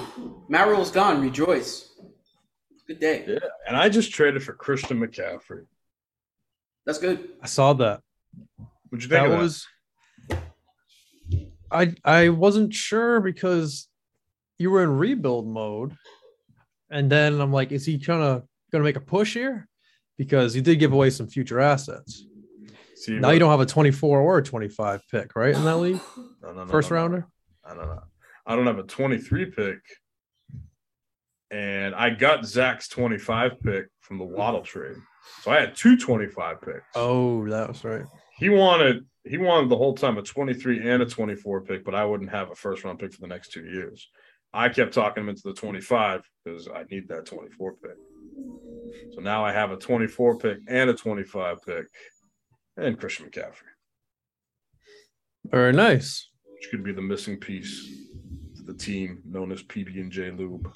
Matt 0.48 0.68
Rhule's 0.68 0.90
gone. 0.90 1.20
Rejoice. 1.20 1.90
Good 2.86 3.00
day. 3.00 3.24
Yeah, 3.26 3.38
and 3.66 3.76
I 3.76 3.88
just 3.88 4.12
traded 4.12 4.42
for 4.42 4.52
Christian 4.54 5.00
McCaffrey. 5.00 5.66
That's 6.86 6.98
good. 6.98 7.30
I 7.42 7.46
saw 7.46 7.72
that. 7.74 8.00
What'd 8.88 9.02
you 9.02 9.08
think 9.08 9.10
That 9.10 9.24
of 9.26 9.30
that? 9.32 9.38
was. 9.38 9.66
I 11.70 11.94
I 12.04 12.28
wasn't 12.28 12.72
sure 12.72 13.20
because 13.20 13.88
you 14.58 14.70
were 14.70 14.82
in 14.84 14.96
rebuild 14.96 15.48
mode, 15.48 15.96
and 16.90 17.10
then 17.10 17.40
I'm 17.40 17.52
like, 17.52 17.72
is 17.72 17.84
he 17.84 17.98
kind 17.98 18.22
of 18.22 18.44
going 18.70 18.82
to 18.82 18.84
make 18.88 18.96
a 18.96 19.00
push 19.00 19.34
here? 19.34 19.68
Because 20.18 20.56
you 20.56 20.62
did 20.62 20.78
give 20.78 20.92
away 20.92 21.10
some 21.10 21.26
future 21.28 21.60
assets. 21.60 22.24
See, 22.94 23.18
Now 23.18 23.30
you 23.30 23.38
don't 23.38 23.50
have 23.50 23.60
a 23.60 23.66
24 23.66 24.20
or 24.20 24.38
a 24.38 24.42
25 24.42 25.02
pick, 25.10 25.36
right? 25.36 25.54
In 25.54 25.64
that 25.64 25.76
league, 25.76 26.00
no, 26.42 26.52
no, 26.52 26.64
no, 26.64 26.66
first 26.66 26.90
rounder. 26.90 27.26
I 27.64 27.74
don't 27.74 27.86
know. 27.86 28.02
I 28.46 28.56
don't 28.56 28.66
have 28.66 28.78
a 28.78 28.84
23 28.84 29.46
pick, 29.46 29.78
and 31.50 31.94
I 31.94 32.10
got 32.10 32.46
Zach's 32.46 32.88
25 32.88 33.60
pick 33.60 33.86
from 34.00 34.18
the 34.18 34.24
Waddle 34.24 34.62
trade, 34.62 34.96
so 35.42 35.50
I 35.50 35.60
had 35.60 35.74
two 35.74 35.96
25 35.96 36.60
picks. 36.62 36.76
Oh, 36.94 37.46
that 37.48 37.68
was 37.68 37.84
right. 37.84 38.04
He 38.38 38.48
wanted 38.48 39.04
he 39.24 39.38
wanted 39.38 39.68
the 39.70 39.76
whole 39.76 39.94
time 39.94 40.18
a 40.18 40.22
23 40.22 40.88
and 40.88 41.02
a 41.02 41.06
24 41.06 41.62
pick, 41.62 41.84
but 41.84 41.94
I 41.94 42.04
wouldn't 42.04 42.30
have 42.30 42.50
a 42.50 42.54
first 42.54 42.84
round 42.84 42.98
pick 42.98 43.12
for 43.12 43.20
the 43.20 43.26
next 43.26 43.52
two 43.52 43.64
years. 43.64 44.08
I 44.54 44.68
kept 44.68 44.94
talking 44.94 45.24
him 45.24 45.28
into 45.28 45.42
the 45.44 45.52
25 45.52 46.22
because 46.44 46.68
I 46.68 46.84
need 46.90 47.08
that 47.08 47.26
24 47.26 47.74
pick. 47.74 47.90
So 49.14 49.20
now 49.20 49.44
I 49.44 49.52
have 49.52 49.70
a 49.70 49.76
24 49.76 50.38
pick 50.38 50.58
and 50.68 50.90
a 50.90 50.94
25 50.94 51.58
pick 51.64 51.86
and 52.76 52.98
Christian 52.98 53.26
McCaffrey, 53.26 53.72
Very 55.46 55.72
nice. 55.72 56.28
which 56.52 56.70
could 56.70 56.84
be 56.84 56.92
the 56.92 57.02
missing 57.02 57.38
piece 57.38 57.86
to 58.56 58.62
the 58.62 58.74
team 58.74 59.22
known 59.24 59.52
as 59.52 59.62
PB 59.62 59.98
and 60.00 60.12
J 60.12 60.30
Lube. 60.30 60.72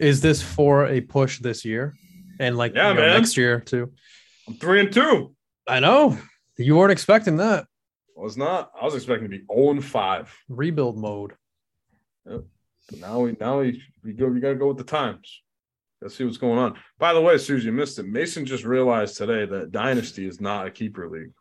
Is 0.00 0.20
this 0.20 0.42
for 0.42 0.86
a 0.86 1.00
push 1.00 1.38
this 1.40 1.64
year, 1.64 1.94
and 2.40 2.56
like 2.56 2.74
Yeah, 2.74 2.88
you 2.90 2.94
know, 2.94 3.00
man. 3.00 3.16
next 3.20 3.36
year 3.36 3.60
too? 3.60 3.92
I'm 4.48 4.54
three 4.54 4.80
and 4.80 4.92
two. 4.92 5.34
I 5.66 5.80
know 5.80 6.18
you 6.58 6.76
weren't 6.76 6.92
expecting 6.92 7.36
that 7.38 7.66
I 8.16 8.20
was 8.20 8.36
not. 8.36 8.70
I 8.80 8.84
was 8.84 8.94
expecting 8.94 9.28
to 9.30 9.38
be 9.38 9.44
0 9.52 9.70
and 9.70 9.84
5. 9.84 10.36
rebuild 10.48 10.98
mode. 10.98 11.32
But 12.24 12.44
now 13.00 13.20
we 13.20 13.36
now 13.40 13.60
we, 13.60 13.82
we 14.04 14.12
go 14.12 14.26
we 14.26 14.40
gotta 14.40 14.56
go 14.56 14.68
with 14.68 14.78
the 14.78 14.84
times. 14.84 15.42
Let's 16.04 16.16
see 16.16 16.24
what's 16.24 16.36
going 16.36 16.58
on. 16.58 16.74
By 16.98 17.14
the 17.14 17.20
way, 17.22 17.38
Susie, 17.38 17.64
you 17.64 17.72
missed 17.72 17.98
it. 17.98 18.06
Mason 18.06 18.44
just 18.44 18.64
realized 18.64 19.16
today 19.16 19.46
that 19.46 19.72
Dynasty 19.72 20.26
is 20.28 20.38
not 20.38 20.66
a 20.66 20.70
keeper 20.70 21.08
league. 21.08 21.32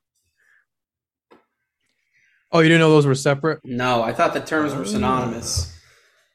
Oh, 2.49 2.59
you 2.59 2.69
didn't 2.69 2.79
know 2.79 2.89
those 2.89 3.05
were 3.05 3.13
separate? 3.13 3.59
No, 3.65 4.01
I 4.01 4.13
thought 4.13 4.33
the 4.33 4.39
terms 4.39 4.73
were 4.73 4.85
synonymous. 4.85 5.77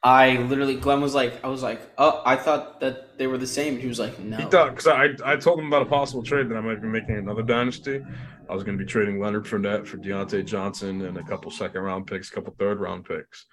I 0.03 0.37
literally, 0.37 0.77
Glenn 0.77 1.01
was 1.01 1.15
like, 1.15 1.43
I 1.43 1.49
was 1.49 1.63
like, 1.63 1.81
oh, 1.97 2.21
I 2.27 2.37
thought 2.37 2.81
that 2.81 3.17
they 3.17 3.27
were 3.27 3.39
the 3.39 3.47
same. 3.47 3.79
He 3.79 3.87
was 3.87 3.99
like, 3.99 4.19
no. 4.19 4.37
He 4.37 4.45
thought 4.45 4.77
because 4.77 4.87
I 4.87 5.09
I 5.25 5.37
told 5.37 5.59
him 5.59 5.69
about 5.69 5.83
a 5.83 5.87
possible 5.87 6.23
trade 6.23 6.51
that 6.51 6.57
I 6.57 6.61
might 6.61 6.83
be 6.83 6.89
making 6.89 7.17
another 7.17 7.43
dynasty. 7.43 8.03
I 8.51 8.55
was 8.55 8.63
going 8.63 8.77
to 8.77 8.85
be 8.85 8.89
trading 8.89 9.19
Leonard 9.19 9.45
Fournette 9.45 9.87
for 9.87 9.97
Diontae 9.97 10.45
Johnson 10.45 11.07
and 11.07 11.17
a 11.17 11.23
couple 11.23 11.51
second 11.51 11.81
round 11.81 12.07
picks, 12.07 12.31
a 12.31 12.33
couple 12.33 12.55
third 12.59 12.79
round 12.79 13.07
picks. 13.07 13.47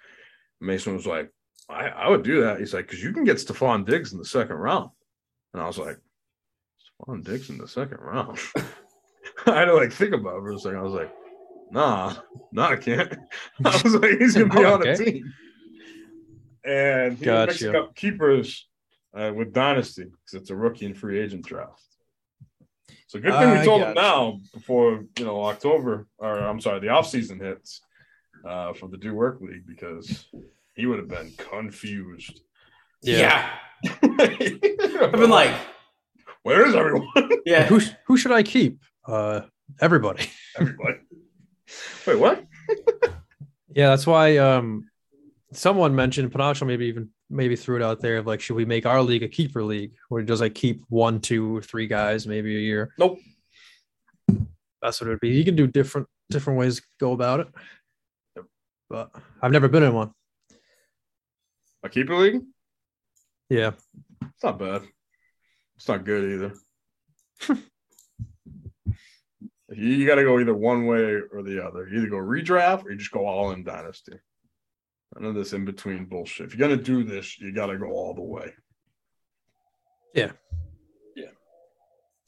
Mason 0.60 0.94
was 0.94 1.06
like, 1.06 1.30
I, 1.68 1.88
I 1.88 2.08
would 2.08 2.22
do 2.22 2.42
that. 2.42 2.58
He's 2.60 2.72
like, 2.72 2.86
because 2.86 3.02
you 3.02 3.12
can 3.12 3.24
get 3.24 3.36
Stefon 3.38 3.86
Diggs 3.86 4.12
in 4.12 4.18
the 4.18 4.24
second 4.24 4.56
round. 4.56 4.90
And 5.52 5.62
I 5.62 5.66
was 5.66 5.78
like, 5.78 5.98
Stefon 7.00 7.24
Diggs 7.24 7.50
in 7.50 7.58
the 7.58 7.68
second 7.68 7.98
round. 8.00 8.38
I 9.46 9.58
had 9.58 9.64
to 9.66 9.74
like 9.74 9.92
think 9.92 10.14
about 10.14 10.38
it 10.38 10.40
for 10.40 10.52
a 10.52 10.58
second. 10.58 10.78
I 10.78 10.82
was 10.82 10.94
like, 10.94 11.12
nah, 11.70 12.14
nah, 12.52 12.70
I 12.70 12.76
can't. 12.76 13.12
I 13.64 13.80
was 13.82 13.94
like, 13.94 14.18
he's 14.18 14.34
gonna 14.34 14.48
be 14.48 14.60
No, 14.60 14.74
on 14.74 14.86
a 14.86 14.96
team. 14.96 15.32
And 16.64 17.18
he 17.18 17.24
Gotcha. 17.24 17.72
couple 17.72 17.92
keepers 17.94 18.66
uh, 19.14 19.32
with 19.34 19.52
Dynasty 19.52 20.04
because 20.04 20.40
it's 20.40 20.50
a 20.50 20.56
rookie 20.56 20.86
and 20.86 20.96
free 20.96 21.18
agent 21.20 21.44
draft. 21.44 21.82
So 23.08 23.20
good 23.20 23.34
thing 23.34 23.58
we 23.58 23.64
told 23.64 23.82
him 23.82 23.94
gotcha. 23.94 24.00
now 24.00 24.40
before 24.52 25.04
you 25.16 25.24
know 25.24 25.44
October 25.44 26.08
or 26.18 26.38
I'm 26.38 26.60
sorry, 26.60 26.80
the 26.80 26.88
off 26.88 27.08
season 27.08 27.38
hits 27.38 27.80
uh, 28.44 28.72
for 28.72 28.88
the 28.88 28.96
Do 28.96 29.14
Work 29.14 29.40
League 29.40 29.66
because 29.66 30.26
he 30.76 30.86
would 30.86 30.98
have 30.98 31.08
been 31.08 31.32
confused. 31.36 32.40
Yeah. 33.02 33.50
I've 33.84 33.98
I've 34.02 35.12
been 35.12 35.30
like, 35.30 35.54
where 36.42 36.66
is 36.66 36.74
everyone? 36.74 37.08
yeah. 37.46 37.64
Who 37.66 37.80
who 38.06 38.16
should 38.16 38.32
I 38.32 38.42
keep? 38.42 38.80
Uh, 39.06 39.42
everybody. 39.80 40.28
Everybody. 40.58 40.98
Wait, 42.06 42.18
what? 42.18 42.44
Yeah, 43.74 43.88
that's 43.88 44.06
why 44.06 44.38
um 44.38 44.88
someone 45.52 45.94
mentioned 45.94 46.32
Panacho 46.32 46.66
maybe 46.66 46.86
even 46.86 47.10
maybe 47.28 47.56
threw 47.56 47.76
it 47.76 47.82
out 47.82 48.00
there 48.00 48.18
of 48.18 48.26
like 48.26 48.40
should 48.40 48.56
we 48.56 48.64
make 48.64 48.86
our 48.86 49.02
league 49.02 49.22
a 49.22 49.28
keeper 49.28 49.62
league 49.62 49.92
where 50.08 50.20
it 50.22 50.26
does 50.26 50.40
like 50.40 50.54
keep 50.54 50.82
one, 50.88 51.20
two, 51.20 51.56
or 51.56 51.62
three 51.62 51.86
guys 51.86 52.26
maybe 52.26 52.56
a 52.56 52.60
year. 52.60 52.92
Nope. 52.98 53.18
That's 54.80 55.00
what 55.00 55.08
it 55.08 55.10
would 55.10 55.20
be. 55.20 55.30
You 55.30 55.44
can 55.44 55.56
do 55.56 55.66
different 55.66 56.06
different 56.30 56.58
ways 56.58 56.76
to 56.76 56.82
go 56.98 57.12
about 57.12 57.40
it. 57.40 57.48
But 58.88 59.10
I've 59.42 59.52
never 59.52 59.68
been 59.68 59.82
in 59.82 59.92
one. 59.92 60.12
A 61.82 61.88
keeper 61.88 62.16
league? 62.16 62.42
Yeah. 63.48 63.72
It's 64.22 64.44
not 64.44 64.58
bad. 64.58 64.82
It's 65.76 65.88
not 65.88 66.04
good 66.04 66.32
either. 66.32 66.52
you 69.68 69.88
you 69.88 70.06
got 70.06 70.16
to 70.16 70.24
go 70.24 70.40
either 70.40 70.54
one 70.54 70.86
way 70.86 71.20
or 71.32 71.42
the 71.42 71.64
other. 71.64 71.88
You 71.88 71.98
either 71.98 72.08
go 72.08 72.16
redraft 72.16 72.84
or 72.84 72.90
you 72.90 72.98
just 72.98 73.12
go 73.12 73.26
all 73.26 73.52
in 73.52 73.62
dynasty. 73.62 74.18
None 75.14 75.30
of 75.30 75.34
this 75.34 75.52
in 75.52 75.64
between 75.64 76.06
bullshit. 76.06 76.46
If 76.46 76.56
you're 76.56 76.68
gonna 76.68 76.82
do 76.82 77.04
this, 77.04 77.38
you 77.38 77.52
got 77.52 77.66
to 77.66 77.78
go 77.78 77.90
all 77.90 78.14
the 78.14 78.22
way. 78.22 78.52
Yeah. 80.14 80.32
Yeah. 81.14 81.30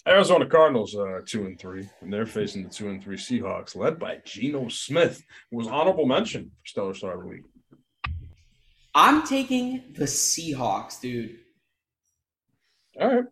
Arizona 0.07 0.47
Cardinals 0.47 0.95
uh, 0.95 1.21
two 1.27 1.47
and 1.47 1.59
three, 1.59 1.89
and 2.01 2.13
they're 2.13 2.27
facing 2.27 2.63
the 2.65 2.71
two 2.71 2.89
and 2.89 3.03
three 3.03 3.17
Seahawks, 3.17 3.77
led 3.77 3.99
by 3.99 4.19
Geno 4.25 4.69
Smith, 4.69 5.23
who 5.51 5.57
was 5.57 5.67
honorable 5.67 6.07
mention 6.07 6.45
for 6.45 6.67
Stellar 6.67 6.95
Star 6.95 7.15
of 7.15 7.23
the 7.23 7.29
Week. 7.29 7.43
I'm 8.99 9.25
taking 9.25 9.95
the 9.97 10.07
Seahawks, 10.07 11.01
dude. 11.01 11.37
All 13.01 13.15
right. 13.15 13.25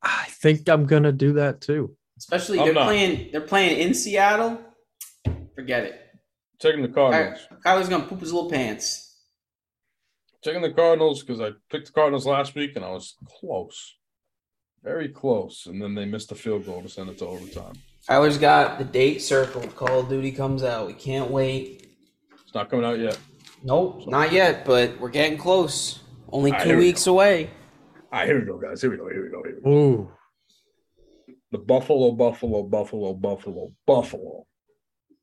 I 0.00 0.26
think 0.28 0.68
I'm 0.68 0.86
gonna 0.86 1.10
do 1.10 1.32
that 1.32 1.60
too. 1.60 1.96
Especially 2.16 2.60
I'm 2.60 2.66
they're 2.66 2.74
not. 2.74 2.84
playing 2.84 3.30
they're 3.32 3.40
playing 3.40 3.80
in 3.80 3.92
Seattle. 3.92 4.60
Forget 5.56 5.82
it. 5.82 6.00
Taking 6.60 6.82
the 6.82 6.88
Cardinals. 6.88 7.40
Kyler's 7.66 7.88
gonna 7.88 8.04
poop 8.04 8.20
his 8.20 8.32
little 8.32 8.48
pants. 8.48 9.24
Taking 10.44 10.62
the 10.62 10.72
Cardinals 10.72 11.24
because 11.24 11.40
I 11.40 11.50
picked 11.68 11.86
the 11.86 11.92
Cardinals 11.92 12.24
last 12.24 12.54
week 12.54 12.76
and 12.76 12.84
I 12.84 12.90
was 12.90 13.16
close, 13.40 13.96
very 14.84 15.08
close, 15.08 15.66
and 15.66 15.82
then 15.82 15.96
they 15.96 16.04
missed 16.04 16.28
the 16.28 16.36
field 16.36 16.66
goal 16.66 16.82
to 16.82 16.88
send 16.88 17.10
it 17.10 17.18
to 17.18 17.26
overtime. 17.26 17.74
Kyler's 18.08 18.38
got 18.38 18.78
the 18.78 18.84
date 18.84 19.22
circled. 19.22 19.74
Call 19.74 20.00
of 20.00 20.08
Duty 20.08 20.30
comes 20.30 20.62
out. 20.62 20.86
We 20.86 20.94
can't 20.94 21.32
wait. 21.32 21.88
It's 22.44 22.54
not 22.54 22.70
coming 22.70 22.84
out 22.84 23.00
yet. 23.00 23.18
Nope, 23.62 24.06
not 24.06 24.32
yet, 24.32 24.64
but 24.64 24.98
we're 24.98 25.10
getting 25.10 25.38
close. 25.38 26.00
Only 26.30 26.50
All 26.50 26.58
right, 26.58 26.64
two 26.64 26.70
here 26.70 26.78
we 26.78 26.86
weeks 26.86 27.06
away. 27.06 27.50
All 28.12 28.18
right, 28.18 28.26
here 28.26 28.40
we 28.40 28.46
go, 28.46 28.58
guys. 28.58 28.80
Here 28.80 28.90
we 28.90 28.96
go. 28.96 29.08
Here 29.08 29.24
we 29.24 29.30
go. 29.30 29.42
Here 29.44 29.56
we 29.56 29.62
go. 29.62 29.70
Ooh. 29.70 30.10
The 31.52 31.58
Buffalo, 31.58 32.12
Buffalo, 32.12 32.62
Buffalo, 32.62 33.12
Buffalo, 33.14 33.72
Buffalo 33.86 34.46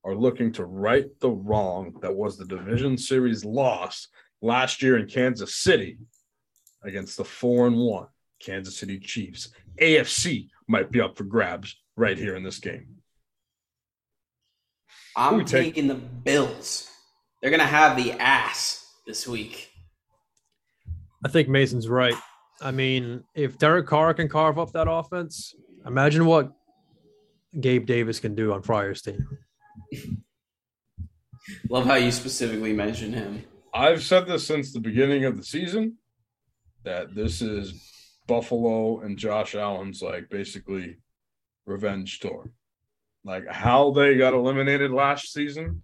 are 0.05 0.15
looking 0.15 0.51
to 0.53 0.65
right 0.65 1.05
the 1.19 1.29
wrong 1.29 1.93
that 2.01 2.15
was 2.15 2.37
the 2.37 2.45
division 2.45 2.97
series 2.97 3.43
loss 3.43 4.07
last 4.41 4.81
year 4.81 4.97
in 4.97 5.07
Kansas 5.07 5.55
City 5.55 5.97
against 6.83 7.17
the 7.17 7.25
four 7.25 7.67
and 7.67 7.77
one 7.77 8.07
Kansas 8.39 8.77
City 8.77 8.99
Chiefs. 8.99 9.51
AFC 9.81 10.47
might 10.67 10.91
be 10.91 11.01
up 11.01 11.17
for 11.17 11.23
grabs 11.25 11.75
right 11.95 12.17
here 12.17 12.35
in 12.35 12.43
this 12.43 12.59
game. 12.59 12.95
I'm 15.15 15.37
we 15.37 15.43
take? 15.43 15.73
taking 15.73 15.87
the 15.87 15.95
Bills. 15.95 16.89
They're 17.41 17.51
gonna 17.51 17.65
have 17.65 17.95
the 17.97 18.13
ass 18.13 18.85
this 19.05 19.27
week. 19.27 19.71
I 21.23 21.29
think 21.29 21.49
Mason's 21.49 21.87
right. 21.87 22.15
I 22.61 22.71
mean, 22.71 23.23
if 23.35 23.57
Derek 23.57 23.87
Carr 23.87 24.13
can 24.13 24.27
carve 24.27 24.59
up 24.59 24.71
that 24.73 24.89
offense, 24.89 25.55
imagine 25.85 26.25
what 26.25 26.51
Gabe 27.59 27.85
Davis 27.85 28.19
can 28.19 28.35
do 28.35 28.53
on 28.53 28.61
Fryer's 28.61 29.01
team. 29.01 29.25
Love 31.69 31.85
how 31.85 31.95
you 31.95 32.11
specifically 32.11 32.73
mentioned 32.73 33.15
him. 33.15 33.43
I've 33.73 34.03
said 34.03 34.27
this 34.27 34.45
since 34.45 34.71
the 34.73 34.79
beginning 34.79 35.25
of 35.25 35.37
the 35.37 35.43
season 35.43 35.97
that 36.83 37.15
this 37.15 37.41
is 37.41 37.73
Buffalo 38.27 39.01
and 39.01 39.17
Josh 39.17 39.55
Allen's 39.55 40.01
like 40.01 40.29
basically 40.29 40.97
revenge 41.65 42.19
tour. 42.19 42.51
Like 43.23 43.47
how 43.47 43.91
they 43.91 44.17
got 44.17 44.33
eliminated 44.33 44.91
last 44.91 45.33
season, 45.33 45.81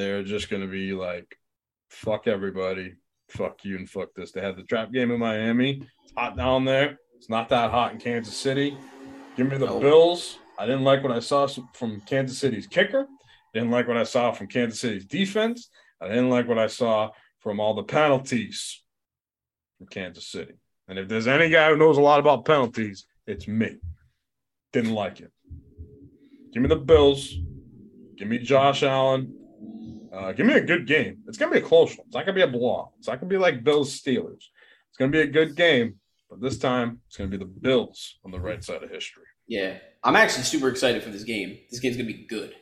they're 0.00 0.22
just 0.22 0.48
going 0.48 0.62
to 0.62 0.68
be 0.68 0.92
like, 0.92 1.36
fuck 1.90 2.26
everybody, 2.26 2.94
fuck 3.28 3.64
you, 3.64 3.76
and 3.76 3.88
fuck 3.88 4.14
this. 4.14 4.32
They 4.32 4.40
had 4.40 4.56
the 4.56 4.62
trap 4.62 4.92
game 4.92 5.10
in 5.10 5.20
Miami. 5.20 5.82
It's 6.04 6.12
hot 6.16 6.36
down 6.36 6.64
there. 6.64 6.98
It's 7.16 7.28
not 7.28 7.50
that 7.50 7.70
hot 7.70 7.92
in 7.92 7.98
Kansas 7.98 8.36
City. 8.36 8.76
Give 9.36 9.48
me 9.48 9.58
the 9.58 9.66
No. 9.66 9.78
Bills. 9.80 10.38
I 10.58 10.66
didn't 10.66 10.84
like 10.84 11.02
what 11.02 11.12
I 11.12 11.20
saw 11.20 11.46
from 11.74 12.00
Kansas 12.02 12.38
City's 12.38 12.66
kicker. 12.66 13.06
Didn't 13.54 13.70
like 13.70 13.88
what 13.88 13.96
I 13.96 14.04
saw 14.04 14.32
from 14.32 14.46
Kansas 14.46 14.80
City's 14.80 15.04
defense. 15.04 15.68
I 16.00 16.08
didn't 16.08 16.30
like 16.30 16.48
what 16.48 16.58
I 16.58 16.66
saw 16.66 17.10
from 17.40 17.60
all 17.60 17.74
the 17.74 17.82
penalties 17.82 18.82
from 19.78 19.86
Kansas 19.88 20.26
City. 20.26 20.54
And 20.88 20.98
if 20.98 21.08
there's 21.08 21.28
any 21.28 21.50
guy 21.50 21.70
who 21.70 21.76
knows 21.76 21.98
a 21.98 22.02
lot 22.02 22.20
about 22.20 22.44
penalties, 22.44 23.06
it's 23.26 23.46
me. 23.46 23.76
Didn't 24.72 24.94
like 24.94 25.20
it. 25.20 25.32
Give 26.52 26.62
me 26.62 26.68
the 26.68 26.76
Bills. 26.76 27.34
Give 28.16 28.28
me 28.28 28.38
Josh 28.38 28.82
Allen. 28.82 29.34
Uh, 30.12 30.32
give 30.32 30.46
me 30.46 30.54
a 30.54 30.60
good 30.60 30.86
game. 30.86 31.18
It's 31.28 31.38
gonna 31.38 31.52
be 31.52 31.58
a 31.58 31.62
close 31.62 31.96
one. 31.96 32.06
It's 32.06 32.14
not 32.14 32.26
gonna 32.26 32.34
be 32.34 32.42
a 32.42 32.48
blowout. 32.48 32.90
It's 32.98 33.08
not 33.08 33.20
gonna 33.20 33.30
be 33.30 33.38
like 33.38 33.64
Bills 33.64 34.00
Steelers. 34.00 34.44
It's 34.88 34.96
gonna 34.98 35.12
be 35.12 35.20
a 35.20 35.26
good 35.26 35.54
game, 35.54 35.96
but 36.28 36.40
this 36.40 36.58
time 36.58 37.00
it's 37.06 37.16
gonna 37.16 37.30
be 37.30 37.36
the 37.36 37.44
Bills 37.44 38.18
on 38.24 38.30
the 38.30 38.40
right 38.40 38.62
side 38.62 38.82
of 38.82 38.90
history. 38.90 39.24
Yeah, 39.46 39.78
I'm 40.02 40.16
actually 40.16 40.44
super 40.44 40.68
excited 40.68 41.02
for 41.02 41.10
this 41.10 41.24
game. 41.24 41.58
This 41.70 41.80
game's 41.80 41.96
gonna 41.96 42.06
be 42.06 42.26
good. 42.26 42.54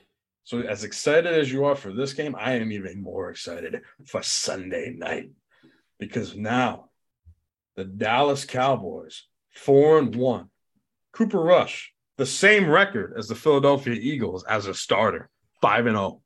So 0.45 0.61
as 0.61 0.85
excited 0.85 1.33
as 1.33 1.53
you 1.53 1.65
are 1.65 1.75
for 1.75 1.93
this 1.93 2.13
game, 2.13 2.35
I 2.39 2.53
am 2.53 2.73
even 2.73 3.03
more 3.03 3.31
excited 3.31 3.83
for 4.07 4.23
Sunday 4.23 4.95
night 4.97 5.31
because 5.99 6.37
now 6.37 6.91
the 7.77 7.85
Dallas 7.85 8.45
Cowboys 8.45 9.25
four 9.55 9.99
and 9.99 10.15
one, 10.15 10.51
Cooper 11.13 11.41
Rush 11.41 11.93
the 12.19 12.27
same 12.27 12.69
record 12.69 13.15
as 13.17 13.29
the 13.29 13.35
Philadelphia 13.37 13.95
Eagles 13.95 14.45
as 14.45 14.67
a 14.67 14.75
starter, 14.75 15.31
five 15.63 15.87
and 15.87 15.97
zero. 15.97 16.21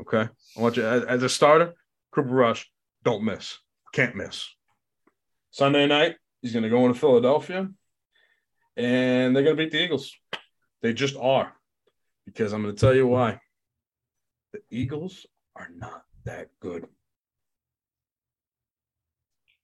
Okay, 0.00 0.28
I 0.56 0.60
want 0.60 0.76
you 0.76 0.86
as, 0.86 1.22
a 1.22 1.28
starter, 1.28 1.74
Cooper 2.10 2.28
Rush, 2.28 2.70
don't 3.04 3.22
miss, 3.22 3.58
can't 3.92 4.16
miss. 4.16 4.48
Sunday 5.50 5.86
night, 5.86 6.16
he's 6.40 6.52
going 6.52 6.62
to 6.62 6.70
go 6.70 6.86
into 6.86 6.98
Philadelphia, 6.98 7.68
and 8.76 9.36
they're 9.36 9.42
going 9.42 9.56
to 9.56 9.62
beat 9.62 9.72
the 9.72 9.82
Eagles. 9.82 10.12
They 10.80 10.94
just 10.94 11.16
are 11.16 11.52
because 12.24 12.52
I'm 12.52 12.62
going 12.62 12.74
to 12.74 12.80
tell 12.80 12.94
you 12.94 13.06
why. 13.06 13.40
The 14.52 14.60
Eagles 14.70 15.26
are 15.54 15.68
not 15.76 16.02
that 16.24 16.48
good. 16.60 16.86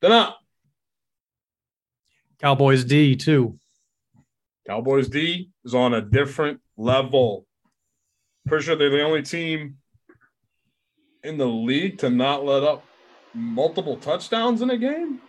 They're 0.00 0.10
not. 0.10 0.36
Cowboys 2.40 2.84
D 2.84 3.16
too. 3.16 3.58
Cowboys 4.66 5.08
D 5.08 5.50
is 5.64 5.74
on 5.74 5.94
a 5.94 6.02
different 6.02 6.60
level. 6.76 7.46
Pretty 8.46 8.64
sure 8.64 8.76
they're 8.76 8.90
the 8.90 9.02
only 9.02 9.22
team 9.22 9.78
in 11.26 11.36
the 11.36 11.46
league 11.46 11.98
to 11.98 12.08
not 12.10 12.44
let 12.44 12.62
up 12.62 12.84
multiple 13.34 13.96
touchdowns 13.96 14.62
in 14.62 14.70
a 14.70 14.78
game. 14.78 15.20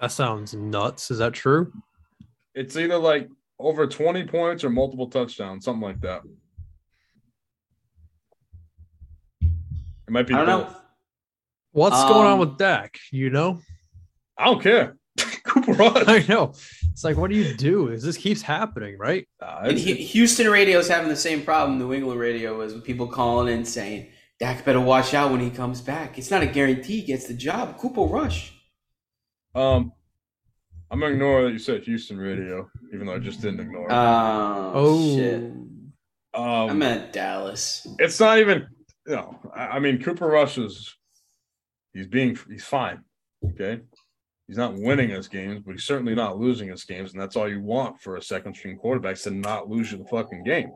That 0.00 0.12
sounds 0.12 0.54
nuts. 0.54 1.10
Is 1.10 1.18
that 1.18 1.32
true? 1.32 1.72
It's 2.54 2.76
either 2.76 2.96
like 2.98 3.28
over 3.58 3.86
20 3.86 4.24
points 4.24 4.62
or 4.64 4.70
multiple 4.70 5.08
touchdowns, 5.08 5.64
something 5.64 5.82
like 5.82 6.00
that. 6.02 6.22
It 9.42 10.10
might 10.12 10.26
be 10.26 10.34
I 10.34 10.38
don't 10.38 10.46
know. 10.46 10.64
both. 10.64 10.76
What's 11.72 12.02
going 12.04 12.26
on 12.26 12.34
Um, 12.34 12.38
with 12.38 12.58
Dak? 12.58 12.96
You 13.10 13.30
know? 13.30 13.60
I 14.38 14.46
don't 14.46 14.62
care. 14.62 14.96
Cooper 15.66 15.78
Rush. 15.78 16.04
I 16.06 16.24
know. 16.28 16.52
It's 16.90 17.04
like, 17.04 17.16
what 17.16 17.30
do 17.30 17.36
you 17.36 17.54
do? 17.54 17.88
Is 17.88 18.02
this 18.02 18.16
keeps 18.16 18.40
happening, 18.42 18.96
right? 18.98 19.26
Nah, 19.40 19.60
And 19.64 19.78
it's- 19.78 20.10
Houston 20.12 20.48
radio 20.50 20.78
is 20.78 20.88
having 20.88 21.08
the 21.08 21.16
same 21.16 21.42
problem 21.42 21.78
New 21.78 21.92
England 21.92 22.18
radio 22.20 22.60
is 22.62 22.72
with 22.74 22.84
people 22.84 23.06
calling 23.06 23.52
in 23.52 23.64
saying, 23.64 24.08
Dak 24.38 24.64
better 24.64 24.80
watch 24.80 25.14
out 25.14 25.30
when 25.30 25.40
he 25.40 25.48
comes 25.50 25.80
back. 25.80 26.18
It's 26.18 26.30
not 26.30 26.42
a 26.42 26.46
guarantee 26.46 27.00
he 27.00 27.06
gets 27.06 27.26
the 27.26 27.34
job. 27.34 27.78
Cooper 27.78 28.02
Rush. 28.02 28.52
Um, 29.54 29.92
I'm 30.90 31.00
gonna 31.00 31.12
ignore 31.14 31.44
that 31.44 31.52
you 31.52 31.58
said 31.58 31.82
Houston 31.84 32.18
radio, 32.18 32.68
even 32.94 33.06
though 33.06 33.14
I 33.14 33.18
just 33.18 33.40
didn't 33.40 33.60
ignore. 33.60 33.86
it. 33.88 33.92
Oh, 33.94 34.72
Oh, 34.74 35.16
shit. 35.16 35.42
um, 36.34 36.70
I'm 36.70 36.82
at 36.82 37.12
Dallas. 37.14 37.86
it's 37.98 38.20
not 38.20 38.38
even. 38.38 38.66
You 39.06 39.16
know, 39.16 39.38
I, 39.54 39.66
I 39.68 39.78
mean, 39.78 40.02
Cooper 40.02 40.26
Rush 40.26 40.58
is. 40.58 40.94
He's 41.94 42.06
being. 42.06 42.38
He's 42.50 42.64
fine. 42.64 43.00
Okay. 43.52 43.80
He's 44.46 44.56
not 44.56 44.74
winning 44.74 45.12
us 45.12 45.26
games, 45.26 45.62
but 45.64 45.72
he's 45.72 45.84
certainly 45.84 46.14
not 46.14 46.38
losing 46.38 46.70
us 46.70 46.84
games. 46.84 47.12
And 47.12 47.20
that's 47.20 47.34
all 47.34 47.48
you 47.48 47.60
want 47.60 48.00
for 48.00 48.16
a 48.16 48.22
second 48.22 48.54
string 48.54 48.76
quarterback 48.76 49.16
is 49.16 49.22
to 49.22 49.32
not 49.32 49.68
lose 49.68 49.90
you 49.90 49.98
the 49.98 50.04
fucking 50.04 50.44
game. 50.44 50.70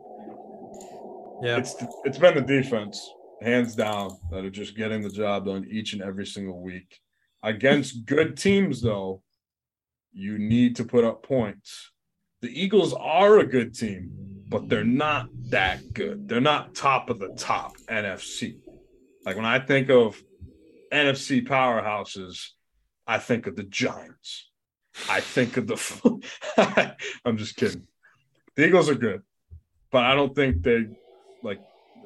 Yeah. 1.42 1.56
It's 1.56 1.76
it's 2.04 2.18
been 2.18 2.34
the 2.34 2.40
defense, 2.42 3.08
hands 3.40 3.74
down, 3.76 4.10
that 4.30 4.44
are 4.44 4.50
just 4.50 4.76
getting 4.76 5.02
the 5.02 5.08
job 5.08 5.46
done 5.46 5.66
each 5.70 5.92
and 5.92 6.02
every 6.02 6.26
single 6.26 6.60
week. 6.60 7.00
Against 7.42 8.04
good 8.04 8.36
teams, 8.36 8.82
though, 8.82 9.22
you 10.12 10.38
need 10.38 10.76
to 10.76 10.84
put 10.84 11.04
up 11.04 11.22
points. 11.22 11.92
The 12.42 12.48
Eagles 12.48 12.92
are 12.94 13.38
a 13.38 13.46
good 13.46 13.74
team, 13.74 14.10
but 14.48 14.68
they're 14.68 14.84
not 14.84 15.28
that 15.50 15.92
good. 15.92 16.28
They're 16.28 16.40
not 16.40 16.74
top 16.74 17.08
of 17.08 17.18
the 17.18 17.28
top 17.36 17.76
NFC. 17.88 18.58
Like 19.24 19.36
when 19.36 19.44
I 19.44 19.60
think 19.60 19.90
of 19.90 20.20
NFC 20.92 21.46
powerhouses, 21.46 22.48
I 23.10 23.18
think 23.18 23.48
of 23.48 23.56
the 23.56 23.64
Giants. 23.64 24.48
I 25.08 25.18
think 25.20 25.56
of 25.56 25.66
the. 25.66 26.96
I'm 27.24 27.36
just 27.36 27.56
kidding. 27.56 27.88
The 28.54 28.66
Eagles 28.66 28.88
are 28.88 28.94
good, 28.94 29.22
but 29.90 30.04
I 30.04 30.14
don't 30.14 30.32
think 30.32 30.62
they 30.62 30.86
like 31.42 31.58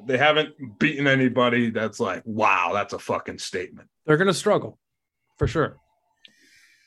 they 0.07 0.17
haven't 0.17 0.79
beaten 0.79 1.05
anybody 1.05 1.69
that's 1.69 1.99
like, 1.99 2.23
wow, 2.25 2.71
that's 2.73 2.93
a 2.93 2.97
fucking 2.97 3.37
statement. 3.37 3.87
They're 4.07 4.17
going 4.17 4.27
to 4.29 4.33
struggle 4.33 4.79
for 5.37 5.45
sure. 5.45 5.77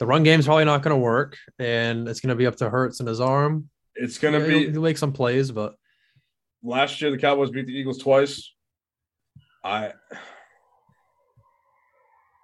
The 0.00 0.06
run 0.06 0.24
game's 0.24 0.46
probably 0.46 0.64
not 0.64 0.82
going 0.82 0.96
to 0.96 1.00
work, 1.00 1.36
and 1.60 2.08
it's 2.08 2.20
going 2.20 2.30
to 2.30 2.36
be 2.36 2.46
up 2.46 2.56
to 2.56 2.68
Hurts 2.68 2.98
and 2.98 3.08
his 3.08 3.20
arm. 3.20 3.70
It's 3.94 4.18
gonna 4.18 4.40
Yeah, 4.40 4.46
be 4.46 4.58
he'll, 4.60 4.70
he'll 4.72 4.82
make 4.82 4.98
some 4.98 5.12
plays, 5.12 5.52
but 5.52 5.74
last 6.64 7.00
year 7.00 7.12
the 7.12 7.18
Cowboys 7.18 7.50
beat 7.50 7.66
the 7.66 7.72
Eagles 7.72 7.98
twice. 7.98 8.52
I 9.62 9.92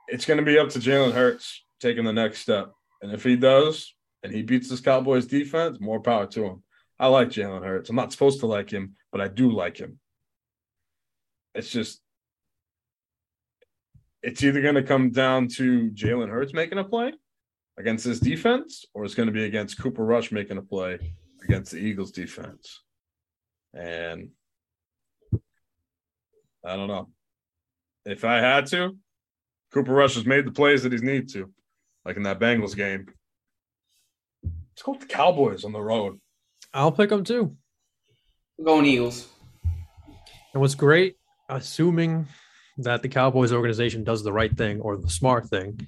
it's 0.08 0.24
gonna 0.24 0.42
be 0.42 0.58
up 0.58 0.68
to 0.70 0.78
Jalen 0.78 1.12
Hurts 1.12 1.63
taking 1.80 2.04
the 2.04 2.12
next 2.12 2.40
step. 2.40 2.72
And 3.02 3.12
if 3.12 3.22
he 3.22 3.36
does 3.36 3.94
and 4.22 4.32
he 4.32 4.42
beats 4.42 4.68
this 4.68 4.80
Cowboys 4.80 5.26
defense, 5.26 5.78
more 5.80 6.00
power 6.00 6.26
to 6.26 6.44
him. 6.44 6.62
I 6.98 7.08
like 7.08 7.28
Jalen 7.28 7.64
Hurts. 7.64 7.90
I'm 7.90 7.96
not 7.96 8.12
supposed 8.12 8.40
to 8.40 8.46
like 8.46 8.70
him, 8.70 8.94
but 9.12 9.20
I 9.20 9.28
do 9.28 9.50
like 9.50 9.76
him. 9.76 9.98
It's 11.54 11.70
just 11.70 12.00
it's 14.22 14.42
either 14.42 14.62
gonna 14.62 14.82
come 14.82 15.10
down 15.10 15.48
to 15.48 15.90
Jalen 15.90 16.30
Hurts 16.30 16.54
making 16.54 16.78
a 16.78 16.84
play 16.84 17.12
against 17.76 18.04
this 18.04 18.20
defense, 18.20 18.86
or 18.94 19.04
it's 19.04 19.14
gonna 19.14 19.32
be 19.32 19.44
against 19.44 19.78
Cooper 19.78 20.04
Rush 20.04 20.32
making 20.32 20.56
a 20.56 20.62
play 20.62 20.98
against 21.42 21.72
the 21.72 21.78
Eagles 21.78 22.10
defense. 22.10 22.80
And 23.74 24.30
I 26.64 26.76
don't 26.76 26.88
know. 26.88 27.10
If 28.06 28.24
I 28.24 28.36
had 28.36 28.66
to, 28.68 28.96
Cooper 29.72 29.92
Rush 29.92 30.14
has 30.14 30.24
made 30.24 30.46
the 30.46 30.52
plays 30.52 30.82
that 30.82 30.92
he's 30.92 31.02
need 31.02 31.28
to, 31.30 31.52
like 32.04 32.16
in 32.16 32.22
that 32.24 32.38
Bengals 32.38 32.76
game. 32.76 33.06
Let's 34.42 34.82
go 34.82 34.92
with 34.92 35.02
the 35.02 35.06
Cowboys 35.06 35.64
on 35.64 35.72
the 35.72 35.80
road. 35.80 36.20
I'll 36.72 36.92
pick 36.92 37.10
them 37.10 37.24
too. 37.24 37.56
We're 38.58 38.64
going 38.64 38.86
Eagles. 38.86 39.28
And 40.52 40.60
what's 40.60 40.74
great, 40.74 41.16
assuming 41.48 42.26
that 42.78 43.02
the 43.02 43.08
Cowboys 43.08 43.52
organization 43.52 44.04
does 44.04 44.22
the 44.22 44.32
right 44.32 44.56
thing 44.56 44.80
or 44.80 44.96
the 44.96 45.10
smart 45.10 45.46
thing, 45.46 45.80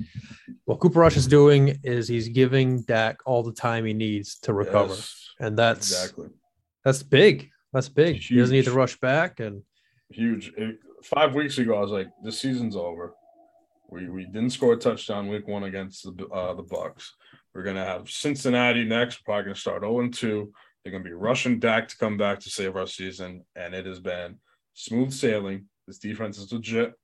what 0.65 0.81
Cooper 0.81 1.01
Rush 1.01 1.17
is 1.17 1.27
doing 1.27 1.79
is 1.83 2.09
he's 2.09 2.29
giving 2.29 2.83
Dak 2.83 3.19
all 3.27 3.43
the 3.43 3.53
time 3.53 3.85
he 3.85 3.95
needs 3.95 4.39
to 4.41 4.53
recover, 4.53 4.95
Yes, 4.95 5.31
and 5.41 5.57
that's 5.57 5.91
exactly 5.91 6.29
that's 6.87 7.03
big. 7.03 7.51
That's 7.73 7.89
big. 7.89 8.23
He 8.23 8.37
doesn't 8.37 8.55
need 8.55 8.65
to 8.67 8.73
rush 8.73 8.97
back, 9.01 9.41
and 9.41 9.63
huge. 10.09 10.53
Five 11.03 11.35
weeks 11.35 11.59
ago, 11.59 11.77
I 11.77 11.81
was 11.81 11.91
like, 11.91 12.09
"This 12.23 12.41
season's 12.41 12.77
over." 12.77 13.15
We 13.89 14.09
we 14.09 14.25
didn't 14.25 14.51
score 14.51 14.73
a 14.73 14.77
touchdown 14.77 15.29
week 15.29 15.47
one 15.47 15.65
against 15.65 16.05
the 16.05 16.27
uh, 16.27 16.55
the 16.55 16.63
Bucks. 16.63 17.15
We're 17.55 17.63
gonna 17.63 17.85
have 17.85 18.11
Cincinnati 18.11 18.85
next. 18.85 19.21
We're 19.21 19.33
probably 19.33 19.45
gonna 19.45 19.55
start 19.57 19.83
zero 19.83 20.01
and 20.01 20.13
two. 20.13 20.53
They're 20.83 20.93
gonna 20.93 21.05
be 21.05 21.13
rushing 21.13 21.59
Dak 21.59 21.89
to 21.89 21.97
come 21.97 22.17
back 22.17 22.41
to 22.41 22.51
save 22.51 22.77
our 22.77 22.87
season, 22.87 23.45
and 23.55 23.75
it 23.75 23.87
has 23.87 24.01
been 24.01 24.37
smooth 24.75 25.13
sailing. 25.13 25.67
This 25.87 25.99
defense 25.99 26.39
is 26.39 26.53
legit, 26.53 26.95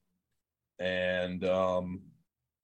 and 0.79 1.45
um, 1.45 2.03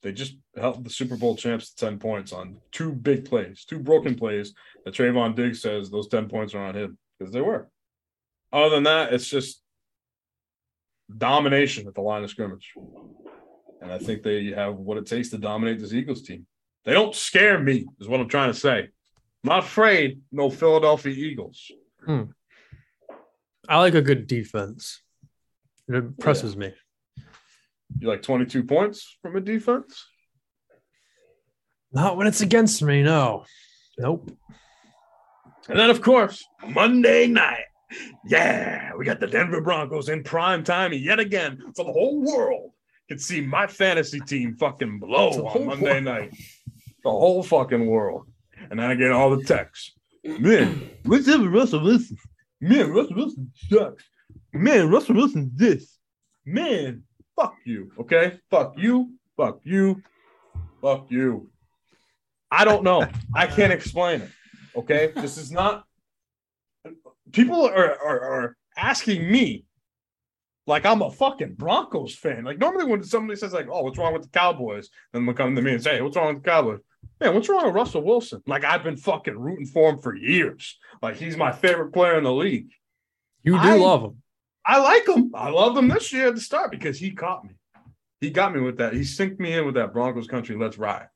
they 0.03 0.13
just 0.13 0.37
held 0.57 0.85
the 0.85 0.91
Super 0.91 1.17
Bowl 1.17 1.37
champs 1.37 1.71
to 1.71 1.87
ten 1.87 1.99
points 1.99 2.33
on 2.33 2.59
two 2.73 2.93
big 2.93 3.25
plays, 3.25 3.65
two 3.65 3.79
broken 3.79 4.17
plays 4.17 4.53
that 4.85 4.95
Trevon 4.95 5.35
Diggs 5.35 5.63
says 5.63 5.91
those 5.91 6.09
ten 6.09 6.29
points 6.29 6.55
are 6.55 6.65
on 6.65 6.77
him 6.77 6.99
because 7.19 7.33
they 7.33 7.41
were. 7.41 7.69
Other 8.53 8.77
than 8.77 8.85
that, 8.85 9.13
it's 9.13 9.29
just 9.29 9.63
domination 11.17 11.87
at 11.87 11.95
the 11.95 12.01
line 12.01 12.25
of 12.25 12.31
scrimmage. 12.31 12.73
And 13.81 13.93
I 13.93 13.99
think 13.99 14.23
they 14.23 14.47
have 14.47 14.75
what 14.75 14.99
it 14.99 15.07
takes 15.07 15.29
to 15.31 15.39
dominate 15.39 15.79
this 15.79 15.93
Eagles 15.93 16.23
team. 16.23 16.47
They 16.85 16.93
don't 16.93 17.15
scare 17.15 17.59
me, 17.59 17.87
is 18.01 18.09
what 18.09 18.21
I'm 18.21 18.29
trying 18.29 18.53
to 18.53 18.59
say. 18.59 18.79
I'm 18.81 18.89
not 19.45 19.65
afraid, 19.65 20.21
no 20.33 20.51
Philadelphia 20.51 21.13
Eagles. 21.13 21.71
Hmm. 22.05 22.25
I 23.69 23.79
like 23.79 23.95
a 23.95 24.03
good 24.03 24.27
defense. 24.27 25.03
It 25.89 25.95
impresses 25.95 26.57
me. 26.57 26.73
You 27.99 28.09
like 28.09 28.23
22 28.23 28.65
points 28.65 29.19
from 29.23 29.37
a 29.37 29.41
defense? 29.41 30.07
Not 31.93 32.17
when 32.17 32.27
it's 32.27 32.41
against 32.41 32.83
me. 32.83 33.03
No. 33.03 33.45
Nope. 33.99 34.31
And 35.69 35.79
then, 35.79 35.91
of 35.91 36.01
course, 36.01 36.45
Monday 36.67 37.27
night. 37.27 37.65
Yeah, 38.27 38.93
we 38.97 39.05
got 39.05 39.21
the 39.21 39.27
Denver 39.27 39.61
Broncos 39.61 40.09
in 40.09 40.23
prime 40.23 40.63
time 40.63 40.93
yet 40.93 41.19
again 41.19 41.59
for 41.75 41.85
the 41.85 41.93
whole 41.93 42.23
world 42.23 42.73
can 43.09 43.19
see 43.19 43.41
my 43.41 43.67
fantasy 43.67 44.21
team 44.21 44.57
fucking 44.57 44.99
blow 44.99 45.31
on 45.31 45.67
Monday 45.67 45.85
world. 45.85 46.05
night. 46.05 46.31
The 47.05 47.11
whole 47.11 47.43
fucking 47.43 47.87
world. 47.87 48.27
And 48.71 48.79
then 48.79 48.91
I 48.91 48.95
get 48.95 49.13
all 49.13 49.35
the 49.35 49.45
texts. 49.45 49.93
Man, 50.25 50.91
what's 51.05 51.29
up 51.29 51.41
with 51.41 51.53
Russell 51.53 51.83
Wilson? 51.83 52.17
Man, 52.61 52.91
Russell 52.91 53.17
Wilson 53.17 53.51
sucks. 53.71 54.05
Man, 54.53 54.91
Russell 54.91 55.15
Wilson 55.15 55.51
this. 55.55 55.99
Man, 56.45 57.05
fuck 57.37 57.55
you. 57.65 57.93
Okay? 57.99 58.39
Fuck 58.51 58.75
you. 58.77 59.15
Fuck 59.37 59.61
you. 59.65 60.03
Fuck 60.83 61.11
you. 61.11 61.51
I 62.51 62.65
don't 62.65 62.83
know. 62.83 63.07
I 63.35 63.47
can't 63.47 63.73
explain 63.73 64.23
it. 64.23 64.31
Okay? 64.77 65.13
This 65.15 65.39
is 65.39 65.51
not 65.51 65.85
people 67.33 67.67
are, 67.67 67.99
are, 68.03 68.21
are 68.21 68.57
asking 68.77 69.31
me 69.31 69.65
like 70.69 70.87
I'm 70.87 71.03
a 71.03 71.11
fucking 71.11 71.55
Broncos 71.55 72.15
fan. 72.15 72.45
Like 72.45 72.59
normally 72.59 72.85
when 72.85 73.03
somebody 73.03 73.39
says 73.39 73.53
like, 73.53 73.69
"Oh, 73.71 73.83
what's 73.83 73.99
wrong 73.99 74.13
with 74.13 74.23
the 74.23 74.29
Cowboys?" 74.29 74.91
then 75.13 75.25
they'll 75.25 75.35
come 75.35 75.57
to 75.57 75.63
me 75.63 75.73
and 75.73 75.83
say, 75.83 75.97
hey, 75.97 76.03
"What's 76.03 76.17
wrong 76.17 76.35
with 76.35 76.45
the 76.45 76.51
Cowboys?" 76.51 76.81
Man, 77.21 77.35
what's 77.35 77.49
wrong 77.49 77.67
with 77.67 77.75
Russell 77.75 78.03
Wilson? 78.05 78.43
Like 78.47 78.65
I've 78.65 78.85
been 78.85 78.97
fucking 78.97 79.39
rooting 79.39 79.67
for 79.67 79.91
him 79.91 79.99
for 79.99 80.15
years. 80.15 80.79
Like 81.03 81.17
he's 81.17 81.37
my 81.37 81.53
favorite 81.53 81.93
player 81.93 82.19
in 82.19 82.25
the 82.25 82.33
league. 82.33 82.71
You 83.43 83.53
do 83.53 83.59
I- 83.59 83.77
love 83.77 84.03
him. 84.03 84.23
I 84.65 84.79
like 84.81 85.09
him. 85.09 85.33
I 85.35 85.49
love 85.49 85.77
him 85.79 85.89
this 85.89 86.13
year 86.13 86.29
at 86.29 86.35
the 86.35 86.43
start 86.43 86.71
because 86.71 86.99
he 86.99 87.13
caught 87.13 87.43
me. 87.43 87.55
He 88.21 88.29
got 88.29 88.55
me 88.55 88.61
with 88.61 88.77
that. 88.79 88.93
He 88.93 89.01
synced 89.01 89.39
me 89.39 89.55
in 89.55 89.65
with 89.65 89.77
that 89.77 89.95
Broncos 89.95 90.27
country. 90.27 90.57
Let's 90.57 90.77
ride. 90.77 91.07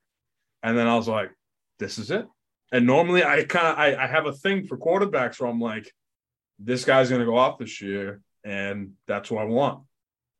And 0.62 0.78
then 0.78 0.86
I 0.86 0.96
was 0.96 1.06
like, 1.06 1.30
this 1.78 1.98
is 1.98 2.10
it. 2.10 2.26
And 2.72 2.86
normally 2.86 3.22
I 3.22 3.44
kind 3.44 3.66
of 3.66 3.78
I, 3.78 4.04
I 4.04 4.06
have 4.06 4.24
a 4.24 4.32
thing 4.32 4.66
for 4.66 4.78
quarterbacks 4.78 5.38
where 5.38 5.50
I'm 5.50 5.60
like, 5.60 5.92
this 6.58 6.86
guy's 6.86 7.10
gonna 7.10 7.26
go 7.26 7.36
off 7.36 7.58
this 7.58 7.82
year, 7.82 8.22
and 8.44 8.92
that's 9.06 9.30
what 9.30 9.42
I 9.42 9.46
want. 9.46 9.84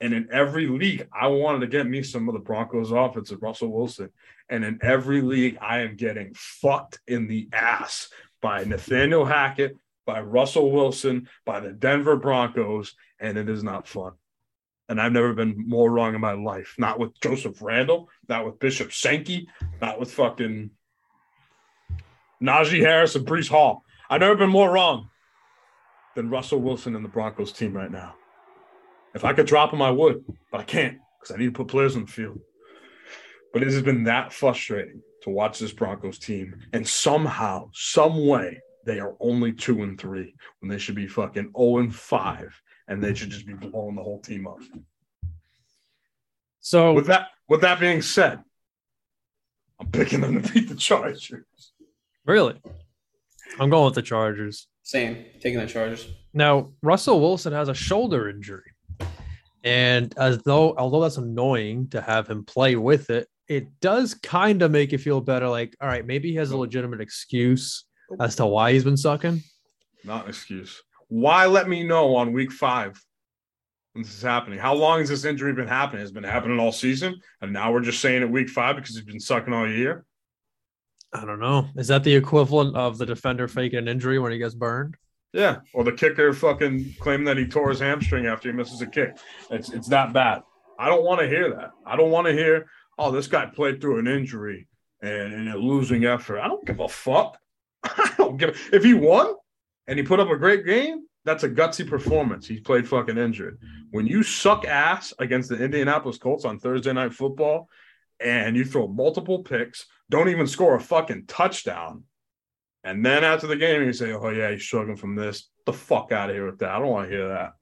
And 0.01 0.13
in 0.13 0.29
every 0.33 0.67
league, 0.67 1.07
I 1.13 1.29
wanted 1.29 1.61
to 1.61 1.69
get 1.69 1.87
me 1.87 2.03
some 2.03 2.29
of 2.29 2.35
the 2.35 2.41
Broncos 2.41 2.91
offense 2.91 3.31
of 3.31 3.41
Russell 3.41 3.73
Wilson. 3.73 4.11
And 4.49 4.65
in 4.65 4.81
every 4.83 5.21
league, 5.21 5.59
I 5.61 5.81
am 5.81 5.97
getting 5.97 6.33
fucked 6.35 6.99
in 7.07 7.29
the 7.29 7.49
ass 7.53 8.09
by 8.41 8.65
Nathaniel 8.65 9.25
Hackett, 9.25 9.77
by 10.05 10.21
Russell 10.21 10.73
Wilson, 10.73 11.29
by 11.47 11.61
the 11.61 11.71
Denver 11.71 12.17
Broncos, 12.17 12.97
and 13.21 13.39
it 13.39 13.49
is 13.49 13.63
not 13.63 13.87
fun. 13.87 14.13
And 14.89 15.01
I've 15.01 15.13
never 15.13 15.35
been 15.35 15.55
more 15.69 15.89
wrong 15.89 16.17
in 16.17 16.21
my 16.21 16.33
life. 16.33 16.75
Not 16.79 16.99
with 16.99 17.19
Joseph 17.21 17.63
Randle, 17.63 18.09
not 18.29 18.45
with 18.45 18.59
Bishop 18.59 18.93
Sankey, 18.93 19.49
not 19.81 20.01
with 20.01 20.13
fucking 20.13 20.71
Najee 22.43 22.81
Harris 22.81 23.15
and 23.15 23.25
Breece 23.25 23.49
Hall. 23.49 23.85
I've 24.11 24.21
never 24.21 24.35
been 24.35 24.51
more 24.51 24.71
wrong 24.71 25.09
than 26.15 26.31
Russell 26.31 26.61
Wilson 26.61 26.97
and 26.97 27.05
the 27.05 27.09
Broncos 27.09 27.53
team 27.53 27.75
right 27.75 27.91
now. 27.91 28.15
If 29.15 29.25
I 29.25 29.33
could 29.33 29.47
drop 29.47 29.73
him, 29.73 29.83
I 29.83 29.91
would, 29.91 30.25
but 30.51 30.61
I 30.61 30.65
can't 30.65 30.99
because 31.21 31.35
I 31.35 31.39
need 31.39 31.47
to 31.47 31.53
put 31.53 31.69
players 31.69 31.97
on 31.97 32.07
the 32.07 32.11
field. 32.11 32.41
But 33.53 33.63
it 33.63 33.71
has 33.71 33.83
been 33.83 34.05
that 34.05 34.33
frustrating 34.33 35.03
to 35.23 35.31
watch 35.31 35.59
this 35.59 35.73
Broncos 35.73 36.19
team, 36.19 36.57
and 36.73 36.87
somehow, 36.87 37.71
some 37.75 38.27
way, 38.27 38.61
they 38.85 38.99
are 38.99 39.15
only 39.21 39.53
two 39.53 39.83
and 39.83 40.01
three 40.01 40.35
when 40.61 40.69
they 40.69 40.79
should 40.79 40.95
be 40.97 41.07
fucking 41.07 41.53
zero 41.57 41.79
and 41.79 41.95
five, 41.95 42.61
and 42.89 43.03
they 43.03 43.15
should 43.15 43.31
just 43.31 43.47
be 43.47 43.53
blowing 43.53 43.95
the 43.95 44.03
whole 44.03 44.21
team 44.21 44.47
up. 44.47 44.59
So 46.61 46.93
With 46.93 47.07
that, 47.07 47.29
with 47.49 47.61
that 47.61 47.79
being 47.79 48.03
said, 48.03 48.41
I'm 49.79 49.91
picking 49.91 50.21
them 50.21 50.41
to 50.41 50.53
beat 50.53 50.69
the 50.69 50.75
Chargers. 50.75 51.33
really, 52.25 52.61
I'm 53.59 53.71
going 53.71 53.85
with 53.85 53.95
the 53.95 54.03
Chargers. 54.03 54.67
Same. 54.83 55.25
Taking 55.41 55.61
the 55.61 55.67
Chargers. 55.67 56.09
Now, 56.35 56.73
Russell 56.83 57.21
Wilson 57.21 57.53
has 57.53 57.69
a 57.69 57.75
shoulder 57.75 58.29
injury. 58.29 58.65
And 59.65 60.13
as 60.19 60.39
though, 60.43 60.75
although 60.77 61.01
that's 61.01 61.19
annoying 61.19 61.89
to 61.91 62.01
have 62.01 62.29
him 62.29 62.45
play 62.45 62.75
with 62.77 63.11
it, 63.11 63.29
it 63.49 63.69
does 63.81 64.15
kind 64.15 64.63
of 64.63 64.71
make 64.71 64.93
you 64.93 64.99
feel 64.99 65.21
better. 65.21 65.49
Like, 65.49 65.77
all 65.81 65.89
right, 65.89 66.07
maybe 66.07 66.31
he 66.31 66.37
has 66.37 66.51
a 66.51 66.57
legitimate 66.57 67.01
excuse 67.01 67.85
as 68.19 68.37
to 68.37 68.47
why 68.47 68.73
he's 68.73 68.85
been 68.85 68.97
sucking. 68.97 69.43
Not 70.05 70.25
an 70.25 70.31
excuse. 70.31 70.83
Why 71.09 71.47
let 71.47 71.69
me 71.69 71.85
know 71.85 72.17
on 72.17 72.33
week 72.33 72.51
five 72.51 73.01
when 73.93 74.03
this 74.03 74.15
is 74.17 74.23
happening? 74.23 74.59
How 74.59 74.75
long 74.75 75.01
has 75.01 75.11
this 75.11 75.25
injury 75.25 75.53
been 75.53 75.69
happening? 75.69 76.03
It's 76.03 76.11
been 76.11 76.25
happening 76.25 76.59
all 76.59 76.73
season, 76.73 77.21
and 77.41 77.53
now 77.53 77.73
we're 77.73 77.83
just 77.83 78.01
saying 78.01 78.23
it 78.23 78.31
week 78.31 78.49
five 78.49 78.77
because 78.77 78.97
he's 78.97 79.05
been 79.05 79.21
sucking 79.21 79.53
all 79.53 79.69
year. 79.69 80.05
I 81.13 81.25
don't 81.25 81.41
know. 81.41 81.69
Is 81.77 81.89
that 81.89 82.05
the 82.05 82.15
equivalent 82.15 82.77
of 82.77 82.99
the 82.99 83.07
defender 83.07 83.47
faking 83.47 83.79
an 83.79 83.89
injury 83.89 84.19
when 84.19 84.33
he 84.33 84.39
gets 84.39 84.55
burned? 84.55 84.97
Yeah, 85.33 85.59
or 85.73 85.85
the 85.85 85.93
kicker 85.93 86.33
fucking 86.33 86.95
claiming 87.01 87.25
that 87.25 87.39
he 87.39 87.47
tore 87.47 87.71
his 87.71 87.81
hamstring 87.81 88.27
after 88.27 88.51
he 88.51 88.57
misses 88.57 88.83
a 88.83 88.87
kick. 88.87 89.17
It's 89.51 89.71
it's 89.71 89.89
that 89.89 90.13
bad. 90.13 90.43
I 90.79 90.89
don't 90.89 91.05
want 91.05 91.21
to 91.21 91.29
hear 91.29 91.51
that. 91.55 91.71
I 91.87 91.97
don't 91.97 92.11
want 92.11 92.27
to 92.27 92.33
hear, 92.33 92.67
oh, 92.99 93.11
this 93.11 93.29
guy 93.29 93.47
played 93.47 93.81
through 93.81 93.99
an 93.99 94.09
injury 94.09 94.69
and, 95.01 95.33
and 95.33 95.49
a 95.49 95.57
losing 95.57 96.05
effort. 96.05 96.41
I 96.41 96.49
don't 96.49 96.67
give 96.67 96.81
a 96.81 96.89
fuck. 96.89 97.39
I 97.85 98.13
don't 98.19 98.37
give. 98.37 98.61
If 98.73 98.85
he 98.85 98.95
won 98.95 99.35
and 99.87 99.99
he 99.99 100.05
put 100.05 100.21
up 100.21 100.29
a 100.29 100.37
great 100.37 100.67
game, 100.67 101.07
that's 101.25 101.45
a 101.45 101.49
gutsy 101.49 101.89
performance. 101.89 102.47
He 102.47 102.61
played 102.61 102.89
fucking 102.89 103.17
injured. 103.17 103.59
When 103.91 104.07
you 104.07 104.23
suck 104.23 104.67
ass 104.67 105.15
against 105.19 105.49
the 105.49 105.63
Indianapolis 105.63 106.19
Colts 106.19 106.45
on 106.45 106.59
Thursday 106.59 106.93
Night 106.93 107.13
Football, 107.13 107.69
and 108.23 108.57
you 108.57 108.65
throw 108.65 108.87
multiple 108.87 109.43
picks, 109.43 109.87
don't 110.11 110.29
even 110.29 110.47
score 110.47 110.77
a 110.77 110.81
fucking 110.81 111.27
touchdown, 111.27 112.05
and 112.85 113.05
then 113.05 113.25
after 113.25 113.47
the 113.47 113.57
game 113.57 113.83
you 113.83 113.93
say, 113.93 114.13
"Oh 114.13 114.29
yeah, 114.31 114.51
he's 114.51 114.63
struggling 114.63 114.97
from 114.97 115.15
this." 115.15 115.49
Get 115.59 115.67
the 115.67 115.79
fuck 115.79 116.13
out 116.13 116.31
of 116.31 116.37
here 116.37 116.47
with 116.47 116.59
that. 116.59 116.71
I 116.71 116.79
don't 116.79 116.89
want 116.89 117.09
to 117.09 117.17
hear 117.17 117.29
that. 117.29 117.53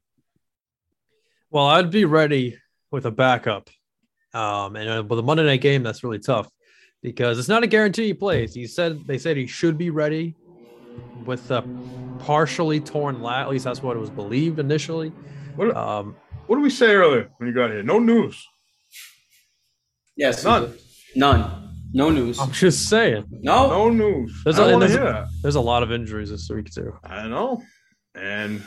Well, 1.51 1.67
I'd 1.67 1.91
be 1.91 2.05
ready 2.05 2.59
with 2.91 3.07
a 3.07 3.11
backup. 3.11 3.69
Um, 4.33 4.77
and 4.77 4.89
uh, 4.89 5.03
with 5.03 5.19
a 5.19 5.23
Monday 5.23 5.45
night 5.45 5.61
game, 5.61 5.83
that's 5.83 6.05
really 6.05 6.21
tough 6.21 6.49
because 7.03 7.39
it's 7.39 7.49
not 7.49 7.63
a 7.63 7.67
guarantee 7.67 8.07
he 8.07 8.15
plays. 8.15 8.55
He 8.55 8.67
said 8.67 9.01
they 9.07 9.19
said 9.19 9.37
he 9.37 9.47
should 9.47 9.77
be 9.77 9.91
ready 9.91 10.37
with 11.25 11.51
a 11.51 11.63
partially 12.21 12.81
torn 12.81 13.23
lat. 13.23 13.43
At 13.43 13.51
least 13.51 13.65
that's 13.65 13.83
what 13.83 13.97
it 13.97 14.01
was 14.01 14.11
believed 14.11 14.59
initially. 14.59 15.11
What, 15.57 15.77
Um, 15.77 16.17
what 16.47 16.57
did 16.57 16.63
we 16.63 16.71
say 16.71 16.95
earlier 16.95 17.31
when 17.39 17.49
you 17.49 17.55
got 17.55 17.71
here? 17.71 17.83
No 17.83 17.99
news. 17.99 18.47
Yes, 20.21 20.45
None. 20.45 20.75
none, 21.17 21.71
no 21.95 22.11
news. 22.11 22.39
I'm 22.39 22.53
just 22.53 22.91
saying, 22.91 23.25
No, 23.31 23.71
No 23.71 23.89
news. 23.89 24.39
There's 24.45 24.59
I 24.59 24.67
a- 24.67 24.71
don't 24.73 24.81
there's 24.81 24.93
hear 24.93 25.07
a- 25.07 25.13
that. 25.13 25.29
there's 25.41 25.55
a 25.55 25.61
lot 25.63 25.83
of 25.83 25.91
injuries 25.91 26.29
this 26.29 26.51
week 26.51 26.71
too. 26.71 26.93
I 27.03 27.27
know. 27.27 27.63
And 28.15 28.63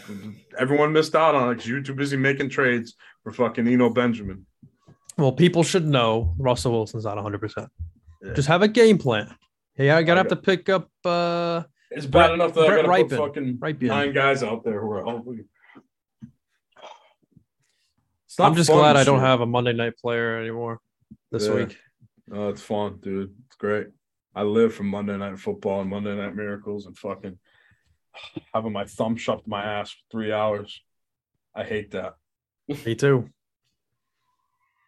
everyone 0.57 0.91
missed 0.93 1.13
out 1.15 1.35
on 1.35 1.49
it 1.51 1.55
because 1.55 1.67
you 1.69 1.75
were 1.75 1.81
too 1.81 1.93
busy 1.93 2.17
making 2.17 2.49
trades 2.49 2.95
for 3.21 3.31
fucking 3.31 3.67
Eno 3.67 3.91
Benjamin. 3.91 4.47
Well, 5.15 5.31
people 5.31 5.61
should 5.61 5.85
know 5.88 6.34
Russell 6.39 6.71
Wilson's 6.71 7.05
not 7.05 7.17
100. 7.17 7.39
percent 7.39 7.69
Just 8.35 8.47
have 8.47 8.63
a 8.63 8.67
game 8.67 8.97
plan. 8.97 9.35
Hey, 9.75 9.91
I 9.91 10.01
gotta 10.01 10.21
have 10.21 10.30
to 10.30 10.35
pick 10.35 10.69
up. 10.69 10.89
uh 11.05 11.63
It's 11.91 12.07
Brett- 12.07 12.30
bad 12.30 12.34
enough 12.34 12.55
that 12.55 12.65
Brett 12.65 12.80
I 12.80 12.81
gotta 12.81 12.88
Ripon. 12.89 13.09
put 13.09 13.27
fucking 13.27 13.57
Ripon. 13.61 13.88
nine 13.89 14.11
guys 14.13 14.41
out 14.41 14.63
there 14.63 14.81
who 14.81 14.91
are 14.91 15.05
healthy. 15.05 15.43
I'm 18.39 18.55
just 18.55 18.71
glad 18.71 18.95
I 18.95 19.03
don't 19.03 19.19
have 19.19 19.41
a 19.41 19.45
Monday 19.45 19.73
night 19.73 19.93
player 19.99 20.39
anymore 20.41 20.80
this 21.34 21.47
Yeah. 21.47 21.55
week. 21.55 21.77
Oh, 22.31 22.49
it's 22.49 22.61
fun, 22.61 22.99
dude. 23.01 23.35
It's 23.47 23.55
great. 23.57 23.88
I 24.35 24.43
live 24.43 24.73
for 24.73 24.84
Monday 24.84 25.18
Night 25.18 25.38
Football 25.39 25.81
and 25.81 25.89
Monday 25.89 26.15
Night 26.15 26.35
Miracles 26.35 26.85
and 26.85 26.97
fucking 26.97 27.38
having 28.53 28.72
my 28.72 28.85
thumb 28.85 29.15
shoved 29.18 29.47
my 29.47 29.64
ass 29.64 29.91
for 29.91 29.99
three 30.11 30.31
hours. 30.31 30.81
I 31.55 31.64
hate 31.64 31.91
that. 31.91 32.15
Me 32.85 32.95
too. 32.95 33.30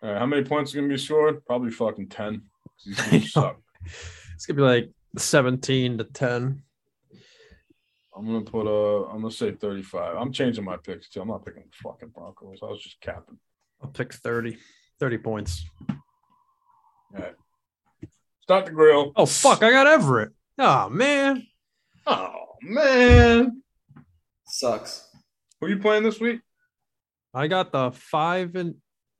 All 0.01 0.11
right, 0.11 0.19
how 0.19 0.25
many 0.25 0.43
points 0.43 0.73
are 0.73 0.77
gonna 0.77 0.87
be 0.87 0.97
scored? 0.97 1.43
Probably 1.45 1.71
fucking 1.71 2.09
ten. 2.09 2.43
'cause 2.77 2.85
These 2.85 3.09
games 3.09 3.31
suck. 3.33 3.59
It's 4.35 4.45
gonna 4.45 4.57
be 4.57 4.61
like 4.63 4.91
17 5.17 5.97
to 5.97 6.03
10. 6.03 6.61
I'm 8.15 8.25
gonna 8.25 8.41
put 8.41 8.65
a. 8.67 9.07
I'm 9.09 9.21
gonna 9.21 9.31
say 9.31 9.51
35. 9.51 10.15
I'm 10.15 10.31
changing 10.31 10.63
my 10.63 10.77
picks 10.77 11.09
too. 11.09 11.21
I'm 11.21 11.27
not 11.27 11.43
picking 11.45 11.63
the 11.63 11.75
fucking 11.83 12.09
Broncos. 12.09 12.59
I 12.63 12.67
was 12.67 12.81
just 12.81 13.01
capping. 13.01 13.37
I'll 13.81 13.89
pick 13.89 14.13
30. 14.13 14.57
30 14.99 15.17
points. 15.17 15.65
Start 18.41 18.65
the 18.65 18.71
grill. 18.71 19.11
Oh 19.15 19.25
fuck, 19.25 19.63
I 19.63 19.71
got 19.71 19.87
Everett. 19.87 20.31
Oh 20.59 20.89
man. 20.89 21.45
Oh 22.07 22.33
man, 22.61 23.61
sucks. 24.45 25.07
who 25.59 25.67
you 25.67 25.79
playing 25.79 26.03
this 26.03 26.19
week? 26.19 26.41
I 27.33 27.47
got 27.47 27.71
the 27.71 27.91
five 27.91 28.55
and 28.55 28.75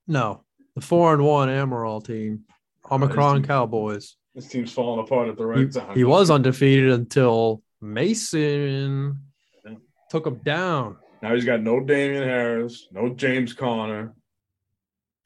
no, 0.08 0.44
the 0.76 0.82
four 0.82 1.14
and 1.14 1.24
one 1.24 1.50
Amaral 1.50 2.04
team. 2.06 2.44
Oh, 2.90 2.96
Omicron 2.96 3.38
team- 3.38 3.46
Cowboys. 3.46 4.16
This 4.36 4.48
team's 4.48 4.72
falling 4.72 5.04
apart 5.04 5.30
at 5.30 5.38
the 5.38 5.46
right 5.46 5.60
He, 5.60 5.68
time. 5.68 5.96
he 5.96 6.04
was 6.04 6.30
undefeated 6.30 6.92
until 6.92 7.64
Mason 7.82 9.18
Yeah. 9.66 9.76
took 10.12 10.28
him 10.28 10.36
down. 10.44 10.98
Now 11.24 11.34
he's 11.34 11.46
got 11.46 11.62
no 11.62 11.80
Damien 11.80 12.22
Harris, 12.24 12.88
no 12.92 13.10
James 13.10 13.54
Conner, 13.54 14.14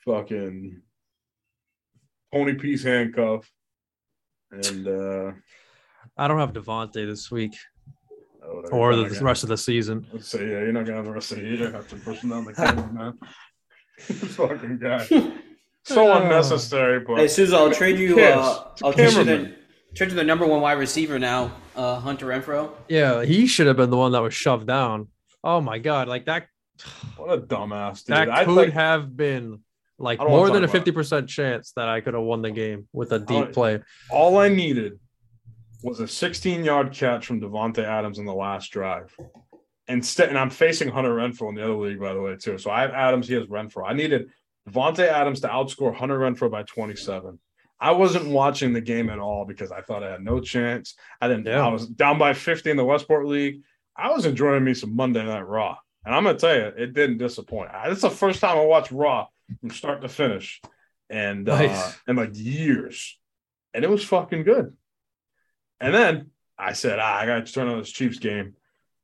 fucking 0.05 0.81
Tony 2.34 2.53
piece 2.56 2.84
handcuff, 2.84 3.49
and 4.51 4.88
uh 4.88 5.31
I 6.18 6.27
don't 6.27 6.39
have 6.39 6.53
Davante 6.53 6.93
this 7.06 7.31
week 7.31 7.56
oh, 8.43 8.64
or 8.72 8.95
the 8.95 9.03
gonna- 9.10 9.23
rest 9.23 9.43
of 9.43 9.49
the 9.49 9.57
season. 9.57 10.06
Let's 10.14 10.27
say 10.27 10.41
yeah, 10.41 10.60
you're 10.60 10.72
not 10.72 10.85
gonna 10.85 10.97
have 10.97 11.06
the 11.06 11.11
rest 11.11 11.31
of 11.31 11.39
the 11.39 11.45
year 11.45 11.76
after 11.76 11.95
pushing 11.97 12.30
down 12.30 12.45
the 12.45 12.53
camera, 12.53 12.91
man. 12.91 13.14
Fucking 13.99 14.80
guy. 14.80 15.07
So 15.85 16.11
Uh, 16.11 16.19
unnecessary, 16.22 16.99
but 16.99 17.18
Hey, 17.18 17.27
Susan, 17.30 17.56
I'll 17.56 17.72
trade 17.72 17.97
you. 17.97 18.10
Who 18.10 18.15
cares? 18.15 18.35
Uh, 18.38 18.64
It's 18.73 18.81
a 18.81 18.85
I'll 18.85 18.93
trade 18.93 19.14
you, 19.14 19.23
the, 19.23 19.56
trade 19.95 20.10
you 20.10 20.15
the 20.15 20.23
number 20.26 20.45
one 20.45 20.61
wide 20.61 20.73
receiver 20.73 21.18
now, 21.18 21.51
uh, 21.76 21.99
Hunter 21.99 22.27
Renfrow. 22.27 22.72
Yeah, 22.89 23.23
he 23.23 23.47
should 23.47 23.65
have 23.65 23.77
been 23.77 23.89
the 23.89 23.97
one 23.97 24.11
that 24.11 24.22
was 24.22 24.34
shoved 24.34 24.68
down. 24.68 25.07
Oh 25.43 25.61
my 25.61 25.80
god, 25.80 26.07
like 26.10 26.26
that 26.26 26.47
what 27.15 27.31
a 27.34 27.41
dumbass 27.41 28.06
dude. 28.06 28.18
that 28.18 28.30
I'd 28.30 28.45
could 28.45 28.56
like, 28.56 28.73
have 28.73 29.15
been 29.15 29.61
like 29.99 30.19
I 30.19 30.23
don't 30.23 30.31
wanna 30.31 30.45
more 30.47 30.53
than 30.53 30.63
a 30.63 30.73
it. 30.73 30.85
50% 30.85 31.27
chance 31.27 31.71
that 31.76 31.88
I 31.88 32.01
could 32.01 32.13
have 32.13 32.23
won 32.23 32.41
the 32.41 32.51
game 32.51 32.88
with 32.93 33.11
a 33.11 33.19
deep 33.19 33.27
don't- 33.27 33.53
play. 33.53 33.80
all 34.09 34.38
I 34.38 34.49
needed 34.49 34.99
was 35.84 35.99
a 35.99 36.07
16 36.07 36.63
yard 36.63 36.91
catch 36.91 37.26
from 37.26 37.39
Davante 37.41 37.84
Adams 37.84 38.19
in 38.19 38.26
the 38.26 38.34
last 38.34 38.71
drive. 38.71 39.15
Instead, 39.88 40.30
and 40.30 40.38
I'm 40.38 40.49
facing 40.51 40.89
Hunter 40.89 41.15
Renfrow 41.15 41.49
in 41.49 41.55
the 41.55 41.63
other 41.63 41.73
league, 41.73 41.99
by 41.99 42.13
the 42.13 42.21
way, 42.21 42.35
too. 42.35 42.57
So 42.57 42.69
I 42.69 42.81
have 42.81 42.91
Adams, 42.91 43.27
he 43.27 43.34
has 43.34 43.47
Renfrow. 43.47 43.84
I 43.88 43.93
needed 43.93 44.30
Davante 44.69 45.07
Adams 45.07 45.39
to 45.41 45.47
outscore 45.47 45.95
Hunter 45.95 46.19
Renfrow 46.19 46.51
by 46.51 46.63
27. 46.63 47.39
I 47.81 47.91
wasn't 47.91 48.27
watching 48.27 48.73
the 48.73 48.81
game 48.81 49.09
at 49.09 49.19
all 49.19 49.45
because 49.45 49.71
I 49.71 49.81
thought 49.81 50.03
I 50.03 50.11
had 50.11 50.21
no 50.21 50.41
chance. 50.41 50.95
I 51.21 51.27
didn't. 51.27 51.45
Yeah. 51.47 51.65
I 51.65 51.69
was 51.69 51.88
down 51.88 52.19
by 52.19 52.34
50 52.34 52.69
in 52.69 52.77
the 52.77 52.85
Westport 52.85 53.26
League. 53.26 53.61
I 53.95 54.11
was 54.11 54.26
enjoying 54.26 54.63
me 54.63 54.73
some 54.73 54.95
Monday 54.95 55.26
Night 55.26 55.47
Raw, 55.47 55.77
and 56.05 56.13
I'm 56.13 56.23
gonna 56.23 56.38
tell 56.38 56.55
you, 56.55 56.65
it 56.77 56.93
didn't 56.93 57.17
disappoint. 57.17 57.71
I, 57.71 57.89
it's 57.89 58.01
the 58.01 58.09
first 58.09 58.41
time 58.41 58.57
I 58.57 58.65
watched 58.65 58.91
Raw 58.91 59.27
from 59.59 59.69
start 59.71 60.01
to 60.01 60.09
finish, 60.09 60.61
and 61.09 61.47
uh, 61.49 61.57
Nice. 61.57 61.97
in 62.07 62.15
like 62.15 62.31
years, 62.34 63.17
and 63.73 63.84
it 63.84 63.89
was 63.89 64.03
fucking 64.03 64.43
good. 64.43 64.76
And 65.80 65.93
then 65.93 66.31
I 66.57 66.73
said, 66.73 66.99
ah, 66.99 67.17
I 67.19 67.26
got 67.26 67.45
to 67.45 67.51
turn 67.53 67.67
on 67.67 67.80
this 67.80 67.89
Chiefs 67.91 68.19
game. 68.19 68.55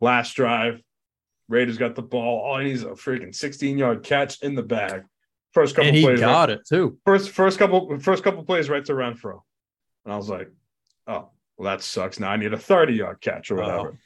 Last 0.01 0.33
drive, 0.35 0.81
Raiders 1.47 1.77
got 1.77 1.95
the 1.95 2.01
ball. 2.01 2.41
All 2.41 2.59
he 2.59 2.65
needs 2.65 2.79
is 2.81 2.85
a 2.85 2.89
freaking 2.91 3.33
16 3.33 3.77
yard 3.77 4.03
catch 4.03 4.41
in 4.41 4.55
the 4.55 4.63
bag. 4.63 5.03
First 5.53 5.75
couple 5.75 5.87
And 5.87 5.95
he 5.97 6.03
plays, 6.03 6.19
got 6.19 6.49
it 6.49 6.61
too. 6.67 6.97
first 7.05 7.29
first 7.29 7.57
couple 7.57 7.97
first 7.99 8.23
couple 8.23 8.43
plays 8.43 8.69
right 8.69 8.83
to 8.85 8.93
Renfrow, 8.93 9.39
and 10.03 10.13
I 10.13 10.17
was 10.17 10.27
like, 10.29 10.51
oh, 11.07 11.29
well 11.57 11.71
that 11.71 11.81
sucks. 11.81 12.19
Now 12.19 12.29
I 12.31 12.35
need 12.35 12.51
a 12.53 12.57
30 12.57 12.93
yard 12.93 13.21
catch 13.21 13.51
or 13.51 13.55
whatever. 13.55 13.89
Oh. 13.93 13.97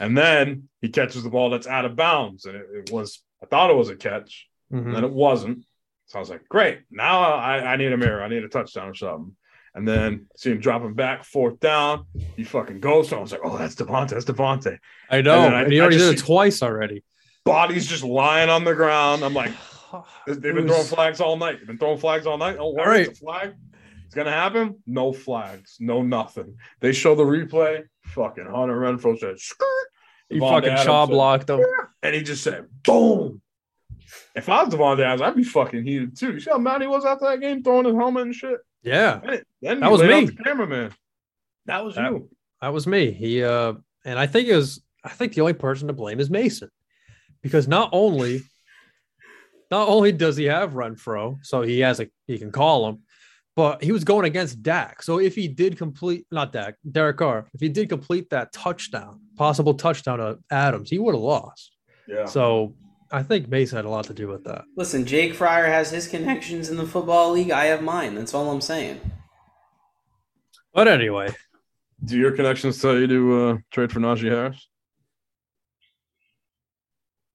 And 0.00 0.18
then 0.18 0.68
he 0.80 0.88
catches 0.88 1.22
the 1.22 1.30
ball 1.30 1.50
that's 1.50 1.68
out 1.68 1.84
of 1.84 1.94
bounds, 1.94 2.46
and 2.46 2.56
it, 2.56 2.66
it 2.74 2.90
was 2.90 3.22
I 3.40 3.46
thought 3.46 3.70
it 3.70 3.76
was 3.76 3.90
a 3.90 3.96
catch, 3.96 4.48
Mhm. 4.72 4.86
and 4.86 4.94
then 4.96 5.04
it 5.04 5.12
wasn't. 5.12 5.64
So 6.06 6.18
I 6.18 6.20
was 6.20 6.30
like, 6.30 6.48
great. 6.48 6.80
Now 6.90 7.22
I, 7.22 7.72
I 7.72 7.76
need 7.76 7.92
a 7.92 7.96
mirror. 7.96 8.22
I 8.22 8.28
need 8.28 8.42
a 8.44 8.48
touchdown 8.48 8.88
or 8.88 8.94
something. 8.94 9.36
And 9.74 9.88
then 9.88 10.26
see 10.36 10.50
him 10.50 10.60
dropping 10.60 10.92
back, 10.94 11.24
fourth 11.24 11.58
down. 11.60 12.04
He 12.36 12.44
fucking 12.44 12.80
goes. 12.80 13.08
So 13.08 13.16
I 13.16 13.20
was 13.20 13.32
like, 13.32 13.40
oh, 13.44 13.56
that's 13.56 13.74
Davante. 13.74 14.10
That's 14.10 14.26
Davante. 14.26 14.78
I 15.08 15.22
know. 15.22 15.42
then 15.42 15.54
I- 15.54 15.62
and 15.62 15.72
he 15.72 15.80
already 15.80 15.96
did 15.98 16.14
it 16.14 16.20
twice 16.20 16.62
already. 16.62 17.02
Body's 17.44 17.86
just 17.86 18.04
lying 18.04 18.50
on 18.50 18.64
the 18.64 18.74
ground. 18.74 19.24
I'm 19.24 19.32
like, 19.34 19.52
they've 20.26 20.40
been 20.40 20.64
was- 20.66 20.72
throwing 20.72 20.86
flags 20.86 21.20
all 21.20 21.36
night. 21.36 21.58
They've 21.58 21.66
been 21.66 21.78
throwing 21.78 21.98
flags 21.98 22.26
all 22.26 22.36
night. 22.38 22.56
Oh, 22.58 22.64
All 22.78 22.86
right. 22.86 23.08
it's 23.08 23.18
a 23.20 23.24
flag. 23.24 23.54
It's 24.04 24.14
gonna 24.14 24.30
happen. 24.30 24.82
No 24.86 25.10
flags. 25.14 25.78
No 25.80 26.02
nothing. 26.02 26.56
They 26.80 26.92
show 26.92 27.14
the 27.14 27.24
replay. 27.24 27.84
Fucking 28.08 28.44
Hunter 28.44 28.74
Renfrow 28.78 29.18
said, 29.18 29.40
skirt. 29.40 29.66
He 30.28 30.38
Davante 30.38 30.50
fucking 30.50 30.68
Adams 30.70 30.84
said, 30.86 31.06
blocked 31.08 31.48
him. 31.48 31.60
and 32.02 32.14
he 32.14 32.22
just 32.22 32.42
said, 32.44 32.66
boom. 32.84 33.40
If 34.34 34.48
I 34.48 34.62
was 34.64 34.74
Davante 34.74 35.00
Adams, 35.00 35.22
I'd 35.22 35.36
be 35.36 35.44
fucking 35.44 35.84
heated 35.84 36.16
too. 36.16 36.32
You 36.32 36.40
see 36.40 36.50
how 36.50 36.58
mad 36.58 36.80
he 36.80 36.86
was 36.86 37.04
after 37.04 37.26
that 37.26 37.40
game, 37.40 37.62
throwing 37.62 37.84
his 37.86 37.94
helmet 37.94 38.22
and 38.24 38.34
shit. 38.34 38.58
Yeah, 38.82 39.20
Then, 39.24 39.42
then 39.60 39.80
That 39.80 39.90
was 39.92 40.02
me. 40.02 40.24
The 40.26 40.32
cameraman. 40.44 40.92
That 41.66 41.84
was 41.84 41.94
That- 41.94 42.10
you. 42.12 42.28
that 42.60 42.72
was 42.72 42.86
me. 42.86 43.10
He 43.12 43.42
uh 43.44 43.74
and 44.04 44.18
I 44.18 44.26
think 44.26 44.48
it 44.48 44.56
was 44.56 44.82
I 45.04 45.10
think 45.10 45.34
the 45.34 45.40
only 45.40 45.52
person 45.52 45.88
to 45.88 45.94
blame 45.94 46.18
is 46.20 46.30
Mason. 46.30 46.68
Because 47.42 47.66
not 47.68 47.90
only 47.92 48.42
not 49.70 49.88
only 49.88 50.12
does 50.12 50.36
he 50.36 50.44
have 50.44 50.72
Renfrow, 50.72 51.38
so 51.44 51.62
he 51.62 51.80
has 51.80 52.00
a 52.00 52.08
he 52.26 52.38
can 52.38 52.52
call 52.52 52.88
him, 52.88 52.98
but 53.56 53.82
he 53.82 53.92
was 53.92 54.04
going 54.04 54.26
against 54.26 54.62
Dak. 54.62 55.02
So 55.02 55.18
if 55.18 55.34
he 55.34 55.48
did 55.48 55.78
complete, 55.78 56.26
not 56.30 56.52
Dak, 56.52 56.74
Derek 56.90 57.16
Carr, 57.18 57.46
if 57.54 57.60
he 57.60 57.68
did 57.68 57.88
complete 57.88 58.28
that 58.30 58.52
touchdown, 58.52 59.20
possible 59.36 59.74
touchdown 59.74 60.18
to 60.18 60.38
Adams, 60.50 60.90
he 60.90 60.98
would 60.98 61.14
have 61.14 61.22
lost. 61.22 61.72
Yeah. 62.06 62.26
So 62.26 62.74
I 63.12 63.22
think 63.22 63.48
Mason 63.48 63.76
had 63.76 63.84
a 63.84 63.90
lot 63.90 64.06
to 64.06 64.14
do 64.14 64.26
with 64.26 64.44
that. 64.44 64.64
Listen, 64.76 65.04
Jake 65.04 65.34
Fryer 65.34 65.66
has 65.66 65.90
his 65.90 66.08
connections 66.08 66.70
in 66.70 66.76
the 66.78 66.86
football 66.86 67.32
league. 67.32 67.50
I 67.50 67.66
have 67.66 67.82
mine. 67.82 68.14
That's 68.14 68.32
all 68.32 68.50
I'm 68.50 68.62
saying. 68.62 69.00
But 70.72 70.88
anyway, 70.88 71.28
Do 72.04 72.16
your 72.18 72.32
connections 72.32 72.80
tell 72.80 72.98
you 72.98 73.06
to 73.06 73.34
uh, 73.48 73.56
trade 73.70 73.92
for 73.92 74.00
Najee 74.00 74.30
Harris? 74.30 74.66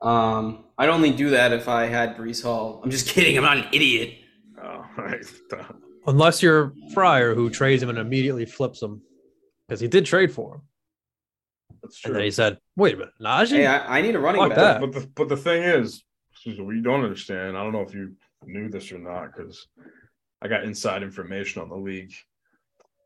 Um, 0.01 0.65
I'd 0.77 0.89
only 0.89 1.11
do 1.11 1.29
that 1.31 1.53
if 1.53 1.67
I 1.67 1.85
had 1.85 2.17
Breece 2.17 2.43
Hall. 2.43 2.81
I'm 2.83 2.91
just 2.91 3.07
kidding. 3.13 3.37
I'm 3.37 3.43
not 3.43 3.57
an 3.57 3.67
idiot. 3.71 4.15
Oh, 4.61 4.83
right. 4.97 5.23
unless 6.07 6.41
you're 6.41 6.73
Fryer 6.93 7.35
who 7.35 7.49
trades 7.49 7.81
him 7.83 7.89
and 7.89 7.97
immediately 7.99 8.45
flips 8.45 8.81
him 8.81 9.01
because 9.67 9.79
he 9.79 9.87
did 9.87 10.05
trade 10.05 10.31
for 10.31 10.55
him. 10.55 10.61
That's 11.81 12.03
And 12.03 12.11
true. 12.11 12.13
then 12.13 12.23
he 12.23 12.31
said, 12.31 12.57
wait 12.75 12.95
a 12.95 12.97
minute, 12.97 13.13
Najee? 13.21 13.49
Hey, 13.57 13.65
I, 13.67 13.97
I 13.99 14.01
need 14.01 14.15
a 14.15 14.19
running 14.19 14.41
Fuck 14.41 14.49
back. 14.51 14.57
that. 14.57 14.81
But 14.81 14.91
the, 14.93 15.07
but 15.15 15.29
the 15.29 15.37
thing 15.37 15.63
is, 15.63 16.03
Susan, 16.33 16.65
what 16.65 16.81
don't 16.83 17.03
understand, 17.03 17.57
I 17.57 17.63
don't 17.63 17.73
know 17.73 17.81
if 17.81 17.93
you 17.93 18.13
knew 18.45 18.69
this 18.69 18.91
or 18.91 18.99
not, 18.99 19.35
because 19.35 19.67
I 20.41 20.47
got 20.47 20.63
inside 20.63 21.03
information 21.03 21.61
on 21.61 21.69
the 21.69 21.75
league. 21.75 22.11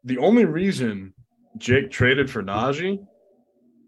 The 0.03 0.17
only 0.17 0.45
reason 0.45 1.13
Jake 1.57 1.91
traded 1.91 2.29
for 2.29 2.43
Najee 2.43 2.99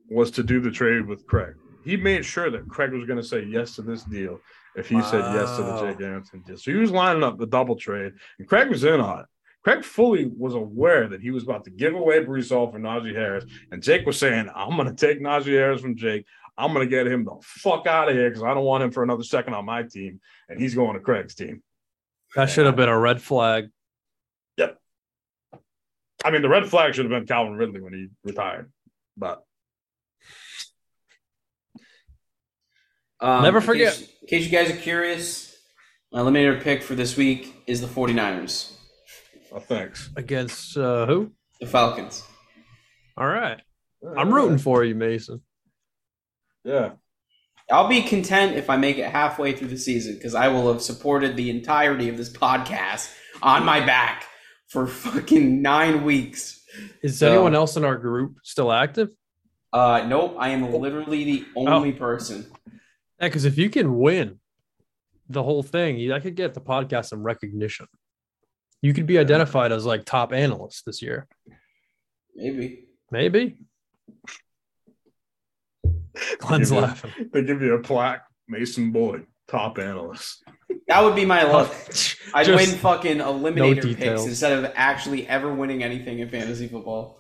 was 0.10 0.32
to 0.32 0.44
do 0.44 0.60
the 0.62 0.72
trade 0.72 1.06
with 1.08 1.26
Craig. 1.28 1.54
He 1.84 1.98
made 1.98 2.24
sure 2.24 2.50
that 2.50 2.68
Craig 2.70 2.91
was 2.94 3.06
going 3.06 3.20
to 3.20 3.28
say 3.28 3.44
yes 3.44 3.76
to 3.76 3.82
this 3.82 4.04
deal 4.04 4.40
if 4.76 4.88
he 4.88 5.02
said 5.02 5.20
yes 5.34 5.58
to 5.58 5.64
the 5.64 5.80
Jake 5.82 6.02
Anderson 6.02 6.41
deal. 6.48 6.58
So 6.58 6.72
he 6.72 6.78
was 6.78 6.91
lining 6.91 7.24
up 7.24 7.38
the 7.38 7.45
double 7.45 7.76
trade, 7.76 8.14
and 8.40 8.48
Craig 8.48 8.70
was 8.70 8.84
in 8.86 9.00
on 9.02 9.20
it. 9.22 9.26
Craig 9.64 9.84
fully 9.85 10.26
was 10.26 10.53
aware 10.56 11.07
that 11.07 11.22
he 11.22 11.31
was 11.31 11.44
about 11.44 11.64
to 11.65 11.72
give 11.72 11.94
away 11.95 12.23
Breece 12.23 12.49
Hall 12.49 12.69
for 12.72 12.80
Najee 12.80 13.15
Harris, 13.15 13.45
and 13.72 13.81
Jake 13.81 14.06
was 14.06 14.19
saying, 14.19 14.49
"I'm 14.53 14.76
going 14.76 14.94
to 14.94 14.95
take 14.95 15.22
Najee 15.22 15.53
Harris 15.53 15.81
from 15.81 15.95
Jake. 15.95 16.26
I'm 16.57 16.73
going 16.73 16.85
to 16.88 16.90
get 16.90 17.07
him 17.07 17.23
the 17.26 17.35
fuck 17.41 17.88
out 17.88 18.10
of 18.10 18.15
here 18.15 18.30
because 18.30 18.44
I 18.44 18.53
don't 18.53 18.65
want 18.65 18.84
him 18.84 18.91
for 18.91 19.03
another 19.03 19.23
second 19.23 19.53
on 19.53 19.65
my 19.65 19.84
team, 19.84 20.19
and 20.49 20.60
he's 20.60 20.76
going 20.76 20.94
to 20.95 20.99
Craig's 20.99 21.35
team." 21.35 21.64
that 22.35 22.49
should 22.49 22.65
have 22.65 22.76
been 22.76 22.90
a 22.90 22.98
red 22.99 23.22
flag. 23.22 23.69
Yep. 24.57 24.80
I 26.26 26.31
mean, 26.31 26.41
the 26.41 26.49
red 26.49 26.68
flag 26.68 26.94
should 26.95 27.06
have 27.06 27.11
been 27.11 27.27
Calvin 27.27 27.53
Ridley 27.56 27.80
when 27.80 27.94
he 27.94 28.07
retired, 28.23 28.72
but 29.18 29.44
Um, 33.19 33.44
Never 33.44 33.60
in 33.60 33.64
forget. 33.64 33.94
case- 33.94 34.10
In 34.23 34.27
case 34.27 34.45
you 34.45 34.52
guys 34.52 34.69
are 34.69 34.76
curious, 34.81 35.56
my 36.11 36.19
eliminator 36.19 36.61
pick 36.61 36.84
for 36.84 36.94
this 36.95 37.15
week 37.15 37.56
is 37.68 37.80
the 37.80 37.88
49ers, 37.88 38.73
uh, 39.54 39.60
thanks. 39.60 40.10
Against 40.16 40.78
uh, 40.78 41.06
who? 41.06 41.32
the 41.60 41.68
Falcons. 41.68 42.24
All 43.18 43.28
right. 43.28 43.62
I'm 44.18 44.34
rooting 44.34 44.58
for 44.58 44.84
you, 44.84 44.96
Mason. 44.96 45.42
Yeah, 46.64 46.92
I'll 47.72 47.88
be 47.88 48.02
content 48.02 48.56
if 48.56 48.70
I 48.70 48.78
make 48.78 48.98
it 48.98 49.10
halfway 49.10 49.54
through 49.54 49.70
the 49.70 49.78
season 49.78 50.16
because 50.16 50.36
I 50.36 50.48
will 50.48 50.72
have 50.72 50.82
supported 50.82 51.36
the 51.36 51.50
entirety 51.50 52.10
of 52.10 52.18
this 52.18 52.32
podcast 52.32 53.14
on 53.42 53.66
my 53.66 53.80
back 53.86 54.26
for 54.68 54.88
fucking 54.88 55.62
nine 55.62 56.04
weeks. 56.04 56.62
Is 57.02 57.20
So- 57.20 57.32
anyone 57.32 57.56
else 57.56 57.78
in 57.78 57.86
our 57.86 57.98
group 57.98 58.38
still 58.44 58.72
active? 58.72 59.10
Uh, 59.72 60.06
nope, 60.08 60.36
I 60.38 60.50
am 60.50 60.72
literally 60.72 61.24
the 61.24 61.46
only 61.56 61.92
person. 61.94 62.46
Yeah, 63.20 63.28
because 63.28 63.46
if 63.46 63.58
you 63.58 63.70
can 63.70 63.98
win 63.98 64.40
the 65.30 65.42
whole 65.44 65.64
thing, 65.64 66.12
I 66.12 66.20
could 66.20 66.36
get 66.36 66.54
the 66.54 66.62
podcast 66.62 67.06
some 67.06 67.24
recognition. 67.24 67.88
You 68.84 68.94
could 68.94 69.06
be 69.08 69.18
identified 69.18 69.72
as 69.72 69.86
like 69.86 70.04
top 70.04 70.34
analyst 70.34 70.84
this 70.86 71.02
year. 71.02 71.26
Maybe. 72.36 72.84
Maybe. 73.10 73.56
Glenn's 76.40 76.70
Give 76.70 77.06
you- 77.18 77.30
they 77.34 77.44
give 77.44 77.62
you 77.62 77.76
a 77.76 77.80
plaque, 77.80 78.24
Mason 78.48 78.92
Boyd, 78.92 79.26
top 79.48 79.80
analyst. 79.80 80.44
That 80.88 81.02
would 81.02 81.16
be 81.16 81.26
my 81.26 81.44
luck. 81.52 81.72
I'd 82.34 82.46
Just- 82.46 82.72
win 82.72 82.78
fucking 82.80 83.18
eliminator 83.20 83.96
picks 83.98 84.26
instead 84.26 84.52
of 84.64 84.72
actually 84.76 85.28
ever 85.28 85.52
winning 85.54 85.82
anything 85.82 86.20
in 86.20 86.30
fantasy 86.30 86.68
football. 86.68 87.20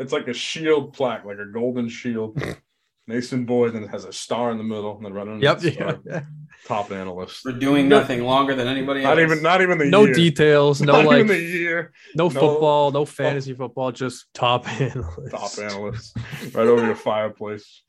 It's 0.00 0.12
like 0.12 0.28
a 0.28 0.34
shield 0.34 0.94
plaque, 0.94 1.24
like 1.24 1.38
a 1.38 1.46
golden 1.46 1.88
shield. 1.88 2.42
Mason 3.10 3.44
Boyd, 3.44 3.74
and 3.74 3.84
it 3.84 3.90
has 3.90 4.04
a 4.04 4.12
star 4.12 4.50
in 4.50 4.56
the 4.58 4.64
middle, 4.64 4.96
and 4.96 5.04
then 5.04 5.12
right 5.12 5.28
under 5.28 5.44
Yep. 5.44 5.58
the 5.60 5.72
star, 5.72 5.98
yeah. 6.06 6.22
top 6.66 6.90
analyst. 6.92 7.40
For 7.42 7.52
doing 7.52 7.88
nothing 7.88 8.24
longer 8.24 8.54
than 8.54 8.66
anybody 8.66 9.00
else. 9.04 9.10
Not 9.16 9.18
even, 9.22 9.42
not 9.42 9.60
even 9.62 9.76
the 9.78 9.84
No 9.86 10.04
year. 10.04 10.14
details, 10.14 10.80
no 10.80 10.92
not 10.92 11.04
like 11.04 11.16
even 11.24 11.28
the 11.28 11.38
year. 11.42 11.92
no 12.14 12.24
no- 12.24 12.30
football, 12.30 12.90
no 12.92 13.04
fantasy 13.04 13.52
football, 13.54 13.92
just 13.92 14.26
top 14.32 14.66
analyst. 14.80 15.30
Top 15.30 15.58
analyst, 15.58 16.16
right 16.54 16.66
over 16.66 16.84
your 16.86 16.94
fireplace. 16.96 17.82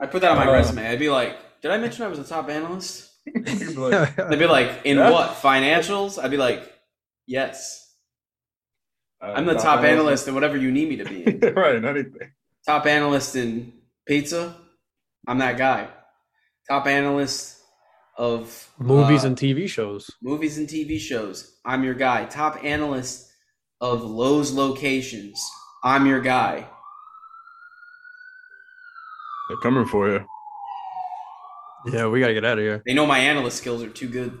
I 0.00 0.06
put 0.06 0.22
that 0.22 0.30
on 0.32 0.36
my 0.38 0.46
Uh, 0.48 0.52
resume. 0.52 0.86
I'd 0.86 0.98
be 0.98 1.10
like, 1.10 1.36
did 1.60 1.70
I 1.70 1.78
mention 1.78 2.04
I 2.04 2.08
was 2.08 2.18
a 2.18 2.24
top 2.24 2.48
analyst? 2.48 3.10
You'd 3.26 3.44
be 3.44 3.74
like, 3.76 4.16
They'd 4.16 4.38
be 4.38 4.46
like, 4.46 4.80
in 4.84 4.96
Yeah. 4.96 5.10
what? 5.10 5.36
Financials? 5.36 6.22
I'd 6.22 6.30
be 6.32 6.36
like, 6.36 6.60
yes. 7.26 7.78
uh, 9.22 9.32
I'm 9.36 9.46
the 9.46 9.54
top 9.54 9.84
analyst 9.84 10.26
in 10.26 10.34
whatever 10.34 10.56
you 10.56 10.70
need 10.72 10.88
me 10.88 10.96
to 10.96 11.04
be. 11.04 11.22
in. 11.24 11.54
right, 11.54 11.76
anything. 11.84 12.32
top 12.66 12.86
analyst 12.86 13.36
in 13.36 13.72
pizza? 14.06 14.56
I'm 15.26 15.38
that 15.38 15.56
guy. 15.58 15.88
Top 16.68 16.86
analyst 16.86 17.58
of 18.16 18.70
Movies 18.78 19.24
uh, 19.24 19.28
and 19.28 19.36
TV 19.36 19.68
shows. 19.68 20.10
movies 20.22 20.58
and 20.58 20.68
TV 20.68 20.98
shows. 20.98 21.56
I'm 21.64 21.82
your 21.84 21.94
guy. 21.94 22.24
Top 22.26 22.62
analyst 22.64 23.30
of 23.80 24.02
Lowe's 24.02 24.52
locations. 24.52 25.40
I'm 25.82 26.06
your 26.06 26.20
guy. 26.20 26.66
They're 29.48 29.58
coming 29.62 29.86
for 29.86 30.08
you. 30.08 30.24
Yeah, 31.86 32.06
we 32.06 32.20
gotta 32.20 32.34
get 32.34 32.44
out 32.44 32.58
of 32.58 32.64
here. 32.64 32.82
They 32.86 32.94
know 32.94 33.06
my 33.06 33.18
analyst 33.18 33.58
skills 33.58 33.82
are 33.82 33.90
too 33.90 34.08
good. 34.08 34.38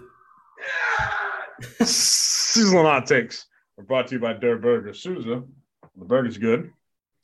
Seasonal 1.86 2.84
hot 2.84 3.06
takes 3.06 3.46
are 3.78 3.84
brought 3.84 4.06
to 4.08 4.14
you 4.14 4.20
by 4.20 4.32
Der 4.34 4.58
Burger. 4.58 4.94
Souza, 4.94 5.42
the 5.96 6.04
burger's 6.04 6.38
good. 6.38 6.70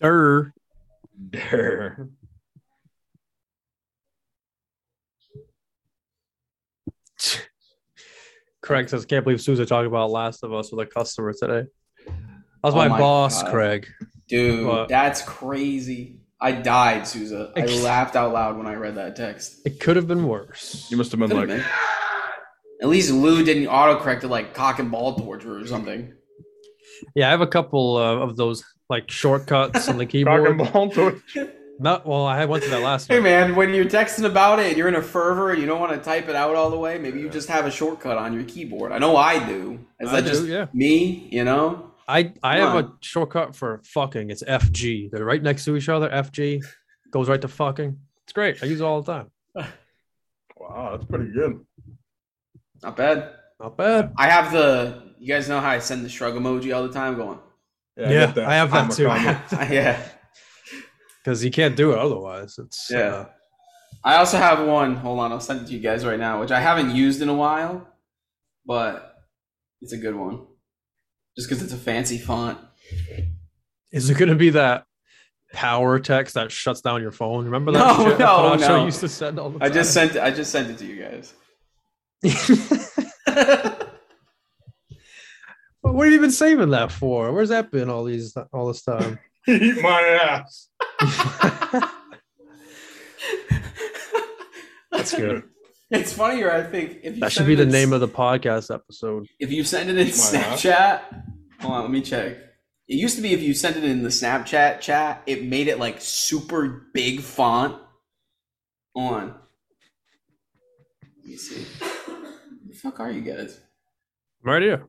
Err. 0.02 0.52
Der. 1.30 2.08
Craig 8.68 8.88
says, 8.88 9.04
"Can't 9.06 9.24
believe 9.24 9.40
Sousa 9.40 9.64
talked 9.66 9.86
about 9.86 10.10
Last 10.10 10.44
of 10.44 10.52
Us 10.52 10.70
with 10.70 10.86
a 10.86 10.90
customer 10.90 11.32
today." 11.32 11.66
That 12.06 12.14
was 12.62 12.74
Oh 12.74 12.76
my, 12.76 12.88
my 12.88 12.98
boss, 12.98 13.42
God. 13.42 13.50
Craig. 13.50 13.88
Dude, 14.28 14.66
What? 14.66 14.88
that's 14.88 15.22
crazy. 15.22 16.20
I 16.40 16.52
died, 16.52 17.06
Souza. 17.06 17.50
I 17.56 17.60
Ex- 17.60 17.82
laughed 17.82 18.14
out 18.14 18.32
loud 18.32 18.56
when 18.58 18.66
I 18.66 18.74
read 18.74 18.94
that 18.96 19.16
text. 19.16 19.60
It 19.66 19.80
could 19.80 19.96
have 19.96 20.06
been 20.06 20.28
worse. 20.28 20.86
You 20.90 20.96
must 20.98 21.10
have 21.12 21.18
been 21.18 21.30
Could've 21.30 21.48
like, 21.48 21.58
been. 21.58 21.66
At 22.82 22.88
least 22.88 23.10
Lou 23.10 23.42
didn't 23.42 23.64
autocorrect 23.66 24.22
it 24.22 24.28
like 24.28 24.54
cock 24.54 24.78
and 24.78 24.90
ball 24.90 25.16
torture 25.16 25.58
or 25.58 25.66
something. 25.66 26.12
Yeah, 27.16 27.28
I 27.28 27.30
have 27.30 27.40
a 27.40 27.46
couple 27.46 27.96
uh, 27.96 28.16
of 28.18 28.36
those 28.36 28.64
like 28.90 29.10
shortcuts 29.10 29.88
on 29.88 29.96
the 29.98 30.06
keyboard. 30.12 30.58
cock 30.58 30.68
keyboard. 30.68 30.84
and 30.84 30.94
ball 30.94 31.12
to 31.34 31.52
Not 31.78 32.06
well. 32.06 32.26
I 32.26 32.44
went 32.44 32.64
to 32.64 32.70
that 32.70 32.82
last 32.82 33.08
Hey 33.08 33.20
man, 33.20 33.54
when 33.54 33.72
you're 33.72 33.84
texting 33.84 34.24
about 34.24 34.58
it 34.58 34.66
and 34.66 34.76
you're 34.76 34.88
in 34.88 34.96
a 34.96 35.02
fervor 35.02 35.50
and 35.50 35.60
you 35.60 35.66
don't 35.66 35.80
want 35.80 35.92
to 35.92 35.98
type 35.98 36.28
it 36.28 36.34
out 36.34 36.56
all 36.56 36.70
the 36.70 36.78
way, 36.78 36.98
maybe 36.98 37.20
you 37.20 37.28
just 37.28 37.48
have 37.48 37.66
a 37.66 37.70
shortcut 37.70 38.18
on 38.18 38.32
your 38.32 38.44
keyboard. 38.44 38.92
I 38.92 38.98
know 38.98 39.16
I 39.16 39.44
do. 39.46 39.78
Is 40.00 40.08
I 40.08 40.20
that 40.20 40.24
do, 40.24 40.28
just 40.30 40.44
yeah. 40.46 40.66
me? 40.72 41.28
You 41.30 41.44
know? 41.44 41.92
I 42.08 42.32
I 42.42 42.58
Come 42.58 42.76
have 42.76 42.84
a 42.84 42.92
shortcut 43.00 43.54
for 43.54 43.80
fucking. 43.84 44.30
It's 44.30 44.42
FG. 44.42 45.10
They're 45.10 45.24
right 45.24 45.42
next 45.42 45.64
to 45.66 45.76
each 45.76 45.88
other. 45.88 46.08
FG 46.08 46.64
goes 47.10 47.28
right 47.28 47.40
to 47.40 47.48
fucking. 47.48 47.98
It's 48.24 48.32
great. 48.32 48.62
I 48.62 48.66
use 48.66 48.80
it 48.80 48.84
all 48.84 49.02
the 49.02 49.12
time. 49.12 49.30
Wow, 50.60 50.90
that's 50.90 51.04
pretty 51.08 51.30
good. 51.30 51.64
Not 52.82 52.96
bad. 52.96 53.30
Not 53.60 53.76
bad. 53.76 54.12
I 54.18 54.28
have 54.28 54.52
the. 54.52 55.14
You 55.18 55.28
guys 55.28 55.48
know 55.48 55.60
how 55.60 55.70
I 55.70 55.78
send 55.78 56.04
the 56.04 56.08
shrug 56.08 56.34
emoji 56.34 56.74
all 56.74 56.82
the 56.82 56.92
time. 56.92 57.16
Going, 57.16 57.38
Yeah, 57.96 58.08
get 58.08 58.34
that. 58.34 58.48
I 58.48 58.56
have 58.56 58.72
that 58.72 58.84
I'm 58.84 58.90
too. 58.90 59.04
yeah. 59.74 60.02
Because 61.28 61.44
you 61.44 61.50
can't 61.50 61.76
do 61.76 61.92
it 61.92 61.98
otherwise. 61.98 62.56
It's 62.58 62.88
Yeah. 62.90 62.98
uh, 62.98 63.26
I 64.02 64.16
also 64.16 64.38
have 64.38 64.66
one. 64.66 64.96
Hold 64.96 65.20
on, 65.20 65.30
I'll 65.30 65.40
send 65.40 65.60
it 65.60 65.66
to 65.66 65.74
you 65.74 65.78
guys 65.78 66.02
right 66.06 66.18
now, 66.18 66.40
which 66.40 66.50
I 66.50 66.58
haven't 66.58 66.96
used 66.96 67.20
in 67.20 67.28
a 67.28 67.34
while, 67.34 67.86
but 68.64 69.14
it's 69.82 69.92
a 69.92 69.98
good 69.98 70.14
one. 70.14 70.46
Just 71.36 71.50
because 71.50 71.62
it's 71.62 71.74
a 71.74 71.76
fancy 71.76 72.16
font. 72.16 72.56
is 73.92 74.08
it 74.08 74.16
going 74.16 74.30
to 74.30 74.36
be 74.36 74.48
that 74.50 74.86
power 75.52 75.98
text 75.98 76.32
that 76.32 76.50
shuts 76.50 76.80
down 76.80 77.02
your 77.02 77.12
phone? 77.12 77.44
Remember 77.44 77.72
that? 77.72 77.78
No, 77.98 78.08
shit 78.08 78.18
no, 78.18 78.48
Pancho 78.56 78.68
no. 78.78 78.84
used 78.86 79.00
to 79.00 79.08
send 79.10 79.38
all 79.38 79.50
the 79.50 79.62
I 79.62 79.68
just 79.68 79.92
time? 79.94 80.08
sent. 80.08 80.24
I 80.24 80.30
just 80.30 80.50
sent 80.50 80.70
it 80.70 80.78
to 80.78 80.86
you 80.86 81.02
guys. 81.02 81.34
what 85.82 86.04
have 86.06 86.12
you 86.14 86.20
been 86.22 86.30
saving 86.30 86.70
that 86.70 86.90
for? 86.90 87.32
Where's 87.34 87.50
that 87.50 87.70
been 87.70 87.90
all 87.90 88.04
these 88.04 88.34
all 88.50 88.66
this 88.68 88.80
time? 88.82 89.18
Eat 89.48 89.80
my 89.82 90.00
ass. 90.00 90.68
That's 94.90 95.14
good. 95.14 95.44
It's 95.90 96.12
funnier, 96.12 96.50
I 96.52 96.62
think. 96.64 96.98
If 97.02 97.14
you 97.14 97.20
That 97.20 97.32
should 97.32 97.46
be 97.46 97.54
the 97.54 97.62
in- 97.62 97.70
name 97.70 97.92
of 97.92 98.00
the 98.00 98.08
podcast 98.08 98.74
episode. 98.74 99.26
If 99.38 99.50
you 99.52 99.64
send 99.64 99.88
it 99.90 99.96
in 99.96 100.06
not? 100.08 100.14
Snapchat, 100.16 101.00
hold 101.60 101.74
on, 101.74 101.82
let 101.82 101.90
me 101.90 102.02
check. 102.02 102.36
It 102.88 102.96
used 102.96 103.16
to 103.16 103.22
be 103.22 103.32
if 103.32 103.42
you 103.42 103.54
sent 103.54 103.76
it 103.76 103.84
in 103.84 104.02
the 104.02 104.08
Snapchat 104.08 104.80
chat, 104.80 105.22
it 105.26 105.44
made 105.44 105.68
it 105.68 105.78
like 105.78 106.00
super 106.00 106.88
big 106.94 107.20
font. 107.20 107.76
Hold 108.94 109.14
on. 109.14 109.34
Let 111.18 111.26
me 111.26 111.36
see. 111.36 111.64
Where 111.84 112.18
the 112.66 112.74
fuck 112.74 113.00
are 113.00 113.10
you 113.10 113.20
guys? 113.20 113.60
I'm 114.44 114.50
right 114.50 114.62
here. 114.62 114.86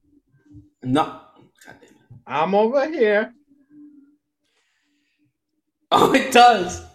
No. 0.84 1.04
God 1.04 1.76
damn 1.82 1.90
it. 1.90 1.96
I'm 2.26 2.56
over 2.56 2.90
here. 2.90 3.34
Oh, 5.92 6.14
it 6.14 6.32
does. 6.32 6.86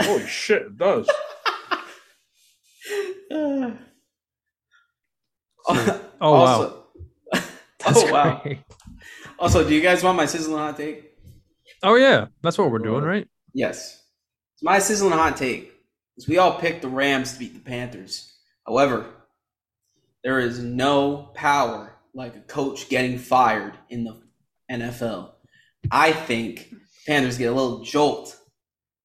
Holy 0.00 0.26
shit, 0.26 0.62
it 0.62 0.76
does. 0.76 1.08
oh, 3.30 3.78
Oh 6.20 6.32
wow, 6.32 6.84
oh 7.86 8.12
wow. 8.12 8.40
great. 8.42 8.58
Also, 9.38 9.66
do 9.66 9.72
you 9.72 9.80
guys 9.80 10.02
want 10.02 10.16
my 10.16 10.26
sizzling 10.26 10.58
hot 10.58 10.76
take? 10.76 11.12
Oh 11.84 11.94
yeah, 11.94 12.26
that's 12.42 12.58
what 12.58 12.72
we're 12.72 12.80
doing, 12.80 13.04
right? 13.04 13.28
Yes. 13.54 14.02
It's 14.54 14.64
my 14.64 14.80
sizzling 14.80 15.12
hot 15.12 15.36
take. 15.36 15.72
Is 16.16 16.26
we 16.26 16.38
all 16.38 16.58
picked 16.58 16.82
the 16.82 16.88
Rams 16.88 17.34
to 17.34 17.38
beat 17.38 17.54
the 17.54 17.60
Panthers. 17.60 18.34
However, 18.66 19.06
there 20.24 20.40
is 20.40 20.58
no 20.58 21.30
power 21.34 21.94
like 22.14 22.34
a 22.34 22.40
coach 22.40 22.88
getting 22.88 23.18
fired 23.18 23.74
in 23.90 24.02
the 24.02 24.20
NFL. 24.70 25.34
I 25.92 26.10
think 26.10 26.74
Panthers 27.08 27.38
get 27.38 27.46
a 27.50 27.54
little 27.54 27.80
jolt, 27.82 28.36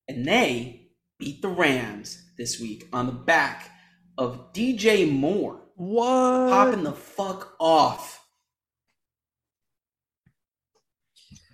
and 0.09 0.25
they 0.27 0.89
beat 1.19 1.41
the 1.41 1.47
Rams 1.47 2.21
this 2.37 2.59
week 2.59 2.87
on 2.91 3.05
the 3.05 3.13
back 3.13 3.71
of 4.17 4.51
DJ 4.51 5.09
Moore 5.09 5.61
What? 5.75 6.49
popping 6.49 6.83
the 6.83 6.91
fuck 6.91 7.55
off. 7.61 8.19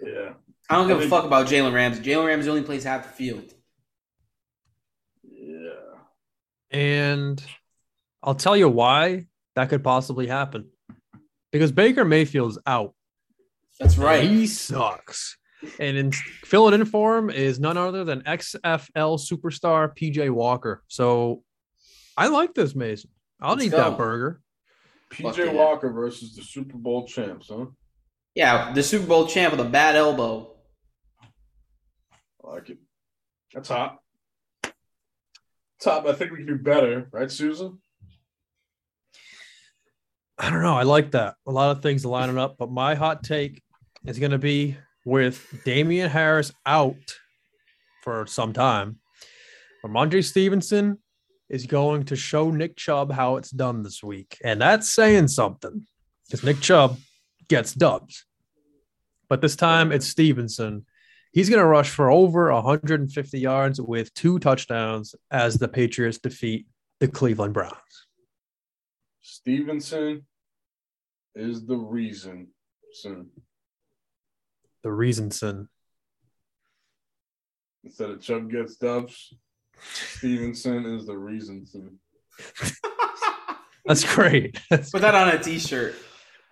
Yeah. 0.02 0.34
I 0.72 0.76
don't 0.76 0.88
give 0.88 0.98
I 0.98 1.00
a 1.00 1.02
think- 1.02 1.12
fuck 1.12 1.26
about 1.26 1.48
Jalen 1.48 1.74
Rams. 1.74 2.00
Jalen 2.00 2.26
Ramsey 2.26 2.50
only 2.50 2.64
plays 2.64 2.84
half 2.84 3.04
the 3.04 3.10
field. 3.14 3.54
Yeah. 5.24 6.00
And 6.72 7.44
I'll 8.24 8.36
tell 8.36 8.58
you 8.58 8.70
why 8.70 9.28
that 9.56 9.70
could 9.70 9.84
possibly 9.84 10.26
happen. 10.28 10.70
Because 11.52 11.72
Baker 11.72 12.06
Mayfield's 12.06 12.60
out. 12.66 12.94
That's 13.80 13.98
right. 13.98 14.24
He 14.24 14.46
sucks. 14.48 15.38
And 15.80 15.98
in 15.98 16.12
filling 16.12 16.74
in 16.74 16.86
for 16.86 17.18
him 17.18 17.30
is 17.30 17.60
none 17.60 17.78
other 17.78 18.04
than 18.04 18.22
XFL 18.22 19.20
superstar 19.20 19.96
PJ 19.96 20.30
Walker. 20.30 20.84
So 20.88 21.44
I 22.16 22.28
like 22.28 22.54
this, 22.54 22.76
Mason. 22.76 23.10
I'll 23.42 23.56
Let's 23.56 23.66
eat 23.66 23.72
go. 23.72 23.78
that 23.78 23.98
burger. 23.98 24.42
PJ 25.12 25.38
yeah. 25.38 25.54
Walker 25.54 25.92
versus 25.92 26.36
the 26.36 26.44
Super 26.44 26.78
Bowl 26.78 27.08
champs, 27.08 27.50
huh? 27.50 27.66
Yeah, 28.36 28.72
the 28.74 28.84
Super 28.84 29.08
Bowl 29.08 29.28
champ 29.28 29.52
with 29.52 29.66
a 29.66 29.70
bad 29.70 29.96
elbow. 29.96 30.56
I 32.44 32.54
like 32.54 32.70
it. 32.70 32.78
That's 33.54 33.70
hot. 33.70 34.00
Top, 35.82 36.06
I 36.06 36.14
think 36.14 36.32
we 36.32 36.38
can 36.38 36.46
do 36.46 36.58
better, 36.58 37.08
right, 37.12 37.32
Susan? 37.32 37.80
I 40.38 40.50
don't 40.50 40.62
know. 40.62 40.76
I 40.76 40.84
like 40.84 41.12
that. 41.12 41.36
A 41.48 41.52
lot 41.52 41.76
of 41.76 41.82
things 41.82 42.06
lining 42.06 42.38
up, 42.38 42.56
but 42.58 42.72
my 42.72 42.96
hot 42.96 43.24
take 43.24 43.62
is 44.06 44.20
going 44.20 44.32
to 44.32 44.38
be 44.38 44.78
with 45.10 45.62
Damien 45.66 46.10
Harris 46.10 46.52
out 46.66 46.96
for 48.04 48.28
some 48.28 48.54
time. 48.54 49.00
Rhamondre 49.84 50.24
Stevenson 50.24 51.00
is 51.50 51.66
going 51.66 52.06
to 52.06 52.16
show 52.16 52.52
Nick 52.52 52.78
Chubb 52.78 53.12
how 53.12 53.38
it's 53.38 53.50
done 53.50 53.82
this 53.82 54.04
week. 54.04 54.38
And 54.44 54.62
that's 54.62 54.94
saying 54.94 55.30
something 55.30 55.88
because 56.26 56.44
Nick 56.44 56.62
Chubb 56.62 56.98
gets 57.48 57.74
dubs. 57.74 58.26
But 59.30 59.42
this 59.42 59.56
time 59.56 59.92
it's 59.92 60.08
Stevenson. 60.08 60.86
He's 61.32 61.50
going 61.50 61.62
to 61.62 61.66
rush 61.66 61.90
for 61.90 62.12
over 62.12 62.52
150 62.52 63.40
yards 63.40 63.82
with 63.82 64.14
two 64.14 64.40
touchdowns 64.40 65.16
as 65.32 65.58
the 65.58 65.68
Patriots 65.68 66.20
defeat 66.20 66.68
the 67.00 67.08
Cleveland 67.08 67.54
Browns. 67.54 67.74
Stevenson 69.22 70.26
is 71.36 71.66
the 71.66 71.78
reason. 71.78 72.48
Son. 72.94 73.28
The 74.84 74.90
reasonson. 74.90 75.68
Instead 77.84 78.10
of 78.10 78.22
Chubb 78.22 78.52
gets 78.52 78.76
dubs, 78.76 79.34
Stevenson 79.82 80.86
is 80.86 81.06
the 81.06 81.18
reason. 81.18 81.66
Son. 81.66 81.98
That's 83.86 84.16
great. 84.16 84.60
That's 84.70 84.92
Put 84.92 85.02
that 85.02 85.16
on 85.16 85.30
a 85.30 85.42
t-shirt. 85.42 85.96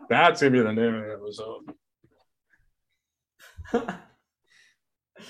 That's 0.10 0.42
gonna 0.42 0.52
be 0.52 0.62
the 0.62 0.74
name 0.74 0.96
of 0.96 1.04
the 1.04 1.14
episode. 1.14 1.62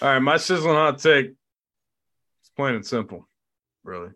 All 0.02 0.10
right, 0.10 0.20
my 0.20 0.38
sizzling 0.38 0.76
hot 0.76 1.00
take. 1.00 1.34
It's 2.42 2.50
plain 2.56 2.76
and 2.76 2.86
simple, 2.86 3.28
really. 3.84 4.10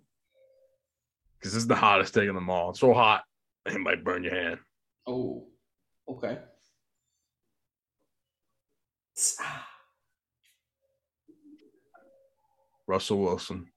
Because 1.38 1.54
this 1.54 1.64
is 1.64 1.68
the 1.68 1.76
hottest 1.76 2.14
take 2.14 2.30
in 2.30 2.36
them 2.36 2.50
all. 2.50 2.70
It's 2.70 2.80
so 2.80 2.94
hot, 2.94 3.24
it 3.66 3.80
might 3.80 4.04
burn 4.04 4.24
your 4.24 4.36
hand. 4.36 4.60
Oh, 5.08 5.48
okay. 6.08 6.38
Russell 12.88 13.20
Wilson. 13.20 13.68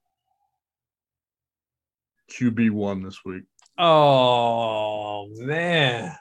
QB 2.31 2.71
one 2.71 3.03
this 3.03 3.19
week. 3.23 3.43
Oh 3.77 5.27
man. 5.37 6.15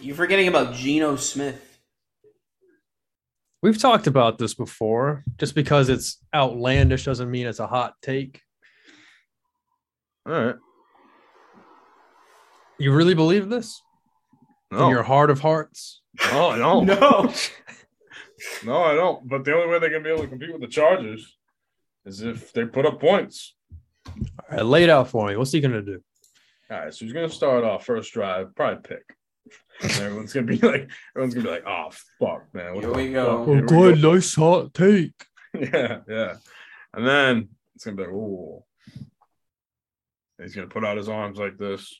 You're 0.00 0.16
forgetting 0.16 0.48
about 0.48 0.74
Geno 0.74 1.16
Smith. 1.16 1.62
We've 3.62 3.78
talked 3.78 4.06
about 4.06 4.38
this 4.38 4.54
before. 4.54 5.24
Just 5.38 5.54
because 5.54 5.88
it's 5.88 6.18
outlandish 6.34 7.04
doesn't 7.04 7.30
mean 7.30 7.46
it's 7.46 7.60
a 7.60 7.66
hot 7.66 7.94
take. 8.02 8.40
All 10.26 10.32
right. 10.32 10.56
You 12.78 12.92
really 12.92 13.14
believe 13.14 13.48
this? 13.48 13.80
In 14.70 14.88
your 14.90 15.02
heart 15.02 15.30
of 15.30 15.40
hearts? 15.40 16.02
Oh 16.32 16.54
no, 16.56 16.82
No. 16.84 17.32
No, 18.64 18.82
I 18.82 18.94
don't. 18.94 19.26
But 19.28 19.44
the 19.44 19.54
only 19.54 19.68
way 19.68 19.78
they're 19.78 19.90
gonna 19.90 20.04
be 20.04 20.10
able 20.10 20.22
to 20.22 20.28
compete 20.28 20.52
with 20.52 20.60
the 20.60 20.66
Chargers 20.68 21.36
is 22.04 22.22
if 22.22 22.52
they 22.52 22.64
put 22.66 22.86
up 22.86 23.00
points. 23.00 23.54
All 24.06 24.14
right, 24.50 24.64
lay 24.64 24.84
it 24.84 24.90
out 24.90 25.08
for 25.08 25.26
me. 25.28 25.36
What's 25.36 25.52
he 25.52 25.60
gonna 25.60 25.82
do? 25.82 26.02
All 26.70 26.78
right, 26.80 26.94
so 26.94 27.04
he's 27.04 27.14
gonna 27.14 27.28
start 27.28 27.64
off 27.64 27.86
first 27.86 28.12
drive, 28.12 28.54
probably 28.54 28.82
pick. 28.82 29.04
And 29.82 29.90
everyone's 29.92 30.32
gonna 30.32 30.46
be 30.46 30.58
like, 30.62 30.90
everyone's 31.14 31.34
gonna 31.34 31.46
be 31.46 31.50
like, 31.52 31.64
"Oh 31.66 31.90
fuck, 32.18 32.46
man!" 32.52 32.74
what 32.74 32.84
Here 32.84 32.92
we 32.92 33.12
go. 33.12 33.38
fuck? 33.38 33.48
Oh, 33.48 33.52
Here 33.54 33.94
we 33.94 34.00
go." 34.00 34.12
nice 34.12 34.34
hot 34.34 34.74
take. 34.74 35.12
yeah, 35.58 35.98
yeah. 36.08 36.34
And 36.94 37.06
then 37.06 37.48
it's 37.74 37.84
gonna 37.84 37.96
be 37.96 38.02
like, 38.04 38.12
"Ooh," 38.12 38.62
he's 40.40 40.54
gonna 40.54 40.66
put 40.66 40.84
out 40.84 40.96
his 40.96 41.08
arms 41.08 41.38
like 41.38 41.56
this, 41.58 41.98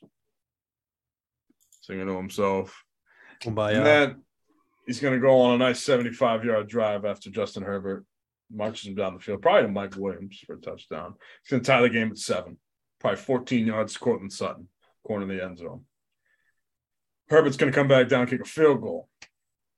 singing 1.80 2.06
to 2.06 2.16
himself, 2.16 2.82
By, 3.46 3.72
and 3.72 3.86
then 3.86 4.22
he's 4.86 5.00
gonna 5.00 5.18
go 5.18 5.40
on 5.40 5.54
a 5.54 5.58
nice 5.58 5.82
seventy-five 5.82 6.44
yard 6.44 6.68
drive 6.68 7.04
after 7.04 7.30
Justin 7.30 7.62
Herbert 7.62 8.04
marches 8.50 8.86
him 8.88 8.94
down 8.94 9.14
the 9.14 9.20
field, 9.20 9.42
probably 9.42 9.62
to 9.62 9.68
Mike 9.68 9.96
Williams 9.96 10.38
for 10.46 10.54
a 10.54 10.60
touchdown. 10.60 11.14
He's 11.42 11.50
gonna 11.50 11.62
tie 11.62 11.82
the 11.82 11.90
game 11.90 12.10
at 12.10 12.18
seven, 12.18 12.58
probably 13.00 13.18
fourteen 13.18 13.66
yards 13.66 13.94
to 13.94 13.98
Courtland 13.98 14.32
Sutton, 14.32 14.68
corner 15.04 15.24
of 15.24 15.28
the 15.28 15.44
end 15.44 15.58
zone. 15.58 15.84
Herbert's 17.28 17.56
going 17.56 17.72
to 17.72 17.76
come 17.76 17.88
back 17.88 18.08
down, 18.08 18.26
kick 18.26 18.40
a 18.40 18.44
field 18.44 18.80
goal. 18.80 19.08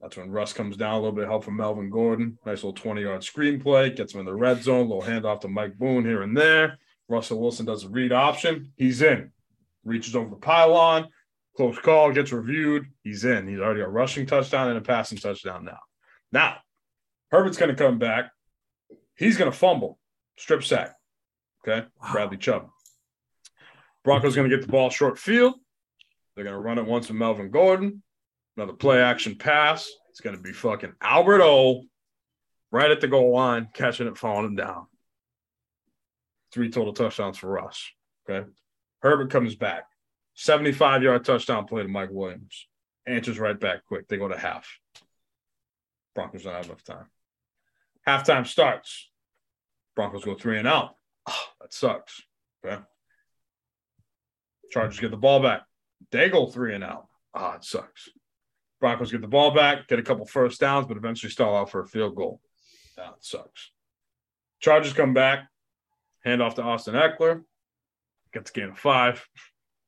That's 0.00 0.16
when 0.16 0.30
Russ 0.30 0.52
comes 0.52 0.76
down, 0.76 0.94
a 0.94 0.98
little 0.98 1.12
bit 1.12 1.24
of 1.24 1.30
help 1.30 1.44
from 1.44 1.56
Melvin 1.56 1.90
Gordon. 1.90 2.38
Nice 2.44 2.58
little 2.58 2.72
20 2.72 3.02
yard 3.02 3.22
screenplay, 3.22 3.94
gets 3.96 4.14
him 4.14 4.20
in 4.20 4.26
the 4.26 4.34
red 4.34 4.62
zone, 4.62 4.88
little 4.88 5.02
handoff 5.02 5.40
to 5.40 5.48
Mike 5.48 5.76
Boone 5.78 6.04
here 6.04 6.22
and 6.22 6.36
there. 6.36 6.78
Russell 7.08 7.40
Wilson 7.40 7.66
does 7.66 7.84
a 7.84 7.88
read 7.88 8.12
option. 8.12 8.72
He's 8.76 9.02
in. 9.02 9.32
Reaches 9.84 10.14
over 10.14 10.30
the 10.30 10.36
pylon. 10.36 11.08
Close 11.58 11.76
call, 11.80 12.12
gets 12.12 12.30
reviewed. 12.30 12.86
He's 13.02 13.24
in. 13.24 13.48
He's 13.48 13.58
already 13.58 13.80
a 13.80 13.88
rushing 13.88 14.26
touchdown 14.26 14.68
and 14.68 14.78
a 14.78 14.80
passing 14.80 15.18
touchdown 15.18 15.64
now. 15.64 15.80
Now, 16.30 16.58
Herbert's 17.32 17.56
going 17.56 17.74
to 17.74 17.74
come 17.74 17.98
back. 17.98 18.30
He's 19.16 19.36
going 19.36 19.50
to 19.50 19.56
fumble, 19.56 19.98
strip 20.36 20.62
sack. 20.62 20.94
Okay. 21.66 21.84
Wow. 22.00 22.12
Bradley 22.12 22.36
Chubb. 22.36 22.68
Broncos 24.04 24.36
going 24.36 24.48
to 24.48 24.56
get 24.56 24.64
the 24.64 24.70
ball 24.70 24.88
short 24.88 25.18
field. 25.18 25.54
They're 26.36 26.44
going 26.44 26.54
to 26.54 26.60
run 26.60 26.78
it 26.78 26.86
once 26.86 27.08
with 27.08 27.16
Melvin 27.16 27.50
Gordon. 27.50 28.04
Another 28.56 28.74
play 28.74 29.02
action 29.02 29.34
pass. 29.34 29.90
It's 30.10 30.20
going 30.20 30.36
to 30.36 30.42
be 30.42 30.52
fucking 30.52 30.92
Albert 31.02 31.42
O 31.42 31.82
right 32.70 32.92
at 32.92 33.00
the 33.00 33.08
goal 33.08 33.32
line, 33.32 33.68
catching 33.74 34.06
it, 34.06 34.16
falling 34.16 34.46
him 34.46 34.54
down. 34.54 34.86
Three 36.52 36.70
total 36.70 36.92
touchdowns 36.92 37.36
for 37.36 37.48
Russ. 37.48 37.84
Okay. 38.30 38.48
Herbert 39.02 39.32
comes 39.32 39.56
back. 39.56 39.86
75 40.38 41.02
yard 41.02 41.24
touchdown 41.24 41.64
play 41.64 41.82
to 41.82 41.88
Mike 41.88 42.10
Williams. 42.12 42.68
Answers 43.06 43.40
right 43.40 43.58
back 43.58 43.84
quick. 43.86 44.06
They 44.06 44.16
go 44.16 44.28
to 44.28 44.38
half. 44.38 44.78
Broncos 46.14 46.44
don't 46.44 46.54
have 46.54 46.66
enough 46.66 46.84
time. 46.84 47.06
Halftime 48.06 48.46
starts. 48.46 49.10
Broncos 49.96 50.24
go 50.24 50.36
three 50.36 50.60
and 50.60 50.68
out. 50.68 50.94
Oh, 51.28 51.44
that 51.60 51.74
sucks. 51.74 52.22
Okay. 52.64 52.80
Chargers 54.70 55.00
get 55.00 55.10
the 55.10 55.16
ball 55.16 55.42
back. 55.42 55.62
They 56.12 56.28
go 56.28 56.46
three 56.46 56.72
and 56.72 56.84
out. 56.84 57.08
Ah, 57.34 57.56
it 57.56 57.64
sucks. 57.64 58.08
Broncos 58.80 59.10
get 59.10 59.22
the 59.22 59.26
ball 59.26 59.52
back, 59.52 59.88
get 59.88 59.98
a 59.98 60.04
couple 60.04 60.24
first 60.24 60.60
downs, 60.60 60.86
but 60.86 60.96
eventually 60.96 61.32
stall 61.32 61.56
out 61.56 61.70
for 61.70 61.80
a 61.80 61.86
field 61.86 62.14
goal. 62.14 62.40
That 62.96 63.16
sucks. 63.18 63.72
Chargers 64.60 64.92
come 64.92 65.14
back, 65.14 65.48
hand 66.24 66.40
off 66.42 66.54
to 66.54 66.62
Austin 66.62 66.94
Ekeler, 66.94 67.42
gets 68.32 68.50
a 68.50 68.52
gain 68.52 68.68
of 68.68 68.78
five. 68.78 69.26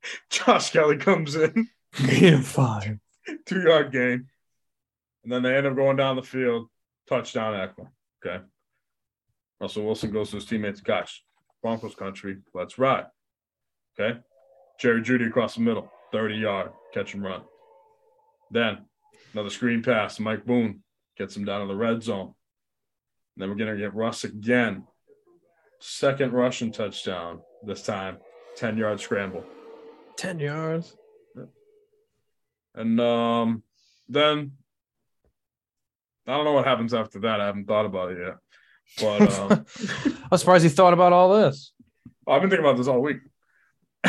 Josh 0.30 0.70
Kelley 0.70 0.96
comes 0.96 1.34
in, 1.34 1.68
Game 2.06 2.42
five. 2.42 2.98
two 3.46 3.62
yard 3.62 3.92
game. 3.92 4.28
and 5.24 5.32
then 5.32 5.42
they 5.42 5.56
end 5.56 5.66
up 5.66 5.76
going 5.76 5.96
down 5.96 6.16
the 6.16 6.22
field, 6.22 6.68
touchdown 7.08 7.54
Ekeler. 7.54 7.88
Okay. 8.24 8.44
Russell 9.60 9.84
Wilson 9.84 10.10
goes 10.10 10.30
to 10.30 10.36
his 10.36 10.46
teammates, 10.46 10.80
gosh, 10.80 11.22
Broncos 11.62 11.94
country, 11.94 12.38
let's 12.54 12.78
ride. 12.78 13.06
Okay. 13.98 14.18
Jerry 14.78 15.02
Jeudy 15.02 15.26
across 15.28 15.54
the 15.56 15.60
middle, 15.60 15.90
30 16.12 16.36
yard, 16.36 16.70
catch 16.94 17.12
and 17.14 17.22
run. 17.22 17.42
Then 18.50 18.78
another 19.34 19.50
screen 19.50 19.82
pass, 19.82 20.18
Mike 20.18 20.46
Boone 20.46 20.82
gets 21.18 21.36
him 21.36 21.44
down 21.44 21.60
in 21.62 21.68
the 21.68 21.74
red 21.76 22.02
zone. 22.02 22.34
then 23.36 23.50
we're 23.50 23.54
going 23.56 23.74
to 23.74 23.80
get 23.80 23.94
Russ 23.94 24.24
again. 24.24 24.84
Second 25.80 26.32
Russian 26.32 26.72
touchdown 26.72 27.40
this 27.62 27.82
time, 27.82 28.18
10 28.56 28.78
yard 28.78 29.00
scramble. 29.00 29.44
10 30.20 30.38
yards. 30.38 30.94
And 32.74 33.00
um, 33.00 33.62
then 34.06 34.52
I 36.26 36.36
don't 36.36 36.44
know 36.44 36.52
what 36.52 36.66
happens 36.66 36.92
after 36.92 37.20
that. 37.20 37.40
I 37.40 37.46
haven't 37.46 37.66
thought 37.66 37.86
about 37.86 38.12
it 38.12 38.18
yet. 38.18 38.36
But 39.00 39.38
um, 39.38 39.66
I'm 40.30 40.38
surprised 40.38 40.64
you 40.64 40.70
thought 40.70 40.92
about 40.92 41.14
all 41.14 41.32
this. 41.32 41.72
I've 42.28 42.42
been 42.42 42.50
thinking 42.50 42.66
about 42.66 42.76
this 42.76 42.86
all 42.86 43.00
week. 43.00 43.16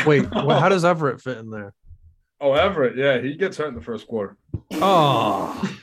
Wait, 0.04 0.26
wh- 0.32 0.58
how 0.58 0.68
does 0.68 0.84
Everett 0.84 1.22
fit 1.22 1.38
in 1.38 1.48
there? 1.50 1.72
Oh, 2.40 2.52
Everett, 2.52 2.96
yeah, 2.96 3.18
he 3.20 3.34
gets 3.34 3.56
hurt 3.56 3.68
in 3.68 3.74
the 3.74 3.80
first 3.80 4.06
quarter. 4.06 4.36
Oh. 4.72 5.76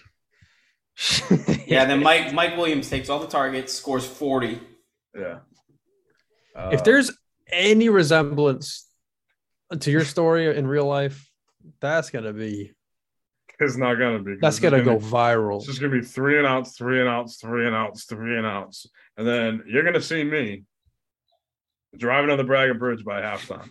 Yeah, 1.65 1.85
then 1.85 2.03
Mike 2.03 2.33
Mike 2.33 2.57
Williams 2.57 2.89
takes 2.89 3.09
all 3.09 3.19
the 3.19 3.27
targets, 3.27 3.71
scores 3.71 4.05
40. 4.05 4.59
Yeah. 5.15 5.37
Uh, 6.53 6.71
if 6.73 6.83
there's 6.83 7.11
any 7.51 7.87
resemblance 7.87 8.88
to 9.79 9.91
your 9.91 10.03
story 10.05 10.55
in 10.55 10.65
real 10.67 10.85
life, 10.85 11.29
that's 11.79 12.09
gonna 12.09 12.33
be 12.33 12.73
it's 13.59 13.75
not 13.75 13.95
gonna 13.95 14.19
be. 14.19 14.35
that's 14.39 14.57
It's 14.57 14.63
gonna 14.63 14.83
go 14.83 14.97
viral. 14.97 15.57
It's 15.57 15.65
just 15.65 15.81
gonna 15.81 15.91
be 15.91 16.01
three 16.01 16.37
and 16.37 16.47
outs, 16.47 16.77
three 16.77 16.99
and 17.01 17.09
outs, 17.09 17.37
three 17.37 17.67
and 17.67 17.75
outs, 17.75 18.05
three 18.05 18.37
and 18.37 18.45
outs, 18.45 18.87
and 19.17 19.27
then 19.27 19.63
you're 19.67 19.83
gonna 19.83 20.01
see 20.01 20.23
me 20.23 20.63
driving 21.97 22.29
on 22.29 22.37
the 22.37 22.43
Braga 22.43 22.73
Bridge 22.75 23.03
by 23.03 23.21
halftime. 23.21 23.69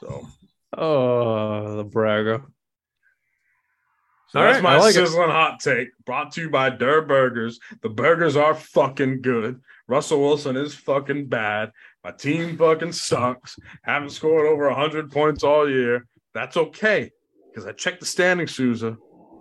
So, 0.00 0.26
Oh, 0.76 1.76
the 1.76 1.84
bragger. 1.84 2.42
so 4.28 4.38
All 4.38 4.44
that's 4.44 4.56
right, 4.56 4.62
my 4.62 4.78
like 4.78 4.90
it. 4.90 4.94
sizzling 4.94 5.30
hot 5.30 5.60
take. 5.60 5.88
Brought 6.04 6.32
to 6.32 6.42
you 6.42 6.50
by 6.50 6.70
Durr 6.70 7.02
Burgers. 7.02 7.58
The 7.82 7.88
burgers 7.88 8.36
are 8.36 8.54
fucking 8.54 9.22
good. 9.22 9.60
Russell 9.88 10.20
Wilson 10.20 10.56
is 10.56 10.74
fucking 10.74 11.26
bad. 11.28 11.72
My 12.08 12.12
team 12.14 12.56
fucking 12.56 12.92
sucks. 12.92 13.58
Haven't 13.82 14.08
scored 14.08 14.46
over 14.46 14.70
hundred 14.70 15.12
points 15.12 15.44
all 15.44 15.68
year. 15.68 16.06
That's 16.32 16.56
okay 16.56 17.10
because 17.50 17.66
I 17.66 17.72
checked 17.72 18.00
the 18.00 18.06
standings, 18.06 18.54
Souza. 18.54 18.96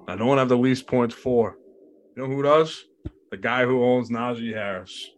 I 0.05 0.17
don't 0.17 0.37
have 0.37 0.49
the 0.49 0.57
least 0.57 0.85
points 0.85 1.15
for. 1.15 1.57
You 2.17 2.23
know 2.23 2.27
who 2.27 2.43
does? 2.43 2.83
The 3.31 3.37
guy 3.37 3.63
who 3.63 3.85
owns 3.85 4.09
Najee 4.09 4.53
Harris. 4.53 5.09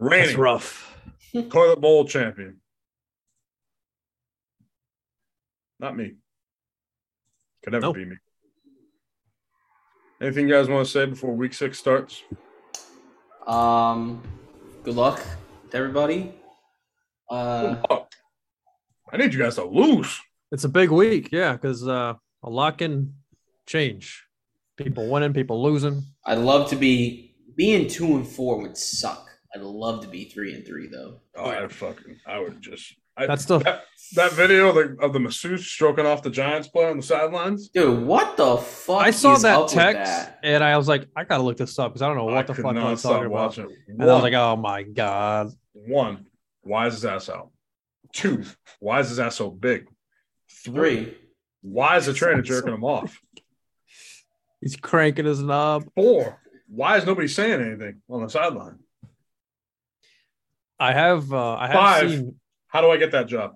That's 0.00 0.34
rough. 0.34 0.98
toilet 1.50 1.80
bowl 1.80 2.04
champion. 2.04 2.60
Not 5.78 5.96
me. 5.96 6.14
Could 7.62 7.74
never 7.74 7.82
Nope. 7.82 7.94
be 7.94 8.06
me. 8.06 8.16
Anything 10.20 10.48
you 10.48 10.54
guys 10.54 10.68
want 10.68 10.84
to 10.84 10.90
say 10.90 11.06
before 11.06 11.32
week 11.32 11.54
six 11.54 11.78
starts? 11.78 12.24
Um, 13.46 14.20
good 14.86 14.94
luck 14.94 15.20
to 15.68 15.76
everybody. 15.76 16.32
Uh, 17.28 17.74
Oh, 17.90 18.06
I 19.12 19.16
need 19.16 19.34
you 19.34 19.40
guys 19.40 19.56
to 19.56 19.64
lose. 19.64 20.20
It's 20.52 20.62
a 20.62 20.68
big 20.68 20.90
week, 20.90 21.30
yeah, 21.32 21.54
because 21.54 21.88
uh, 21.88 22.14
a 22.44 22.48
lot 22.48 22.78
can 22.78 23.14
change. 23.66 24.24
People 24.76 25.08
winning, 25.10 25.32
people 25.32 25.60
losing. 25.60 26.04
I'd 26.24 26.38
love 26.38 26.70
to 26.70 26.76
be 26.76 27.34
being 27.56 27.88
two 27.88 28.14
and 28.14 28.24
four 28.24 28.62
would 28.62 28.76
suck. 28.76 29.28
I'd 29.52 29.62
love 29.62 30.02
to 30.02 30.08
be 30.08 30.26
three 30.26 30.54
and 30.54 30.64
three 30.64 30.86
though. 30.86 31.18
Oh, 31.34 31.50
I 31.50 31.66
fucking, 31.66 32.20
I 32.24 32.38
would 32.38 32.62
just. 32.62 32.94
I, 33.18 33.26
That's 33.26 33.46
the 33.46 33.58
that, 33.60 33.84
that 34.14 34.32
video 34.32 34.68
of 34.68 34.74
the, 34.74 34.96
of 35.02 35.12
the 35.14 35.18
masseuse 35.20 35.66
stroking 35.66 36.04
off 36.04 36.22
the 36.22 36.28
Giants 36.30 36.68
player 36.68 36.90
on 36.90 36.98
the 36.98 37.02
sidelines. 37.02 37.68
Dude, 37.70 38.04
what 38.06 38.36
the 38.36 38.58
fuck? 38.58 38.98
I 39.06 39.10
saw 39.10 39.32
is 39.34 39.42
that 39.42 39.56
up 39.58 39.68
text 39.70 40.12
that? 40.12 40.38
and 40.42 40.62
I 40.62 40.76
was 40.76 40.86
like, 40.86 41.08
I 41.16 41.24
gotta 41.24 41.42
look 41.42 41.56
this 41.56 41.78
up 41.78 41.92
because 41.92 42.02
I 42.02 42.08
don't 42.08 42.16
know 42.18 42.28
I 42.28 42.34
what 42.34 42.46
the 42.46 42.54
fuck 42.54 42.74
not 42.74 42.86
I'm 42.86 42.96
stop 42.98 43.12
talking 43.12 43.26
about. 43.28 43.56
watching. 43.56 43.74
And 43.88 44.02
I 44.02 44.14
was 44.14 44.22
like, 44.22 44.34
oh 44.34 44.56
my 44.56 44.82
god. 44.82 45.50
one, 45.72 46.26
why 46.62 46.86
is 46.88 46.94
his 46.94 47.04
ass 47.06 47.30
out? 47.30 47.50
Two, 48.12 48.44
why 48.80 49.00
is 49.00 49.08
his 49.08 49.18
ass 49.18 49.36
so 49.36 49.50
big? 49.50 49.86
Three. 50.64 51.16
why 51.62 51.96
is 51.96 52.04
the 52.06 52.12
trainer 52.12 52.42
jerking 52.42 52.74
him 52.74 52.84
off? 52.84 53.18
He's 54.60 54.76
cranking 54.76 55.24
his 55.24 55.40
knob. 55.40 55.84
Four, 55.94 56.38
why 56.68 56.98
is 56.98 57.06
nobody 57.06 57.28
saying 57.28 57.60
anything 57.62 58.02
on 58.10 58.22
the 58.22 58.28
sideline? 58.28 58.78
I 60.78 60.92
have 60.92 61.32
uh 61.32 61.54
I 61.54 61.66
have 61.68 61.74
Five. 61.74 62.10
seen 62.10 62.34
How 62.76 62.82
do 62.82 62.90
I 62.90 62.98
get 62.98 63.12
that 63.12 63.26
job? 63.26 63.52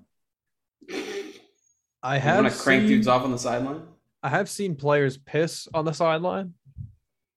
I 2.02 2.14
You 2.14 2.20
have 2.22 2.42
want 2.42 2.54
to 2.54 2.58
crank 2.58 2.80
seen, 2.80 2.88
dudes 2.88 3.06
off 3.06 3.22
on 3.22 3.30
the 3.30 3.38
sideline? 3.38 3.82
I 4.22 4.30
have 4.30 4.48
seen 4.48 4.76
players 4.76 5.18
piss 5.18 5.68
on 5.74 5.84
the 5.84 5.92
sideline. 5.92 6.54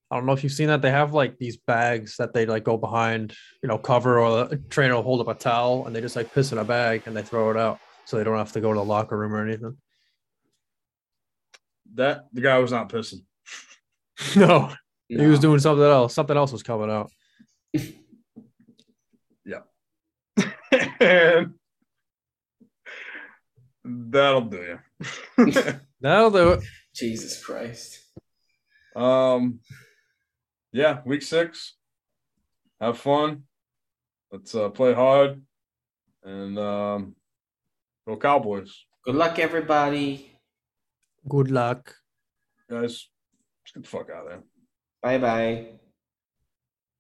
I 0.10 0.15
don't 0.15 0.26
know 0.26 0.31
if 0.31 0.43
you've 0.43 0.53
seen 0.53 0.68
that. 0.68 0.81
They 0.81 0.91
have 0.91 1.14
like 1.14 1.38
these 1.39 1.57
bags 1.57 2.15
that 2.19 2.34
they 2.34 2.45
like 2.45 2.64
go 2.64 2.77
behind, 2.77 3.35
you 3.61 3.68
know, 3.68 3.77
cover 3.77 4.22
or 4.22 4.45
the 4.45 4.55
trainer 4.69 4.95
will 4.95 5.03
hold 5.03 5.19
up 5.19 5.27
a 5.27 5.34
towel 5.34 5.85
and 5.85 5.93
they 5.93 5.99
just 5.99 6.15
like 6.15 6.34
piss 6.34 6.53
in 6.53 6.57
a 6.57 6.64
bag 6.64 7.03
and 7.05 7.18
they 7.18 7.22
throw 7.22 7.51
it 7.51 7.57
out 7.57 7.81
so 8.05 8.15
they 8.15 8.23
don't 8.23 8.38
have 8.38 8.53
to 8.53 8.61
go 8.61 8.72
to 8.72 8.80
the 8.80 8.85
locker 8.85 9.18
room 9.18 9.35
or 9.35 9.45
anything. 9.45 9.76
That 11.95 12.27
the 12.31 12.39
guy 12.39 12.60
was 12.60 12.72
not 12.72 12.88
pissing. 12.88 13.26
No, 14.38 14.72
he 15.10 15.26
was 15.26 15.41
doing 15.41 15.60
something 15.60 15.84
else. 15.84 16.14
Something 16.14 16.38
else 16.38 16.53
was 16.53 16.64
coming 16.64 16.89
out. 16.89 17.11
and 20.99 21.53
that'll 23.84 24.41
do 24.41 24.77
you. 25.38 25.45
That'll 26.01 26.31
do 26.31 26.51
it. 26.53 26.64
Jesus 26.93 27.43
Christ. 27.43 27.99
um, 28.95 29.60
yeah, 30.72 31.01
week 31.05 31.22
six. 31.22 31.76
Have 32.81 32.97
fun. 32.97 33.43
Let's 34.31 34.53
uh, 34.55 34.69
play 34.69 34.93
hard 34.93 35.41
and 36.23 36.57
um, 36.60 37.15
go 38.07 38.18
Cowboys, 38.18 38.73
Good 39.05 39.15
luck, 39.15 39.38
everybody. 39.39 40.31
Good 41.27 41.51
luck. 41.51 41.95
guys. 42.69 43.10
Get 43.73 43.84
the 43.84 43.89
fuck 43.89 44.10
out 44.10 44.23
of 44.26 44.30
there. 44.30 44.43
Bye 45.01 45.18
bye. 45.19 45.82